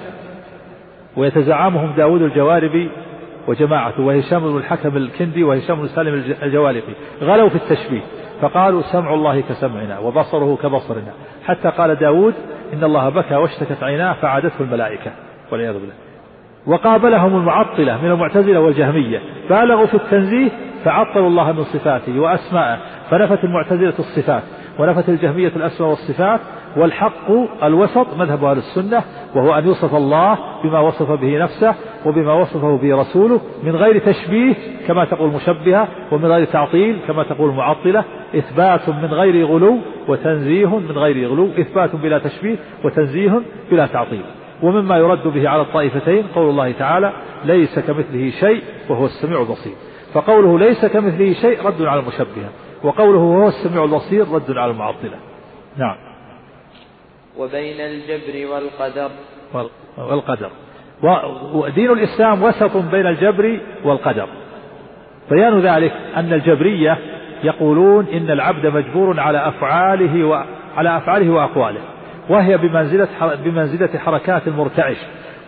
ويتزعمهم 1.16 1.92
داود 1.96 2.22
الجواربي 2.22 2.90
وجماعته 3.48 4.02
وهشام 4.02 4.40
بن 4.40 4.56
الحكم 4.56 4.96
الكندي 4.96 5.44
وهشام 5.44 5.80
بن 5.80 5.88
سالم 5.88 6.34
الجوالقي. 6.42 6.92
غلوا 7.22 7.48
في 7.48 7.56
التشبيه 7.56 8.02
فقالوا 8.40 8.82
سمع 8.82 9.14
الله 9.14 9.40
كسمعنا 9.40 9.98
وبصره 9.98 10.58
كبصرنا. 10.62 11.12
حتى 11.44 11.68
قال 11.68 11.94
داود 11.94 12.34
إن 12.72 12.84
الله 12.84 13.08
بكى 13.08 13.34
واشتكت 13.34 13.82
عيناه 13.82 14.12
فعادته 14.12 14.60
الملائكة. 14.60 15.12
والعياذ 15.52 15.74
بالله. 15.74 15.94
وقابلهم 16.66 17.36
المعطلة 17.36 18.02
من 18.02 18.10
المعتزلة 18.10 18.60
والجهمية. 18.60 19.20
بالغوا 19.50 19.86
في 19.86 19.94
التنزيه 19.94 20.48
فعطلوا 20.84 21.28
الله 21.28 21.52
من 21.52 21.64
صفاته 21.64 22.20
وأسماءه. 22.20 22.78
فنفت 23.10 23.44
المعتزلة 23.44 23.94
الصفات 23.98 24.42
ونفت 24.78 25.08
الجهمية 25.08 25.52
الأسماء 25.56 25.90
والصفات 25.90 26.40
والحق 26.76 27.30
الوسط 27.62 28.06
مذهب 28.16 28.44
أهل 28.44 28.58
السنة 28.58 29.02
وهو 29.34 29.58
أن 29.58 29.66
يوصف 29.66 29.94
الله 29.94 30.38
بما 30.64 30.80
وصف 30.80 31.10
به 31.10 31.38
نفسه 31.38 31.74
وبما 32.06 32.32
وصفه 32.32 32.76
به 32.76 32.96
رسوله 32.96 33.40
من 33.62 33.76
غير 33.76 33.98
تشبيه 33.98 34.54
كما 34.86 35.04
تقول 35.04 35.28
المشبهة 35.28 35.88
ومن 36.12 36.26
غير 36.26 36.44
تعطيل 36.44 36.98
كما 37.06 37.22
تقول 37.22 37.50
المعطلة 37.50 38.04
إثبات 38.36 38.88
من 38.88 39.08
غير 39.14 39.46
غلو 39.46 39.78
وتنزيه 40.08 40.78
من 40.78 40.98
غير 40.98 41.28
غلو. 41.28 41.48
إثبات 41.60 41.96
بلا 41.96 42.18
تشبيه 42.18 42.56
وتنزيه 42.84 43.40
بلا 43.70 43.86
تعطيل. 43.86 44.22
ومما 44.62 44.96
يرد 44.96 45.28
به 45.28 45.48
على 45.48 45.62
الطائفتين 45.62 46.26
قول 46.34 46.50
الله 46.50 46.72
تعالى 46.72 47.12
ليس 47.44 47.78
كمثله 47.78 48.30
شيء 48.30 48.62
وهو 48.88 49.06
السميع 49.06 49.40
البصير. 49.40 49.74
فقوله 50.14 50.58
ليس 50.58 50.86
كمثله 50.86 51.32
شيء 51.32 51.66
رد 51.66 51.82
على 51.82 52.00
المشبهة 52.00 52.50
وقوله 52.82 53.18
وهو 53.18 53.48
السميع 53.48 53.84
البصير 53.84 54.28
رد 54.28 54.50
على 54.50 54.70
المعطلة. 54.72 55.18
نعم. 55.76 55.96
وبين 57.38 57.80
الجبر 57.80 58.52
والقدر. 58.52 59.10
والقدر. 59.98 60.50
ودين 61.54 61.90
الإسلام 61.90 62.42
وسط 62.42 62.76
بين 62.76 63.06
الجبر 63.06 63.60
والقدر. 63.84 64.28
بيان 65.30 65.60
ذلك 65.60 65.92
أن 66.16 66.32
الجبرية 66.32 66.98
يقولون 67.44 68.06
إن 68.06 68.30
العبد 68.30 68.66
مجبور 68.66 69.20
على 69.20 69.48
أفعاله 69.48 70.24
وعلى 70.24 70.96
أفعاله 70.96 71.30
وأقواله. 71.30 71.80
وهي 72.28 72.56
بمنزلة 72.56 73.08
بمنزلة 73.44 73.98
حركات 73.98 74.48
المرتعش 74.48 74.96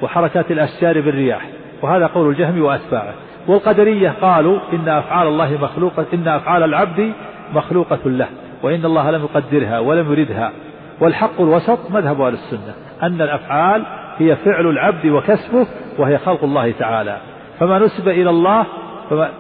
وحركات 0.03 0.51
الأشجار 0.51 1.01
بالرياح 1.01 1.49
وهذا 1.83 2.07
قول 2.07 2.29
الجهم 2.29 2.63
وأتباعه. 2.63 3.15
والقدرية 3.49 4.15
قالوا 4.21 4.61
إن 4.73 4.89
أفعال 4.89 5.29
الله 5.29 5.59
مخلوقة 5.63 6.07
إن 6.15 6.29
أفعال 6.29 6.63
العبد 6.63 7.13
مخلوقة 7.55 7.99
له 8.07 8.27
وإن 8.63 8.85
الله 8.85 9.11
لم 9.11 9.23
يقدرها 9.23 9.79
ولم 9.79 10.13
يردها 10.13 10.53
والحق 11.01 11.41
الوسط 11.41 11.91
مذهب 11.91 12.21
أهل 12.21 12.33
السنة 12.33 12.75
أن 13.03 13.23
الأفعال 13.23 13.87
هي 14.19 14.37
فعل 14.37 14.67
العبد 14.67 15.07
وكسبه 15.07 15.67
وهي 15.99 16.19
خلق 16.19 16.45
الله 16.45 16.73
تعالى. 16.73 17.17
فما 17.59 17.79
نسب 17.79 18.09
إلى 18.09 18.31
الله 18.31 18.67
فما, 19.11 19.31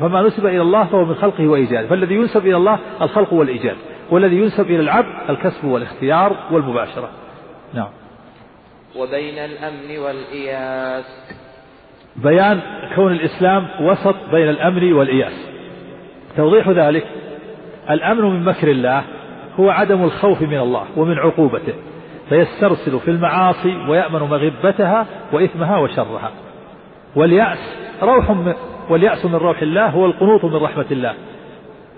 فما 0.00 0.22
نسب 0.22 0.46
إلى 0.46 0.62
الله 0.62 0.84
فهو 0.84 1.04
من 1.04 1.14
خلقه 1.14 1.48
وإيجاده. 1.48 1.88
فالذي 1.88 2.14
ينسب 2.14 2.46
إلى 2.46 2.56
الله 2.56 2.78
الخلق 3.02 3.32
والإيجاد. 3.32 3.76
والذي 4.10 4.36
ينسب 4.36 4.64
إلى 4.64 4.80
العبد 4.80 5.30
الكسب 5.30 5.64
والاختيار 5.64 6.36
والمباشرة. 6.50 7.10
نعم. 7.74 7.88
وبين 8.96 9.38
الأمن 9.38 9.98
والإياس. 9.98 11.04
بيان 12.16 12.60
كون 12.94 13.12
الإسلام 13.12 13.68
وسط 13.80 14.14
بين 14.32 14.48
الأمن 14.48 14.92
والإياس. 14.92 15.48
توضيح 16.36 16.68
ذلك. 16.68 17.06
الأمن 17.90 18.24
من 18.24 18.44
مكر 18.44 18.70
الله 18.70 19.04
هو 19.60 19.70
عدم 19.70 20.04
الخوف 20.04 20.42
من 20.42 20.58
الله 20.58 20.86
ومن 20.96 21.18
عقوبته 21.18 21.74
فيسترسل 22.28 23.00
في 23.00 23.10
المعاصي 23.10 23.76
ويأمن 23.88 24.20
مغبتها 24.20 25.06
وإثمها 25.32 25.78
وشرها. 25.78 26.30
واليأس 27.16 27.58
روح 28.02 28.30
من 28.30 28.54
واليأس 28.90 29.24
من 29.24 29.34
روح 29.34 29.62
الله 29.62 29.86
هو 29.86 30.06
القنوط 30.06 30.44
من 30.44 30.56
رحمة 30.56 30.86
الله. 30.90 31.14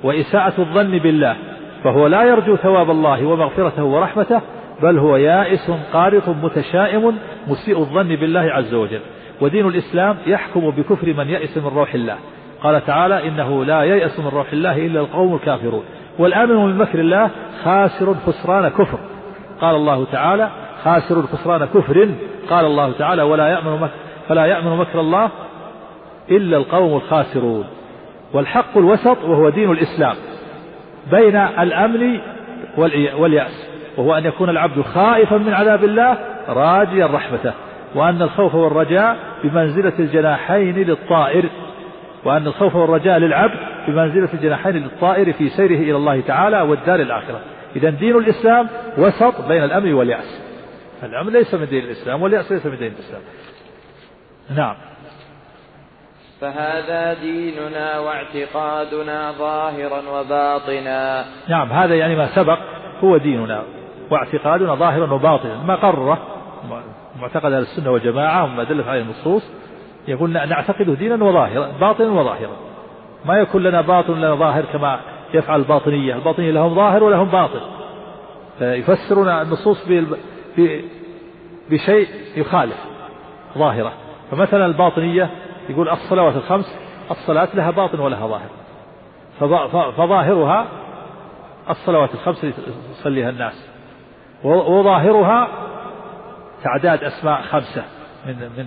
وإساءة 0.03 0.55
الظن 0.59 0.99
بالله 0.99 1.37
فهو 1.85 2.07
لا 2.07 2.23
يرجو 2.23 2.57
ثواب 2.57 2.90
الله 2.90 3.27
ومغفرته 3.27 3.85
ورحمته 3.85 4.40
بل 4.82 4.98
هو 4.98 5.16
يائس 5.16 5.70
قارط 5.93 6.28
متشائم 6.28 7.19
مسيء 7.48 7.78
الظن 7.78 8.09
بالله 8.09 8.40
عز 8.40 8.74
وجل. 8.74 9.01
ودين 9.40 9.69
الإسلام 9.69 10.16
يحكم 10.27 10.70
بكفر 10.70 11.15
من 11.15 11.28
يئس 11.28 11.59
من 11.59 11.70
روح 11.74 11.94
الله. 11.94 12.16
قال 12.62 12.86
تعالى 12.86 13.28
إنه 13.28 13.65
لا 13.65 13.82
ييأس 13.82 14.20
من 14.20 14.28
روح 14.28 14.52
الله 14.52 14.86
إلا 14.86 15.01
القوم 15.01 15.35
الكافرون. 15.35 15.82
والآمن 16.19 16.57
من 16.57 16.78
مكر 16.78 17.01
الله 17.01 17.31
خاسر 17.65 18.15
خسران 18.27 18.69
كفر. 18.69 18.98
قال 19.61 19.77
الله 19.77 20.05
تعالى 20.12 20.51
خاسر 20.85 21.23
خسران 21.23 21.65
كفر. 21.65 22.09
قال 22.51 22.65
الله 22.65 22.93
تعالى 22.93 23.23
ولا 23.23 23.48
يأمن 23.48 23.81
مكر 23.81 23.94
فلا 24.28 24.47
يأمن 24.47 24.77
مكر 24.77 25.01
الله 25.01 25.31
إلا 26.31 26.57
القوم 26.57 26.97
الخاسرون. 26.97 27.65
والحق 28.35 28.78
الوسط 28.78 29.24
وهو 29.24 29.48
دين 29.48 29.70
الإسلام. 29.70 30.16
بين 31.10 31.36
الأمن 31.36 32.20
واليأس 33.18 33.66
وهو 33.97 34.14
أن 34.14 34.27
يكون 34.27 34.51
العبد 34.51 34.81
خائفا 34.81 35.36
من 35.36 35.55
عذاب 35.55 35.85
الله 35.85 36.18
راجيا 36.48 37.06
رحمته 37.06 37.52
وأن 37.94 38.22
الخوف 38.22 38.55
والرجاء 38.55 39.16
بمنزلة 39.44 39.93
الجناحين 39.98 40.74
للطائر 40.74 41.48
وأن 42.24 42.47
الخوف 42.47 42.77
والرجاء 42.77 43.18
للعبد 43.18 43.59
بمنزلة 43.89 44.28
الجناحين 44.35 44.72
للطائر 44.72 45.32
في 45.32 45.48
سيره 45.48 45.78
إلى 45.78 45.97
الله 45.97 46.20
تعالى 46.20 46.60
والدار 46.60 47.01
الآخرة. 47.01 47.40
إذا 47.77 47.90
دين 47.90 48.16
الإسلام 48.16 48.68
وسط 48.98 49.48
بين 49.48 49.64
الأمن 49.64 49.93
واليأس. 49.94 50.40
الأمن 51.02 51.32
ليس 51.32 51.55
من 51.55 51.66
دين 51.66 51.85
الإسلام 51.85 52.22
واليأس 52.22 52.52
ليس 52.52 52.66
من 52.66 52.77
دين 52.77 52.93
الإسلام. 52.93 53.22
نعم. 54.56 54.74
فهذا 56.41 57.15
ديننا 57.15 57.99
واعتقادنا 57.99 59.33
ظاهرا 59.33 60.03
وباطنا. 60.09 61.25
نعم 61.49 61.73
هذا 61.73 61.95
يعني 61.95 62.17
ما 62.17 62.27
سبق 62.27 62.59
هو 63.05 63.17
ديننا 63.17 63.62
واعتقادنا 64.11 64.75
ظاهرا 64.75 65.12
وباطنا. 65.12 65.62
ما 65.62 65.75
قرره 65.75 66.19
معتقد 67.21 67.53
أهل 67.53 67.62
السنة 67.62 67.91
والجماعة 67.91 68.45
وما 68.45 68.65
دلت 68.65 68.89
عليه 68.89 69.03
النصوص 69.03 69.51
يقول 70.09 70.31
نعتقده 70.31 70.95
دينا 70.95 71.25
وظاهرا 71.25 71.73
باطنا 71.81 72.11
وظاهرا. 72.11 72.57
ما 73.25 73.39
يكون 73.39 73.62
لنا 73.62 73.81
باطن 73.81 74.15
لنا 74.15 74.35
ظاهر 74.35 74.65
كما 74.73 75.01
يفعل 75.35 75.61
الباطنية. 75.61 76.15
الباطنية 76.15 76.51
لهم 76.51 76.75
ظاهر 76.75 77.05
ولهم 77.05 77.29
باطن. 77.29 77.61
يفسرون 78.61 79.29
النصوص 79.29 79.89
بشيء 81.71 82.09
يخالف 82.37 82.77
ظاهرة. 83.59 83.93
فمثلا 84.31 84.67
الباطنية 84.67 85.31
يقول 85.71 85.89
الصلوات 85.89 86.37
الخمس 86.37 86.79
الصلاة 87.11 87.49
لها 87.55 87.71
باطن 87.71 88.01
ولها 88.01 88.27
ظاهر. 88.27 88.51
فظاهرها 89.97 90.67
الصلوات 91.71 92.15
الخمس 92.15 92.47
يصليها 92.91 93.31
الناس. 93.31 93.71
وظاهرها 94.45 95.49
تعداد 96.63 97.05
أسماء 97.05 97.43
خمسة 97.43 97.85
من 98.27 98.35
من 98.35 98.67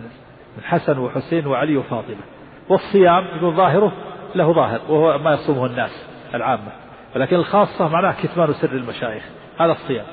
من 0.58 0.64
حسن 0.64 1.00
وحسين 1.00 1.48
وعلي 1.48 1.78
وفاطمة. 1.78 2.24
والصيام 2.70 3.26
يقول 3.38 3.54
ظاهره 3.54 3.92
له 4.36 4.54
ظاهر 4.54 4.80
وهو 4.90 5.18
ما 5.18 5.34
يصومه 5.34 5.66
الناس 5.66 6.08
العامة. 6.34 6.72
ولكن 7.16 7.36
الخاصة 7.36 7.88
معناه 7.88 8.12
كتمان 8.24 8.54
سر 8.54 8.72
المشايخ 8.72 9.24
هذا 9.60 9.72
الصيام. 9.72 10.06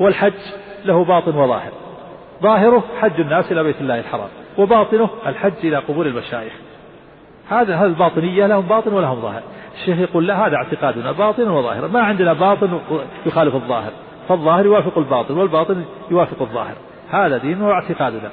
والحج 0.00 0.40
له 0.84 1.04
باطن 1.04 1.36
وظاهر. 1.36 1.72
ظاهره 2.42 2.84
حج 3.00 3.20
الناس 3.20 3.52
إلى 3.52 3.62
بيت 3.62 3.80
الله 3.80 4.00
الحرام. 4.00 4.28
وباطنه 4.58 5.10
الحج 5.26 5.52
إلى 5.64 5.76
قبور 5.76 6.06
المشايخ. 6.06 6.52
هذا 7.48 7.76
هذا 7.76 7.86
الباطنية 7.86 8.46
لهم 8.46 8.66
باطن 8.66 8.92
ولهم 8.92 9.20
ظاهر. 9.20 9.42
الشيخ 9.74 9.98
يقول 9.98 10.26
لا 10.26 10.46
هذا 10.46 10.56
اعتقادنا 10.56 11.12
باطن 11.12 11.48
وظاهر. 11.48 11.88
ما 11.88 12.00
عندنا 12.00 12.32
باطن 12.32 12.80
يخالف 13.26 13.54
الظاهر. 13.54 13.90
فالظاهر 14.28 14.64
يوافق 14.66 14.98
الباطن 14.98 15.38
والباطن 15.38 15.84
يوافق 16.10 16.42
الظاهر. 16.42 16.74
هذا 17.10 17.38
ديننا 17.38 17.66
واعتقادنا. 17.66 18.30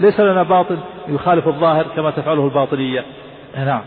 ليس 0.00 0.20
لنا 0.20 0.42
باطن 0.42 0.78
يخالف 1.08 1.48
الظاهر 1.48 1.84
كما 1.96 2.10
تفعله 2.10 2.44
الباطنية. 2.44 3.04
نعم. 3.56 3.82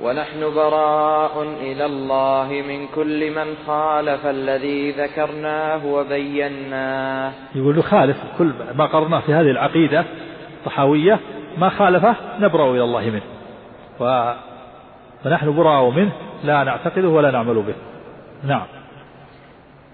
ونحن 0.00 0.54
براء 0.54 1.42
إلى 1.42 1.86
الله 1.86 2.62
من 2.68 2.86
كل 2.94 3.30
من 3.30 3.54
خالف 3.66 4.26
الذي 4.26 4.90
ذكرناه 4.90 5.86
وبيناه. 5.86 7.32
يقول 7.54 7.78
نخالف 7.78 8.16
كل 8.38 8.52
ما 8.74 8.86
قرناه 8.86 9.20
في 9.20 9.34
هذه 9.34 9.50
العقيدة 9.50 10.04
الطحاوية 10.58 11.18
ما 11.58 11.68
خالفه 11.68 12.14
نبرأ 12.40 12.70
إلى 12.70 12.84
الله 12.84 13.00
منه. 13.00 13.22
و... 14.00 14.34
فنحن 15.24 15.56
براء 15.56 15.90
منه 15.90 16.12
لا 16.44 16.64
نعتقده 16.64 17.08
ولا 17.08 17.30
نعمل 17.30 17.62
به. 17.62 17.74
نعم. 18.44 18.66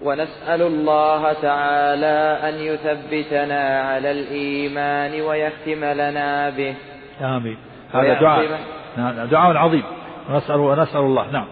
ونسأل 0.01 0.61
الله 0.61 1.33
تعالى 1.33 2.39
أن 2.49 2.53
يثبتنا 2.53 3.81
على 3.81 4.11
الإيمان 4.11 5.21
ويختم 5.21 5.85
لنا 5.85 6.49
به. 6.49 6.75
آمين. 7.21 7.57
هذا 7.93 8.13
دعاء. 8.13 8.59
نعم 8.97 9.25
دعاء 9.25 9.57
عظيم. 9.57 9.83
ونسأل 10.29 10.59
ونسأل 10.59 11.01
الله. 11.01 11.31
نعم. 11.31 11.47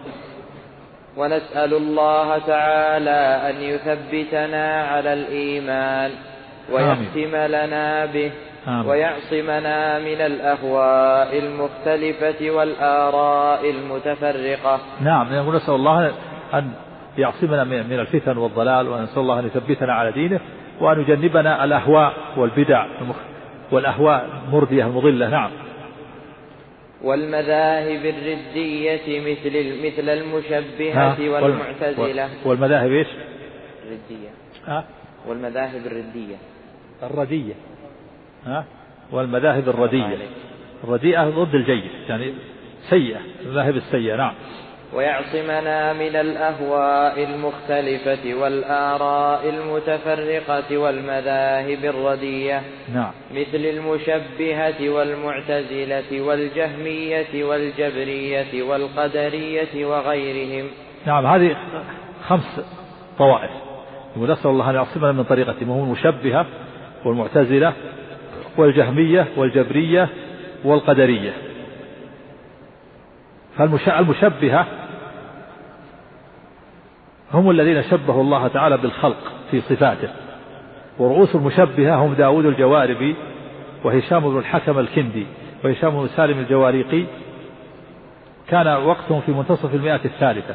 ونسأل 1.16 1.74
الله 1.74 2.38
تعالى 2.38 3.50
أن 3.50 3.62
يثبتنا 3.62 4.82
على 4.82 5.12
الإيمان 5.12 6.10
ويختم 6.72 7.36
لنا 7.36 8.06
به. 8.06 8.32
آمين. 8.68 8.86
ويعصمنا 8.90 9.98
من 9.98 10.20
الأهواء 10.20 11.38
المختلفة 11.38 12.50
والآراء 12.50 13.70
المتفرقة. 13.70 14.80
نعم 15.00 15.48
ونسأل 15.48 15.74
الله 15.74 16.12
أن 16.54 16.70
يعصمنا 17.18 17.64
من 17.64 18.00
الفتن 18.00 18.36
والضلال 18.36 18.88
ونسأل 18.88 19.18
الله 19.18 19.40
أن 19.40 19.46
يثبتنا 19.46 19.92
على 19.92 20.12
دينه 20.12 20.40
وأن 20.80 21.00
يجنبنا 21.00 21.64
الأهواء 21.64 22.14
والبدع 22.36 22.86
والأهواء 23.72 24.28
المردية 24.48 24.84
المضلة. 24.86 25.28
نعم. 25.28 25.50
والمذاهب 27.02 28.04
الردية 28.04 29.20
مثل 29.20 29.86
مثل 29.86 30.08
المشبهة 30.08 31.30
والمعتزلة. 31.30 32.28
والمذاهب 32.44 32.90
إيش؟ 32.90 33.08
الردية 33.86 34.28
ها؟ 34.66 34.84
والمذاهب 35.26 35.86
الردية. 35.86 36.36
الردية. 37.02 37.54
ها؟ 38.46 38.64
والمذاهب 39.12 39.68
الردية. 39.68 40.18
الرديئة 40.84 41.30
ضد 41.30 41.54
الجيد 41.54 41.90
يعني 42.08 42.34
سيئة 42.90 43.20
المذاهب 43.42 43.76
السيئة 43.76 44.16
نعم. 44.16 44.34
ويعصمنا 44.94 45.92
من 45.92 46.16
الأهواء 46.16 47.24
المختلفة 47.24 48.34
والآراء 48.34 49.48
المتفرقة 49.48 50.78
والمذاهب 50.78 51.84
الردية. 51.84 52.62
نعم. 52.94 53.10
مثل 53.30 53.64
المشبهة 53.64 54.90
والمعتزلة 54.90 56.20
والجهمية 56.20 57.44
والجبرية 57.44 58.62
والقدرية 58.62 59.86
وغيرهم. 59.86 60.70
نعم 61.06 61.26
هذه 61.26 61.56
خمس 62.28 62.60
طوائف. 63.18 63.50
ونسأل 64.16 64.50
الله 64.50 64.70
أن 64.70 64.74
يعصمنا 64.74 65.12
من 65.12 65.24
طريقتهم 65.24 65.70
وهم 65.70 65.84
المشبهة 65.84 66.46
والمعتزلة 67.04 67.72
والجهمية 68.56 69.28
والجبرية 69.36 70.08
والقدرية. 70.64 71.32
فالمشبهة 73.56 74.66
هم 77.32 77.50
الذين 77.50 77.82
شبهوا 77.82 78.22
الله 78.22 78.48
تعالى 78.48 78.76
بالخلق 78.76 79.32
في 79.50 79.60
صفاته. 79.60 80.08
ورؤوس 80.98 81.34
المشبهة 81.34 81.96
هم 81.96 82.14
داود 82.14 82.46
الجواربي 82.46 83.16
وهشام 83.84 84.30
بن 84.30 84.38
الحكم 84.38 84.78
الكندي 84.78 85.26
وهشام 85.64 85.90
بن 85.90 86.08
سالم 86.08 86.38
الجواريقي. 86.38 87.04
كان 88.48 88.66
وقتهم 88.66 89.20
في 89.20 89.32
منتصف 89.32 89.74
المئة 89.74 90.00
الثالثة. 90.04 90.54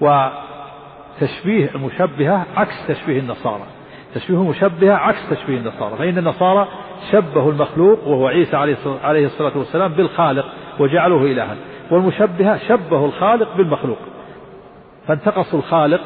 وتشبيه 0.00 1.70
المشبهة 1.74 2.46
عكس 2.56 2.86
تشبيه 2.88 3.18
النصارى. 3.18 3.66
تشبيه 4.14 4.36
المشبهة 4.36 4.94
عكس 4.94 5.30
تشبيه 5.30 5.58
النصارى 5.58 5.96
فإن 5.96 6.18
النصارى 6.18 6.68
شبهوا 7.12 7.52
المخلوق 7.52 8.08
وهو 8.08 8.26
عيسى 8.26 8.56
عليه 9.02 9.26
الصلاة 9.26 9.58
والسلام 9.58 9.92
بالخالق 9.92 10.44
وجعلوه 10.80 11.22
إلها 11.22 11.56
والمشبهة 11.90 12.58
شبهوا 12.68 13.06
الخالق 13.06 13.56
بالمخلوق 13.56 13.98
فانتقصوا 15.06 15.58
الخالق 15.58 16.00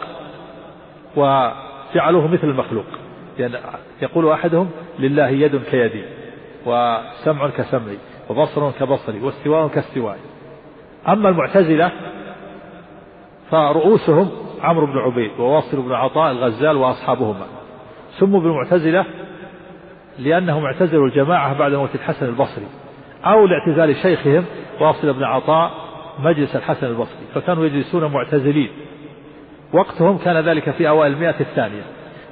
وجعلوه 1.17 2.27
مثل 2.27 2.47
المخلوق 2.47 2.85
يعني 3.39 3.55
يقول 4.03 4.29
أحدهم 4.29 4.71
لله 4.99 5.29
يد 5.29 5.57
كيدي 5.71 6.03
وسمع 6.67 7.49
كسمعي 7.49 7.99
وبصر 8.31 8.71
كبصري 8.71 9.21
واستواء 9.21 9.69
كاستوائي 9.69 10.21
أما 11.09 11.29
المعتزلة 11.29 11.93
فرؤوسهم 13.51 14.31
عمرو 14.63 14.87
بن 14.87 14.99
عبيد 14.99 15.31
وواصل 15.39 15.83
بن 15.83 15.93
عطاء 15.93 16.33
الغزال 16.33 16.77
وأصحابهما. 16.77 17.47
سموا 18.19 18.41
بالمعتزلة 18.41 19.05
لأنهم 20.19 20.65
اعتزلوا 20.65 21.07
الجماعة 21.07 21.59
بعد 21.59 21.73
موت 21.73 21.95
الحسن 21.95 22.27
البصري 22.27 22.67
أو 23.25 23.47
لاعتزال 23.47 23.97
شيخهم 23.97 24.45
واصل 24.81 25.13
بن 25.13 25.25
عطاء 25.25 25.71
مجلس 26.19 26.57
الحسن 26.57 26.87
البصري 26.87 27.27
فكانوا 27.35 27.67
يجلسون 27.67 28.13
معتزلين. 28.13 28.69
وقتهم 29.73 30.19
كان 30.19 30.37
ذلك 30.37 30.71
في 30.71 30.89
أوائل 30.89 31.13
المئة 31.13 31.41
الثانية. 31.41 31.83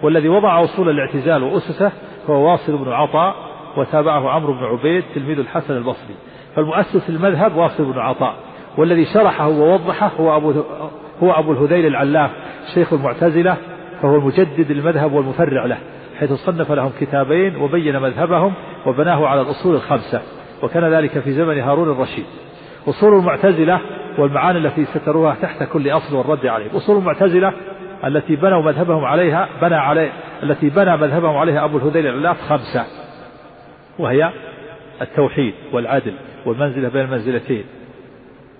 والذي 0.02 0.28
وضع 0.28 0.64
أصول 0.64 0.88
الاعتزال 0.88 1.42
وأسسه 1.42 1.92
هو 2.30 2.50
واصل 2.50 2.76
بن 2.76 2.92
عطاء 2.92 3.34
وتابعه 3.76 4.30
عمرو 4.30 4.52
بن 4.52 4.64
عبيد 4.64 5.04
تلميذ 5.14 5.38
الحسن 5.38 5.76
البصري. 5.76 6.14
فالمؤسس 6.56 7.10
المذهب 7.10 7.56
واصل 7.56 7.92
بن 7.92 7.98
عطاء. 7.98 8.34
والذي 8.78 9.04
شرحه 9.04 9.48
ووضحه 9.48 10.10
هو 10.20 10.36
أبو 10.36 10.62
هو 11.22 11.32
أبو 11.32 11.52
الهذيل 11.52 11.86
العلاف 11.86 12.30
شيخ 12.74 12.92
المعتزلة 12.92 13.56
فهو 14.02 14.16
المجدد 14.16 14.70
المذهب 14.70 15.12
والمفرع 15.12 15.66
له 15.66 15.78
حيث 16.18 16.32
صنف 16.32 16.72
لهم 16.72 16.92
كتابين 17.00 17.56
وبين 17.56 18.00
مذهبهم 18.00 18.54
وبناه 18.86 19.26
على 19.26 19.40
الأصول 19.40 19.74
الخمسة 19.74 20.22
وكان 20.62 20.84
ذلك 20.84 21.18
في 21.18 21.32
زمن 21.32 21.58
هارون 21.58 21.90
الرشيد. 21.90 22.24
أصول 22.88 23.18
المعتزلة 23.18 23.80
والمعاني 24.18 24.58
التي 24.58 24.84
ستروها 24.84 25.36
تحت 25.42 25.62
كل 25.62 25.90
أصل 25.90 26.16
والرد 26.16 26.46
عليه. 26.46 26.76
أصول 26.76 26.98
المعتزلة 26.98 27.52
التي 28.04 28.36
بنوا 28.36 28.62
مذهبهم 28.62 29.04
عليها 29.04 29.48
بنى 29.62 29.74
عليه 29.74 30.12
التي 30.42 30.70
بنى 30.70 30.96
مذهبهم 30.96 31.36
عليها 31.36 31.64
أبو 31.64 31.78
الهذيل 31.78 32.06
العلاف 32.06 32.40
خمسة 32.40 32.84
وهي 33.98 34.30
التوحيد 35.02 35.54
والعدل 35.72 36.14
والمنزلة 36.46 36.88
بين 36.88 37.02
المنزلتين 37.02 37.64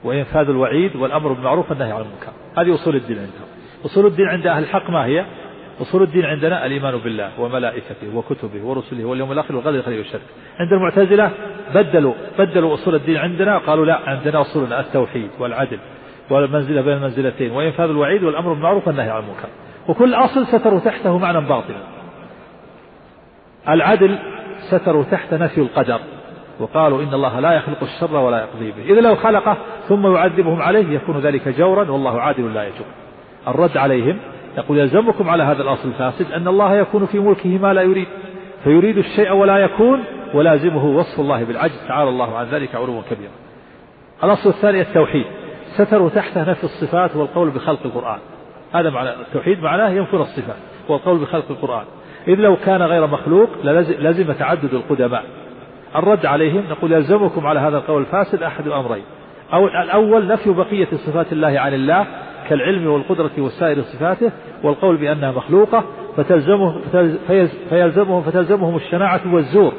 وإنفاذ 0.05 0.49
الوعيد 0.49 0.97
والأمر 0.97 1.33
بالمعروف 1.33 1.71
والنهي 1.71 1.93
عن 1.93 2.01
المنكر. 2.01 2.33
هذه 2.59 2.75
أصول 2.75 2.97
الدين 2.97 3.19
عندهم. 3.19 3.56
أصول 3.85 4.07
الدين 4.07 4.27
عند 4.27 4.47
أهل 4.47 4.63
الحق 4.63 4.91
ما 4.91 5.05
هي؟ 5.05 5.25
أصول 5.81 6.03
الدين 6.03 6.25
عندنا 6.25 6.67
الإيمان 6.67 6.97
بالله 6.97 7.41
وملائكته 7.41 8.17
وكتبه 8.17 8.65
ورسله 8.65 9.05
واليوم 9.05 9.33
الآخر 9.33 9.57
والقدر 9.57 9.75
الخير 9.75 9.99
والشر. 9.99 10.21
عند 10.59 10.73
المعتزلة 10.73 11.31
بدلوا 11.75 12.15
بدلوا 12.39 12.75
أصول 12.75 12.95
الدين 12.95 13.17
عندنا 13.17 13.59
قالوا 13.59 13.87
لا 13.87 13.99
عندنا 14.07 14.41
أصولنا 14.41 14.81
التوحيد 14.81 15.31
والعدل 15.39 15.79
والمنزلة 16.31 16.81
بين 16.81 16.97
المنزلتين 16.97 17.51
وإنفاذ 17.51 17.91
الوعيد 17.91 18.25
والأمر 18.25 18.53
بالمعروف 18.53 18.87
والنهي 18.87 19.11
عن 19.11 19.23
المنكر. 19.23 19.49
وكل 19.89 20.15
أصل 20.15 20.47
ستروا 20.47 20.81
تحته 20.81 21.19
معنى 21.19 21.41
باطلا 21.41 21.77
العدل 23.69 24.19
ستروا 24.71 25.05
تحت 25.05 25.35
نفي 25.35 25.61
القدر. 25.61 26.01
وقالوا 26.61 27.03
إن 27.03 27.15
الله 27.15 27.41
لا 27.41 27.53
يخلق 27.53 27.83
الشر 27.83 28.17
ولا 28.17 28.39
يقضي 28.39 28.73
به. 28.73 28.93
إذا 28.93 29.01
لو 29.01 29.17
خلقه 29.17 29.57
ثم 29.89 30.15
يعذبهم 30.15 30.63
عليه 30.63 30.95
يكون 30.95 31.19
ذلك 31.21 31.49
جورا 31.49 31.91
والله 31.91 32.21
عادل 32.21 32.55
لا 32.55 32.65
يجور. 32.65 32.87
الرد 33.49 33.77
عليهم 33.77 34.19
يقول 34.59 34.79
يلزمكم 34.79 35.31
على 35.31 35.43
هذا 35.43 35.63
الأصل 35.63 35.89
الفاسد 35.89 36.33
أن 36.33 36.49
الله 36.49 36.75
يكون 36.75 37.07
في 37.07 37.19
ملكه 37.19 37.59
ما 37.59 37.73
لا 37.73 37.83
يريد 37.83 38.09
فيريد 38.65 38.99
الشيء 38.99 39.33
ولا 39.33 39.59
يكون 39.59 40.05
ولازمه 40.35 40.85
وصف 40.85 41.21
الله 41.21 41.45
بالعجز 41.45 41.87
تعالى 41.89 42.11
الله 42.11 42.37
عن 42.39 42.47
ذلك 42.47 42.75
علوا 42.75 43.03
كبيرا. 43.11 43.31
الأصل 44.25 44.51
الثاني 44.51 44.81
التوحيد 44.81 45.25
ستروا 45.77 46.09
تحته 46.09 46.51
نفي 46.51 46.65
الصفات 46.65 47.17
والقول 47.17 47.51
بخلق 47.51 47.81
القرآن. 47.85 48.19
هذا 48.75 48.91
معنى 48.91 49.11
التوحيد 49.11 49.63
معناه 49.63 49.89
ينفر 49.89 50.21
الصفات 50.21 50.57
والقول 50.89 51.19
بخلق 51.19 51.51
القرآن. 51.51 51.85
إذ 52.29 52.35
لو 52.35 52.57
كان 52.57 52.83
غير 52.83 53.07
مخلوق 53.07 53.49
للزم 53.65 54.33
تعدد 54.33 54.75
القدماء. 54.75 55.25
الرد 55.97 56.27
عليهم 56.27 56.65
نقول 56.71 56.93
يلزمكم 56.93 57.47
على 57.47 57.61
هذا 57.61 57.79
القول 57.79 58.01
الفاسد 58.03 58.43
أحد 58.43 58.67
الأمرين 58.67 59.03
أو 59.53 59.67
الأول 59.67 60.27
نفي 60.27 60.51
بقية 60.51 60.89
صفات 61.07 61.33
الله 61.33 61.61
عن 61.61 61.75
الله 61.75 62.07
كالعلم 62.49 62.87
والقدرة 62.87 63.31
وسائر 63.39 63.83
صفاته 63.83 64.33
والقول 64.63 64.97
بأنها 64.97 65.33
مخلوقة 65.33 65.85
فتلزمه 66.17 66.81
فيلزمهم 67.71 68.23
فتلزمهم 68.23 68.77
الشناعة 68.77 69.21
والزور 69.35 69.73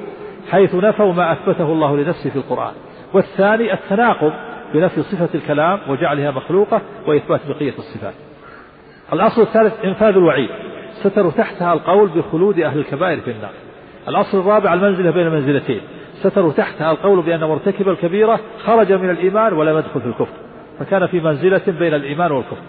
حيث 0.51 0.75
نفوا 0.75 1.13
ما 1.13 1.31
أثبته 1.31 1.71
الله 1.71 1.97
لنفسه 1.97 2.29
في 2.29 2.35
القرآن. 2.35 2.73
والثاني 3.13 3.73
التناقض 3.73 4.33
بنفي 4.73 5.01
صفة 5.01 5.29
الكلام 5.35 5.79
وجعلها 5.89 6.31
مخلوقة 6.31 6.81
وإثبات 7.07 7.41
بقية 7.49 7.73
الصفات. 7.77 8.13
الأصل 9.13 9.41
الثالث 9.41 9.85
إنفاذ 9.85 10.15
الوعيد. 10.15 10.49
ستروا 11.03 11.31
تحتها 11.31 11.73
القول 11.73 12.09
بخلود 12.09 12.59
أهل 12.59 12.79
الكبائر 12.79 13.21
في 13.21 13.31
النار. 13.31 13.51
الأصل 14.07 14.39
الرابع 14.39 14.73
المنزلة 14.73 15.11
بين 15.11 15.27
المنزلتين. 15.27 15.81
ستروا 16.13 16.51
تحتها 16.51 16.91
القول 16.91 17.21
بأن 17.21 17.43
مرتكب 17.43 17.89
الكبيرة 17.89 18.39
خرج 18.65 18.93
من 18.93 19.09
الإيمان 19.09 19.53
ولم 19.53 19.77
يدخل 19.77 20.01
في 20.01 20.07
الكفر. 20.07 20.46
فكان 20.79 21.07
في 21.07 21.19
منزلة 21.19 21.61
بين 21.67 21.93
الإيمان 21.93 22.31
والكفر. 22.31 22.61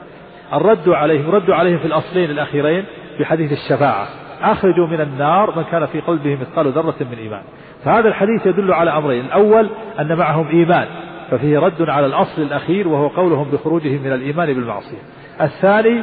الرد 0.52 0.89
عليهم 0.89 1.30
رد 1.30 1.51
عليهم 1.51 1.78
في 1.78 1.86
الأصلين 1.86 2.30
الأخيرين 2.30 2.85
بحديث 3.20 3.52
الشفاعة. 3.52 4.09
أخرجوا 4.43 4.86
من 4.86 5.01
النار 5.01 5.56
من 5.56 5.62
كان 5.62 5.86
في 5.86 6.01
قلبه 6.01 6.39
مثقال 6.40 6.66
ذرة 6.66 6.94
من 7.01 7.18
إيمان. 7.18 7.43
فهذا 7.85 8.09
الحديث 8.09 8.47
يدل 8.47 8.72
على 8.72 8.90
أمرين. 8.90 9.24
الأول 9.24 9.70
أن 10.01 10.16
معهم 10.16 10.48
إيمان 10.48 10.86
ففيه 11.30 11.59
رد 11.59 11.89
على 11.89 12.06
الأصل 12.06 12.43
الأخير 12.43 12.89
وهو 12.89 13.09
قولهم 13.09 13.51
بخروجهم 13.51 14.02
من 14.02 14.12
الإيمان 14.12 14.55
بالمعصية. 14.55 14.98
الثاني 15.40 16.02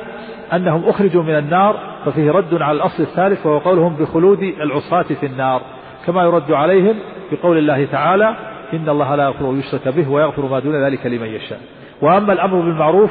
أنهم 0.53 0.89
أخرجوا 0.89 1.23
من 1.23 1.37
النار 1.37 1.79
ففيه 2.05 2.31
رد 2.31 2.61
على 2.61 2.77
الأصل 2.77 3.03
الثالث 3.03 3.45
وهو 3.45 3.57
قولهم 3.57 3.95
بخلود 3.95 4.43
العصاة 4.43 5.03
في 5.03 5.25
النار. 5.25 5.61
كما 6.05 6.23
يرد 6.23 6.51
عليهم 6.51 6.95
بقول 7.31 7.57
الله 7.57 7.85
تعالى 7.85 8.35
إن 8.73 8.89
الله 8.89 9.15
لا 9.15 9.23
يغفر 9.23 9.55
يشرك 9.57 9.87
به 9.87 10.09
ويغفر 10.09 10.45
ما 10.45 10.59
دون 10.59 10.85
ذلك 10.85 11.05
لمن 11.05 11.27
يشاء. 11.27 11.59
وأما 12.01 12.33
الأمر 12.33 12.59
بالمعروف 12.61 13.09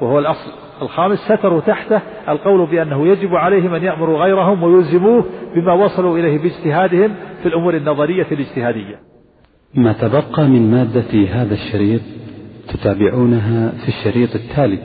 وهو 0.00 0.18
الأصل 0.18 0.50
الخامس 0.82 1.18
ستروا 1.18 1.60
تحته 1.60 2.00
القول 2.28 2.66
بأنه 2.66 3.06
يجب 3.06 3.34
عليهم 3.34 3.74
أن 3.74 3.84
يأمروا 3.84 4.24
غيرهم 4.24 4.62
ويلزموه 4.62 5.24
بما 5.54 5.72
وصلوا 5.72 6.18
إليه 6.18 6.38
باجتهادهم 6.38 7.14
في 7.42 7.48
الأمور 7.48 7.76
النظرية 7.76 8.26
الاجتهادية. 8.32 9.00
ما 9.74 9.92
تبقى 9.92 10.48
من 10.48 10.70
مادة 10.70 11.28
هذا 11.30 11.54
الشريط 11.54 12.00
تتابعونها 12.68 13.68
في 13.68 13.88
الشريط 13.88 14.34
التالي. 14.34 14.78